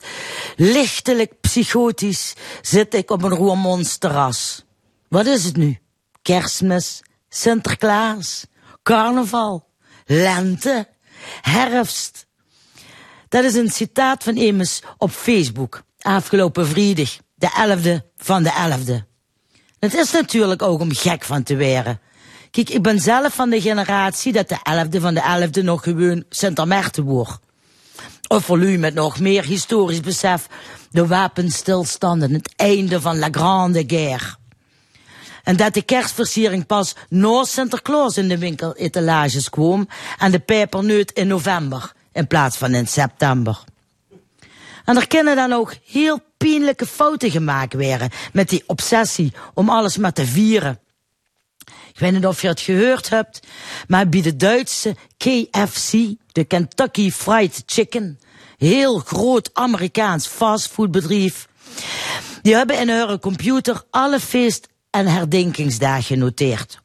lichtelijk 0.56 1.34
psychotisch 1.42 2.34
zit 2.62 2.94
ik 2.94 3.12
op 3.12 3.24
een 3.24 3.30
Roermondsterras. 3.30 4.66
Wat 5.08 5.26
is 5.26 5.44
het 5.44 5.58
nu? 5.58 5.78
Kerstmis, 6.22 7.02
Sinterklaas, 7.30 8.46
carnaval, 8.84 9.68
lente, 10.06 10.88
herfst. 11.42 12.26
Dat 13.30 13.44
is 13.44 13.54
een 13.56 13.72
citaat 13.72 14.24
van 14.24 14.36
Emus 14.36 14.82
op 14.98 15.12
Facebook, 15.12 15.84
afgelopen 16.00 16.68
vrijdag, 16.68 17.18
de 17.36 17.50
11e 17.50 18.14
van 18.18 18.44
de 18.44 18.52
11e. 18.52 19.09
Het 19.80 19.94
is 19.94 20.12
natuurlijk 20.12 20.62
ook 20.62 20.80
om 20.80 20.94
gek 20.94 21.24
van 21.24 21.44
te 21.44 21.56
weren. 21.56 22.00
Kijk, 22.52 22.70
ik 22.70 22.82
ben 22.82 23.00
zelf 23.00 23.34
van 23.34 23.50
de 23.50 23.62
generatie 23.62 24.34
dat 24.34 24.50
de 24.50 24.58
11e 24.58 25.02
van 25.02 25.14
de 25.14 25.48
11e 25.50 25.64
nog 25.64 25.84
gewoon 25.84 26.24
Sint-Amerten 26.30 27.04
wordt. 27.04 27.40
Of 28.28 28.46
voor 28.46 28.60
u 28.60 28.78
met 28.78 28.94
nog 28.94 29.20
meer 29.20 29.44
historisch 29.44 30.00
besef 30.00 30.48
de 30.92 31.08
wapenstilstanden, 31.08 32.34
het 32.34 32.54
einde 32.56 33.02
van 33.02 33.20
La 33.20 33.28
Grande 33.32 33.84
Guerre. 33.88 34.36
En 35.44 35.56
dat 35.56 35.74
de 35.74 35.82
kerstversiering 35.82 36.66
pas 36.66 36.96
na 37.10 37.44
Sinterklaas 37.44 38.18
in 38.18 38.28
de 38.28 38.38
winkeletalages 38.38 39.50
kwam 39.50 39.88
en 40.18 40.32
de 40.32 40.40
peperneut 40.40 41.12
in 41.12 41.28
november 41.28 41.92
in 42.14 42.28
plaats 42.28 42.58
van 42.58 42.74
in 42.74 42.88
september. 42.88 43.64
En 44.90 44.98
er 44.98 45.08
kunnen 45.08 45.36
dan 45.36 45.54
ook 45.54 45.76
heel 45.86 46.20
pijnlijke 46.38 46.86
fouten 46.86 47.32
gemaakt 47.32 47.74
worden 47.74 48.10
met 48.34 48.50
die 48.50 48.64
obsessie 48.66 49.34
om 49.54 49.70
alles 49.70 49.98
maar 49.98 50.14
te 50.14 50.26
vieren. 50.26 50.80
Ik 51.66 52.00
weet 52.00 52.12
niet 52.12 52.26
of 52.26 52.42
je 52.42 52.48
het 52.48 52.60
gehoord 52.60 53.10
hebt, 53.10 53.40
maar 53.88 54.10
bij 54.10 54.22
de 54.22 54.36
Duitse 54.36 54.96
KFC, 55.18 55.92
de 56.32 56.44
Kentucky 56.48 57.12
Fried 57.12 57.64
Chicken, 57.66 58.20
heel 58.58 59.00
groot 59.00 59.50
Amerikaans 59.54 60.28
fastfoodbedrijf, 60.28 61.48
die 62.42 62.56
hebben 62.56 62.80
in 62.80 62.90
hun 62.90 63.20
computer 63.20 63.84
alle 63.90 64.20
feest- 64.20 64.68
en 64.90 65.08
herdenkingsdagen 65.08 66.04
genoteerd. 66.04 66.82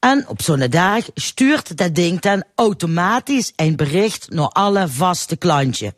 En 0.00 0.28
op 0.28 0.42
zo'n 0.42 0.66
dag 0.70 1.04
stuurt 1.14 1.76
dat 1.76 1.94
ding 1.94 2.20
dan 2.20 2.44
automatisch 2.54 3.52
een 3.56 3.76
bericht 3.76 4.30
naar 4.30 4.48
alle 4.48 4.88
vaste 4.88 5.36
klantjes. 5.36 5.92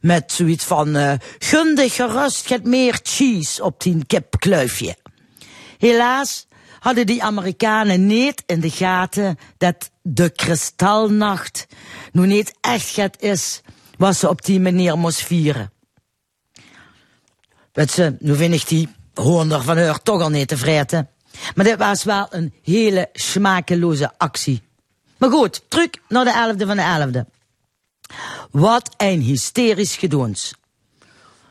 Met 0.00 0.32
zoiets 0.32 0.64
van, 0.64 0.96
uh, 0.96 1.12
gunde 1.38 1.88
gerust 1.90 2.46
get 2.46 2.64
meer 2.64 3.00
cheese 3.02 3.64
op 3.64 3.82
die 3.82 4.04
kipkluifje. 4.06 4.96
Helaas 5.78 6.46
hadden 6.78 7.06
die 7.06 7.22
Amerikanen 7.22 8.06
niet 8.06 8.42
in 8.46 8.60
de 8.60 8.70
gaten 8.70 9.38
dat 9.58 9.90
de 10.02 10.30
kristalnacht 10.30 11.66
nu 12.12 12.26
niet 12.26 12.54
echt 12.60 12.96
het 12.96 13.16
is 13.20 13.60
wat 13.98 14.16
ze 14.16 14.28
op 14.28 14.44
die 14.44 14.60
manier 14.60 14.98
moest 14.98 15.22
vieren. 15.22 15.72
Weet 17.72 17.90
ze, 17.90 18.16
nu 18.18 18.34
vind 18.34 18.54
ik 18.54 18.68
die 18.68 18.88
honder 19.14 19.62
van 19.62 19.78
haar 19.78 20.02
toch 20.02 20.22
al 20.22 20.30
niet 20.30 20.48
te 20.48 20.56
vreten. 20.56 21.10
Maar 21.54 21.64
dit 21.64 21.78
was 21.78 22.04
wel 22.04 22.26
een 22.30 22.54
hele 22.62 23.08
smakeloze 23.12 24.12
actie. 24.18 24.62
Maar 25.16 25.30
goed, 25.30 25.62
terug 25.68 25.88
naar 26.08 26.24
de 26.24 26.54
11e 26.54 26.66
van 26.66 26.76
de 26.76 27.22
11e. 27.24 27.35
Wat 28.50 28.94
een 28.96 29.20
hysterisch 29.20 29.96
gedoens. 29.96 30.54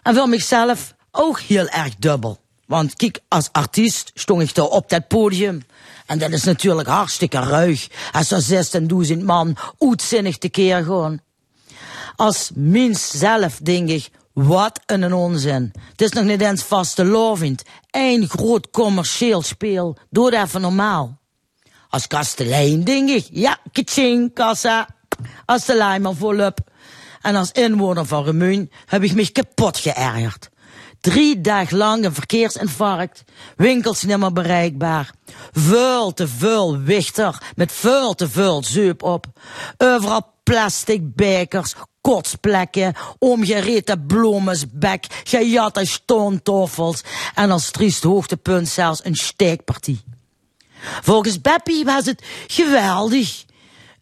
En 0.03 0.15
voor 0.15 0.29
mijzelf 0.29 0.95
ook 1.11 1.39
heel 1.39 1.67
erg 1.67 1.95
dubbel. 1.95 2.39
Want 2.65 2.95
kijk, 2.95 3.19
als 3.27 3.49
artiest 3.51 4.11
stond 4.13 4.41
ik 4.41 4.55
daar 4.55 4.65
op 4.65 4.89
dat 4.89 5.07
podium. 5.07 5.63
En 6.05 6.19
dat 6.19 6.31
is 6.31 6.43
natuurlijk 6.43 6.87
hartstikke 6.87 7.39
ruig. 7.39 7.87
Als 8.11 8.31
er 8.31 8.65
16.000 9.07 9.23
man 9.23 9.57
uitzinnig 9.79 10.37
tekeer 10.37 10.83
gaan. 10.83 11.21
Als 12.15 12.51
mens 12.53 13.09
zelf 13.09 13.57
denk 13.57 13.89
ik, 13.89 14.09
wat 14.33 14.79
een 14.85 15.13
onzin. 15.13 15.73
Het 15.91 16.01
is 16.01 16.11
nog 16.11 16.23
niet 16.23 16.41
eens 16.41 16.63
vaste 16.63 17.05
lovend. 17.05 17.63
Eén 17.91 18.29
groot 18.29 18.69
commercieel 18.69 19.41
speel. 19.41 19.97
Doe 20.09 20.31
dat 20.31 20.45
even 20.45 20.61
normaal. 20.61 21.19
Als 21.89 22.07
kastelein 22.07 22.83
denk 22.83 23.09
ik, 23.09 23.27
ja, 23.31 23.57
kitching, 23.71 24.33
kassa. 24.33 24.87
Als 25.45 25.65
de 25.65 25.75
lijmer 25.75 26.15
volop. 26.15 26.59
En 27.21 27.35
als 27.35 27.51
inwoner 27.51 28.05
van 28.05 28.23
Remuin 28.23 28.71
heb 28.85 29.03
ik 29.03 29.13
me 29.13 29.31
kapot 29.31 29.77
geërgerd. 29.77 30.49
Drie 31.01 31.41
dagen 31.41 31.77
lang 31.77 32.05
een 32.05 32.13
verkeersinfarct, 32.13 33.23
winkels 33.55 34.03
niet 34.03 34.17
meer 34.17 34.33
bereikbaar, 34.33 35.11
veel 35.51 36.13
te 36.13 36.27
veel 36.27 36.79
wichter 36.79 37.41
met 37.55 37.71
veel 37.71 38.13
te 38.13 38.29
veel 38.29 38.63
zeep 38.63 39.03
op, 39.03 39.25
overal 39.77 40.33
plastic 40.43 41.15
bekers, 41.15 41.73
kotsplekken, 42.01 42.93
omgereten 43.19 44.05
bloemensbek, 44.05 45.05
gejatte 45.23 45.85
stoontoffels 45.85 47.03
en 47.35 47.51
als 47.51 47.71
triest 47.71 48.03
hoogtepunt 48.03 48.67
zelfs 48.67 49.05
een 49.05 49.15
steekpartie. 49.15 50.03
Volgens 51.01 51.41
Beppie 51.41 51.85
was 51.85 52.05
het 52.05 52.23
geweldig. 52.47 53.45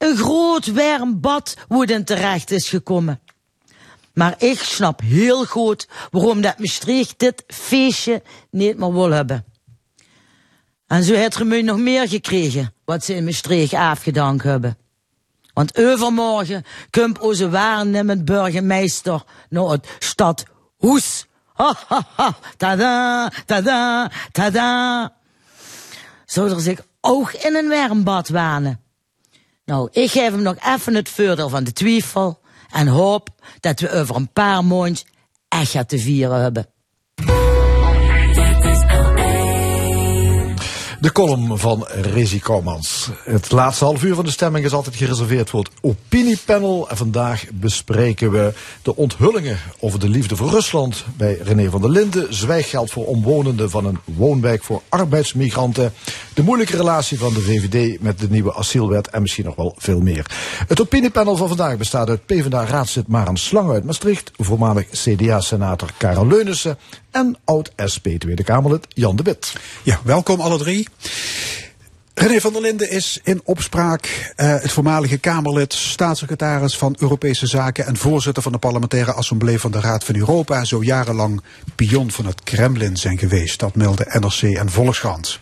Een 0.03 0.17
groot 0.17 0.71
warm 0.71 1.19
bad 1.19 1.55
terecht 2.03 2.51
is 2.51 2.69
gekomen. 2.69 3.19
Maar 4.13 4.35
ik 4.38 4.59
snap 4.59 5.01
heel 5.01 5.45
goed 5.45 5.88
waarom 6.11 6.41
dat 6.41 6.59
Maastricht 6.59 7.19
dit 7.19 7.43
feestje 7.47 8.21
niet 8.51 8.77
meer 8.77 8.93
wil 8.93 9.11
hebben. 9.11 9.45
En 10.88 11.03
zo 11.03 11.13
heeft 11.13 11.35
Remuun 11.35 11.65
nog 11.65 11.77
meer 11.77 12.07
gekregen 12.07 12.73
wat 12.85 13.03
ze 13.03 13.15
in 13.15 13.23
Maastricht 13.23 13.73
afgedankt 13.73 14.43
hebben. 14.43 14.77
Want 15.53 15.77
overmorgen 15.77 16.63
komt 16.89 17.19
onze 17.19 17.49
waarnemend 17.49 18.25
burgemeester 18.25 19.23
naar 19.49 19.69
het 19.69 19.88
stad 19.99 20.43
Hoes. 20.77 21.25
Ha, 21.53 21.75
ha, 21.88 22.07
ha. 22.15 22.35
Tada, 22.57 23.31
tada, 23.45 24.11
tada. 24.31 25.13
Er 26.34 26.61
zich 26.61 26.80
ook 27.01 27.31
in 27.31 27.55
een 27.55 27.69
warmbad 27.69 28.30
wanen? 28.30 28.82
Nou, 29.65 29.90
ik 29.91 30.11
geef 30.11 30.31
hem 30.31 30.41
nog 30.41 30.56
even 30.65 30.95
het 30.95 31.10
voordeel 31.10 31.49
van 31.49 31.64
de 31.64 31.73
twijfel 31.73 32.40
en 32.72 32.88
hoop 32.88 33.30
dat 33.60 33.80
we 33.80 33.91
over 33.91 34.15
een 34.15 34.31
paar 34.34 34.65
maanden 34.65 35.02
echt 35.48 35.88
te 35.88 35.99
vieren 35.99 36.41
hebben. 36.41 36.73
De 41.03 41.11
column 41.11 41.57
van 41.57 41.88
Rezi. 41.88 42.41
Het 43.23 43.51
laatste 43.51 43.84
half 43.84 44.03
uur 44.03 44.15
van 44.15 44.25
de 44.25 44.31
stemming 44.31 44.65
is 44.65 44.73
altijd 44.73 44.95
gereserveerd 44.95 45.49
voor 45.49 45.59
het 45.59 45.71
opiniepanel. 45.81 46.89
En 46.89 46.97
vandaag 46.97 47.45
bespreken 47.53 48.31
we 48.31 48.53
de 48.81 48.95
onthullingen 48.95 49.57
over 49.80 49.99
de 49.99 50.09
liefde 50.09 50.35
voor 50.35 50.49
Rusland 50.49 51.05
bij 51.17 51.38
René 51.41 51.69
van 51.69 51.81
der 51.81 51.89
Linden. 51.89 52.34
Zwijggeld 52.34 52.91
voor 52.91 53.05
omwonenden 53.05 53.69
van 53.69 53.85
een 53.85 53.99
woonwijk 54.03 54.63
voor 54.63 54.81
arbeidsmigranten. 54.89 55.93
De 56.34 56.43
moeilijke 56.43 56.77
relatie 56.77 57.19
van 57.19 57.34
de 57.34 57.41
VVD 57.41 58.01
met 58.01 58.19
de 58.19 58.30
nieuwe 58.30 58.55
asielwet 58.55 59.09
en 59.09 59.21
misschien 59.21 59.45
nog 59.45 59.55
wel 59.55 59.75
veel 59.77 59.99
meer. 59.99 60.25
Het 60.67 60.81
opiniepanel 60.81 61.35
van 61.35 61.47
vandaag 61.47 61.77
bestaat 61.77 62.09
uit 62.09 62.25
PvdA-raadslid 62.25 63.07
Maren 63.07 63.38
Slang 63.38 63.71
uit 63.71 63.84
Maastricht, 63.84 64.31
voormalig 64.38 64.89
CDA-senator 64.89 65.89
Karel 65.97 66.27
Leunissen 66.27 66.77
en 67.14 67.38
oud-SP 67.45 68.07
Tweede 68.18 68.44
Kamerlid 68.44 68.85
Jan 68.90 69.15
de 69.15 69.23
Wit. 69.23 69.53
Ja, 69.84 69.99
welkom 70.03 70.40
alle 70.40 70.57
drie. 70.57 70.88
René 72.14 72.41
van 72.41 72.53
der 72.53 72.61
Linden 72.61 72.90
is 72.90 73.19
in 73.23 73.41
opspraak 73.44 74.34
uh, 74.38 74.61
het 74.61 74.72
voormalige 74.72 75.18
Kamerlid, 75.18 75.73
staatssecretaris 75.73 76.77
van 76.77 76.95
Europese 76.99 77.48
Zaken 77.48 77.85
en 77.85 77.98
voorzitter 77.98 78.44
van 78.44 78.52
de 78.52 78.57
parlementaire 78.57 79.14
assemblee 79.14 79.60
van 79.60 79.72
de 79.72 79.80
Raad 79.80 80.03
van 80.03 80.15
Europa 80.15 80.57
en 80.60 80.65
zo 80.65 80.84
jarenlang 80.84 81.41
pion 81.76 82.11
van 82.11 82.26
het 82.26 82.44
Kremlin 82.44 82.98
zijn 82.98 83.18
geweest. 83.18 83.60
Dat 83.60 83.76
melden 83.76 84.07
NRC 84.22 84.41
en 84.41 84.69
Volkskrant. 84.69 85.40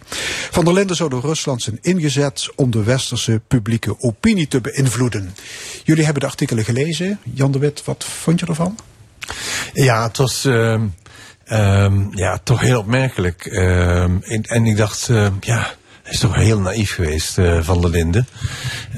Van 0.52 0.66
der 0.66 0.74
Linden 0.74 0.96
zou 0.96 1.10
door 1.10 1.22
Rusland 1.22 1.62
zijn 1.62 1.78
ingezet 1.82 2.50
om 2.56 2.72
de 2.72 2.84
westerse 2.84 3.42
publieke 3.48 4.00
opinie 4.00 4.48
te 4.48 4.62
beïnvloeden. 4.62 5.36
Jullie 5.84 6.04
hebben 6.04 6.22
de 6.22 6.30
artikelen 6.30 6.64
gelezen. 6.64 7.20
Jan 7.34 7.52
de 7.52 7.60
Wit, 7.60 7.84
wat 7.84 8.04
vond 8.04 8.40
je 8.40 8.46
ervan? 8.46 8.78
Ja, 9.74 10.04
het 10.04 10.18
was 10.18 10.46
uh, 10.46 10.82
um, 11.52 12.10
ja, 12.16 12.40
toch 12.44 12.60
heel 12.60 12.80
opmerkelijk. 12.80 13.46
Um, 13.46 14.24
en, 14.24 14.66
ik 14.66 14.78
dacht, 14.78 15.10
uh, 15.10 15.28
ja, 15.40 15.68
is 16.04 16.20
toch 16.20 16.36
heel 16.36 16.60
naïef 16.60 16.94
geweest, 16.94 17.38
uh, 17.38 17.58
Van 17.62 17.82
der 17.82 17.90
Linden. 17.90 18.28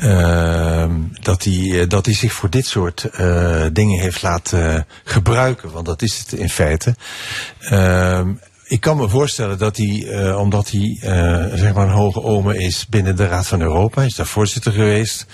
Uh, 0.01 0.85
dat, 1.21 1.43
hij, 1.43 1.87
dat 1.87 2.05
hij 2.05 2.15
zich 2.15 2.33
voor 2.33 2.49
dit 2.49 2.65
soort 2.65 3.09
dingen 3.73 3.99
heeft 3.99 4.21
laten 4.21 4.87
gebruiken. 5.03 5.71
Want 5.71 5.85
dat 5.85 6.01
is 6.01 6.19
het 6.19 6.39
in 6.39 6.49
feite. 6.49 6.95
Ehm, 7.59 8.31
ik 8.65 8.81
kan 8.81 8.97
me 8.97 9.09
voorstellen 9.09 9.57
dat 9.57 9.77
hij, 9.77 10.33
omdat 10.35 10.71
hij 10.71 10.97
zeg 11.55 11.73
maar 11.73 11.87
een 11.87 11.93
hoge 11.93 12.23
ome 12.23 12.57
is 12.57 12.87
binnen 12.87 13.15
de 13.15 13.27
Raad 13.27 13.47
van 13.47 13.61
Europa, 13.61 13.97
hij 13.97 14.05
is 14.05 14.15
daar 14.15 14.25
voorzitter 14.25 14.71
geweest, 14.71 15.25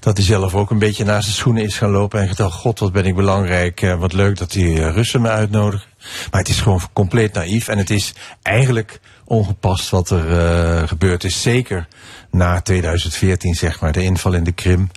dat 0.00 0.16
hij 0.16 0.26
zelf 0.26 0.54
ook 0.54 0.70
een 0.70 0.78
beetje 0.78 1.04
naar 1.04 1.22
zijn 1.22 1.34
schoenen 1.34 1.62
is 1.62 1.78
gaan 1.78 1.90
lopen 1.90 2.20
en 2.20 2.28
gedacht, 2.28 2.54
god 2.54 2.78
wat 2.78 2.92
ben 2.92 3.04
ik 3.04 3.14
belangrijk, 3.14 3.94
wat 3.98 4.12
leuk 4.12 4.36
dat 4.38 4.52
die 4.52 4.90
Russen 4.90 5.20
me 5.20 5.28
uitnodigen. 5.28 5.95
Maar 6.30 6.40
het 6.40 6.48
is 6.48 6.60
gewoon 6.60 6.80
compleet 6.92 7.32
naïef. 7.32 7.68
En 7.68 7.78
het 7.78 7.90
is 7.90 8.14
eigenlijk 8.42 9.00
ongepast 9.24 9.90
wat 9.90 10.10
er 10.10 10.38
eh, 10.38 10.88
gebeurd 10.88 11.24
is. 11.24 11.42
Zeker 11.42 11.86
na 12.30 12.60
2014, 12.60 13.54
zeg 13.54 13.80
maar, 13.80 13.92
de 13.92 14.02
inval 14.02 14.32
in 14.34 14.44
de 14.44 14.52
Krim. 14.52 14.90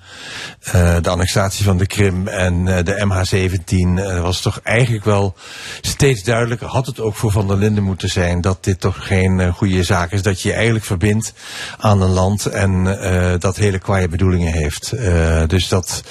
eh, 0.64 0.95
de 1.01 1.10
annexatie 1.10 1.65
van 1.65 1.77
de 1.77 1.85
Krim 1.88 2.27
en 2.27 2.68
eh, 2.68 2.84
de 2.84 3.06
MH17 3.06 3.99
eh, 3.99 4.22
was 4.22 4.41
toch 4.41 4.60
eigenlijk 4.64 5.06
wel 5.06 5.35
steeds 5.81 6.23
duidelijker. 6.23 6.68
Had 6.68 6.85
het 6.85 6.99
ook 6.99 7.15
voor 7.15 7.31
Van 7.31 7.47
der 7.47 7.57
Linden 7.57 7.84
moeten 7.84 8.10
zijn 8.10 8.41
dat 8.41 8.64
dit 8.64 8.80
toch 8.80 9.07
geen 9.07 9.53
goede 9.53 9.84
zaak 9.84 10.11
is. 10.11 10.22
Dat 10.22 10.41
je 10.41 10.47
je 10.49 10.53
eigenlijk 10.56 10.85
verbindt 10.85 11.34
aan 11.77 12.01
een 12.01 12.10
land 12.10 12.45
en 12.45 12.84
dat 13.39 13.56
hele 13.57 13.80
kwaaie 13.80 14.07
bedoelingen 14.07 14.53
heeft. 14.53 14.93
Dus 15.49 15.68
dat, 15.68 16.03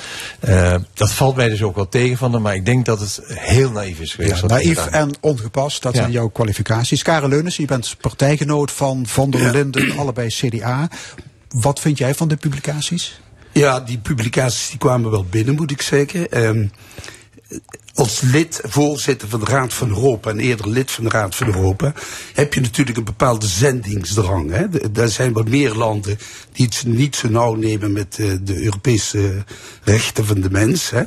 dat 0.94 1.12
valt 1.12 1.36
mij 1.36 1.48
dus 1.48 1.62
ook 1.62 1.74
wel 1.76 1.88
tegen 1.88 2.16
van 2.16 2.32
hem. 2.32 2.42
Maar 2.42 2.54
ik 2.54 2.64
denk 2.64 2.84
dat 2.84 3.00
het 3.00 3.20
heel 3.26 3.70
naïef 3.70 3.98
is 4.00 4.14
geweest. 4.14 4.40
Ja, 4.40 4.46
naïef 4.46 4.86
en 4.86 5.10
ongepast, 5.20 5.82
dat 5.82 5.92
Ja. 5.94 5.98
zijn 6.00 6.12
jouw 6.12 6.28
kwalificaties. 6.28 7.02
Karel 7.02 7.28
Leunissen, 7.28 7.62
je 7.62 7.68
bent 7.68 7.96
partijgenoot 8.00 8.70
van 8.72 9.06
Van 9.06 9.30
der 9.30 9.50
Linden, 9.52 9.98
allebei 9.98 10.28
CDA. 10.28 10.88
Wat 11.48 11.80
vind 11.80 11.98
jij 11.98 12.14
van 12.14 12.28
de 12.28 12.36
publicaties? 12.36 13.20
Ja, 13.52 13.80
die 13.80 13.98
publicaties 13.98 14.68
die 14.68 14.78
kwamen 14.78 15.10
wel 15.10 15.24
binnen, 15.24 15.54
moet 15.54 15.70
ik 15.70 15.82
zeggen. 15.82 16.30
Ehm, 16.30 16.66
als 17.94 18.20
lid, 18.20 18.60
voorzitter 18.62 19.28
van 19.28 19.40
de 19.40 19.46
Raad 19.46 19.74
van 19.74 19.88
Europa 19.88 20.30
en 20.30 20.38
eerder 20.38 20.68
lid 20.68 20.90
van 20.90 21.04
de 21.04 21.10
Raad 21.10 21.34
van 21.34 21.46
Europa, 21.46 21.92
heb 22.34 22.54
je 22.54 22.60
natuurlijk 22.60 22.98
een 22.98 23.04
bepaalde 23.04 23.46
zendingsdrang. 23.46 24.50
Hè? 24.50 24.66
Er 25.00 25.08
zijn 25.08 25.32
wat 25.32 25.48
meer 25.48 25.74
landen 25.74 26.18
die 26.52 26.66
het 26.66 26.84
niet 26.86 27.16
zo 27.16 27.28
nauw 27.28 27.54
nemen 27.54 27.92
met 27.92 28.16
eh, 28.18 28.30
de 28.42 28.62
Europese 28.62 29.44
rechten 29.82 30.26
van 30.26 30.40
de 30.40 30.50
mens. 30.50 30.90
Hè? 30.90 31.02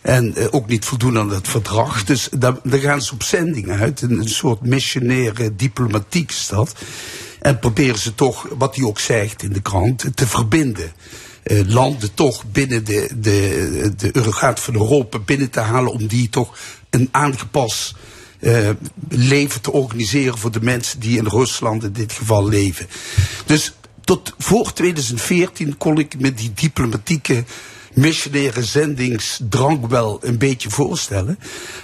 En 0.00 0.34
eh, 0.34 0.46
ook 0.50 0.66
niet 0.66 0.84
voldoen 0.84 1.18
aan 1.18 1.30
het 1.30 1.48
verdrag. 1.48 2.04
Dus 2.04 2.28
daar, 2.38 2.56
gaan 2.64 3.02
ze 3.02 3.12
op 3.12 3.22
zending 3.22 3.70
uit. 3.70 4.02
Een, 4.02 4.18
een 4.18 4.28
soort 4.28 4.60
missionaire 4.66 5.56
diplomatiek 5.56 6.30
is. 6.30 6.50
En 7.42 7.58
proberen 7.58 7.98
ze 7.98 8.14
toch, 8.14 8.46
wat 8.58 8.76
hij 8.76 8.84
ook 8.84 8.98
zegt 8.98 9.42
in 9.42 9.52
de 9.52 9.62
krant, 9.62 10.04
te 10.14 10.26
verbinden. 10.26 10.92
Eh, 11.42 11.60
landen 11.66 12.14
toch 12.14 12.44
binnen 12.52 12.84
de, 12.84 13.08
de, 13.16 13.92
de 13.96 14.16
Eurogaat 14.16 14.60
van 14.60 14.74
Europa 14.74 15.18
binnen 15.18 15.50
te 15.50 15.60
halen 15.60 15.92
om 15.92 16.06
die 16.06 16.28
toch 16.28 16.58
een 16.90 17.08
aangepast 17.10 17.94
eh, 18.38 18.68
leven 19.08 19.60
te 19.60 19.72
organiseren 19.72 20.38
voor 20.38 20.50
de 20.50 20.60
mensen 20.60 21.00
die 21.00 21.18
in 21.18 21.26
Rusland 21.26 21.84
in 21.84 21.92
dit 21.92 22.12
geval 22.12 22.48
leven. 22.48 22.86
Dus 23.46 23.72
tot 24.04 24.34
voor 24.38 24.72
2014 24.72 25.76
kon 25.76 25.98
ik 25.98 26.20
me 26.20 26.34
die 26.34 26.52
diplomatieke 26.54 27.44
missionaire 27.96 28.64
zendingsdrang 28.64 29.88
wel 29.88 30.18
een 30.22 30.38
beetje 30.38 30.70
voorstellen. 30.70 31.38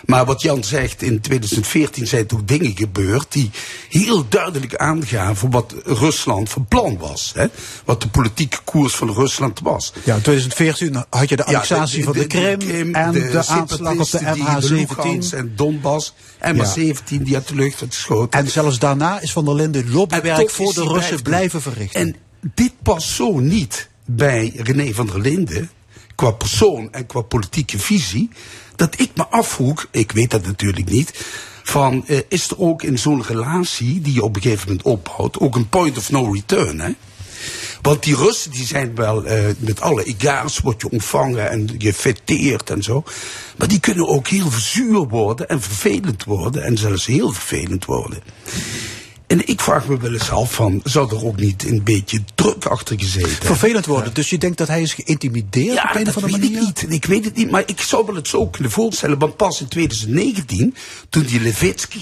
Maar 0.04 0.24
wat 0.24 0.42
Jan 0.42 0.64
zegt, 0.64 1.02
in 1.02 1.20
2014 1.20 2.06
zijn 2.06 2.26
toch 2.26 2.44
dingen 2.44 2.76
gebeurd 2.76 3.32
die 3.32 3.50
heel 3.88 4.28
duidelijk 4.28 4.76
aangaven 4.76 5.50
wat 5.50 5.74
Rusland 5.84 6.50
van 6.50 6.66
plan 6.66 6.98
was. 6.98 7.32
Hè? 7.34 7.46
Wat 7.84 8.02
de 8.02 8.08
politieke 8.08 8.58
koers 8.64 8.94
van 8.94 9.12
Rusland 9.12 9.60
was. 9.60 9.92
Ja, 10.04 10.14
in 10.14 10.22
2014 10.22 11.04
had 11.10 11.28
je 11.28 11.36
de 11.36 11.44
annexatie 11.44 12.04
van 12.04 12.12
de, 12.12 12.26
Krim, 12.26 12.94
en 12.94 13.12
de, 13.12 13.44
aanslag 13.46 13.92
op 13.92 13.98
de 13.98 14.04
separatisten 14.04 14.76
die 14.76 14.86
Lugansk 14.86 15.34
MH17. 15.34 15.38
en 15.38 15.52
Donbass. 15.56 16.14
MH17 16.40 17.22
die 17.22 17.34
uit 17.34 17.48
de 17.48 17.54
lucht 17.54 17.80
werd 17.80 17.94
geschoten. 17.94 18.40
En 18.40 18.48
zelfs 18.48 18.78
daarna 18.78 19.20
is 19.20 19.32
Van 19.32 19.44
der 19.44 19.54
Linden 19.54 19.90
lobbywerk 19.90 20.50
voor 20.50 20.74
de 20.74 20.82
Russen 20.82 21.22
blijven 21.22 21.62
verrichten. 21.62 22.00
En 22.00 22.16
dit 22.54 22.72
past 22.82 23.08
zo 23.08 23.38
niet 23.38 23.88
bij 24.04 24.52
René 24.56 24.92
van 24.92 25.06
der 25.06 25.20
Linden, 25.20 25.70
qua 26.18 26.30
persoon 26.30 26.92
en 26.92 27.06
qua 27.06 27.20
politieke 27.20 27.78
visie, 27.78 28.30
dat 28.76 29.00
ik 29.00 29.10
me 29.14 29.26
afvroeg, 29.26 29.86
ik 29.90 30.12
weet 30.12 30.30
dat 30.30 30.46
natuurlijk 30.46 30.90
niet, 30.90 31.24
van 31.62 32.06
eh, 32.06 32.18
is 32.28 32.50
er 32.50 32.58
ook 32.58 32.82
in 32.82 32.98
zo'n 32.98 33.22
relatie 33.22 34.00
die 34.00 34.14
je 34.14 34.22
op 34.22 34.36
een 34.36 34.42
gegeven 34.42 34.68
moment 34.68 34.86
opbouwt, 34.86 35.38
ook 35.38 35.56
een 35.56 35.68
point 35.68 35.98
of 35.98 36.10
no 36.10 36.32
return, 36.32 36.80
hè? 36.80 36.90
Want 37.82 38.02
die 38.02 38.16
Russen 38.16 38.50
die 38.50 38.66
zijn 38.66 38.94
wel 38.94 39.24
eh, 39.24 39.44
met 39.58 39.80
alle 39.80 40.04
egaars 40.04 40.58
wordt 40.58 40.82
je 40.82 40.90
ontvangen 40.90 41.50
en 41.50 41.74
je 41.78 41.94
feteert 41.94 42.70
en 42.70 42.82
zo. 42.82 43.04
Maar 43.56 43.68
die 43.68 43.80
kunnen 43.80 44.08
ook 44.08 44.28
heel 44.28 44.50
zuur 44.50 45.08
worden 45.08 45.48
en 45.48 45.60
vervelend 45.60 46.24
worden 46.24 46.64
en 46.64 46.78
zelfs 46.78 47.06
heel 47.06 47.32
vervelend 47.32 47.84
worden. 47.84 48.22
En 49.28 49.48
ik 49.48 49.60
vraag 49.60 49.88
me 49.88 49.98
wel 49.98 50.12
eens 50.12 50.30
af 50.30 50.52
van, 50.52 50.80
zou 50.84 51.16
er 51.16 51.24
ook 51.24 51.36
niet 51.36 51.64
een 51.66 51.82
beetje 51.82 52.20
druk 52.34 52.64
achter 52.64 52.98
gezeten? 53.00 53.46
Vervelend 53.46 53.86
worden. 53.86 54.14
Dus 54.14 54.30
je 54.30 54.38
denkt 54.38 54.58
dat 54.58 54.68
hij 54.68 54.82
is 54.82 54.94
geïntimideerd 54.94 55.74
Ja, 55.74 55.88
op 55.90 55.96
een 56.00 56.08
of 56.08 56.14
andere 56.14 56.32
weet 56.38 56.42
manier? 56.52 56.68
ik 56.68 56.82
niet. 56.82 56.92
Ik 56.92 57.04
weet 57.04 57.24
het 57.24 57.36
niet, 57.36 57.50
maar 57.50 57.62
ik 57.66 57.80
zou 57.80 58.06
wel 58.06 58.14
het 58.14 58.28
zo 58.28 58.46
kunnen 58.46 58.72
voorstellen. 58.72 59.18
Want 59.18 59.36
pas 59.36 59.60
in 59.60 59.68
2019, 59.68 60.74
toen 61.08 61.22
die 61.22 61.40
Levitsky 61.40 62.00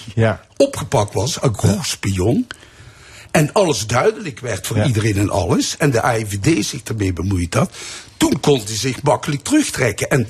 opgepakt 0.56 1.14
was, 1.14 1.38
een 1.42 1.54
spion. 1.82 2.46
En 3.30 3.52
alles 3.52 3.86
duidelijk 3.86 4.40
werd 4.40 4.66
voor 4.66 4.84
iedereen 4.84 5.16
en 5.16 5.30
alles. 5.30 5.76
En 5.76 5.90
de 5.90 6.02
AIVD 6.02 6.64
zich 6.66 6.82
ermee 6.82 7.12
bemoeid 7.12 7.54
had. 7.54 7.70
Toen 8.16 8.40
kon 8.40 8.60
hij 8.64 8.76
zich 8.76 9.02
makkelijk 9.02 9.42
terugtrekken. 9.42 10.10
En 10.10 10.28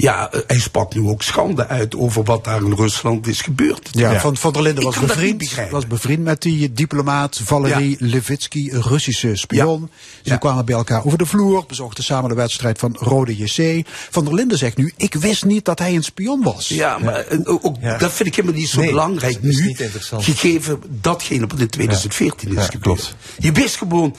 ja, 0.00 0.30
hij 0.46 0.58
sprak 0.58 0.94
nu 0.94 1.08
ook 1.08 1.22
schande 1.22 1.66
uit 1.66 1.96
over 1.96 2.24
wat 2.24 2.44
daar 2.44 2.62
in 2.62 2.72
Rusland 2.72 3.26
is 3.26 3.40
gebeurd. 3.40 3.88
Ja, 3.92 4.20
Van, 4.20 4.36
van 4.36 4.52
der 4.52 4.62
Linden 4.62 4.84
was 4.84 4.98
bevriend, 4.98 5.54
was 5.70 5.86
bevriend 5.86 6.22
met 6.22 6.42
die 6.42 6.72
diplomaat 6.72 7.40
Valery 7.44 7.96
Levitsky, 7.98 8.68
een 8.72 8.82
Russische 8.82 9.36
spion. 9.36 9.90
Ze 10.22 10.38
kwamen 10.38 10.64
bij 10.64 10.74
elkaar 10.74 11.04
over 11.04 11.18
de 11.18 11.26
vloer, 11.26 11.64
bezochten 11.66 12.04
samen 12.04 12.28
de 12.28 12.34
wedstrijd 12.34 12.78
van 12.78 12.96
Rode 13.00 13.36
JC. 13.36 13.86
Van 14.10 14.24
der 14.24 14.34
Linden 14.34 14.58
zegt 14.58 14.76
nu, 14.76 14.92
ik 14.96 15.14
wist 15.14 15.44
niet 15.44 15.64
dat 15.64 15.78
hij 15.78 15.94
een 15.94 16.04
spion 16.04 16.42
was. 16.42 16.68
Ja, 16.68 16.98
maar 16.98 17.26
eh, 17.26 17.38
ook, 17.44 17.82
dat 17.98 18.12
vind 18.12 18.28
ik 18.28 18.34
helemaal 18.34 18.58
niet 18.58 18.68
zo 18.68 18.80
Nee, 18.80 18.88
belangrijk 18.90 19.34
dat 19.34 19.44
is 19.44 19.58
nu. 19.58 19.66
niet 19.66 19.80
interessant. 19.80 20.24
Gegeven 20.24 20.80
datgene 20.88 21.46
wat 21.46 21.58
in 21.60 21.68
2014 21.68 22.56
is 22.56 22.66
gebeurd. 22.66 23.14
Je 23.38 23.52
wist 23.52 23.76
gewoon 23.76 24.16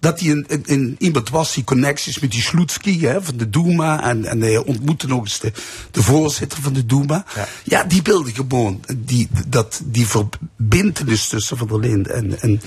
dat 0.00 0.20
hij 0.20 0.30
een, 0.30 0.44
een, 0.48 0.62
een- 0.66 0.96
iemand 0.98 1.28
was 1.30 1.54
die 1.54 1.64
connecties 1.64 2.18
met 2.18 2.30
die 2.30 2.42
Slutsky 2.42 3.00
hè, 3.00 3.22
van 3.22 3.36
de 3.36 3.50
Duma. 3.50 4.02
En, 4.02 4.24
en 4.24 4.40
hij 4.40 4.56
ontmoette 4.56 5.06
nog 5.06 5.20
eens 5.20 5.40
de, 5.40 5.52
de 5.90 6.02
voorzitter 6.02 6.62
van 6.62 6.72
de 6.72 6.86
Duma. 6.86 7.24
Ja, 7.64 7.84
die 7.84 8.02
wilde 8.02 8.34
gewoon 8.34 8.80
die, 8.96 9.28
dat, 9.46 9.80
die 9.84 10.06
verbindenis 10.06 11.28
tussen 11.28 11.56
Van 11.56 11.68
der 11.68 11.78
Linden 11.80 12.14
en, 12.14 12.40
en 12.40 12.60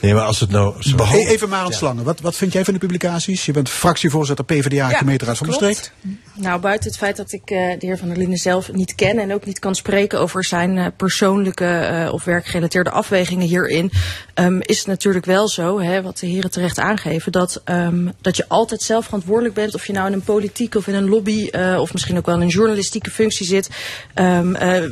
Nee, 0.00 0.14
maar 0.14 0.22
als 0.24 0.40
het 0.40 0.50
nou... 0.50 0.82
Zo... 0.82 0.96
Hey, 1.04 1.26
even 1.26 1.48
maar 1.48 1.64
aan 1.64 1.72
Slangen, 1.72 2.04
wat, 2.04 2.20
wat 2.20 2.36
vind 2.36 2.52
jij 2.52 2.64
van 2.64 2.74
de 2.74 2.80
publicaties? 2.80 3.46
Je 3.46 3.52
bent 3.52 3.68
fractievoorzitter 3.68 4.44
PvdA, 4.44 4.90
Ja, 4.90 4.96
gemeenteraad 4.96 5.38
van 5.38 5.46
klopt. 5.46 5.62
Maastricht. 5.62 5.92
Nou, 6.34 6.60
buiten 6.60 6.88
het 6.88 6.98
feit 6.98 7.16
dat 7.16 7.32
ik 7.32 7.50
eh, 7.50 7.58
de 7.78 7.86
heer 7.86 7.98
Van 7.98 8.08
der 8.08 8.16
Linden 8.16 8.38
zelf 8.38 8.72
niet 8.72 8.94
ken 8.94 9.18
en 9.18 9.34
ook 9.34 9.46
niet 9.46 9.58
kan 9.58 9.74
spreken 9.74 10.20
over 10.20 10.44
zijn 10.44 10.78
eh, 10.78 10.86
persoonlijke 10.96 11.64
eh, 11.64 12.12
of 12.12 12.24
werkgerelateerde 12.24 12.90
afwegingen 12.90 13.46
hierin, 13.46 13.90
ehm, 14.34 14.58
is 14.60 14.78
het 14.78 14.86
natuurlijk 14.86 15.24
wel 15.24 15.48
zo, 15.48 15.80
hè, 15.80 16.02
wat 16.02 16.18
de 16.18 16.26
heren 16.26 16.50
terecht 16.50 16.78
aangeven, 16.78 17.32
dat, 17.32 17.60
ehm, 17.64 18.08
dat 18.20 18.36
je 18.36 18.48
altijd 18.48 18.82
zelf 18.82 19.04
verantwoordelijk 19.04 19.54
bent, 19.54 19.74
of 19.74 19.86
je 19.86 19.92
nou 19.92 20.06
in 20.06 20.12
een 20.12 20.22
politieke 20.22 20.78
of 20.78 20.86
in 20.86 20.94
een 20.94 21.08
lobby 21.08 21.48
eh, 21.50 21.76
of 21.80 21.92
misschien 21.92 22.16
ook 22.16 22.26
wel 22.26 22.34
in 22.34 22.40
een 22.40 22.48
journalistieke 22.48 23.10
functie 23.10 23.46
zit. 23.46 23.68
ehm, 24.14 24.54
eh, 24.54 24.82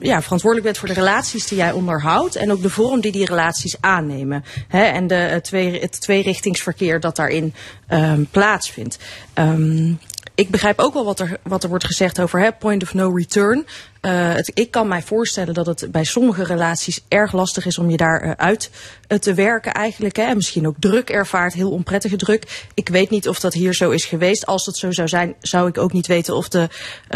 ja, 0.00 0.22
verantwoordelijk 0.22 0.66
bent 0.66 0.78
voor 0.78 0.88
de 0.88 0.94
relaties 0.94 1.46
die 1.46 1.58
jij 1.58 1.72
onderhoudt 1.72 2.36
en 2.36 2.52
ook 2.52 2.62
de 2.62 2.70
vorm 2.70 3.00
die 3.00 3.12
die 3.12 3.26
relaties 3.26 3.76
aannemen. 3.80 4.44
Hè, 4.68 4.82
en 4.82 5.06
de, 5.06 5.14
eh, 5.14 5.36
twee, 5.36 5.80
het 5.80 6.00
tweerichtingsverkeer 6.00 7.00
dat 7.00 7.16
daarin 7.16 7.54
ehm, 7.86 8.24
plaatsvindt. 8.30 8.98
Ehm, 9.32 9.92
ik 10.34 10.50
begrijp 10.50 10.78
ook 10.78 10.94
wel 10.94 11.04
wat 11.04 11.20
er, 11.20 11.38
wat 11.42 11.62
er 11.62 11.68
wordt 11.68 11.84
gezegd 11.84 12.20
over 12.20 12.40
hè, 12.40 12.52
point 12.52 12.82
of 12.82 12.94
no 12.94 13.10
return. 13.14 13.66
Eh, 14.04 14.36
ik 14.54 14.70
kan 14.70 14.88
mij 14.88 15.02
voorstellen 15.02 15.54
dat 15.54 15.66
het 15.66 15.86
bij 15.90 16.04
sommige 16.04 16.44
relaties 16.44 17.04
erg 17.08 17.32
lastig 17.32 17.66
is 17.66 17.78
om 17.78 17.90
je 17.90 17.96
daar 17.96 18.20
eh, 18.20 18.30
uit 18.36 18.70
eh, 19.06 19.18
te 19.18 19.34
werken 19.34 19.72
eigenlijk. 19.72 20.16
Hè. 20.16 20.22
En 20.22 20.36
misschien 20.36 20.66
ook 20.66 20.76
druk 20.78 21.10
ervaart, 21.10 21.54
heel 21.54 21.70
onprettige 21.70 22.16
druk. 22.16 22.66
Ik 22.74 22.88
weet 22.88 23.10
niet 23.10 23.28
of 23.28 23.40
dat 23.40 23.52
hier 23.52 23.74
zo 23.74 23.90
is 23.90 24.04
geweest. 24.04 24.46
Als 24.46 24.64
dat 24.64 24.76
zo 24.76 24.92
zou 24.92 25.08
zijn, 25.08 25.34
zou 25.40 25.68
ik 25.68 25.78
ook 25.78 25.92
niet 25.92 26.06
weten 26.06 26.36
of 26.36 26.48
de 26.48 26.68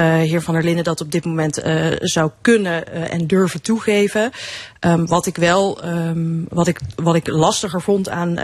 heer 0.03 0.43
Van 0.43 0.55
der 0.55 0.63
Linden 0.63 0.85
dat 0.85 1.01
op 1.01 1.13
dit 1.13 1.25
moment 1.25 1.61
zou 1.99 2.31
kunnen 2.41 3.11
en 3.11 3.27
durven 3.27 3.63
toegeven. 3.63 4.31
Ehm, 4.81 5.07
wat 5.07 5.27
ik 5.27 5.37
wel, 5.37 5.83
ehm, 5.83 6.45
wat, 6.49 6.67
ik, 6.67 6.81
wat 6.97 7.15
ik 7.15 7.27
lastiger 7.27 7.81
vond 7.81 8.09
aan, 8.09 8.39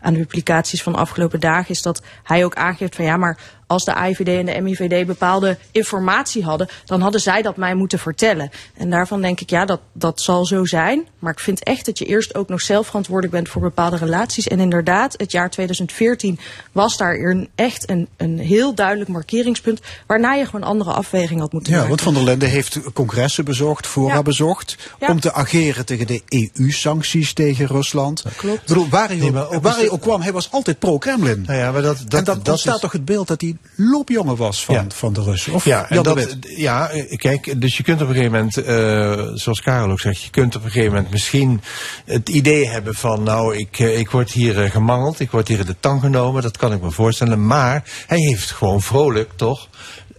aan 0.00 0.14
de 0.14 0.24
publicaties 0.24 0.82
van 0.82 0.92
de 0.92 0.98
afgelopen 0.98 1.40
dagen, 1.40 1.70
is 1.70 1.82
dat 1.82 2.02
hij 2.22 2.44
ook 2.44 2.54
aangeeft 2.54 2.94
van 2.94 3.04
ja, 3.04 3.16
maar 3.16 3.38
als 3.66 3.84
de 3.84 3.94
AIVD 3.94 4.28
en 4.28 4.46
de 4.46 4.60
MIVD 4.60 5.06
bepaalde 5.06 5.58
informatie 5.70 6.44
hadden, 6.44 6.68
dan 6.84 7.00
hadden 7.00 7.20
zij 7.20 7.42
dat 7.42 7.56
mij 7.56 7.74
moeten 7.74 7.98
vertellen. 7.98 8.50
En 8.76 8.90
daarvan 8.90 9.20
denk 9.20 9.40
ik, 9.40 9.50
ja, 9.50 9.64
dat, 9.64 9.80
dat 9.92 10.20
zal 10.20 10.44
zo 10.46 10.64
zijn. 10.64 11.06
Maar 11.18 11.32
ik 11.32 11.38
vind 11.40 11.62
echt 11.62 11.86
dat 11.86 11.98
je 11.98 12.04
eerst 12.04 12.34
ook 12.34 12.48
nog 12.48 12.60
zelf 12.60 12.86
verantwoordelijk 12.86 13.34
bent 13.34 13.48
voor 13.48 13.62
bepaalde 13.62 13.96
relaties. 13.96 14.46
En 14.48 14.60
inderdaad, 14.60 15.14
het 15.16 15.32
jaar 15.32 15.50
2014 15.50 16.38
was 16.72 16.96
daar 16.96 17.14
een, 17.14 17.48
echt 17.54 17.90
een, 17.90 18.08
een 18.16 18.38
heel 18.38 18.74
duidelijk 18.74 19.10
markeringspunt. 19.10 19.80
Waarna 20.06 20.32
je 20.34 20.44
gewoon 20.44 20.62
andere 20.68 20.92
afwegingen 20.92 21.42
had 21.42 21.52
moeten 21.52 21.72
Ja, 21.72 21.76
maken. 21.78 21.90
want 21.96 22.02
Van 22.02 22.14
der 22.14 22.24
Lende 22.24 22.46
heeft 22.46 22.80
congressen 22.92 23.44
bezocht, 23.44 23.86
fora 23.86 24.14
Ja. 24.14 24.22
bezocht, 24.22 24.76
Ja. 25.00 25.08
om 25.08 25.20
te 25.20 25.32
ageren 25.32 25.86
tegen 25.86 26.06
de 26.06 26.22
EU-sancties 26.28 27.32
tegen 27.32 27.66
Rusland. 27.66 28.24
Klopt. 28.36 28.60
Ik 28.60 28.66
bedoel, 28.66 28.88
waar 28.88 29.08
hij, 29.08 29.16
Nee, 29.16 29.48
ook, 29.48 29.62
waar 29.62 29.76
hij 29.76 29.90
kwam, 30.00 30.20
hij 30.20 30.32
was 30.32 30.50
altijd 30.50 30.78
pro-Kremlin. 30.78 31.42
Nou 31.46 31.58
ja, 31.58 31.72
maar 31.72 31.82
dat, 31.82 31.96
dat, 32.08 32.18
en 32.18 32.24
dan 32.24 32.38
dat 32.38 32.48
ontstaat 32.48 32.74
is- 32.74 32.80
toch 32.80 32.92
het 32.92 33.04
beeld 33.04 33.28
dat 33.28 33.40
hij 33.40 33.55
loopjongen 33.74 34.36
was 34.36 34.64
van, 34.64 34.74
Ja. 34.74 34.84
van 34.88 35.12
de 35.12 35.22
Russen. 35.22 35.52
Of 35.52 35.64
Ja, 35.64 35.90
en 35.90 36.02
dat, 36.02 36.36
ja, 36.40 36.88
eh, 36.90 37.18
kijk, 37.18 37.60
dus 37.60 37.76
je 37.76 37.82
kunt 37.82 38.02
op 38.02 38.08
een 38.08 38.14
gegeven 38.14 38.32
moment, 38.32 38.56
eh, 38.56 39.34
zoals 39.34 39.60
Karel 39.60 39.90
ook 39.90 40.00
zegt, 40.00 40.22
je 40.22 40.30
kunt 40.30 40.56
op 40.56 40.64
een 40.64 40.70
gegeven 40.70 40.94
moment 40.94 41.10
misschien 41.10 41.60
het 42.04 42.28
idee 42.28 42.68
hebben 42.68 42.94
van, 42.94 43.22
nou, 43.22 43.56
ik, 43.56 43.78
eh, 43.78 43.98
ik 43.98 44.10
word 44.10 44.30
hier 44.30 44.70
gemangeld, 44.70 45.20
ik 45.20 45.30
word 45.30 45.48
hier 45.48 45.58
in 45.58 45.66
de 45.66 45.76
tang 45.80 46.00
genomen, 46.00 46.42
dat 46.42 46.56
kan 46.56 46.72
ik 46.72 46.82
me 46.82 46.90
voorstellen, 46.90 47.46
maar 47.46 47.84
hij 48.06 48.18
heeft 48.18 48.50
gewoon 48.50 48.82
vrolijk, 48.82 49.30
toch? 49.36 49.68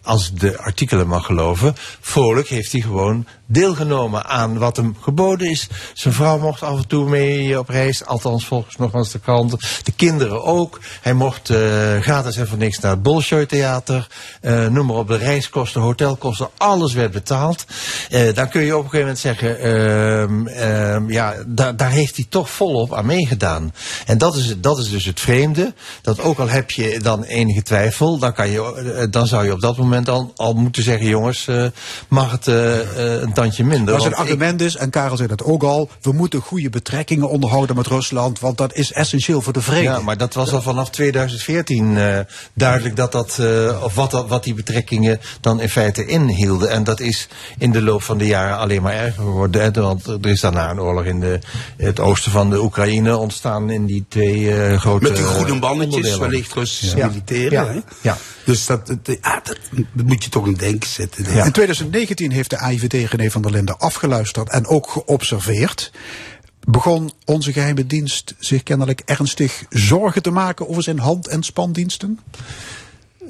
Als 0.02 0.34
de 0.34 0.58
artikelen 0.58 1.08
mag 1.08 1.26
geloven, 1.26 1.74
vrolijk 2.00 2.48
heeft 2.48 2.72
hij 2.72 2.82
gewoon 2.82 3.26
deelgenomen 3.48 4.26
aan 4.26 4.58
wat 4.58 4.78
hem 4.78 4.96
geboden 5.02 5.50
is. 5.50 5.68
Zijn 5.94 6.14
vrouw 6.14 6.40
mocht 6.40 6.64
af 6.64 6.78
en 6.78 6.88
toe 6.88 7.10
mee 7.10 7.60
op 7.60 7.70
reis, 7.70 8.06
althans 8.06 8.46
volgens 8.46 8.76
nog 8.76 8.94
eens 8.94 9.12
de 9.12 9.20
kranten. 9.20 9.60
De 9.84 9.92
kinderen 9.92 10.44
ook. 10.44 10.80
Hij 11.02 11.14
mocht 11.14 11.50
eh, 11.50 11.58
gratis 12.00 12.38
en 12.38 12.48
voor 12.48 12.58
niks 12.58 12.80
naar 12.80 12.92
het 12.92 13.02
Bolshoi 13.02 13.46
Theater. 13.46 14.08
Eh, 14.42 14.68
noem 14.68 14.86
maar 14.86 14.96
op, 14.96 15.08
de 15.08 15.18
reiskosten, 15.18 15.82
hotelkosten, 15.82 16.50
alles 16.58 16.94
werd 16.94 17.12
betaald. 17.12 17.66
Eh, 18.10 18.34
dan 18.34 18.50
kun 18.50 18.62
je 18.62 18.78
op 18.78 18.84
een 18.84 18.90
gegeven 18.90 19.00
moment 19.00 19.20
zeggen, 19.20 19.60
ehm, 19.60 20.48
ehm, 20.48 21.12
ja, 21.12 21.34
daar, 21.46 21.76
daar 21.76 21.92
heeft 21.92 22.16
hij 22.16 22.26
toch 22.30 22.50
volop 22.50 22.94
aan 22.94 23.06
meegedaan. 23.06 23.74
En 24.06 24.18
dat 24.18 24.36
is, 24.36 24.56
dat 24.58 24.78
is 24.78 24.90
dus 24.90 25.06
het 25.06 25.20
vreemde. 25.20 25.74
Dat 26.02 26.20
ook 26.20 26.40
al 26.40 26.50
heb 26.50 26.72
je 26.72 27.00
dan 27.00 27.24
enige 27.24 27.64
twijfel, 27.64 28.18
dan, 28.18 28.34
kan 28.34 28.50
je, 28.50 29.08
dan 29.10 29.28
zou 29.28 29.46
je 29.46 29.54
op 29.54 29.62
dat 29.62 29.78
moment 29.78 30.10
al, 30.10 30.54
moeten 30.56 30.84
zeggen, 30.84 31.08
jongens, 31.08 31.48
mag 32.08 32.32
het 32.32 32.48
een 32.48 33.34
tandje 33.42 33.64
minder. 33.64 33.98
Want 33.98 34.06
ik- 34.12 34.14
argument 34.14 34.62
is, 34.62 34.76
en 34.76 34.90
Karel 34.90 35.16
zei 35.18 35.28
dat 35.28 35.44
ook 35.44 35.64
al, 35.64 35.90
we 36.02 36.12
moeten 36.12 36.42
goede 36.42 36.70
betrekkingen 36.70 37.30
onderhouden 37.30 37.76
met 37.76 37.88
Rusland, 37.88 38.40
want 38.40 38.58
dat 38.58 38.74
is 38.76 38.92
essentieel 38.92 39.42
voor 39.42 39.54
de 39.54 39.62
vrede. 39.62 39.82
Ja, 39.84 40.00
maar 40.00 40.18
dat 40.18 40.34
was 40.34 40.54
al 40.54 40.62
vanaf 40.62 40.90
2014 40.90 41.98
eh, 41.98 42.20
duidelijk 42.54 42.96
dat 42.96 43.12
dat, 43.12 43.38
eh, 43.40 43.82
of 43.84 43.96
wat, 43.96 44.12
dat- 44.12 44.28
wat 44.28 44.44
die 44.44 44.54
betrekkingen 44.54 45.20
dan 45.42 45.62
in 45.62 45.70
feite 45.70 46.06
inhielden. 46.06 46.70
En 46.70 46.84
dat 46.84 47.00
is 47.00 47.28
in 47.58 47.72
de 47.72 47.82
loop 47.82 48.02
van 48.04 48.18
de 48.18 48.26
jaren 48.26 48.58
alleen 48.58 48.82
maar 48.82 48.94
erger 48.94 49.24
geworden. 49.24 49.62
Hè, 49.62 49.72
want 49.82 50.06
er 50.08 50.26
is 50.30 50.42
daarna 50.42 50.70
een 50.70 50.80
oorlog 50.82 51.04
in 51.04 51.20
de, 51.20 51.40
het 51.78 52.00
oosten 52.00 52.32
van 52.32 52.50
de 52.50 52.62
Oekraïne 52.62 53.18
ontstaan 53.18 53.70
in 53.70 53.86
die 53.86 54.06
twee 54.10 54.56
eh, 54.56 54.80
grote 54.80 55.04
Met 55.04 55.16
die 55.16 55.26
groene 55.26 55.60
mannetjes, 55.60 55.96
onderdelen. 55.96 56.20
wellicht 56.30 56.54
Russische 56.54 56.98
Ja. 56.98 57.08
militairen. 57.08 57.52
Ja. 57.52 57.68
Hè? 57.74 57.80
Ja. 58.02 58.18
Dus 58.48 58.66
dat, 58.66 58.88
dat, 58.88 59.18
ja, 59.22 59.42
dat, 59.44 59.58
dat 59.94 60.06
moet 60.06 60.24
je 60.24 60.30
toch 60.30 60.48
in 60.48 60.54
denken 60.54 60.90
zetten. 60.90 61.24
denk. 61.24 61.46
In 61.46 61.52
2019 61.52 62.32
heeft 62.32 62.50
de 62.50 62.58
AIVD 62.58 63.12
René 63.12 63.32
van 63.32 63.42
der 63.42 63.52
Linden 63.52 63.78
afgeluisterd 63.78 64.50
en 64.50 64.68
ook 64.68 64.90
geobserveerd. 64.90 65.92
Begon 66.60 67.12
onze 67.26 67.54
geheime 67.54 67.86
dienst 67.86 68.36
zich 68.40 68.64
kennelijk 68.64 69.02
ernstig 69.06 69.64
zorgen 69.70 70.22
te 70.22 70.32
maken 70.32 70.70
over 70.70 70.84
zijn 70.84 71.00
hand- 71.00 71.28
en 71.28 71.44
spandiensten? 71.44 72.20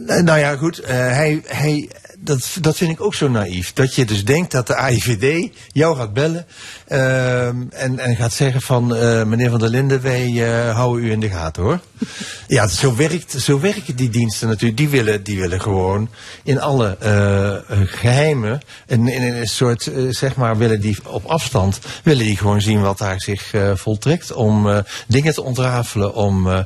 Eh, 0.07 0.21
Nou 0.21 0.39
ja, 0.39 0.55
goed. 0.55 0.79
eh, 0.79 0.95
hij, 0.97 1.41
hij, 1.45 1.89
dat, 2.19 2.57
dat 2.61 2.77
vind 2.77 2.91
ik 2.91 3.01
ook 3.01 3.13
zo 3.15 3.27
naïef. 3.29 3.73
Dat 3.73 3.95
je 3.95 4.05
dus 4.05 4.25
denkt 4.25 4.51
dat 4.51 4.67
de 4.67 4.75
AIVD 4.75 5.49
jou 5.71 5.97
gaat 5.97 6.13
bellen 6.13 6.45
ehm, 6.87 7.55
en, 7.69 7.99
en 7.99 8.15
gaat 8.15 8.33
zeggen 8.33 8.61
van 8.61 8.95
eh, 8.95 9.23
meneer 9.23 9.49
Van 9.49 9.59
der 9.59 9.69
Linden, 9.69 10.01
wij 10.01 10.25
eh, 10.25 10.75
houden 10.75 11.05
u 11.05 11.11
in 11.11 11.19
de 11.19 11.29
gaten 11.29 11.63
hoor. 11.63 11.79
Ja, 12.47 12.67
zo, 12.67 12.95
werkt, 12.95 13.31
zo 13.41 13.59
werken 13.59 13.95
die 13.95 14.09
diensten 14.09 14.47
natuurlijk. 14.47 14.77
Die 14.77 14.89
willen, 14.89 15.23
die 15.23 15.39
willen 15.39 15.61
gewoon 15.61 16.09
in 16.43 16.59
alle 16.61 16.97
eh, 16.99 17.55
eh, 17.55 17.61
geheimen, 17.69 18.59
in, 18.87 19.07
in 19.07 19.21
een 19.35 19.47
soort, 19.47 19.91
zeg 20.09 20.35
maar, 20.35 20.57
willen 20.57 20.81
die 20.81 20.97
op 21.03 21.25
afstand, 21.25 21.79
willen 22.03 22.25
die 22.25 22.37
gewoon 22.37 22.61
zien 22.61 22.81
wat 22.81 22.97
daar 22.97 23.21
zich 23.21 23.53
voltrekt. 23.73 24.33
Om 24.33 24.83
dingen 25.07 25.33
te 25.33 25.43
ontrafelen, 25.43 26.13
om 26.13 26.65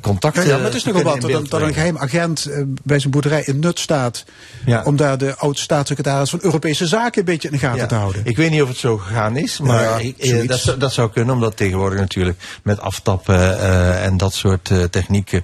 contacten 0.00 0.42
Ja, 0.42 0.48
ja, 0.48 0.56
maar 0.56 0.64
het 0.64 0.74
is 0.74 0.82
te 0.82 0.88
nogal 0.92 1.04
wat 1.12 1.20
dat, 1.20 1.30
een- 1.30 1.46
dat 1.48 1.72
geheim 1.72 1.98
agent 1.98 2.48
bij 2.82 2.98
zijn 2.98 3.12
boerderij 3.12 3.42
in 3.44 3.58
Nut 3.58 3.78
staat. 3.78 4.24
Ja. 4.66 4.82
Om 4.84 4.96
daar 4.96 5.18
de 5.18 5.36
oud-staatssecretaris 5.36 6.30
van 6.30 6.38
Europese 6.42 6.86
Zaken 6.86 7.18
een 7.18 7.24
beetje 7.24 7.48
in 7.48 7.54
de 7.54 7.60
gaten 7.60 7.80
Ja. 7.80 7.86
te 7.86 7.94
houden. 7.94 8.22
Ik 8.24 8.36
weet 8.36 8.50
niet 8.50 8.62
of 8.62 8.68
het 8.68 8.76
zo 8.76 8.96
gegaan 8.98 9.36
is, 9.36 9.60
maar 9.60 9.82
Ja, 9.82 9.98
ik- 9.98 10.18
eh, 10.18 10.28
zoiets. 10.28 10.46
dat, 10.46 10.58
zou- 10.60 10.78
dat 10.78 10.92
zou 10.92 11.10
kunnen, 11.10 11.34
omdat 11.34 11.56
tegenwoordig 11.56 11.98
natuurlijk 12.00 12.38
met 12.62 12.80
aftappen 12.80 13.58
eh, 13.60 14.04
en 14.04 14.16
dat 14.16 14.34
soort 14.34 14.70
eh, 14.70 14.82
technieken 14.82 15.42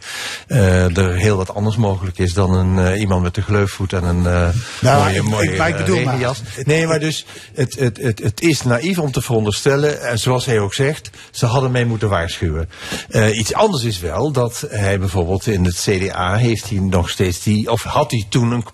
er 0.48 1.16
heel 1.16 1.36
wat 1.36 1.54
anders 1.54 1.76
mogelijk 1.76 2.18
is 2.18 2.32
dan 2.34 2.54
een, 2.54 2.96
iemand 2.96 3.22
met 3.22 3.36
een 3.36 3.42
gleufvoet 3.42 3.92
en 3.92 4.04
een 4.04 4.22
Nou, 4.22 4.52
mooie, 4.82 5.14
ik- 5.16 5.22
mooie 5.22 5.44
ik- 5.46 5.52
ik 5.52 5.58
maar- 5.58 5.82
regenjas. 5.86 6.42
Nee, 6.64 6.86
maar 6.86 7.00
dus 7.00 7.26
het, 7.54 7.78
het, 7.78 7.96
het, 7.96 8.18
het 8.18 8.40
is 8.40 8.62
naïef 8.62 8.98
om 8.98 9.12
te 9.12 9.22
veronderstellen, 9.22 10.02
en 10.02 10.18
zoals 10.18 10.44
hij 10.44 10.58
ook 10.60 10.74
zegt, 10.74 11.10
ze 11.30 11.46
hadden 11.46 11.70
mij 11.70 11.84
moeten 11.84 12.08
waarschuwen. 12.08 12.68
Iets 13.34 13.54
anders 13.54 13.82
is 13.84 13.98
wel 14.00 14.30
dat 14.32 14.64
hij 14.68 14.98
bijvoorbeeld 14.98 15.46
in 15.46 15.64
het 15.64 15.76
CDA 15.88 16.36
heeft 16.36 16.68
hij 16.70 16.78
nog 16.78 17.10
steeds 17.10 17.42
die, 17.42 17.70
of 17.70 17.82
had 17.82 18.10
hij 18.10 18.24
toen 18.28 18.50
een 18.50 18.64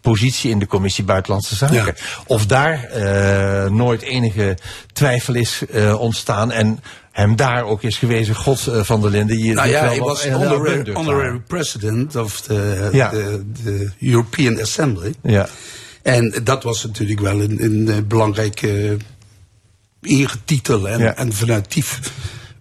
positie 0.00 0.50
in 0.50 0.58
de 0.58 0.66
commissie 0.66 1.04
Buitenlandse 1.04 1.56
Zaken. 1.56 1.94
Of 2.26 2.46
daar 2.46 2.84
eh, 2.84 3.70
nooit 3.70 4.02
enige 4.02 4.56
twijfel 4.92 5.34
is 5.34 5.62
eh, 5.72 6.00
ontstaan 6.00 6.52
en 6.52 6.80
hem 7.12 7.36
daar 7.36 7.64
ook 7.64 7.82
is 7.82 7.98
gewezen, 7.98 8.34
God 8.34 8.66
eh, 8.66 8.80
van 8.82 9.00
der 9.00 9.10
Linden. 9.10 9.38
Je 9.38 9.54
Nou 9.54 9.68
ja, 9.68 9.84
hij 9.84 9.98
was 9.98 10.28
honorary, 10.28 11.40
president 11.46 12.16
of 12.16 12.40
the, 12.40 12.88
Ja. 12.92 13.08
the, 13.08 13.44
the 13.64 13.90
European 14.00 14.60
Assembly. 14.60 15.14
Ja. 15.22 15.48
En 16.02 16.40
dat 16.44 16.62
was 16.62 16.84
natuurlijk 16.84 17.20
wel 17.20 17.40
een, 17.40 17.64
een 17.64 18.06
belangrijke 18.08 18.96
eretitel. 20.02 20.88
En, 20.88 20.98
Ja. 20.98 21.16
en 21.16 21.32
vanuit 21.32 21.72
die 21.72 21.84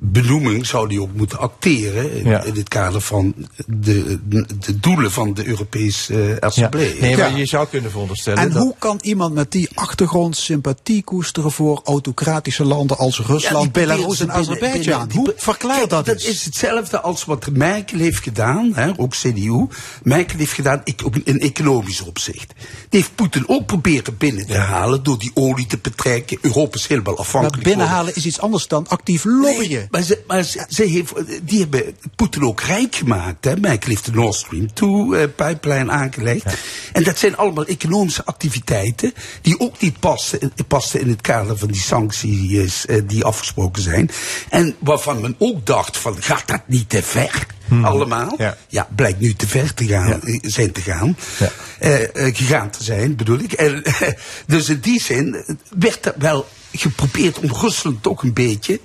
benoeming 0.02 0.66
zou 0.66 0.88
hij 0.88 0.98
ook 1.00 1.14
moeten 1.14 1.40
acteren 1.40 2.12
in, 2.14 2.26
Ja. 2.30 2.44
in 2.44 2.56
het 2.56 2.68
kader 2.70 3.02
van 3.02 3.34
de, 3.68 4.20
de 4.60 4.80
doelen 4.80 5.12
van 5.12 5.34
de 5.34 5.46
Europese 5.48 6.14
eh, 6.22 6.28
Ja. 6.30 6.36
Assemblee. 6.40 7.00
Nee, 7.00 7.18
maar 7.18 7.32
Ja. 7.32 7.38
je 7.38 7.46
zou 7.46 7.68
kunnen 7.68 7.92
veronderstellen 7.92 8.40
En 8.44 8.50
dat... 8.52 8.62
hoe 8.64 8.76
kan 8.80 8.98
iemand 9.02 9.34
met 9.34 9.52
die 9.52 9.70
achtergrond 9.74 10.38
sympathie 10.38 11.04
koesteren 11.04 11.52
voor 11.52 11.82
autocratische 11.84 12.66
landen 12.66 12.98
als 12.98 13.20
Rusland, 13.20 13.56
Ja, 13.56 13.62
die 13.62 13.72
Belarus 13.72 14.20
en 14.20 14.32
Azerbeidzjan? 14.32 15.10
Hoe 15.14 15.24
die- 15.26 15.34
verklaar 15.38 15.78
Kijk, 15.78 15.90
dat 15.90 16.06
Dat 16.06 16.22
is 16.22 16.46
hetzelfde 16.46 17.02
als 17.02 17.26
wat 17.26 17.50
Merkel 17.52 18.00
heeft 18.00 18.24
gedaan, 18.24 18.72
hè, 18.76 18.92
ook 18.98 19.12
CDU. 19.16 19.68
Merkel 20.04 20.38
heeft 20.38 20.54
gedaan 20.54 20.82
ik- 20.84 21.02
ook 21.06 21.16
in 21.24 21.40
economisch 21.40 22.02
opzicht. 22.02 22.54
Die 22.90 23.00
heeft 23.00 23.16
Poetin 23.16 23.44
ook 23.48 23.66
proberen 23.66 24.18
binnen 24.18 24.46
te 24.48 24.58
halen 24.58 25.04
door 25.04 25.20
die 25.20 25.32
olie 25.34 25.66
te 25.66 25.78
betrekken. 25.82 26.38
Europa 26.42 26.76
is 26.78 26.88
helemaal 26.88 27.14
Maar 27.14 27.22
afhankelijk. 27.24 27.64
binnenhalen 27.64 28.16
is 28.16 28.26
iets 28.26 28.40
anders 28.40 28.68
dan 28.68 28.88
actief 28.88 29.24
lobbyen. 29.24 29.70
Nee, 29.70 29.88
maar 29.91 30.02
ze, 30.02 30.22
maar 30.28 30.44
ze, 30.44 30.66
ze 30.70 30.84
heeft, 30.84 31.14
die 31.44 31.60
hebben 31.60 31.95
Poetin 32.16 32.44
ook 32.44 32.61
rijk 32.61 32.95
gemaakt. 32.95 33.45
Hè. 33.45 33.57
Merkel 33.57 33.90
heeft 33.90 34.06
de 34.06 34.11
Nord 34.11 34.36
Stream 34.36 34.68
2-pipeline 34.68 35.91
aangelegd. 35.91 36.45
En 36.94 37.03
dat 37.03 37.18
zijn 37.18 37.38
allemaal 37.38 37.66
economische 37.66 38.26
activiteiten 38.26 39.14
die 39.41 39.60
ook 39.60 39.82
niet 39.82 39.99
passen, 39.99 40.52
passen 40.68 41.02
in 41.02 41.10
het 41.10 41.22
kader 41.22 41.57
van 41.57 41.68
die 41.68 41.82
sancties 41.82 42.86
eh, 42.86 43.02
die 43.06 43.24
afgesproken 43.24 43.82
zijn. 43.82 44.10
En 44.49 44.76
waarvan 44.80 45.22
men 45.22 45.36
ook 45.38 45.66
dacht 45.66 45.98
van, 45.98 46.22
gaat 46.22 46.48
dat 46.48 46.61
niet 46.66 46.90
te 46.90 47.03
ver? 47.03 47.45
Allemaal. 47.82 48.38
Ja. 48.68 48.88
blijkt 48.95 49.20
nu 49.20 49.34
te 49.34 49.48
ver 49.48 49.74
te 49.74 49.88
gaan, 49.88 50.22
eh, 50.22 50.40
zijn 50.41 50.72
te 50.72 50.82
gaan. 50.82 51.18
Eh, 51.80 52.28
eh, 52.28 52.36
gegaan 52.36 52.70
te 52.70 52.84
zijn, 52.84 53.16
bedoel 53.16 53.40
ik. 53.40 53.53
En, 53.53 53.84
dus 54.48 54.70
in 54.70 54.80
die 54.80 55.02
zin 55.02 55.36
eh, 55.36 55.56
werd 55.80 56.06
er 56.06 56.14
wel 56.18 56.48
geprobeerd 56.74 57.40
om 57.40 57.52
Rusland 57.53 58.03
toch 58.03 58.24
een 58.24 58.34
beetje 58.34 58.80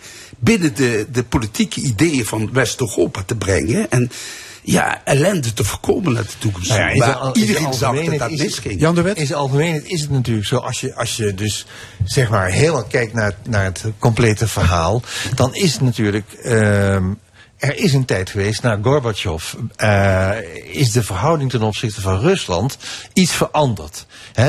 binnen 0.44 0.74
de, 0.74 1.06
de 1.12 1.22
politieke 1.24 1.80
ideeën 1.80 2.24
van 2.24 2.52
West-Europa 2.52 3.22
te 3.26 3.34
brengen. 3.36 3.90
En 3.90 4.10
ja, 4.62 5.00
ellende 5.04 5.52
te 5.52 5.64
voorkomen 5.64 6.12
naar 6.12 6.22
de 6.22 6.28
toekomst. 6.38 6.68
Nou 6.68 6.80
ja, 6.80 6.88
in 6.88 6.98
maar 6.98 7.14
al- 7.14 7.36
iedereen 7.36 7.72
zag 7.74 8.04
dat 8.04 8.18
dat 8.18 8.30
is- 8.30 8.38
misging. 8.42 8.80
Jan 8.80 8.94
de 8.94 9.02
Wet? 9.02 9.16
In 9.16 9.26
zijn 9.26 9.38
algemeenheid 9.38 9.84
is 9.86 10.00
het 10.00 10.10
natuurlijk 10.10 10.46
zo, 10.46 10.56
als 10.56 10.80
je, 10.80 10.94
als 10.94 11.16
je 11.16 11.34
dus 11.34 11.66
zeg 12.04 12.28
maar 12.30 12.50
helemaal 12.50 12.84
kijkt 12.84 13.12
naar, 13.12 13.34
naar 13.48 13.64
het 13.64 13.84
complete 13.98 14.48
verhaal, 14.48 15.02
dan 15.34 15.54
is 15.54 15.72
het 15.72 15.80
natuurlijk 15.80 16.32
ehm, 16.32 17.04
er 17.64 17.76
is 17.76 17.92
een 17.92 18.04
tijd 18.04 18.30
geweest, 18.30 18.62
na 18.62 18.78
Gorbachev, 18.82 19.54
eh, 19.76 20.30
is 20.64 20.92
de 20.92 21.02
verhouding 21.02 21.50
ten 21.50 21.62
opzichte 21.62 22.00
van 22.00 22.20
Rusland 22.20 22.76
iets 23.12 23.32
veranderd. 23.32 24.06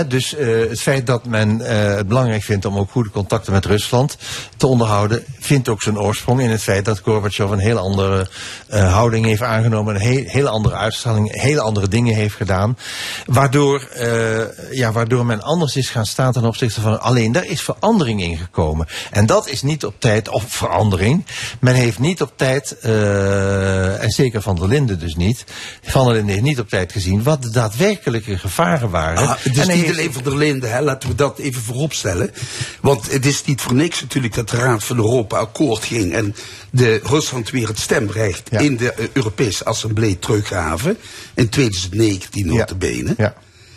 Dus 0.08 0.36
eh, 0.36 0.48
het 0.70 0.82
feit 0.82 1.08
dat 1.08 1.26
men 1.26 1.62
eh, 1.62 1.96
het 1.96 2.08
belangrijk 2.08 2.44
vindt 2.44 2.66
om 2.66 2.78
ook 2.78 2.92
goede 2.92 3.10
contacten 3.10 3.54
met 3.54 3.66
Rusland 3.66 4.18
te 4.58 4.68
onderhouden, 4.68 5.24
vindt 5.40 5.70
ook 5.70 5.82
zijn 5.82 6.00
oorsprong 6.00 6.42
in 6.42 6.50
het 6.50 6.62
feit 6.62 6.86
dat 6.86 7.00
Gorbachev 7.00 7.52
een 7.52 7.60
heel 7.60 7.78
andere 7.78 8.28
houding 8.70 9.26
heeft 9.26 9.42
aangenomen, 9.42 9.96
een 9.96 10.02
he- 10.02 10.24
hele 10.28 10.50
andere 10.50 10.76
uitstraling, 10.76 11.42
hele 11.42 11.62
andere 11.62 11.88
dingen 11.88 12.16
heeft 12.16 12.36
gedaan. 12.36 12.78
Waardoor, 13.26 13.90
ja, 14.72 14.92
waardoor 14.92 15.26
men 15.26 15.42
anders 15.42 15.76
is 15.76 15.90
gaan 15.90 16.06
staan 16.06 16.32
ten 16.32 16.46
opzichte 16.46 16.82
van 16.82 17.02
alleen 17.02 17.32
daar 17.32 17.46
is 17.46 17.62
verandering 17.62 18.22
in 18.22 18.38
gekomen. 18.38 18.88
En 19.12 19.26
dat 19.26 19.50
is 19.50 19.62
niet 19.62 19.86
op 19.86 19.96
tijd, 20.00 20.30
of 20.30 20.44
verandering. 20.48 21.26
Men 21.60 21.74
heeft 21.74 22.00
niet 22.00 22.22
op 22.22 22.32
tijd, 22.36 22.76
en 24.00 24.10
zeker 24.10 24.42
Van 24.42 24.56
der 24.56 24.68
Linden 24.68 25.00
dus 25.00 25.16
niet, 25.16 25.44
Van 25.84 26.06
der 26.06 26.14
Linden 26.14 26.32
heeft 26.34 26.46
niet 26.46 26.60
op 26.60 26.70
tijd 26.70 26.92
gezien 26.92 27.24
wat 27.24 27.42
de 27.42 27.50
daadwerkelijke 27.50 28.38
gevaren 28.38 28.90
waren. 28.90 29.28
Ah, 29.28 29.36
het 29.40 29.58
is 29.58 29.62
En 29.62 29.68
niet 29.68 29.78
heeft- 29.86 29.98
alleen 29.98 30.14
voor 30.14 30.24
der 30.24 30.38
Linde, 30.38 30.68
hè, 30.68 30.82
laten 30.82 31.10
we 31.10 31.16
dat 31.16 31.40
even 31.40 31.62
vooropstellen. 31.62 32.32
Want 32.82 33.12
het 33.12 33.26
is 33.26 33.44
niet 33.46 33.62
voor 33.62 33.74
niks 33.74 34.02
natuurlijk 34.02 34.34
dat 34.34 34.50
de 34.50 34.58
Raad 34.58 34.84
van 34.84 34.98
Europa 34.98 35.38
akkoord 35.38 35.84
ging 35.84 36.14
en 36.14 36.36
de 36.70 37.00
Rusland 37.04 37.50
weer 37.50 37.68
het 37.68 37.80
stemrecht 37.80 38.52
in 38.52 38.78
de 38.78 38.94
eh, 38.94 39.06
Europese 39.14 39.66
Assemblée 39.66 40.20
teruggaven. 40.20 40.98
In 41.34 41.50
2019 41.50 42.46
notabene. 42.46 43.14
Ja. 43.18 43.34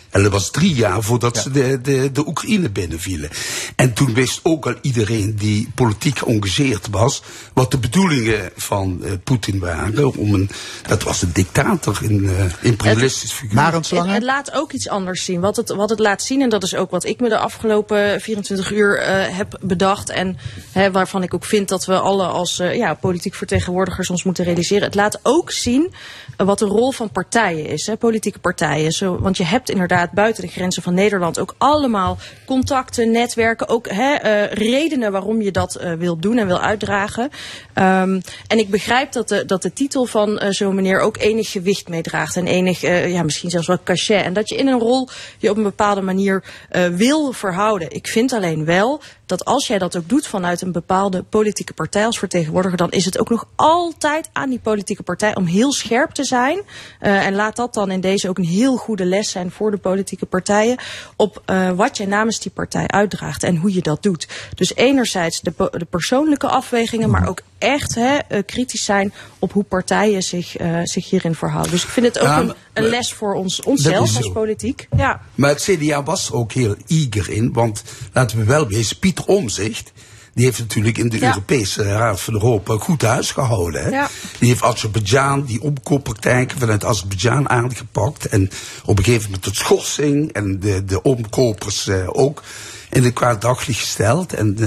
En 0.09 0.23
dat 0.23 0.31
was 0.31 0.51
drie 0.51 0.73
jaar 0.73 1.03
voordat 1.03 1.37
ze 1.37 1.51
de, 1.51 1.81
de, 1.81 2.11
de 2.11 2.27
Oekraïne 2.27 2.69
binnenvielen. 2.69 3.29
En 3.75 3.93
toen 3.93 4.13
wist 4.13 4.39
ook 4.43 4.67
al 4.67 4.75
iedereen 4.81 5.35
die 5.35 5.71
politiek 5.75 6.17
geëngageerd 6.19 6.87
was... 6.91 7.23
wat 7.53 7.71
de 7.71 7.77
bedoelingen 7.77 8.51
van 8.55 9.03
eh, 9.03 9.11
Poetin 9.23 9.59
waren. 9.59 10.17
Om 10.17 10.33
een, 10.33 10.49
dat 10.87 11.03
was 11.03 11.21
een 11.21 11.33
dictator, 11.33 11.99
een 12.03 12.23
uh, 12.23 12.31
imperialistisch 12.61 13.31
figuur. 13.31 13.71
Het, 13.71 13.89
het 13.89 14.23
laat 14.23 14.51
ook 14.51 14.71
iets 14.71 14.89
anders 14.89 15.25
zien. 15.25 15.39
Wat 15.39 15.55
het, 15.55 15.69
wat 15.69 15.89
het 15.89 15.99
laat 15.99 16.21
zien, 16.21 16.41
en 16.41 16.49
dat 16.49 16.63
is 16.63 16.75
ook 16.75 16.91
wat 16.91 17.05
ik 17.05 17.19
me 17.19 17.29
de 17.29 17.37
afgelopen 17.37 18.21
24 18.21 18.71
uur 18.71 18.99
eh, 18.99 19.37
heb 19.37 19.57
bedacht. 19.61 20.09
En 20.09 20.37
hè, 20.71 20.91
waarvan 20.91 21.23
ik 21.23 21.33
ook 21.33 21.45
vind 21.45 21.67
dat 21.69 21.85
we 21.85 21.99
alle 21.99 22.25
als 22.25 22.59
eh, 22.59 22.75
ja, 22.75 22.93
politiek 22.93 23.35
vertegenwoordigers 23.35 24.09
ons 24.09 24.23
moeten 24.23 24.43
realiseren. 24.43 24.83
Het 24.83 24.95
laat 24.95 25.19
ook 25.23 25.51
zien 25.51 25.93
eh, 25.93 26.28
wat 26.45 26.59
de 26.59 26.65
rol 26.65 26.91
van 26.91 27.11
partijen 27.11 27.65
is, 27.65 27.87
hè, 27.87 27.97
politieke 27.97 28.39
partijen. 28.39 28.91
Zo, 28.91 29.19
want 29.19 29.37
je 29.37 29.43
hebt 29.43 29.69
inderdaad 29.69 30.11
buiten 30.11 30.43
de 30.43 30.49
grenzen 30.49 30.83
van 30.83 30.93
Nederland 30.93 31.39
ook 31.39 31.55
allemaal 31.57 32.17
contacten, 32.45 33.11
netwerken. 33.11 33.69
Ook 33.69 33.89
hè, 33.89 34.13
eh, 34.13 34.51
redenen 34.51 35.11
waarom 35.11 35.41
je 35.41 35.51
dat 35.51 35.75
eh, 35.75 35.93
wil 35.93 36.19
doen 36.19 36.37
en 36.37 36.47
wil 36.47 36.59
uitdragen. 36.59 37.23
Um, 37.23 38.21
en 38.47 38.57
ik 38.57 38.69
begrijp 38.69 39.11
dat 39.11 39.29
de, 39.29 39.45
dat 39.45 39.61
de 39.61 39.73
titel 39.73 40.05
van 40.05 40.29
uh, 40.29 40.49
zo'n 40.49 40.75
meneer 40.75 40.99
ook 40.99 41.17
enig 41.17 41.51
gewicht 41.51 41.87
meedraagt. 41.87 42.35
En 42.35 42.47
enig, 42.47 42.81
ja, 42.81 43.23
misschien 43.23 43.49
zelfs 43.49 43.67
wel 43.67 43.83
cachet. 43.83 44.23
En 44.23 44.33
dat 44.33 44.49
je 44.49 44.55
in 44.55 44.67
een 44.67 44.79
rol 44.79 45.07
je 45.37 45.49
op 45.49 45.57
een 45.57 45.63
bepaalde 45.63 46.01
manier 46.01 46.43
wil 46.91 47.31
verhouden. 47.31 47.91
Ik 47.91 48.07
vind 48.07 48.33
alleen 48.33 48.65
wel 48.65 49.01
dat 49.29 49.45
als 49.45 49.67
jij 49.67 49.77
dat 49.77 49.97
ook 49.97 50.09
doet 50.09 50.27
vanuit 50.27 50.61
een 50.61 50.71
bepaalde 50.71 51.23
politieke 51.23 51.73
partij 51.73 52.05
als 52.05 52.19
vertegenwoordiger, 52.19 52.77
dan 52.77 52.91
is 52.91 53.05
het 53.05 53.19
ook 53.19 53.29
nog 53.29 53.47
altijd 53.55 54.29
aan 54.33 54.49
die 54.49 54.59
politieke 54.59 55.03
partij 55.03 55.35
om 55.35 55.45
heel 55.45 55.73
scherp 55.73 56.11
te 56.11 56.23
zijn. 56.23 56.57
Uh, 57.01 57.25
en 57.25 57.35
laat 57.35 57.55
dat 57.55 57.73
dan 57.73 57.91
in 57.91 58.01
deze 58.01 58.29
ook 58.29 58.37
een 58.37 58.43
heel 58.43 58.77
goede 58.77 59.05
les 59.05 59.31
zijn 59.31 59.51
voor 59.51 59.71
de 59.71 59.77
politieke 59.77 60.25
partijen. 60.25 60.77
Op 61.15 61.41
uh, 61.45 61.71
wat 61.71 61.97
jij 61.97 62.05
namens 62.05 62.39
die 62.39 62.51
partij 62.51 62.87
uitdraagt 62.87 63.43
en 63.43 63.55
hoe 63.55 63.73
je 63.73 63.81
dat 63.81 64.03
doet. 64.03 64.27
Dus 64.55 64.75
enerzijds 64.75 65.41
de, 65.41 65.53
de 65.71 65.85
persoonlijke 65.89 66.47
afwegingen, 66.47 67.09
maar 67.09 67.27
ook 67.27 67.41
echt 67.59 67.95
hè, 67.95 68.17
uh, 68.29 68.39
kritisch 68.45 68.85
zijn 68.85 69.13
op 69.39 69.53
hoe 69.53 69.63
partijen 69.63 70.21
zich, 70.21 70.61
uh, 70.61 70.79
zich 70.83 71.09
hierin 71.09 71.35
verhouden. 71.35 71.71
Dus 71.71 71.83
ik 71.83 71.89
vind 71.89 72.05
het 72.05 72.19
ook 72.19 72.27
Ja, 72.27 72.39
een, 72.39 72.53
een 72.73 72.83
les 72.83 73.13
voor 73.13 73.33
ons, 73.33 73.61
onszelf 73.61 74.17
als 74.17 74.31
politiek. 74.31 74.87
Ja. 74.97 75.21
Maar 75.35 75.49
het 75.49 75.61
CDA 75.61 76.03
was 76.03 76.27
er 76.27 76.33
ook 76.33 76.51
heel 76.51 76.75
eager 76.87 77.29
in, 77.29 77.53
want 77.53 77.83
laten 78.13 78.37
we 78.37 78.43
wel 78.43 78.67
wezen, 78.67 78.99
Pieter 78.99 79.25
Omzicht, 79.25 79.91
die 80.33 80.45
heeft 80.45 80.59
natuurlijk 80.59 80.97
in 80.97 81.09
de 81.09 81.19
Ja. 81.19 81.27
Europese 81.27 81.83
Raad 81.83 82.21
van 82.21 82.33
Europa 82.33 82.77
goed 82.77 83.01
huis 83.01 83.31
gehouden. 83.31 83.83
Hè? 83.83 83.89
Ja. 83.89 84.09
Die 84.39 84.49
heeft 84.49 84.63
Azerbeidzjan, 84.63 85.45
die 85.45 85.61
omkooppraktijken 85.61 86.59
vanuit 86.59 86.85
Azerbeidzjan 86.85 87.49
aangepakt. 87.49 88.25
En 88.25 88.49
op 88.85 88.97
een 88.97 89.03
gegeven 89.03 89.25
moment 89.25 89.43
tot 89.43 89.55
schorsing 89.55 90.31
en 90.31 90.59
de, 90.59 90.85
de 90.85 91.01
omkopers 91.01 91.87
eh, 91.87 92.07
ook 92.11 92.43
in 92.89 93.03
het 93.03 93.13
kwaad 93.13 93.41
daglicht 93.41 93.79
gesteld. 93.79 94.33
En 94.33 94.57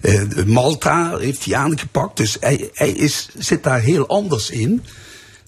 eh, 0.00 0.44
Malta 0.46 1.16
heeft 1.18 1.44
hij 1.44 1.56
aangepakt. 1.56 2.16
Dus 2.16 2.36
hij, 2.40 2.70
hij 2.72 2.90
is, 2.90 3.28
zit 3.38 3.62
daar 3.62 3.80
heel 3.80 4.06
anders 4.06 4.50
in 4.50 4.82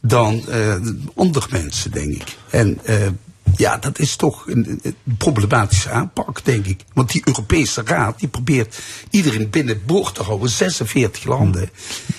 dan 0.00 0.48
eh, 0.48 0.76
andere 1.14 1.46
mensen, 1.50 1.90
denk 1.90 2.14
ik. 2.14 2.36
En 2.50 2.78
ja, 3.56 3.76
dat 3.76 3.98
is 3.98 4.16
toch 4.16 4.46
een, 4.46 4.80
een 4.82 4.96
problematische 5.18 5.90
aanpak, 5.90 6.44
denk 6.44 6.66
ik. 6.66 6.80
Want 6.92 7.12
die 7.12 7.22
Europese 7.24 7.82
Raad 7.84 8.18
die 8.18 8.28
probeert 8.28 8.78
iedereen 9.10 9.50
binnen 9.50 9.82
boord 9.86 10.14
te 10.14 10.22
houden, 10.22 10.48
46 10.50 11.24
landen. 11.24 11.70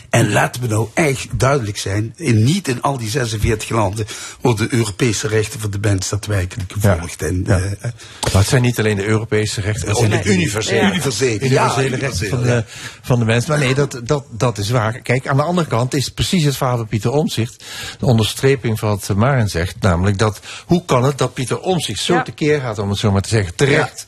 En 0.10 0.32
laten 0.32 0.62
we 0.62 0.68
nou 0.68 0.88
echt 0.94 1.40
duidelijk 1.40 1.78
zijn, 1.78 2.14
in, 2.16 2.44
niet 2.44 2.68
in 2.68 2.82
al 2.82 2.98
die 2.98 3.10
46 3.10 3.70
landen 3.70 4.06
worden 4.42 4.70
de 4.70 4.76
Europese 4.76 5.28
rechten 5.28 5.60
van 5.60 5.72
de 5.72 5.78
mens 5.82 6.10
daadwerkelijk 6.10 6.72
gevolgd. 6.72 7.22
En, 7.22 7.44
eh, 7.48 7.62
Maar 8.22 8.42
het 8.42 8.48
zijn 8.48 8.62
niet 8.62 8.80
alleen 8.80 8.96
de 8.96 9.06
Europese 9.06 9.62
rechten, 9.62 9.88
het 9.88 9.98
zijn 9.98 10.10
Nee. 10.10 10.24
de 10.24 10.34
universele, 10.34 10.78
Ja. 10.80 10.90
Universele, 10.90 11.50
ja, 11.50 11.64
universele 11.64 11.96
rechten 11.96 12.30
van 12.30 12.42
de, 12.42 12.64
van 13.02 13.20
de 13.20 13.26
mens. 13.26 13.46
Maar 13.46 13.60
nee, 13.60 13.74
dat, 13.76 14.02
dat, 14.04 14.26
dat 14.32 14.58
is 14.58 14.70
waar. 14.70 15.00
Kijk, 15.00 15.28
aan 15.28 15.38
de 15.38 15.44
andere 15.44 15.68
kant 15.68 15.94
is 15.94 16.10
precies 16.10 16.44
het 16.44 16.58
verhaal 16.58 16.78
van 16.78 16.88
Pieter 16.88 17.12
Omzicht 17.12 17.64
de 18.00 18.06
onderstreping 18.06 18.80
van 18.80 18.90
wat 18.90 19.18
Maren 19.18 19.50
zegt. 19.50 19.76
Namelijk 19.80 20.18
dat, 20.18 20.40
hoe 20.66 20.86
kan 20.86 21.04
het 21.04 21.18
dat 21.20 21.34
Pieter 21.34 21.60
Omzicht 21.60 22.02
zo 22.02 22.14
Ja. 22.14 22.22
tekeer 22.22 22.62
gaat, 22.62 22.80
om 22.80 22.90
het 22.90 22.98
zo 23.00 23.12
maar 23.12 23.22
te 23.22 23.30
zeggen, 23.30 23.56
terecht 23.56 24.08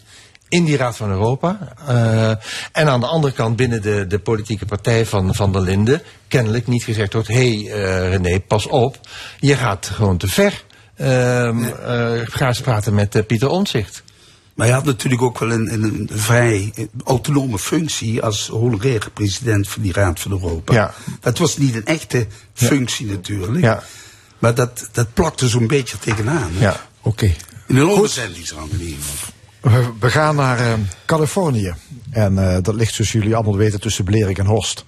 in 0.50 0.66
die 0.66 0.78
Raad 0.78 0.96
van 0.98 1.10
Europa. 1.10 1.58
eh, 1.88 2.30
en 2.72 2.88
aan 2.90 3.00
de 3.00 3.06
andere 3.06 3.34
kant 3.34 3.56
binnen 3.56 3.82
de, 3.82 4.06
de 4.08 4.20
politieke 4.20 4.66
partij 4.66 5.06
van 5.06 5.36
Van 5.36 5.52
der 5.52 5.62
Linden 5.62 6.02
kennelijk 6.28 6.68
niet 6.68 6.84
gezegd 6.84 7.14
wordt, 7.14 7.28
hé 7.28 7.64
hey, 7.64 7.84
eh, 7.84 8.10
René, 8.10 8.40
pas 8.40 8.68
op, 8.68 9.00
je 9.40 9.56
gaat 9.56 9.86
gewoon 9.94 10.18
te 10.18 10.28
ver. 10.28 10.64
Ehm 10.96 11.64
eh, 11.64 12.20
ga 12.24 12.48
eens 12.48 12.62
praten 12.62 12.94
met 12.94 13.28
Pieter 13.28 13.50
Omzicht. 13.50 14.04
Maar 14.54 14.66
hij 14.68 14.76
had 14.76 14.86
natuurlijk 14.86 15.22
ook 15.22 15.40
wel 15.40 15.52
een, 15.52 15.74
een, 15.74 15.84
een 15.84 16.10
vrij 16.12 16.74
autonome 17.04 17.60
functie 17.60 18.22
als 18.22 18.48
honoraire 18.48 19.10
president 19.10 19.68
van 19.70 19.82
die 19.82 19.94
Raad 19.94 20.20
van 20.20 20.32
Europa. 20.32 20.74
Ja. 20.74 20.94
Dat 21.20 21.38
was 21.38 21.58
niet 21.58 21.76
een 21.76 21.86
echte 21.86 22.28
functie 22.54 23.06
natuurlijk. 23.06 23.64
Ja. 23.64 23.84
Maar 24.40 24.56
dat, 24.56 24.90
dat 24.92 25.14
plakte 25.14 25.48
zo'n 25.48 25.68
beetje 25.68 25.98
tegenaan. 26.00 26.52
Ja, 26.60 26.80
oké. 27.02 27.34
In 27.68 27.76
een 27.76 27.90
overzendingsrang 27.90 28.72
in 28.72 28.82
ieder 28.82 28.96
geval. 29.04 29.30
We, 29.62 29.90
we 30.00 30.10
gaan 30.12 30.36
naar 30.36 30.60
eh, 30.60 30.74
Californië. 31.06 31.74
En 32.12 32.38
eh, 32.56 32.58
dat 32.62 32.76
ligt, 32.76 32.94
zoals 32.94 33.12
jullie 33.12 33.36
allemaal 33.36 33.56
weten, 33.58 33.80
tussen 33.80 34.04
Blerik 34.04 34.38
en 34.38 34.46
Horst. 34.46 34.86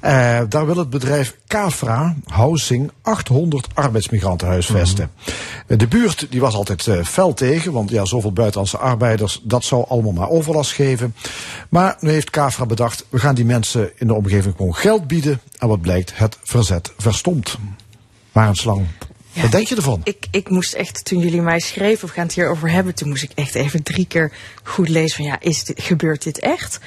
Eh, 0.00 0.40
daar 0.48 0.66
wil 0.66 0.76
het 0.76 0.90
bedrijf 0.90 1.36
Cafra 1.46 2.16
Housing 2.24 2.90
800 3.02 3.66
arbeidsmigranten 3.74 4.48
huisvesten. 4.48 5.10
Eh, 5.66 5.78
De 5.78 5.86
buurt 5.88 6.26
die 6.30 6.40
was 6.40 6.54
altijd 6.54 6.88
fel 7.04 7.34
tegen, 7.34 7.72
want 7.72 7.90
ja, 7.90 8.04
zoveel 8.04 8.32
buitenlandse 8.32 8.78
arbeiders, 8.78 9.40
dat 9.42 9.64
zou 9.64 9.84
allemaal 9.88 10.12
maar 10.12 10.28
overlast 10.28 10.72
geven. 10.72 11.14
Maar 11.68 11.96
nu 12.00 12.10
heeft 12.10 12.30
Cafra 12.30 12.66
bedacht, 12.66 13.04
we 13.08 13.18
gaan 13.18 13.34
die 13.34 13.44
mensen 13.44 13.90
in 13.96 14.06
de 14.06 14.14
omgeving 14.14 14.54
gewoon 14.56 14.74
geld 14.74 15.06
bieden. 15.06 15.40
En 15.58 15.68
wat 15.68 15.80
blijkt, 15.80 16.18
het 16.18 16.38
verzet 16.42 16.92
verstomt. 16.96 17.56
Maar 18.32 18.48
een 18.48 18.54
slang. 18.56 18.86
Wat 19.42 19.50
denk 19.50 19.66
je 19.66 19.76
ervan? 19.76 20.00
Ik, 20.04 20.26
ik 20.30 20.48
moest 20.48 20.72
echt, 20.72 21.04
toen 21.04 21.18
jullie 21.18 21.42
mij 21.42 21.60
schreven, 21.60 22.08
we 22.08 22.14
gaan 22.14 22.24
het 22.24 22.34
hierover 22.34 22.70
hebben, 22.70 22.94
toen 22.94 23.08
moest 23.08 23.22
ik 23.22 23.30
echt 23.34 23.54
even 23.54 23.82
drie 23.82 24.06
keer 24.06 24.32
goed 24.62 24.88
lezen 24.88 25.16
van 25.16 25.24
ja, 25.24 25.40
is 25.40 25.64
dit, 25.64 25.82
gebeurt 25.82 26.22
dit 26.22 26.38
echt? 26.38 26.78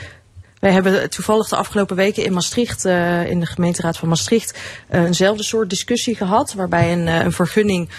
Wij 0.60 0.72
hebben 0.72 1.10
toevallig 1.10 1.48
de 1.48 1.56
afgelopen 1.56 1.96
weken 1.96 2.26
in 2.26 2.34
Maastricht, 2.34 2.86
eh, 2.86 3.30
in 3.30 3.40
de 3.40 3.46
gemeenteraad 3.46 3.98
van 3.98 4.10
Maastricht, 4.10 4.60
eh, 4.88 5.04
eenzelfde 5.04 5.44
soort 5.44 5.70
discussie 5.70 6.16
gehad. 6.16 6.54
Waarbij 6.54 6.94
een, 6.94 7.08
eh, 7.08 7.24
een 7.24 7.32
vergunning 7.32 7.90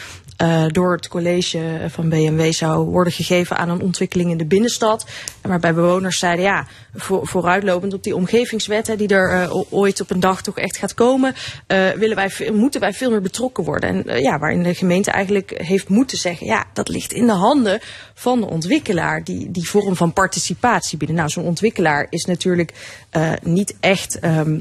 eh, 0.41 0.65
door 0.67 0.93
het 0.93 1.09
college 1.09 1.59
van 1.89 2.09
BMW 2.09 2.53
zou 2.53 2.85
worden 2.85 3.13
gegeven 3.13 3.57
aan 3.57 3.69
een 3.69 3.81
ontwikkeling 3.81 4.31
in 4.31 4.37
de 4.37 4.45
binnenstad. 4.45 5.07
En 5.41 5.49
waarbij 5.49 5.75
bewoners 5.75 6.19
zeiden, 6.19 6.45
ja, 6.45 6.67
voor, 6.95 7.27
vooruitlopend 7.27 7.95
op 7.95 8.03
die 8.03 8.17
omgevingswet, 8.17 8.87
hè, 8.87 8.97
die 8.97 9.09
er 9.09 9.43
eh, 9.43 9.63
ooit 9.71 10.01
op 10.01 10.11
een 10.11 10.21
dag 10.21 10.43
toch 10.43 10.59
echt 10.59 10.77
gaat 10.77 10.95
komen, 10.95 11.35
eh, 11.67 11.91
willen 11.91 12.17
wij, 12.17 12.31
moeten 12.53 12.81
wij 12.81 12.93
veel 12.93 13.11
meer 13.11 13.21
betrokken 13.21 13.65
worden. 13.65 13.89
En 13.89 14.07
eh, 14.07 14.21
ja, 14.21 14.39
waarin 14.39 14.63
de 14.63 14.75
gemeente 14.75 15.11
eigenlijk 15.11 15.53
heeft 15.57 15.89
moeten 15.89 16.19
zeggen, 16.19 16.47
ja, 16.47 16.65
dat 16.73 16.89
ligt 16.89 17.13
in 17.13 17.27
de 17.27 17.33
handen 17.33 17.81
van 18.15 18.41
de 18.41 18.47
ontwikkelaar, 18.47 19.25
die, 19.25 19.51
die 19.51 19.69
vorm 19.69 19.97
van 19.97 20.13
participatie 20.13 20.99
bieden. 20.99 21.17
Nou, 21.17 21.29
zo'n 21.29 21.45
ontwikkelaar 21.45 22.07
is 22.11 22.25
natuurlijk 22.25 22.73
eh, 23.11 23.33
niet 23.43 23.75
echt, 23.81 24.19
ehm, 24.19 24.59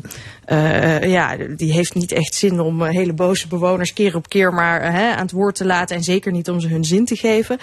eh, 0.50 1.04
ja, 1.04 1.36
die 1.56 1.74
heeft 1.74 1.96
niet 1.96 2.12
echt 2.12 2.36
zin 2.36 2.60
om 2.60 2.84
eh, 2.84 2.90
hele 2.90 3.14
boze 3.14 3.48
bewoners 3.48 3.94
keer 3.94 4.16
op 4.16 4.30
keer 4.30 4.54
maar 4.54 4.82
eh, 4.82 5.12
aan 5.12 5.22
het 5.22 5.32
woord 5.32 5.56
te 5.56 5.66
laten 5.70 5.96
en 5.96 6.04
zeker 6.04 6.32
niet 6.32 6.50
om 6.50 6.60
ze 6.60 6.68
hun 6.68 6.84
zin 6.84 7.06
te 7.06 7.16
geven. 7.16 7.58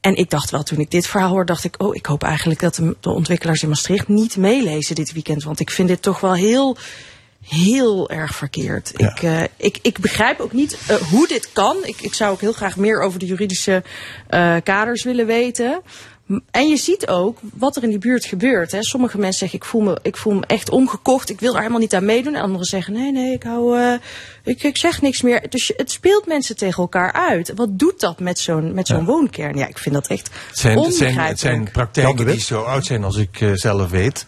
En 0.00 0.16
ik 0.16 0.30
dacht 0.30 0.50
wel, 0.50 0.62
toen 0.62 0.78
ik 0.78 0.90
dit 0.90 1.06
verhaal 1.06 1.30
hoorde, 1.30 1.52
dacht 1.52 1.64
ik, 1.64 1.82
oh, 1.82 1.94
ik 1.94 2.06
hoop 2.06 2.22
eigenlijk 2.22 2.60
dat 2.60 2.74
de, 2.74 2.96
de 3.00 3.10
ontwikkelaars 3.10 3.62
in 3.62 3.68
Maastricht 3.68 4.08
niet 4.08 4.36
meelezen 4.36 4.94
dit 4.94 5.12
weekend. 5.12 5.42
Want 5.42 5.60
ik 5.60 5.70
vind 5.70 5.88
dit 5.88 6.02
toch 6.02 6.20
wel 6.20 6.34
heel, 6.34 6.76
heel 7.48 8.10
erg 8.10 8.34
verkeerd. 8.34 8.92
Ik, 8.96 9.22
eh, 9.22 9.42
ik, 9.56 9.78
ik 9.82 9.98
begrijp 9.98 10.40
ook 10.40 10.52
niet 10.52 10.78
eh, 10.86 10.96
hoe 10.96 11.28
dit 11.28 11.52
kan. 11.52 11.76
Ik, 11.82 12.00
ik 12.00 12.14
zou 12.14 12.32
ook 12.32 12.40
heel 12.40 12.52
graag 12.52 12.76
meer 12.76 13.00
over 13.00 13.18
de 13.18 13.26
juridische 13.26 13.82
eh, 14.28 14.56
kaders 14.62 15.02
willen 15.02 15.26
weten. 15.26 15.80
En 16.50 16.68
je 16.68 16.76
ziet 16.76 17.06
ook 17.08 17.38
wat 17.54 17.76
er 17.76 17.82
in 17.82 17.88
die 17.88 17.98
buurt 17.98 18.24
gebeurt. 18.24 18.72
Hè. 18.72 18.82
Sommige 18.82 19.18
mensen 19.18 19.38
zeggen, 19.38 19.58
ik 19.58 19.64
voel, 19.64 19.80
me, 19.80 19.98
ik 20.02 20.16
voel 20.16 20.32
me 20.34 20.46
echt 20.46 20.70
omgekocht. 20.70 21.30
Ik 21.30 21.40
wil 21.40 21.52
er 21.52 21.58
helemaal 21.58 21.80
niet 21.80 21.94
aan 21.94 22.04
meedoen. 22.04 22.34
En 22.34 22.42
anderen 22.42 22.66
zeggen, 22.66 22.92
nee, 22.92 23.12
nee, 23.12 23.32
ik, 23.32 23.42
hou, 23.42 23.78
eh, 23.78 23.94
ik, 24.44 24.62
ik 24.62 24.76
zeg 24.76 25.00
niks 25.02 25.22
meer. 25.22 25.50
Dus 25.50 25.66
je- 25.66 25.74
het 25.76 25.90
speelt 25.90 26.26
mensen 26.26 26.56
tegen 26.56 26.82
elkaar 26.82 27.12
uit. 27.12 27.52
Wat 27.54 27.78
doet 27.78 28.00
dat 28.00 28.20
met 28.20 28.38
zo'n 28.38 28.74
met 28.74 28.86
zo'n 28.86 29.04
woonkern? 29.04 29.56
Ja, 29.56 29.66
ik 29.66 29.78
vind 29.78 29.94
dat 29.94 30.06
echt 30.06 30.30
Het 30.48 30.58
zijn, 30.58 30.78
het 30.78 30.94
zijn, 30.94 31.18
het 31.18 31.38
zijn 31.38 31.54
onbegrijpelijk. 31.54 31.72
praktijken 31.72 32.26
die 32.26 32.40
zo 32.40 32.62
oud 32.62 32.84
zijn 32.86 33.04
als 33.04 33.16
ik 33.16 33.40
eh, 33.40 33.50
zelf 33.54 33.90
weet. 33.90 34.26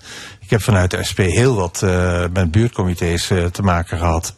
Heb 0.55 0.63
vanuit 0.63 0.91
de 0.91 1.05
SP 1.11 1.19
heel 1.19 1.55
wat 1.55 1.83
eh, 1.83 2.25
met 2.33 2.51
buurtcomité's 2.51 3.31
eh, 3.31 3.45
te 3.45 3.63
maken 3.63 3.99
gehad. 3.99 4.35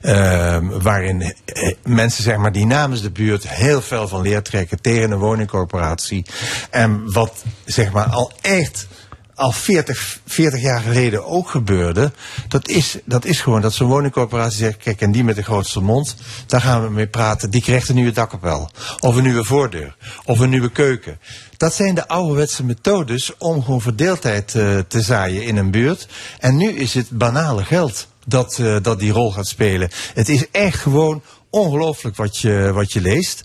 ehm, 0.00 0.66
waarin 0.68 1.22
eh, 1.44 1.74
mensen 1.84 2.22
zeg 2.22 2.36
maar, 2.36 2.52
die 2.52 2.66
namens 2.66 3.02
de 3.02 3.10
buurt 3.10 3.48
heel 3.48 3.82
veel 3.82 4.08
van 4.08 4.20
leer 4.22 4.42
trekken 4.42 4.80
tegen 4.80 5.10
een 5.10 5.18
woningcorporatie. 5.18 6.24
En 6.70 7.12
wat 7.12 7.44
zeg 7.64 7.92
maar, 7.92 8.04
al 8.04 8.32
echt 8.40 8.86
al 9.34 9.52
40, 9.52 10.20
40 10.26 10.60
jaar 10.60 10.80
geleden 10.80 11.26
ook 11.26 11.50
gebeurde. 11.50 12.12
Dat 12.48 12.68
is, 12.68 12.98
dat 13.04 13.24
is 13.24 13.40
gewoon 13.40 13.60
dat 13.60 13.74
zo'n 13.74 13.88
woningcorporatie 13.88 14.58
zegt: 14.58 14.76
kijk, 14.76 15.00
en 15.00 15.12
die 15.12 15.24
met 15.24 15.36
de 15.36 15.42
grootste 15.42 15.80
mond, 15.80 16.16
daar 16.46 16.60
gaan 16.60 16.82
we 16.82 16.90
mee 16.90 17.06
praten. 17.06 17.50
Die 17.50 17.62
krijgt 17.62 17.88
een 17.88 17.94
nieuwe 17.94 18.12
dakkapel. 18.12 18.70
Of 18.98 19.16
een 19.16 19.22
nieuwe 19.22 19.44
voordeur. 19.44 19.96
Of 20.24 20.38
een 20.38 20.50
nieuwe 20.50 20.70
keuken. 20.70 21.18
Dat 21.56 21.74
zijn 21.74 21.94
de 21.94 22.08
ouderwetse 22.08 22.64
methodes 22.64 23.36
om 23.38 23.64
gewoon 23.64 23.80
verdeeldheid 23.80 24.54
eh, 24.54 24.78
te 24.88 25.00
zaaien 25.00 25.44
in 25.44 25.56
een 25.56 25.70
buurt. 25.70 26.08
En 26.38 26.56
nu 26.56 26.70
is 26.70 26.94
het 26.94 27.10
banale 27.10 27.64
geld 27.64 28.06
dat, 28.26 28.58
eh, 28.58 28.76
dat 28.82 28.98
die 28.98 29.12
rol 29.12 29.32
gaat 29.32 29.46
spelen. 29.46 29.90
Het 30.14 30.28
is 30.28 30.50
echt 30.50 30.78
gewoon 30.78 31.22
ongelooflijk 31.54 32.16
wat 32.16 32.38
je, 32.38 32.70
wat 32.72 32.92
je 32.92 33.00
leest. 33.00 33.42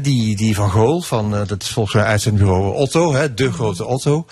Die, 0.00 0.36
die 0.36 0.54
Van 0.54 0.70
Gool, 0.70 1.00
van, 1.00 1.36
eh, 1.36 1.46
dat 1.46 1.62
is 1.62 1.68
volgens 1.68 1.94
mij 1.94 2.04
uitzendbureau 2.04 2.74
Otto, 2.74 3.14
hè, 3.14 3.34
de 3.34 3.52
grote 3.52 3.84
Otto. 3.84 4.26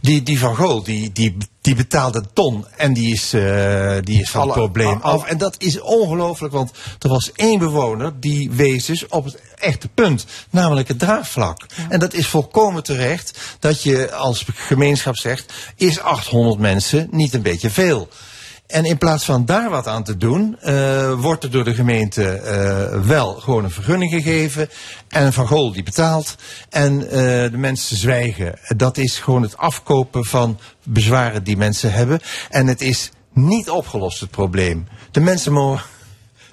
Die, 0.00 0.22
die 0.22 0.38
Van 0.38 0.56
Gool, 0.56 0.82
die, 0.82 1.12
die, 1.12 1.36
die 1.60 1.74
betaalde 1.74 2.18
een 2.18 2.28
ton 2.32 2.66
en 2.76 2.92
die 2.92 3.12
is, 3.12 3.32
eh, 3.32 3.96
die 4.00 4.20
is 4.20 4.30
van 4.30 4.42
het 4.42 4.52
probleem 4.52 4.98
af. 5.00 5.24
En 5.24 5.38
dat 5.38 5.54
is 5.58 5.80
ongelooflijk, 5.80 6.52
want 6.52 6.70
er 6.98 7.08
was 7.08 7.32
één 7.32 7.58
bewoner 7.58 8.20
die 8.20 8.50
wees 8.50 8.84
dus 8.84 9.06
op 9.08 9.24
het 9.24 9.40
echte 9.56 9.88
punt, 9.88 10.26
namelijk 10.50 10.88
het 10.88 10.98
draagvlak. 10.98 11.66
En 11.88 11.98
dat 11.98 12.14
is 12.14 12.26
volkomen 12.26 12.82
terecht 12.82 13.38
dat 13.58 13.82
je 13.82 14.12
als 14.12 14.44
gemeenschap 14.54 15.16
zegt, 15.16 15.52
is 15.76 16.00
800 16.00 16.58
mensen 16.58 17.08
niet 17.10 17.34
een 17.34 17.42
beetje 17.42 17.70
veel? 17.70 18.08
En 18.66 18.84
in 18.84 18.98
plaats 18.98 19.24
van 19.24 19.44
daar 19.44 19.70
wat 19.70 19.86
aan 19.86 20.02
te 20.02 20.16
doen, 20.16 20.56
eh, 20.60 21.20
wordt 21.20 21.44
er 21.44 21.50
door 21.50 21.64
de 21.64 21.74
gemeente 21.74 22.32
eh, 22.32 23.00
wel 23.00 23.34
gewoon 23.34 23.64
een 23.64 23.70
vergunning 23.70 24.12
gegeven. 24.12 24.68
En 25.08 25.32
Van 25.32 25.46
Gool 25.46 25.72
die 25.72 25.82
betaalt. 25.82 26.36
En 26.70 27.10
eh, 27.10 27.16
de 27.50 27.56
mensen 27.56 27.96
zwijgen. 27.96 28.58
Dat 28.76 28.96
is 28.96 29.18
gewoon 29.18 29.42
het 29.42 29.56
afkopen 29.56 30.24
van 30.24 30.58
bezwaren 30.84 31.44
die 31.44 31.56
mensen 31.56 31.92
hebben. 31.92 32.20
En 32.50 32.66
het 32.66 32.80
is 32.80 33.10
niet 33.32 33.70
opgelost, 33.70 34.20
het 34.20 34.30
probleem. 34.30 34.86
De 35.10 35.20
mensen 35.20 35.52
mogen. 35.52 35.92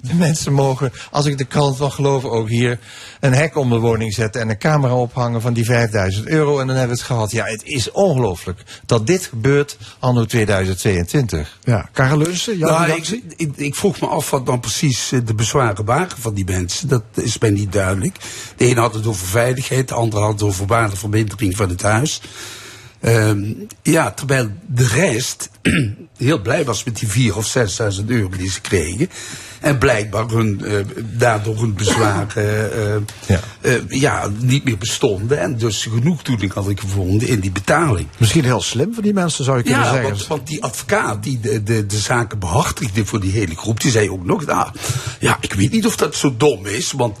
De 0.08 0.14
mensen 0.14 0.52
mogen, 0.52 0.92
als 1.10 1.26
ik 1.26 1.38
de 1.38 1.44
krant 1.44 1.78
mag 1.78 1.94
geloven, 1.94 2.30
ook 2.30 2.48
hier 2.48 2.78
een 3.20 3.32
hek 3.32 3.56
om 3.56 3.70
de 3.70 3.78
woning 3.78 4.12
zetten 4.12 4.40
en 4.40 4.48
een 4.48 4.58
camera 4.58 4.94
ophangen 4.94 5.40
van 5.40 5.52
die 5.52 5.64
5000 5.64 6.28
euro. 6.28 6.58
En 6.58 6.66
dan 6.66 6.76
hebben 6.76 6.96
we 6.96 7.02
het 7.02 7.10
gehad. 7.10 7.30
Ja, 7.30 7.44
het 7.44 7.64
is 7.64 7.90
ongelooflijk 7.90 8.62
dat 8.86 9.06
dit 9.06 9.24
gebeurt 9.24 9.78
anno 9.98 10.24
2022. 10.24 11.58
Ja, 11.64 11.88
Karel 11.92 12.18
Leunsen, 12.18 12.58
jouw 12.58 12.70
Nou, 12.70 13.02
ik, 13.36 13.56
ik 13.56 13.74
vroeg 13.74 14.00
me 14.00 14.06
af 14.06 14.30
wat 14.30 14.46
dan 14.46 14.60
precies 14.60 15.12
eh, 15.12 15.20
de 15.24 15.34
bezwaren 15.34 15.84
waren 15.84 16.18
van 16.18 16.34
die 16.34 16.44
mensen. 16.44 16.88
Dat 16.88 17.04
is 17.14 17.38
mij 17.38 17.50
niet 17.50 17.72
duidelijk. 17.72 18.16
De 18.56 18.66
ene 18.66 18.80
had 18.80 18.94
het 18.94 19.06
over 19.06 19.26
veiligheid, 19.26 19.88
de 19.88 19.94
andere 19.94 20.22
had 20.22 20.32
het 20.32 20.42
over 20.42 20.66
waardevermindering 20.66 21.56
van 21.56 21.68
het 21.68 21.82
huis. 21.82 22.20
Ehm, 23.00 23.52
ja, 23.82 24.10
terwijl 24.10 24.50
de 24.66 24.86
rest 24.86 25.50
heel 26.16 26.40
blij 26.40 26.64
was 26.64 26.84
met 26.84 26.98
die 26.98 27.30
4.000 27.30 27.36
of 27.36 27.56
6.000 28.00 28.04
euro 28.06 28.28
die 28.28 28.50
ze 28.50 28.60
kregen. 28.60 29.08
En 29.62 29.78
blijkbaar 29.78 30.28
hun, 30.28 30.64
eh, 30.64 30.74
daardoor 30.98 31.58
hun 31.58 31.74
bezwaren 31.74 32.28
eh, 32.36 33.02
ja. 33.26 33.40
ja, 33.88 34.28
niet 34.38 34.64
meer 34.64 34.78
bestonden. 34.78 35.40
En 35.40 35.58
dus 35.58 35.82
genoegdoening 35.82 36.52
hadden 36.52 36.78
gevonden 36.78 37.28
in 37.28 37.40
die 37.40 37.50
betaling. 37.50 38.08
Misschien 38.16 38.44
heel 38.44 38.60
slim 38.62 38.94
van 38.94 39.02
die 39.02 39.12
mensen, 39.12 39.44
zou 39.44 39.56
je 39.56 39.62
kunnen 39.62 39.82
Ja, 39.82 39.90
zeggen. 39.92 40.10
want, 40.10 40.26
want 40.26 40.46
die 40.46 40.62
advocaat 40.64 41.22
die 41.22 41.40
de, 41.40 41.62
de, 41.62 41.86
de 41.86 41.98
zaken 41.98 42.38
behartigde 42.38 43.04
voor 43.06 43.20
die 43.20 43.32
hele 43.32 43.56
groep, 43.56 43.80
die 43.80 43.90
zei 43.90 44.10
ook 44.10 44.24
nog, 44.24 44.46
nou, 44.46 44.68
ja, 45.20 45.36
ik 45.40 45.52
weet 45.52 45.72
niet 45.72 45.86
of 45.86 45.96
dat 45.96 46.14
zo 46.14 46.34
dom 46.36 46.66
is, 46.66 46.92
want 46.92 47.18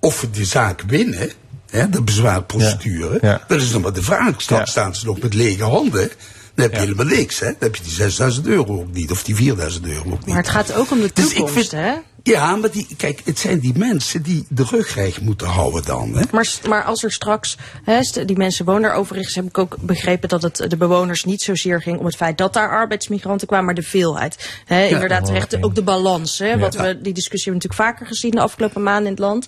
of 0.00 0.20
we 0.20 0.30
die 0.30 0.44
zaak 0.44 0.82
winnen, 0.86 1.30
hè, 1.70 1.88
de 1.88 2.02
bezwaarprocedure, 2.02 3.18
Ja, 3.22 3.28
ja. 3.30 3.44
dat 3.48 3.60
is 3.60 3.70
nog 3.70 3.82
maar 3.82 3.92
de 3.92 4.02
vraag. 4.02 4.34
Straks 4.36 4.70
staan 4.70 4.94
ze 4.94 5.06
nog 5.06 5.20
met 5.20 5.34
lege 5.34 5.64
handen. 5.64 6.10
Dan 6.56 6.64
heb 6.64 6.74
je 6.74 6.80
helemaal 6.80 7.06
niks, 7.06 7.38
hè? 7.38 7.46
Dan 7.46 7.56
heb 7.58 7.76
je 7.76 7.82
die 7.82 7.92
6000 7.92 8.46
euro 8.46 8.78
ook 8.80 8.92
niet, 8.92 9.10
of 9.10 9.22
die 9.24 9.34
4000 9.34 9.86
euro 9.86 10.10
ook 10.10 10.18
niet. 10.18 10.26
Maar 10.26 10.36
het 10.36 10.48
gaat 10.48 10.74
ook 10.74 10.90
om 10.90 11.00
de 11.00 11.10
Dus 11.14 11.24
ik 11.28 11.30
toekomst, 11.36 11.54
vind- 11.54 11.70
hè? 11.70 11.92
Ja, 12.22 12.56
maar 12.56 12.70
die, 12.70 12.86
kijk, 12.96 13.20
het 13.24 13.38
zijn 13.38 13.58
die 13.58 13.78
mensen 13.78 14.22
die 14.22 14.46
de 14.48 14.64
rugrecht 14.70 15.20
moeten 15.20 15.46
houden 15.46 15.84
dan, 15.84 16.14
hè? 16.16 16.22
Maar, 16.30 16.48
maar 16.68 16.82
als 16.84 17.02
er 17.04 17.12
straks, 17.12 17.56
hè, 17.84 18.00
die 18.24 18.36
mensen 18.36 18.64
wonen 18.64 18.82
daar 18.82 18.94
overigens, 18.94 19.34
heb 19.34 19.44
ik 19.44 19.58
ook 19.58 19.76
begrepen 19.80 20.28
dat 20.28 20.42
het 20.42 20.64
de 20.68 20.76
bewoners 20.76 21.24
niet 21.24 21.42
zozeer 21.42 21.82
ging 21.82 21.98
om 21.98 22.04
het 22.06 22.16
feit 22.16 22.38
dat 22.38 22.52
daar 22.52 22.70
arbeidsmigranten 22.70 23.46
kwamen, 23.46 23.66
maar 23.66 23.74
de 23.74 23.82
veelheid. 23.82 24.50
Hè, 24.64 24.86
inderdaad, 24.86 25.20
oh, 25.20 25.26
terecht, 25.26 25.54
oké. 25.54 25.64
ook 25.64 25.74
de 25.74 25.82
balans. 25.82 26.38
Hè, 26.38 26.46
Ja. 26.46 26.58
wat 26.58 26.74
we, 26.74 26.98
die 27.02 27.12
discussie 27.14 27.50
hebben 27.52 27.62
we 27.62 27.68
natuurlijk 27.68 27.96
vaker 27.96 28.06
gezien 28.06 28.30
de 28.30 28.40
afgelopen 28.40 28.82
maanden 28.82 29.04
in 29.04 29.10
het 29.10 29.18
land. 29.18 29.46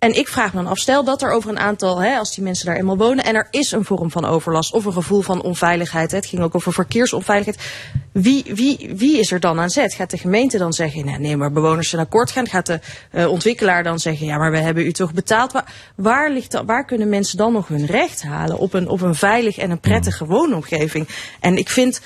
En 0.00 0.16
ik 0.16 0.28
vraag 0.28 0.52
me 0.54 0.62
dan 0.62 0.70
af, 0.70 0.78
stel 0.78 1.04
dat 1.04 1.22
er 1.22 1.30
over 1.30 1.50
een 1.50 1.58
aantal, 1.58 1.98
hè, 1.98 2.16
als 2.16 2.34
die 2.34 2.44
mensen 2.44 2.66
daar 2.66 2.76
eenmaal 2.76 2.96
wonen 2.96 3.24
en 3.24 3.34
er 3.34 3.48
is 3.50 3.72
een 3.72 3.84
vorm 3.84 4.10
van 4.10 4.24
overlast 4.24 4.72
of 4.72 4.84
een 4.84 4.92
gevoel 4.92 5.20
van 5.20 5.42
onveiligheid, 5.42 6.10
hè, 6.10 6.16
het 6.16 6.26
ging 6.26 6.42
ook 6.42 6.54
over 6.54 6.72
verkeersonveiligheid. 6.72 7.72
Wie, 8.12 8.44
wie, 8.54 8.92
wie 8.96 9.18
is 9.18 9.32
er 9.32 9.40
dan 9.40 9.60
aan 9.60 9.70
zet? 9.70 9.94
Gaat 9.94 10.10
de 10.10 10.18
gemeente 10.18 10.58
dan 10.58 10.72
zeggen, 10.72 11.04
nee, 11.04 11.18
nee 11.18 11.36
maar 11.36 11.52
bewoners 11.52 11.88
zijn 11.88 12.02
akkoord 12.02 12.30
gaan? 12.30 12.48
Gaat 12.48 12.66
de 12.66 12.80
eh, 13.10 13.30
ontwikkelaar 13.30 13.82
dan 13.82 13.98
zeggen, 13.98 14.26
ja, 14.26 14.38
maar 14.38 14.50
we 14.50 14.58
hebben 14.58 14.86
u 14.86 14.92
toch 14.92 15.12
betaald? 15.12 15.52
Waar, 15.52 15.74
waar, 15.94 16.30
ligt 16.30 16.62
waar 16.66 16.84
kunnen 16.84 17.08
mensen 17.08 17.36
dan 17.36 17.52
nog 17.52 17.68
hun 17.68 17.86
recht 17.86 18.22
halen 18.22 18.58
op 18.58 18.74
een, 18.74 18.88
op 18.88 19.00
een 19.00 19.14
veilig 19.14 19.58
en 19.58 19.70
een 19.70 19.80
prettige 19.80 20.26
woonomgeving? 20.26 21.08
En 21.40 21.56
ik 21.56 21.68
vind 21.68 22.00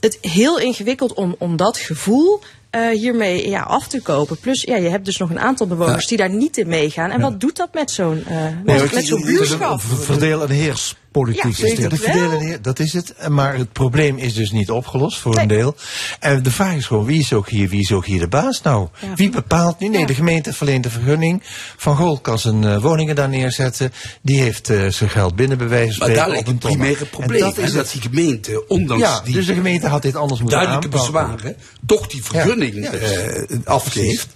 het 0.00 0.18
heel 0.20 0.58
ingewikkeld 0.58 1.12
om, 1.12 1.36
om 1.38 1.56
dat 1.56 1.78
gevoel 1.78 2.40
eh, 2.74 2.88
hiermee 2.88 3.48
ja, 3.48 3.62
af 3.62 3.88
te 3.88 4.02
kopen. 4.02 4.38
Plus, 4.38 4.62
ja, 4.62 4.76
je 4.76 4.88
hebt 4.88 5.04
dus 5.04 5.16
nog 5.16 5.30
een 5.30 5.40
aantal 5.40 5.66
bewoners 5.66 6.06
die 6.06 6.18
daar 6.18 6.30
niet 6.30 6.56
in 6.56 6.66
meegaan. 6.66 7.10
En 7.10 7.20
wat 7.20 7.40
doet 7.40 7.56
dat 7.56 7.74
met 7.74 7.90
zo'n 7.90 8.24
eh, 8.26 8.46
met, 8.64 9.04
zo'n 9.04 9.24
buurschap? 9.24 9.80
Verdeel 9.80 10.42
en 10.42 10.94
heerspolitiek 11.22 11.68
Ja, 11.68 11.68
zeker. 11.68 11.88
De 11.88 12.50
en 12.50 12.58
dat 12.62 12.78
is 12.78 12.92
het. 12.92 13.28
Maar 13.28 13.56
het 13.56 13.72
probleem 13.72 14.16
is 14.18 14.34
dus 14.34 14.50
niet 14.50 14.70
opgelost 14.70 15.18
voor 15.18 15.38
een 15.38 15.48
deel. 15.48 15.74
En 16.20 16.42
de 16.42 16.50
vraag 16.50 16.74
is 16.74 16.86
gewoon, 16.86 17.04
wie 17.04 17.20
is 17.20 17.32
ook 17.32 17.48
hier, 17.48 17.68
wie 17.68 17.80
is 17.80 17.92
ook 17.92 18.06
hier 18.06 18.18
de 18.18 18.28
baas 18.28 18.62
nou? 18.62 18.88
Ja. 19.00 19.14
Wie 19.14 19.30
bepaalt 19.30 19.78
nu? 19.78 19.88
Nee, 19.88 20.06
de 20.06 20.14
gemeente 20.14 20.52
verleent 20.52 20.82
de 20.82 20.90
vergunning. 20.90 21.42
Van 21.76 21.96
Gool 21.96 22.18
kan 22.18 22.38
zijn 22.38 22.64
eh, 22.64 22.82
woningen 22.82 23.14
daar 23.14 23.28
neerzetten. 23.28 23.92
Die 24.22 24.40
heeft 24.40 24.70
eh, 24.70 24.88
zijn 24.88 25.10
geld 25.10 25.36
binnen 25.36 25.58
bij 25.58 25.68
wijze 25.68 25.98
van 25.98 26.06
Maar 26.06 26.16
daar 26.16 26.26
op 26.26 26.32
ligt 26.32 26.46
een 26.46 26.52
het 26.52 26.62
primaire 26.62 27.00
En 27.00 27.10
probleem. 27.10 27.40
dat 27.40 27.54
Dat 27.54 27.64
is 27.64 27.72
dat 27.72 27.90
die 27.92 28.00
gemeente, 28.00 28.68
ondanks 28.68 29.02
Ja, 29.02 29.20
die 29.20 29.34
dus 29.34 29.46
de 29.46 29.54
gemeente 29.54 29.88
had 29.88 30.02
dit 30.02 30.16
anders 30.16 30.40
moeten 30.40 30.58
duidelijke 30.58 30.96
aanpakken. 30.96 31.22
bezwaren, 31.22 31.56
toch 31.86 32.06
die 32.06 32.24
vergunning 32.24 32.74
Ja, 32.74 32.92
eh, 32.92 33.58
afgeeft. 33.64 34.28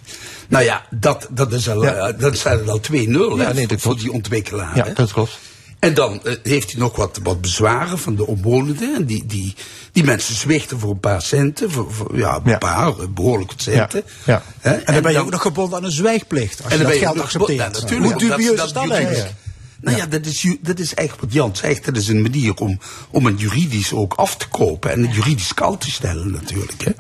Nou 0.49 0.65
ja, 0.65 0.87
dat, 0.91 1.29
dat, 1.31 1.53
is 1.53 1.69
al, 1.69 1.87
eh, 1.87 2.19
dat 2.19 2.39
zijn 2.39 2.59
er 2.59 2.71
al 2.71 2.81
2-0 2.81 2.93
Ja, 2.93 3.47
hè, 3.47 3.55
nee, 3.55 3.67
dat 3.67 3.81
voor 3.81 3.97
die 3.97 4.13
ontwikkelaar. 4.13 4.77
Ja, 4.77 4.85
dat 4.95 5.13
klopt. 5.13 5.39
En 5.79 5.95
dan 5.95 6.21
eh, 6.25 6.35
heeft 6.43 6.71
hij 6.73 6.81
nog 6.81 6.97
wat, 6.97 7.21
wat 7.23 7.41
bezwaren 7.41 7.99
van 7.99 8.17
de 8.17 8.27
omwonenden. 8.27 8.95
En 8.95 9.05
die, 9.05 9.27
die, 9.27 9.55
die 9.93 10.05
mensen 10.05 10.35
zwichten 10.35 10.79
voor 10.79 10.91
een 10.91 11.01
paar 11.01 11.23
centen. 11.23 11.71
Voor, 11.71 11.93
voor, 11.93 12.19
ja, 12.19 12.41
een 12.45 12.59
paar, 12.59 12.89
eh, 12.89 12.95
behoorlijk 13.11 13.51
wat 13.51 13.63
centen. 13.63 14.03
Ja. 14.25 14.43
Hè, 14.61 14.71
En 14.71 14.93
dan 14.95 15.03
ben 15.03 15.11
je 15.11 15.17
dan- 15.17 15.27
ook 15.27 15.33
nog 15.33 15.43
gebonden 15.43 15.79
aan 15.79 15.85
een 15.85 15.91
zwijgplicht. 15.91 16.63
Als 16.65 16.73
je 16.73 16.79
dan 16.79 16.87
dat 16.87 16.99
je 16.99 17.05
geld 17.05 17.21
accepteert. 17.21 17.59
Ja, 17.59 17.69
natuurlijk. 17.81 18.11
Hoe 18.13 18.29
dubieus 18.29 18.63
is 18.65 18.73
dat 18.73 18.89
eigenlijk? 18.91 19.33
Nou 19.81 19.97
ja, 19.97 20.07
dat 20.07 20.27
is, 20.27 20.57
dat 20.61 20.79
is 20.79 20.95
eigenlijk 20.95 21.29
wat 21.29 21.37
Jan 21.37 21.57
zegt. 21.57 21.85
Dat 21.85 21.97
is 21.97 22.09
een 22.09 22.23
manier 22.23 22.55
om, 22.55 22.79
om 23.11 23.27
een 23.27 23.37
juridisch 23.37 23.93
ook 23.93 24.15
af 24.15 24.37
te 24.37 24.49
kopen. 24.49 24.91
En 24.91 25.03
het 25.03 25.15
juridisch 25.15 25.55
kant 25.55 25.81
te 25.81 25.91
stellen 25.91 26.31
natuurlijk. 26.31 26.85
Hè. 26.85 26.93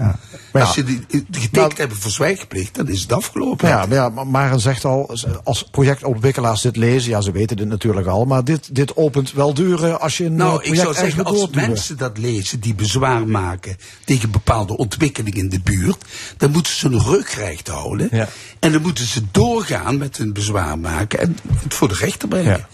Maar 0.52 0.62
Als 0.62 0.74
ja. 0.74 0.82
je 0.86 1.00
die, 1.08 1.24
die 1.28 1.40
getekend 1.40 1.78
hebben 1.78 1.96
voor 1.96 2.10
zwijgplicht, 2.10 2.74
dan 2.74 2.88
is 2.88 3.02
het 3.02 3.12
afgelopen. 3.12 3.68
Ja, 3.68 3.86
maar 3.86 3.96
ja, 3.96 4.08
maar 4.08 4.26
Maren 4.26 4.60
zegt 4.60 4.84
al, 4.84 5.16
als 5.44 5.62
projectontwikkelaars 5.62 6.60
dit 6.60 6.76
lezen, 6.76 7.10
ja, 7.10 7.20
ze 7.20 7.32
weten 7.32 7.56
dit 7.56 7.68
natuurlijk 7.68 8.06
al, 8.06 8.24
maar 8.24 8.44
dit, 8.44 8.74
dit 8.74 8.96
opent 8.96 9.32
wel 9.32 9.54
deuren 9.54 10.00
als 10.00 10.16
je 10.16 10.24
een 10.24 10.32
eh, 10.32 10.38
Nou, 10.38 10.54
ik 10.54 10.62
project 10.62 10.82
zou 10.82 10.94
zeggen, 10.94 11.24
als 11.24 11.50
mensen 11.50 11.96
dat 11.96 12.18
lezen 12.18 12.60
die 12.60 12.74
bezwaar 12.74 13.26
maken 13.26 13.76
tegen 14.04 14.30
bepaalde 14.30 14.76
ontwikkelingen 14.76 15.38
in 15.38 15.48
de 15.48 15.60
buurt, 15.60 16.04
dan 16.36 16.50
moeten 16.50 16.72
ze 16.72 16.88
hun 16.88 17.02
rugrecht 17.02 17.68
houden. 17.68 18.10
En 18.58 18.72
dan 18.72 18.82
moeten 18.82 19.04
ze 19.04 19.22
doorgaan 19.30 19.98
met 19.98 20.16
hun 20.16 20.32
bezwaar 20.32 20.78
maken 20.78 21.18
en 21.18 21.36
het 21.62 21.74
voor 21.74 21.88
de 21.88 21.94
rechter 21.94 22.28
brengen. 22.28 22.67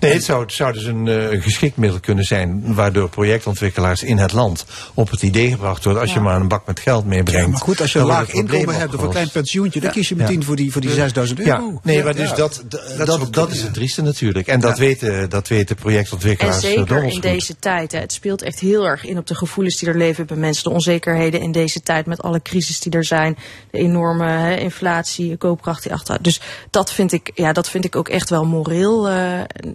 Nee, 0.00 0.12
het 0.12 0.24
zou, 0.24 0.42
het 0.42 0.52
zou 0.52 0.72
dus 0.72 0.84
een 0.84 1.08
eh, 1.08 1.42
geschikt 1.42 1.76
middel 1.76 2.00
kunnen 2.00 2.24
zijn... 2.24 2.74
waardoor 2.74 3.08
projectontwikkelaars 3.08 4.02
in 4.02 4.18
het 4.18 4.32
land 4.32 4.64
op 4.94 5.10
het 5.10 5.22
idee 5.22 5.50
gebracht 5.50 5.84
worden... 5.84 6.02
als 6.02 6.12
je 6.12 6.20
maar 6.20 6.40
een 6.40 6.48
bak 6.48 6.66
met 6.66 6.80
geld 6.80 7.04
meebrengt. 7.06 7.40
Ja, 7.44 7.48
maar 7.48 7.60
goed, 7.60 7.80
als 7.80 7.92
je 7.92 7.98
een 7.98 8.06
laag 8.06 8.30
inkomen 8.30 8.74
hebt 8.78 8.94
of 8.94 9.02
een 9.02 9.10
klein 9.10 9.30
pensioentje, 9.30 9.80
dan 9.80 9.88
Ja. 9.88 9.94
kies 9.94 10.08
je 10.08 10.16
meteen 10.16 10.38
Ja. 10.38 10.44
voor 10.46 10.56
die, 10.56 10.72
voor 10.72 10.80
die 10.80 10.90
6000 10.90 11.38
euro. 11.40 11.50
Ja, 11.50 11.80
nee, 11.82 12.02
maar 12.04 12.14
dus 12.14 12.28
Ja. 12.28 12.34
dat, 12.34 12.64
dat, 12.68 13.06
dat, 13.06 13.34
dat 13.34 13.50
is 13.50 13.62
het 13.62 13.74
trieste 13.74 14.02
natuurlijk. 14.02 14.46
En 14.46 14.60
dat, 14.60 14.78
weten, 14.78 15.30
dat 15.30 15.48
weten 15.48 15.76
En 15.76 15.82
projectontwikkelaars 15.82 16.60
zeker 16.60 17.04
in 17.04 17.20
deze 17.20 17.56
tijd. 17.58 17.92
Hè. 17.92 17.98
Het 17.98 18.12
speelt 18.12 18.42
echt 18.42 18.60
heel 18.60 18.84
erg 18.84 19.04
in 19.04 19.18
op 19.18 19.26
de 19.26 19.34
gevoelens 19.34 19.78
die 19.78 19.88
er 19.88 19.96
leven 19.96 20.26
bij 20.26 20.36
mensen. 20.36 20.64
De 20.64 20.70
onzekerheden 20.70 21.40
in 21.40 21.52
deze 21.52 21.80
tijd 21.82 22.06
met 22.06 22.22
alle 22.22 22.42
crisis 22.42 22.80
die 22.80 22.92
er 22.92 23.04
zijn. 23.04 23.36
De 23.70 23.78
enorme 23.78 24.26
hè, 24.26 24.56
inflatie, 24.56 25.28
de 25.30 25.36
koopkracht 25.36 25.82
die 25.82 25.92
achter. 25.92 26.18
Dus 26.22 26.40
dat 26.70 26.92
vind 26.92 27.12
ik, 27.12 27.30
ja, 27.34 27.52
dat 27.52 27.70
vind 27.70 27.84
ik 27.84 27.96
ook 27.96 28.08
echt 28.08 28.30
wel 28.30 28.44
moreel. 28.44 29.08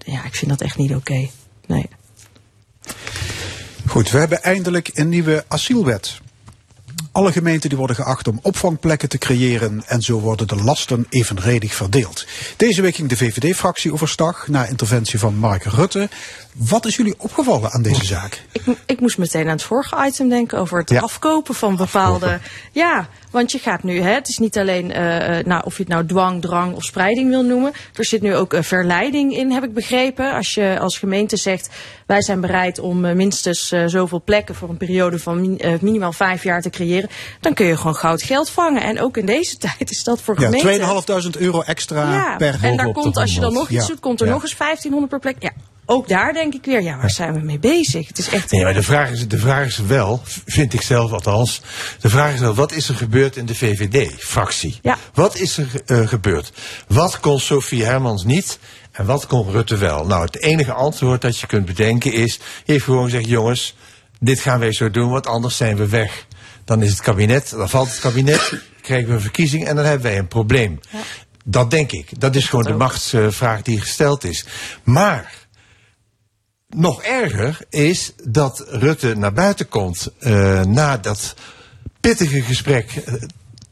Ja, 0.06 0.26
ik 0.26 0.36
vind 0.36 0.52
dat 0.52 0.62
echt 0.62 0.78
niet 0.78 0.96
oké. 0.96 1.30
Nee. 1.68 1.86
Goed, 3.88 4.12
we 4.12 4.18
hebben 4.18 4.42
eindelijk 4.42 4.90
een 4.94 5.10
nieuwe 5.10 5.46
asielwet. 5.48 6.22
Alle 7.12 7.32
gemeenten 7.32 7.70
die 7.70 7.78
worden 7.78 7.96
geacht 7.96 8.28
om 8.28 8.40
opvangplekken 8.42 9.10
te 9.10 9.18
creëren 9.18 9.84
en 9.86 10.02
zo 10.02 10.20
worden 10.20 10.48
de 10.48 10.56
lasten 10.56 11.06
evenredig 11.10 11.74
verdeeld. 11.76 12.26
Deze 12.58 12.82
week 12.82 12.96
ging 12.96 13.10
de 13.10 13.18
VVD-fractie 13.18 13.94
overstag 13.94 14.48
na 14.48 14.66
interventie 14.66 15.20
van 15.20 15.36
Mark 15.36 15.64
Rutte. 15.64 16.10
Wat 16.54 16.86
is 16.86 16.96
jullie 16.96 17.14
opgevallen 17.18 17.72
aan 17.72 17.82
deze 17.82 18.06
zaak? 18.06 18.44
Ik, 18.52 18.66
mo- 18.66 18.76
ik 18.86 19.00
moest 19.00 19.18
meteen 19.18 19.46
aan 19.46 19.52
het 19.52 19.64
vorige 19.64 20.06
item 20.06 20.30
denken 20.30 20.58
over 20.58 20.80
het 20.80 20.98
afkopen 21.02 21.56
van 21.56 21.76
bepaalde. 21.76 22.40
Ja, 22.72 23.08
want 23.32 23.52
je 23.52 23.60
gaat 23.60 23.84
nu, 23.84 24.02
hè, 24.02 24.14
het 24.14 24.28
is 24.28 24.38
niet 24.38 24.58
alleen 24.58 24.92
eh, 24.92 25.40
eh, 25.40 25.46
nou, 25.46 25.62
of 25.66 25.78
je 25.78 25.84
het 25.84 25.92
nou 25.92 26.06
dwang, 26.06 26.42
drang 26.42 26.76
of 26.76 26.84
spreiding 26.84 27.30
wil 27.30 27.44
noemen. 27.44 27.72
Er 27.94 28.06
zit 28.06 28.22
nu 28.22 28.36
ook 28.36 28.54
eh, 28.54 28.64
verleiding 28.64 29.36
in, 29.36 29.52
heb 29.52 29.64
ik 29.64 29.74
begrepen. 29.74 30.34
Als 30.34 30.54
je 30.54 30.78
als 30.80 30.98
gemeente 30.98 31.38
zegt, 31.38 31.70
wij 32.10 32.22
zijn 32.22 32.42
bereid 32.42 32.80
om 32.80 33.06
eh, 33.06 33.16
minstens 33.16 33.72
eh, 33.72 33.84
zoveel 33.86 34.22
plekken 34.26 34.56
voor 34.56 34.70
een 34.70 34.78
periode 34.78 35.20
van 35.20 35.42
min- 35.42 35.60
eh, 35.60 35.74
minimaal 35.82 36.14
vijf 36.14 36.44
jaar 36.44 36.62
te 36.62 36.70
creëren, 36.70 37.10
dan 37.40 37.54
kun 37.54 37.66
je 37.66 37.78
gewoon 37.78 37.96
goud 37.96 38.22
geld 38.24 38.50
vangen. 38.50 38.82
En 38.84 39.02
ook 39.02 39.18
in 39.18 39.26
deze 39.26 39.58
tijd 39.78 39.92
is 39.92 40.04
dat 40.04 40.22
voor 40.22 40.34
Ja, 40.34 40.40
gemeenten. 40.46 40.62
2500 40.70 41.38
euro 41.44 41.62
extra 41.62 42.14
Ja, 42.14 42.36
per 42.38 42.58
en 42.62 42.78
daar 42.78 42.92
komt, 42.92 43.18
als 43.18 43.34
je 43.34 43.40
dan 43.40 43.46
100. 43.54 43.70
nog 43.70 43.78
iets 43.80 43.88
Ja. 43.88 43.94
doet, 43.94 44.02
komt 44.02 44.20
er 44.22 44.28
Ja. 44.28 44.34
nog 44.34 44.42
eens 44.42 44.56
1500 44.56 45.10
per 45.12 45.20
plek. 45.20 45.36
Ja, 45.40 45.52
ook 45.86 46.08
daar 46.08 46.34
denk 46.34 46.54
ik 46.54 46.66
weer, 46.66 46.82
ja, 46.82 46.98
waar 46.98 47.10
zijn 47.10 47.34
we 47.34 47.40
mee 47.40 47.60
bezig? 47.60 48.08
Het 48.08 48.18
is 48.18 48.30
echt. 48.30 48.52
Nee, 48.52 48.64
maar 48.64 48.74
de 48.74 48.84
vraag, 48.84 49.10
is, 49.12 49.28
de 49.28 49.38
vraag 49.38 49.66
is 49.66 49.78
wel, 49.78 50.22
vind 50.46 50.74
ik 50.74 50.82
zelf 50.82 51.12
althans, 51.12 51.62
de 52.02 52.10
vraag 52.10 52.34
is 52.34 52.40
wel, 52.40 52.54
wat 52.54 52.72
is 52.72 52.90
er 52.90 52.96
gebeurd 52.96 53.36
in 53.36 53.46
de 53.46 53.56
VVD-fractie? 53.56 54.80
Ja. 54.82 54.98
Wat 55.14 55.36
is 55.36 55.58
er 55.58 55.68
eh, 55.86 56.08
gebeurd? 56.08 56.52
Wat 56.88 57.20
kon 57.20 57.40
Sophie 57.40 57.84
Hermans 57.86 58.24
niet 58.24 58.60
en 59.00 59.06
wat 59.06 59.28
kon 59.28 59.52
Rutte 59.52 59.78
wel? 59.78 60.06
Nou, 60.06 60.26
het 60.26 60.40
enige 60.40 60.72
antwoord 60.72 61.22
dat 61.22 61.38
je 61.38 61.48
kunt 61.48 61.66
bedenken 61.66 62.14
is, 62.14 62.40
heeft 62.66 62.84
gewoon 62.84 63.04
gezegd, 63.04 63.28
jongens, 63.28 63.76
dit 64.20 64.40
gaan 64.40 64.60
wij 64.60 64.74
zo 64.74 64.92
doen, 64.92 65.10
want 65.10 65.28
anders 65.28 65.58
zijn 65.58 65.76
we 65.78 65.88
weg. 65.88 66.26
Dan 66.66 66.82
is 66.82 66.90
het 66.90 67.02
kabinet, 67.02 67.50
dan 67.50 67.70
valt 67.70 67.90
het 67.90 68.00
kabinet, 68.00 68.54
krijgen 68.82 69.08
we 69.08 69.14
een 69.14 69.22
verkiezing 69.22 69.66
en 69.66 69.76
dan 69.76 69.86
hebben 69.86 70.10
wij 70.10 70.18
een 70.18 70.28
probleem. 70.28 70.80
Dat 71.46 71.72
denk 71.72 71.92
ik. 71.92 72.20
Dat 72.20 72.36
is 72.36 72.48
gewoon 72.48 72.66
de 72.66 72.74
machtsvraag 72.74 73.62
die 73.62 73.80
gesteld 73.80 74.24
is. 74.24 74.46
Maar 74.84 75.34
nog 76.68 77.04
erger 77.04 77.58
is 77.70 78.14
dat 78.24 78.64
Rutte 78.68 79.16
naar 79.16 79.34
buiten 79.34 79.70
komt 79.70 80.12
eh, 80.20 80.64
na 80.64 80.98
dat 80.98 81.34
pittige 82.00 82.42
gesprek. 82.42 83.04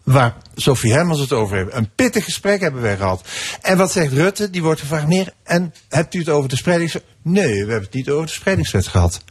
Waar 0.07 0.35
Sophie 0.55 0.93
Hermans 0.93 1.19
het 1.19 1.33
over 1.33 1.57
heeft. 1.57 1.73
Een 1.73 1.89
pittig 1.95 2.23
gesprek 2.23 2.61
hebben 2.61 2.81
wij 2.81 2.97
gehad. 2.97 3.27
En 3.61 3.77
wat 3.77 3.91
zegt 3.91 4.13
Rutte? 4.13 4.49
Die 4.49 4.63
wordt 4.63 4.79
gevraagd, 4.79 5.07
meneer, 5.07 5.33
en 5.43 5.73
hebt 5.89 6.13
u 6.13 6.19
het 6.19 6.29
over 6.29 6.49
de 6.49 6.55
spreidingswet? 6.55 7.03
Nee, 7.21 7.53
we 7.53 7.57
hebben 7.57 7.81
het 7.81 7.93
niet 7.93 8.09
over 8.09 8.25
de 8.25 8.31
spreidingswet 8.31 8.87
gehad. 8.87 9.23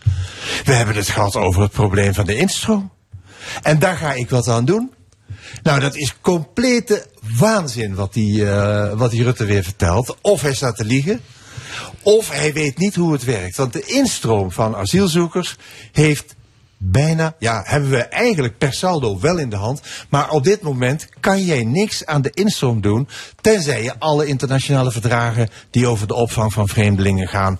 We 0.65 0.73
hebben 0.73 0.94
het 0.94 1.09
gehad 1.09 1.36
over 1.36 1.62
het 1.62 1.70
probleem 1.70 2.15
van 2.15 2.27
de 2.27 2.36
instroom. 2.36 2.93
En 3.62 3.78
daar 3.78 3.97
ga 3.97 4.12
ik 4.12 4.31
wat 4.31 4.48
aan 4.48 4.65
doen. 4.65 4.93
Nou, 5.62 5.81
dat 5.81 5.97
is 5.97 6.15
complete 6.20 7.07
waanzin 7.39 7.94
wat 7.94 8.12
die, 8.12 8.51
eh, 8.51 8.93
wat 8.93 9.11
die 9.11 9.23
Rutte 9.23 9.44
weer 9.44 9.65
vertelt. 9.65 10.16
Of 10.20 10.40
hij 10.40 10.55
staat 10.55 10.77
te 10.77 10.85
liegen. 10.85 11.20
Of 12.03 12.31
hij 12.31 12.53
weet 12.53 12.78
niet 12.78 12.94
hoe 12.94 13.12
het 13.12 13.24
werkt. 13.24 13.57
Want 13.57 13.73
de 13.73 13.82
instroom 13.82 14.53
van 14.53 14.77
asielzoekers 14.77 15.57
heeft 15.93 16.35
bijna, 16.91 17.35
ja, 17.39 17.63
hebben 17.65 17.91
we 17.91 18.03
eigenlijk 18.03 18.59
per 18.59 18.73
saldo 18.73 19.21
wel 19.21 19.39
in 19.39 19.51
de 19.51 19.57
hand. 19.57 19.81
Maar 20.09 20.31
op 20.31 20.45
dit 20.45 20.63
moment 20.63 21.09
kan 21.21 21.45
jij 21.45 21.65
niks 21.65 22.07
aan 22.07 22.23
de 22.23 22.31
instroom 22.31 22.81
doen. 22.81 23.09
Tenzij 23.41 23.83
je 23.83 23.99
alle 23.99 24.27
internationale 24.27 24.91
verdragen 24.91 25.49
die 25.71 25.87
over 25.87 26.07
de 26.07 26.15
opvang 26.15 26.53
van 26.53 26.69
vreemdelingen 26.69 27.29
gaan 27.29 27.59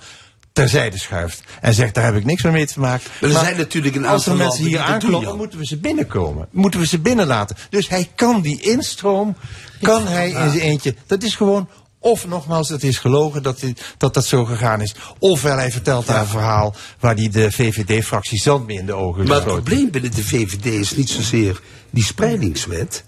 terzijde 0.57 0.99
schuift. 0.99 1.43
En 1.61 1.75
zegt, 1.75 1.95
daar 1.95 2.05
heb 2.05 2.17
ik 2.17 2.25
niks 2.25 2.43
meer 2.43 2.53
mee 2.53 2.67
te 2.67 2.81
maken. 2.81 3.11
Maar 3.21 3.31
er 3.31 3.37
zijn 3.37 3.57
natuurlijk 3.57 3.97
een 3.97 4.07
als 4.07 4.29
aantal 4.29 4.37
mensen 4.37 4.63
landen 4.65 4.81
hier 4.81 4.93
aankloppen, 4.93 5.37
moeten 5.37 5.59
we 5.59 5.67
ze 5.67 5.77
binnenkomen. 5.77 6.49
Moeten 6.51 6.81
we 6.81 6.87
ze 6.87 6.99
binnenlaten. 6.99 7.57
Dus 7.71 7.89
hij 7.89 8.11
kan 8.15 8.41
die 8.41 8.61
instroom, 8.61 9.37
kan 9.81 10.07
hij 10.07 10.29
in 10.29 10.51
zijn 10.51 10.61
eentje. 10.61 10.95
Dat 11.07 11.23
is 11.23 11.35
gewoon, 11.35 11.69
of 12.07 12.27
nogmaals, 12.27 12.69
het 12.69 12.83
is 12.85 12.99
gelogen 12.99 13.43
dat 13.43 13.61
die- 13.61 13.77
dat, 13.99 14.15
dat 14.15 14.27
zo 14.27 14.45
gegaan 14.45 14.81
is. 14.81 14.95
Ofwel 15.19 15.57
hij 15.57 15.71
vertelt 15.73 16.07
daar 16.07 16.21
een 16.21 16.27
verhaal 16.27 16.75
waar 17.01 17.15
hij 17.15 17.29
de 17.29 17.53
VVD-fractie 17.53 18.39
zand 18.41 18.67
mee 18.67 18.79
in 18.79 18.87
de 18.87 18.93
ogen 18.95 19.27
Maar 19.27 19.37
het 19.37 19.45
probleem 19.45 19.91
binnen 19.91 20.15
de 20.15 20.25
VVD 20.25 20.65
is 20.67 20.97
niet 20.97 21.11
zozeer 21.11 21.61
die 21.91 22.05
spreidingswet. 22.05 23.05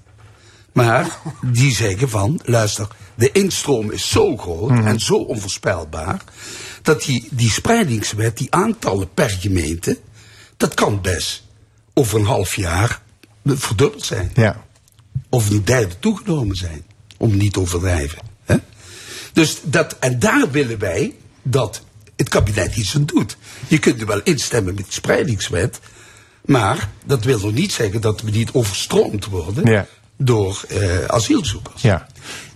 Maar 0.72 1.18
die 1.46 1.74
zeggen 1.74 2.08
van, 2.08 2.40
luister, 2.44 2.88
de 3.14 3.32
instroom 3.32 3.90
is 3.92 4.08
zo 4.10 4.36
groot 4.36 4.70
Mhm. 4.70 4.86
en 4.86 4.98
zo 5.00 5.14
onvoorspelbaar. 5.14 6.22
Dat 6.82 7.02
die, 7.02 7.28
die 7.30 7.50
spreidingswet, 7.50 8.38
die 8.38 8.54
aantallen 8.54 9.12
per 9.14 9.30
gemeente, 9.30 9.98
dat 10.56 10.74
kan 10.74 11.00
best 11.00 11.42
over 11.94 12.18
een 12.18 12.26
half 12.26 12.54
jaar 12.56 13.02
verdubbeld 13.44 14.04
zijn. 14.04 14.30
Ja. 14.34 14.64
Of 15.28 15.50
een 15.50 15.64
derde 15.64 15.98
toegenomen 15.98 16.56
zijn. 16.56 16.82
Om 17.16 17.36
niet 17.36 17.52
te 17.52 17.60
overdrijven. 17.60 18.18
Hè? 18.44 18.56
Dus 19.38 19.58
dat, 19.62 19.96
en 19.98 20.18
daar 20.18 20.50
willen 20.50 20.78
wij 20.78 21.14
dat 21.42 21.82
het 22.16 22.28
kabinet 22.28 22.76
iets 22.76 22.94
aan 22.96 23.04
doet. 23.04 23.36
Je 23.68 23.78
kunt 23.78 24.00
er 24.00 24.06
wel 24.06 24.20
instemmen 24.22 24.74
met 24.74 24.86
de 24.86 24.92
spreidingswet. 24.92 25.80
Maar 26.44 26.88
dat 27.04 27.24
wil 27.24 27.38
nog 27.38 27.52
niet 27.52 27.72
zeggen 27.72 28.00
dat 28.00 28.20
we 28.20 28.30
niet 28.30 28.52
overstroomd 28.52 29.24
worden 29.26 29.70
Ja. 29.70 29.86
door 30.16 30.64
eh, 30.68 31.04
asielzoekers. 31.04 31.82
Ja. 31.82 32.06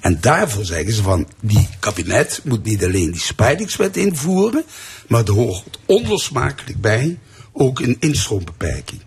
En 0.01 0.19
daarvoor 0.21 0.65
zeggen 0.65 0.93
ze 0.93 1.03
van, 1.03 1.29
die 1.41 1.69
kabinet 1.79 2.41
moet 2.45 2.65
niet 2.65 2.85
alleen 2.85 3.11
die 3.11 3.21
spreidingswet 3.21 3.97
invoeren, 3.97 4.65
maar 5.09 5.25
er 5.25 5.33
hoort 5.33 5.79
onlosmakelijk 5.87 6.81
bij 6.81 7.19
ook 7.53 7.81
een 7.81 7.97
instroombeperking. 8.01 9.01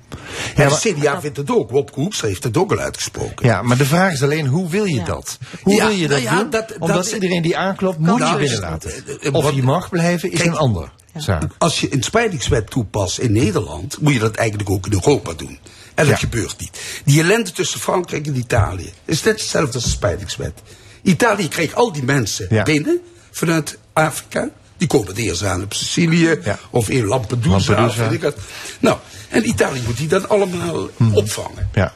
En 0.55 0.69
maar- 0.69 0.79
de 0.81 0.93
CDA 0.93 1.21
vindt 1.21 1.37
het 1.37 1.51
ook, 1.51 1.69
Wopke 1.71 1.99
Hoekstra 1.99 2.27
heeft 2.27 2.43
het 2.43 2.57
ook 2.57 2.71
al 2.71 2.79
uitgesproken. 2.79 3.45
Ja, 3.45 3.61
maar 3.61 3.77
de 3.77 3.85
vraag 3.85 4.11
is 4.13 4.23
alleen, 4.23 4.47
hoe 4.47 4.69
wil 4.69 4.85
je 4.85 5.03
dat? 5.03 5.37
Hoe 5.61 5.73
Ja, 5.73 5.87
wil 5.87 5.95
je 5.95 6.07
dat 6.07 6.21
nou 6.21 6.31
ja, 6.35 6.39
doen? 6.41 6.49
dat- 6.49 6.77
Omdat 6.79 6.95
dat- 7.03 7.11
iedereen 7.13 7.41
die 7.41 7.57
aanklopt, 7.57 7.97
moet 7.97 8.17
je 8.17 8.23
Nou, 8.23 8.39
binnenlaten. 8.39 8.91
eh, 8.91 9.27
eh, 9.27 9.33
Of 9.33 9.51
je 9.51 9.63
mag 9.63 9.89
blijven, 9.89 10.31
is 10.31 10.37
Kijk, 10.37 10.49
een 10.49 10.57
andere 10.57 10.87
zaak. 11.17 11.51
Als 11.57 11.79
je 11.81 11.93
een 11.93 12.03
spreidingswet 12.03 12.69
toepast 12.69 13.17
in 13.19 13.31
Nederland, 13.31 13.97
moet 14.01 14.13
je 14.13 14.19
dat 14.19 14.35
eigenlijk 14.35 14.69
ook 14.69 14.85
in 14.85 14.93
Europa 14.93 15.33
doen. 15.33 15.59
En 15.95 16.05
dat 16.05 16.07
Ja. 16.07 16.15
gebeurt 16.15 16.59
niet. 16.59 16.79
Die 17.05 17.19
ellende 17.21 17.51
tussen 17.51 17.79
Frankrijk 17.79 18.27
en 18.27 18.35
Italië 18.37 18.93
is 19.05 19.23
net 19.23 19.39
hetzelfde 19.39 19.73
als 19.73 19.83
de 19.83 19.89
spreidingswet. 19.89 20.53
Italië 21.01 21.47
kreeg 21.47 21.73
al 21.73 21.91
die 21.91 22.03
mensen 22.03 22.47
Ja. 22.49 22.63
binnen 22.63 22.99
vanuit 23.31 23.77
Afrika. 23.93 24.49
Die 24.77 24.87
komen 24.87 25.07
het 25.07 25.17
eerst 25.17 25.43
aan 25.43 25.63
op 25.63 25.73
Sicilië 25.73 26.39
of 26.69 26.89
in 26.89 27.05
Lampedusa. 27.05 27.49
Lampedusa. 27.49 27.85
Of 27.85 27.95
weet 27.95 28.11
ik 28.11 28.21
wat. 28.21 28.35
Nou, 28.79 28.97
en 29.35 29.47
Italië 29.47 29.81
moet 29.85 29.97
die 29.97 30.07
dan 30.07 30.29
allemaal 30.29 30.89
opvangen. 31.13 31.69
Ja. 31.73 31.93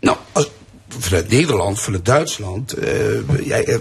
Nou, 0.00 0.16
als, 0.32 0.50
vanuit 0.98 1.28
Nederland, 1.30 1.80
vanuit 1.80 2.04
Duitsland, 2.04 2.72
eh, 2.72 3.46
ja, 3.46 3.56
eh, 3.56 3.78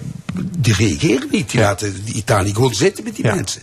die 0.60 0.74
reageren 0.74 1.28
niet. 1.32 1.50
Die 1.52 1.60
laten 1.60 2.06
die 2.06 2.14
Italië 2.14 2.54
gewoon 2.54 2.74
zitten 2.74 3.04
met 3.04 3.16
die 3.16 3.26
mensen. 3.26 3.62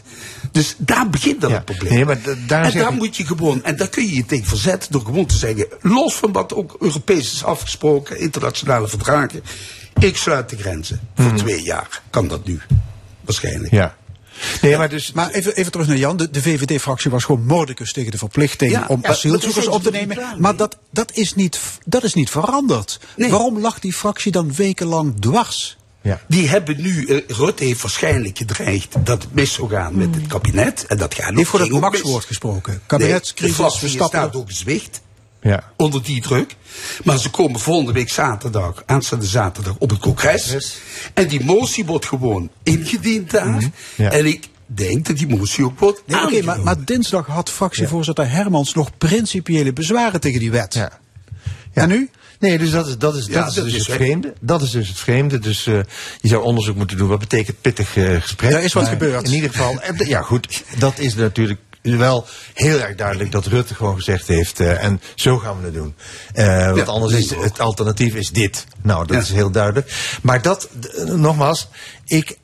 Dus 0.52 0.74
daar 0.78 1.11
begint 1.11 1.40
dan 1.40 1.52
het 1.52 1.65
probleem. 1.65 1.93
Nee, 1.94 2.05
maar 2.05 2.23
da- 2.23 2.35
daar 2.47 2.65
en 2.65 2.78
daar 2.78 2.93
ik- 2.93 2.98
moet 2.98 3.16
je 3.16 3.27
gewoon, 3.27 3.65
en 3.65 3.77
daar 3.77 3.89
kun 3.89 4.07
je 4.07 4.15
je 4.15 4.24
tegen 4.27 4.47
verzetten 4.47 4.93
door 4.93 5.05
gewoon 5.05 5.27
te 5.27 5.36
zeggen, 5.36 5.66
los 5.81 6.15
van 6.15 6.32
wat 6.32 6.55
ook 6.55 6.77
Europees 6.81 7.32
is 7.32 7.44
afgesproken, 7.44 8.19
internationale 8.19 8.89
verdragen, 8.89 9.43
ik 9.98 10.16
sluit 10.16 10.48
de 10.48 10.57
grenzen. 10.57 11.01
Voor 11.15 11.32
twee 11.35 11.62
jaar 11.62 12.02
kan 12.11 12.28
dat 12.28 12.44
nu. 12.47 12.61
Waarschijnlijk. 13.24 13.73
Ja. 13.73 13.97
Nee, 14.62 14.76
maar 14.76 14.88
dus... 14.88 15.12
Maar 15.12 15.30
even, 15.30 15.56
even 15.56 15.72
terug 15.72 15.86
naar 15.86 15.96
Jan. 15.96 16.16
De, 16.16 16.30
de 16.30 16.42
VVD-fractie 16.42 17.10
was 17.10 17.24
gewoon 17.24 17.46
moordicus 17.46 17.92
tegen 17.92 18.10
de 18.10 18.18
verplichting 18.18 18.72
Ja, 18.72 18.84
om 18.88 18.98
ja, 19.02 19.08
asielzoekers 19.08 19.66
op 19.66 19.82
te 19.82 19.90
nemen. 19.90 20.18
Maar 20.38 20.56
dat, 20.56 20.78
dat, 20.90 21.10
is 21.14 21.34
niet, 21.34 21.60
dat 21.84 22.04
is 22.04 22.14
niet 22.14 22.30
veranderd. 22.30 23.00
Waarom 23.16 23.60
lag 23.60 23.78
die 23.78 23.92
fractie 23.92 24.32
dan 24.32 24.54
wekenlang 24.54 25.20
dwars? 25.20 25.78
Ja. 26.02 26.20
Die 26.28 26.48
hebben 26.48 26.82
nu, 26.82 27.06
eh, 27.06 27.36
Rutte 27.36 27.64
heeft 27.64 27.82
waarschijnlijk 27.82 28.38
gedreigd 28.38 28.96
dat 29.04 29.22
het 29.22 29.34
mis 29.34 29.52
zou 29.52 29.68
gaan 29.68 29.96
met 29.96 30.14
het 30.14 30.26
kabinet. 30.26 30.86
En 30.86 30.96
dat 30.96 31.14
gaat 31.14 31.28
Die 31.28 31.36
heeft 31.36 31.50
voor 31.50 31.60
het 31.60 31.70
maxwoord 31.70 32.24
gesproken. 32.24 32.72
Nee, 32.72 32.80
Kabinetscrisis, 32.86 33.56
de 33.56 33.62
fractie 33.62 33.80
Verstappen. 33.80 34.18
staat 34.18 34.36
ook 34.36 34.48
gezwicht. 34.48 35.00
Ja. 35.42 35.72
Onder 35.76 36.02
die 36.02 36.22
druk. 36.22 36.56
Maar 37.04 37.18
ze 37.18 37.30
komen 37.30 37.60
volgende 37.60 37.92
week 37.92 38.10
zaterdag, 38.10 38.82
aanstaande 38.86 39.26
zaterdag, 39.26 39.74
op 39.78 39.90
het 39.90 39.98
congres. 39.98 40.78
En 41.14 41.28
die 41.28 41.44
motie 41.44 41.84
wordt 41.84 42.06
gewoon 42.06 42.50
ingediend 42.62 43.30
daar. 43.30 43.70
Ja. 43.96 44.10
En 44.10 44.26
ik 44.26 44.48
denk 44.66 45.06
dat 45.06 45.16
die 45.16 45.28
motie 45.28 45.64
ook 45.64 45.78
wordt 45.78 46.02
Nee, 46.06 46.22
oké, 46.22 46.42
maar, 46.42 46.60
maar 46.60 46.84
dinsdag 46.84 47.26
had 47.26 47.50
fractievoorzitter 47.50 48.30
Hermans 48.30 48.74
nog 48.74 48.98
principiële 48.98 49.72
bezwaren 49.72 50.20
tegen 50.20 50.40
die 50.40 50.50
wet. 50.50 50.88
En 51.72 51.88
nu? 51.88 52.10
Nee, 52.38 52.58
dus 52.58 52.70
dat 52.70 52.86
is, 52.86 52.98
dat 52.98 53.16
is, 53.16 53.26
Ja, 53.26 53.32
dat 53.32 53.48
is 53.48 53.54
dat 53.54 53.64
dus 53.64 53.74
is 53.74 53.86
het 53.86 53.96
vreemde. 53.96 54.34
Dat 54.40 54.62
is 54.62 54.70
dus 54.70 54.88
het 54.88 54.98
vreemde. 54.98 55.38
Dus 55.38 55.66
eh, 55.66 55.78
je 56.20 56.28
zou 56.28 56.42
onderzoek 56.42 56.76
moeten 56.76 56.96
doen. 56.96 57.08
Wat 57.08 57.18
betekent 57.18 57.60
pittig 57.60 57.96
eh, 57.96 58.20
gesprek? 58.20 58.52
Er 58.52 58.62
is 58.62 58.72
wat 58.72 58.82
Maar 58.82 58.92
gebeurd. 58.92 59.26
In 59.26 59.34
ieder 59.34 59.50
geval, 59.50 59.80
ja 59.96 60.22
goed, 60.22 60.64
dat 60.78 60.98
is 60.98 61.14
natuurlijk 61.14 61.60
wel 61.82 62.27
heel 62.55 62.78
erg 62.81 62.94
duidelijk 62.97 63.31
dat 63.32 63.47
Rutte 63.47 63.74
gewoon 63.74 63.97
gezegd 63.97 64.27
heeft. 64.27 64.61
eh, 64.61 64.85
en 64.85 65.01
zo 65.15 65.39
gaan 65.39 65.59
we 65.59 65.65
het 65.65 65.74
doen. 65.74 65.94
Want 66.35 66.77
Ja, 66.77 66.82
anders 66.85 67.12
is 67.12 67.31
het 67.35 67.61
alternatief 67.61 68.15
is 68.15 68.31
dit. 68.31 68.66
Nou, 68.82 69.07
dat 69.07 69.16
Ja. 69.16 69.23
is 69.23 69.32
heel 69.32 69.51
duidelijk. 69.51 70.19
Maar 70.23 70.43
dat, 70.43 70.69
nogmaals, 71.07 71.69
ik 72.05 72.39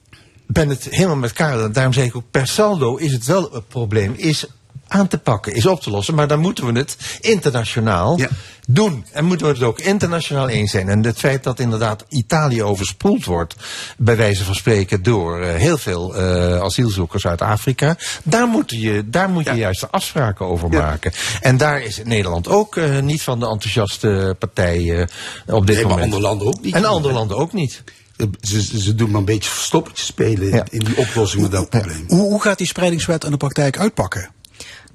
ben 0.47 0.69
het 0.69 0.87
helemaal 0.91 1.17
met 1.17 1.33
Karel. 1.33 1.73
Daarom 1.73 1.93
zeg 1.93 2.05
ik 2.05 2.17
ook, 2.17 2.31
per 2.31 2.47
saldo 2.47 2.97
is 2.97 3.13
het 3.13 3.27
wel 3.27 3.55
een 3.55 3.67
probleem. 3.67 4.15
Is 4.17 4.47
aan 4.89 5.09
te 5.09 5.19
pakken, 5.19 5.55
is 5.55 5.67
op 5.67 5.81
te 5.81 5.91
lossen. 5.91 6.15
Maar 6.15 6.29
dan 6.29 6.39
moeten 6.41 6.73
we 6.73 6.79
het 6.79 6.97
internationaal 7.21 8.19
doen. 8.67 9.05
En 9.13 9.25
moeten 9.25 9.47
we 9.47 9.53
het 9.53 9.63
ook 9.63 9.79
internationaal 9.81 10.49
eens 10.49 10.71
zijn. 10.71 10.89
En 10.89 11.05
het 11.05 11.19
feit 11.19 11.43
dat 11.43 11.61
inderdaad 11.61 12.05
Italië 12.09 12.63
overspoeld 12.63 13.25
wordt, 13.25 13.55
bij 13.99 14.17
wijze 14.17 14.45
van 14.45 14.55
spreken, 14.55 15.03
door 15.03 15.41
eh, 15.41 15.55
heel 15.55 15.79
veel 15.79 16.15
eh, 16.17 16.61
asielzoekers 16.61 17.27
uit 17.27 17.41
Afrika. 17.43 17.97
Daar 18.23 18.47
moet 18.47 18.71
je, 18.71 19.03
daar 19.11 19.29
moet 19.31 19.45
je 19.45 19.53
juist 19.55 19.81
de 19.81 19.91
afspraken 19.91 20.47
over 20.47 20.69
maken. 20.69 21.13
En 21.41 21.57
daar 21.57 21.83
is 21.83 22.01
Nederland 22.05 22.49
ook 22.49 22.77
eh, 22.77 22.99
niet 23.01 23.23
van 23.23 23.41
de 23.41 23.47
enthousiaste 23.49 24.37
partij 24.39 24.79
eh, 24.99 25.55
op 25.55 25.67
dit 25.67 25.77
Nee, 25.77 25.85
maar 25.85 25.95
moment. 25.95 26.13
andere 26.13 26.21
landen 26.23 26.47
ook 26.47 26.61
niet. 26.61 26.75
En 26.75 26.85
andere 26.85 27.15
landen 27.15 27.37
ook 27.37 27.53
niet. 27.53 27.83
Ze, 28.41 28.63
ze, 28.81 28.95
doen 28.95 29.11
maar 29.11 29.19
een 29.19 29.25
beetje 29.25 29.51
verstoppertje 29.51 30.05
spelen 30.05 30.51
in- 30.53 30.65
in 30.71 30.79
die 30.79 30.97
oplossing 30.97 31.43
van 31.43 31.51
dat 31.51 31.69
probleem. 31.71 32.05
Hoe, 32.09 32.21
hoe 32.21 32.43
gaat 32.43 32.59
die 32.59 32.67
spreidingswet 32.67 33.25
in 33.25 33.31
de 33.31 33.37
praktijk 33.37 33.79
uitpakken? 33.79 34.31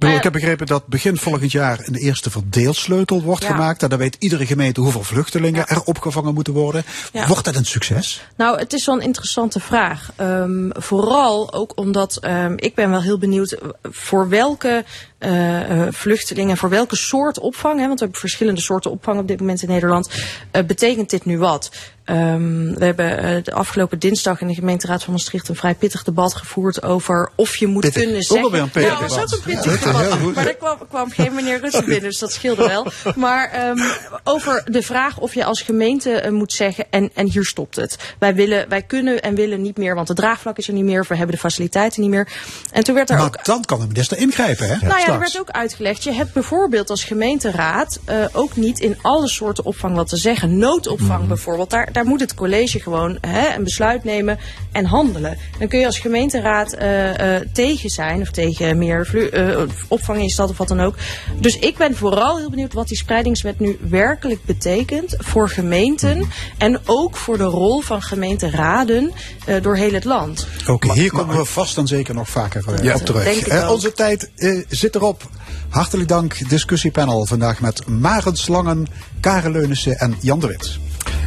Ik, 0.01 0.07
bedoel, 0.07 0.19
ik 0.19 0.31
heb 0.33 0.41
begrepen 0.41 0.67
dat 0.67 0.87
begin 0.87 1.17
volgend 1.17 1.51
jaar 1.51 1.79
een 1.83 1.95
eerste 1.95 2.29
verdeelsleutel 2.31 3.21
wordt 3.21 3.43
Ja. 3.43 3.49
gemaakt. 3.49 3.83
En 3.83 3.89
dan 3.89 3.99
weet 3.99 4.15
iedere 4.19 4.45
gemeente 4.45 4.81
hoeveel 4.81 5.03
vluchtelingen 5.03 5.67
er 5.67 5.83
opgevangen 5.83 6.33
moeten 6.33 6.53
worden. 6.53 6.83
Ja. 7.13 7.27
Wordt 7.27 7.45
dat 7.45 7.55
een 7.55 7.65
succes? 7.65 8.25
Nou, 8.35 8.57
het 8.59 8.73
is 8.73 8.85
wel 8.85 8.95
een 8.95 9.01
interessante 9.01 9.59
vraag. 9.59 10.11
Ehm, 10.15 10.69
vooral 10.69 11.53
ook 11.53 11.71
omdat 11.75 12.17
ehm, 12.17 12.53
ik 12.55 12.75
ben 12.75 12.89
wel 12.89 13.01
heel 13.01 13.17
benieuwd 13.17 13.51
eh, 13.51 13.67
voor 13.83 14.29
welke 14.29 14.85
eh, 15.21 15.81
eh, 15.81 15.87
vluchtelingen, 15.91 16.57
voor 16.57 16.69
welke 16.69 16.95
soort 16.95 17.39
opvang, 17.39 17.79
hè, 17.79 17.87
want 17.87 17.99
we 17.99 18.03
hebben 18.03 18.19
verschillende 18.19 18.61
soorten 18.61 18.91
opvang 18.91 19.19
op 19.19 19.27
dit 19.27 19.39
moment 19.39 19.61
in 19.61 19.69
Nederland, 19.69 20.09
eh, 20.51 20.63
betekent 20.63 21.09
dit 21.09 21.25
nu 21.25 21.37
wat? 21.37 21.71
Ehm, 22.05 22.73
we 22.73 22.85
hebben 22.85 23.43
de 23.43 23.53
afgelopen 23.53 23.99
dinsdag 23.99 24.41
in 24.41 24.47
de 24.47 24.53
gemeenteraad 24.53 25.03
van 25.03 25.13
Maastricht 25.13 25.49
een 25.49 25.55
vrij 25.55 25.75
pittig 25.75 26.03
debat 26.03 26.35
gevoerd 26.35 26.83
over 26.83 27.31
of 27.35 27.55
je 27.55 27.67
moet 27.67 27.81
Pittig. 27.81 28.03
kunnen 28.03 28.21
zeggen. 28.21 28.53
een 28.53 28.69
pittig 28.69 28.91
ja, 28.91 28.99
dat 28.99 29.15
was 29.15 29.23
ook 29.23 29.45
een 29.45 29.53
pittig 29.53 29.79
debat. 29.79 30.33
Maar 30.33 30.43
daar 30.43 30.53
kwam, 30.53 30.77
kwam 30.89 31.11
geen 31.11 31.33
meneer 31.33 31.59
Rutte 31.59 31.83
binnen, 31.83 32.09
dus 32.09 32.19
dat 32.19 32.31
scheelde 32.31 32.67
wel. 32.67 32.87
Maar 33.15 33.51
ehm, 33.51 33.77
over 34.23 34.63
de 34.65 34.81
vraag 34.81 35.19
of 35.19 35.33
je 35.33 35.45
als 35.45 35.61
gemeente 35.61 36.27
moet 36.31 36.53
zeggen, 36.53 36.85
en, 36.89 37.09
en 37.13 37.27
hier 37.29 37.45
stopt 37.45 37.75
het. 37.75 37.97
Wij, 38.19 38.35
willen, 38.35 38.69
wij 38.69 38.81
kunnen 38.81 39.21
en 39.21 39.35
willen 39.35 39.61
niet 39.61 39.77
meer, 39.77 39.95
want 39.95 40.07
het 40.07 40.17
draagvlak 40.17 40.57
is 40.57 40.67
er 40.67 40.73
niet 40.73 40.85
meer, 40.85 40.99
of 40.99 41.07
we 41.07 41.15
hebben 41.15 41.35
de 41.35 41.41
faciliteiten 41.41 42.01
niet 42.01 42.09
meer. 42.11 42.27
En 42.71 42.83
toen 42.83 42.95
werd 42.95 43.09
er 43.09 43.15
Maar 43.15 43.25
ook 43.25 43.45
dan 43.45 43.65
kan 43.65 43.79
de 43.79 43.87
minister 43.87 44.17
ingrijpen, 44.17 44.67
hè? 44.67 44.87
nou 44.87 44.99
ja, 44.99 45.10
er 45.13 45.19
werd 45.19 45.39
ook 45.39 45.49
uitgelegd. 45.49 46.03
Je 46.03 46.11
hebt 46.11 46.33
bijvoorbeeld 46.33 46.89
als 46.89 47.03
gemeenteraad 47.03 47.99
eh, 48.05 48.15
ook 48.31 48.55
niet 48.55 48.79
in 48.79 48.97
alle 49.01 49.27
soorten 49.27 49.65
opvang 49.65 49.95
wat 49.95 50.07
te 50.09 50.17
zeggen. 50.17 50.57
Noodopvang 50.57 51.27
bijvoorbeeld. 51.27 51.69
Daar, 51.69 51.91
daar 51.91 52.05
moet 52.05 52.19
het 52.19 52.33
college 52.33 52.79
gewoon 52.79 53.17
hè, 53.21 53.55
een 53.55 53.63
besluit 53.63 54.03
nemen 54.03 54.39
en 54.71 54.85
handelen. 54.85 55.37
Dan 55.59 55.67
kun 55.67 55.79
je 55.79 55.85
als 55.85 55.99
gemeenteraad 55.99 56.73
eh, 56.73 57.35
eh, 57.35 57.47
tegen 57.53 57.89
zijn 57.89 58.21
of 58.21 58.29
tegen 58.31 58.77
meer 58.77 59.05
vlu- 59.05 59.27
eh, 59.27 59.61
opvang 59.87 60.17
in 60.17 60.23
je 60.23 60.31
stad 60.31 60.49
of 60.49 60.57
wat 60.57 60.67
dan 60.67 60.79
ook. 60.81 60.95
Dus 61.39 61.59
ik 61.59 61.77
ben 61.77 61.95
vooral 61.95 62.37
heel 62.37 62.49
benieuwd 62.49 62.73
wat 62.73 62.87
die 62.87 62.97
spreidingswet 62.97 63.59
nu 63.59 63.77
werkelijk 63.89 64.43
betekent 64.45 65.15
voor 65.17 65.49
gemeenten 65.49 66.27
en 66.57 66.79
ook 66.85 67.17
voor 67.17 67.37
de 67.37 67.43
rol 67.43 67.81
van 67.81 68.01
gemeenteraden 68.01 69.11
eh, 69.45 69.55
door 69.61 69.75
heel 69.75 69.93
het 69.93 70.03
land. 70.05 70.47
Oké, 70.67 70.93
hier 70.93 71.11
komen 71.11 71.37
we 71.37 71.45
vast 71.45 71.77
en 71.77 71.87
zeker 71.87 72.13
nog 72.13 72.29
vaker 72.29 72.83
Ja, 72.83 72.95
op 72.95 73.01
terug. 73.01 73.69
onze 73.69 73.93
tijd 73.93 74.31
eh, 74.35 74.63
zit 74.69 74.93
erop. 75.01 75.29
Hartelijk 75.69 76.09
dank, 76.09 76.49
discussiepanel. 76.49 77.25
Vandaag 77.25 77.61
met 77.61 77.87
Maren 77.87 78.35
Slangen, 78.35 78.87
Karen 79.19 79.51
Leunissen 79.51 79.97
en 79.97 80.15
Jan 80.21 80.39
de 80.39 80.47
Wit. 80.47 80.79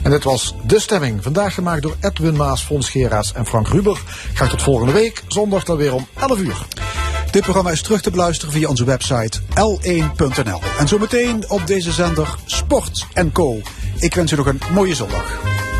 En 0.02 0.10
dit 0.10 0.24
was 0.24 0.54
De 0.66 0.80
Stemming. 0.80 1.22
Vandaag 1.22 1.54
gemaakt 1.54 1.82
door 1.82 1.96
Edwin 2.00 2.36
Maas, 2.36 2.62
Fons 2.62 2.90
Geraas 2.90 3.32
en 3.32 3.46
Frank 3.46 3.68
Ruber. 3.68 4.02
Graag 4.34 4.48
tot 4.50 4.62
volgende 4.62 4.92
week. 4.92 5.22
Zondag 5.28 5.64
dan 5.64 5.76
weer 5.76 5.94
om 5.94 6.06
11 6.20 6.38
uur. 6.38 6.66
Dit 7.30 7.42
programma 7.42 7.70
is 7.70 7.82
terug 7.82 8.02
te 8.02 8.10
beluisteren 8.10 8.54
via 8.54 8.68
onze 8.68 8.84
website 8.84 9.40
l1.nl. 9.40 10.60
En 10.78 10.88
zometeen 10.88 11.50
op 11.50 11.66
deze 11.66 11.92
zender 11.92 12.34
Sport 12.44 13.06
Co. 13.32 13.60
Ik 13.98 14.14
wens 14.14 14.32
u 14.32 14.36
nog 14.36 14.46
een 14.46 14.60
mooie 14.72 14.94
zondag. 14.94 15.72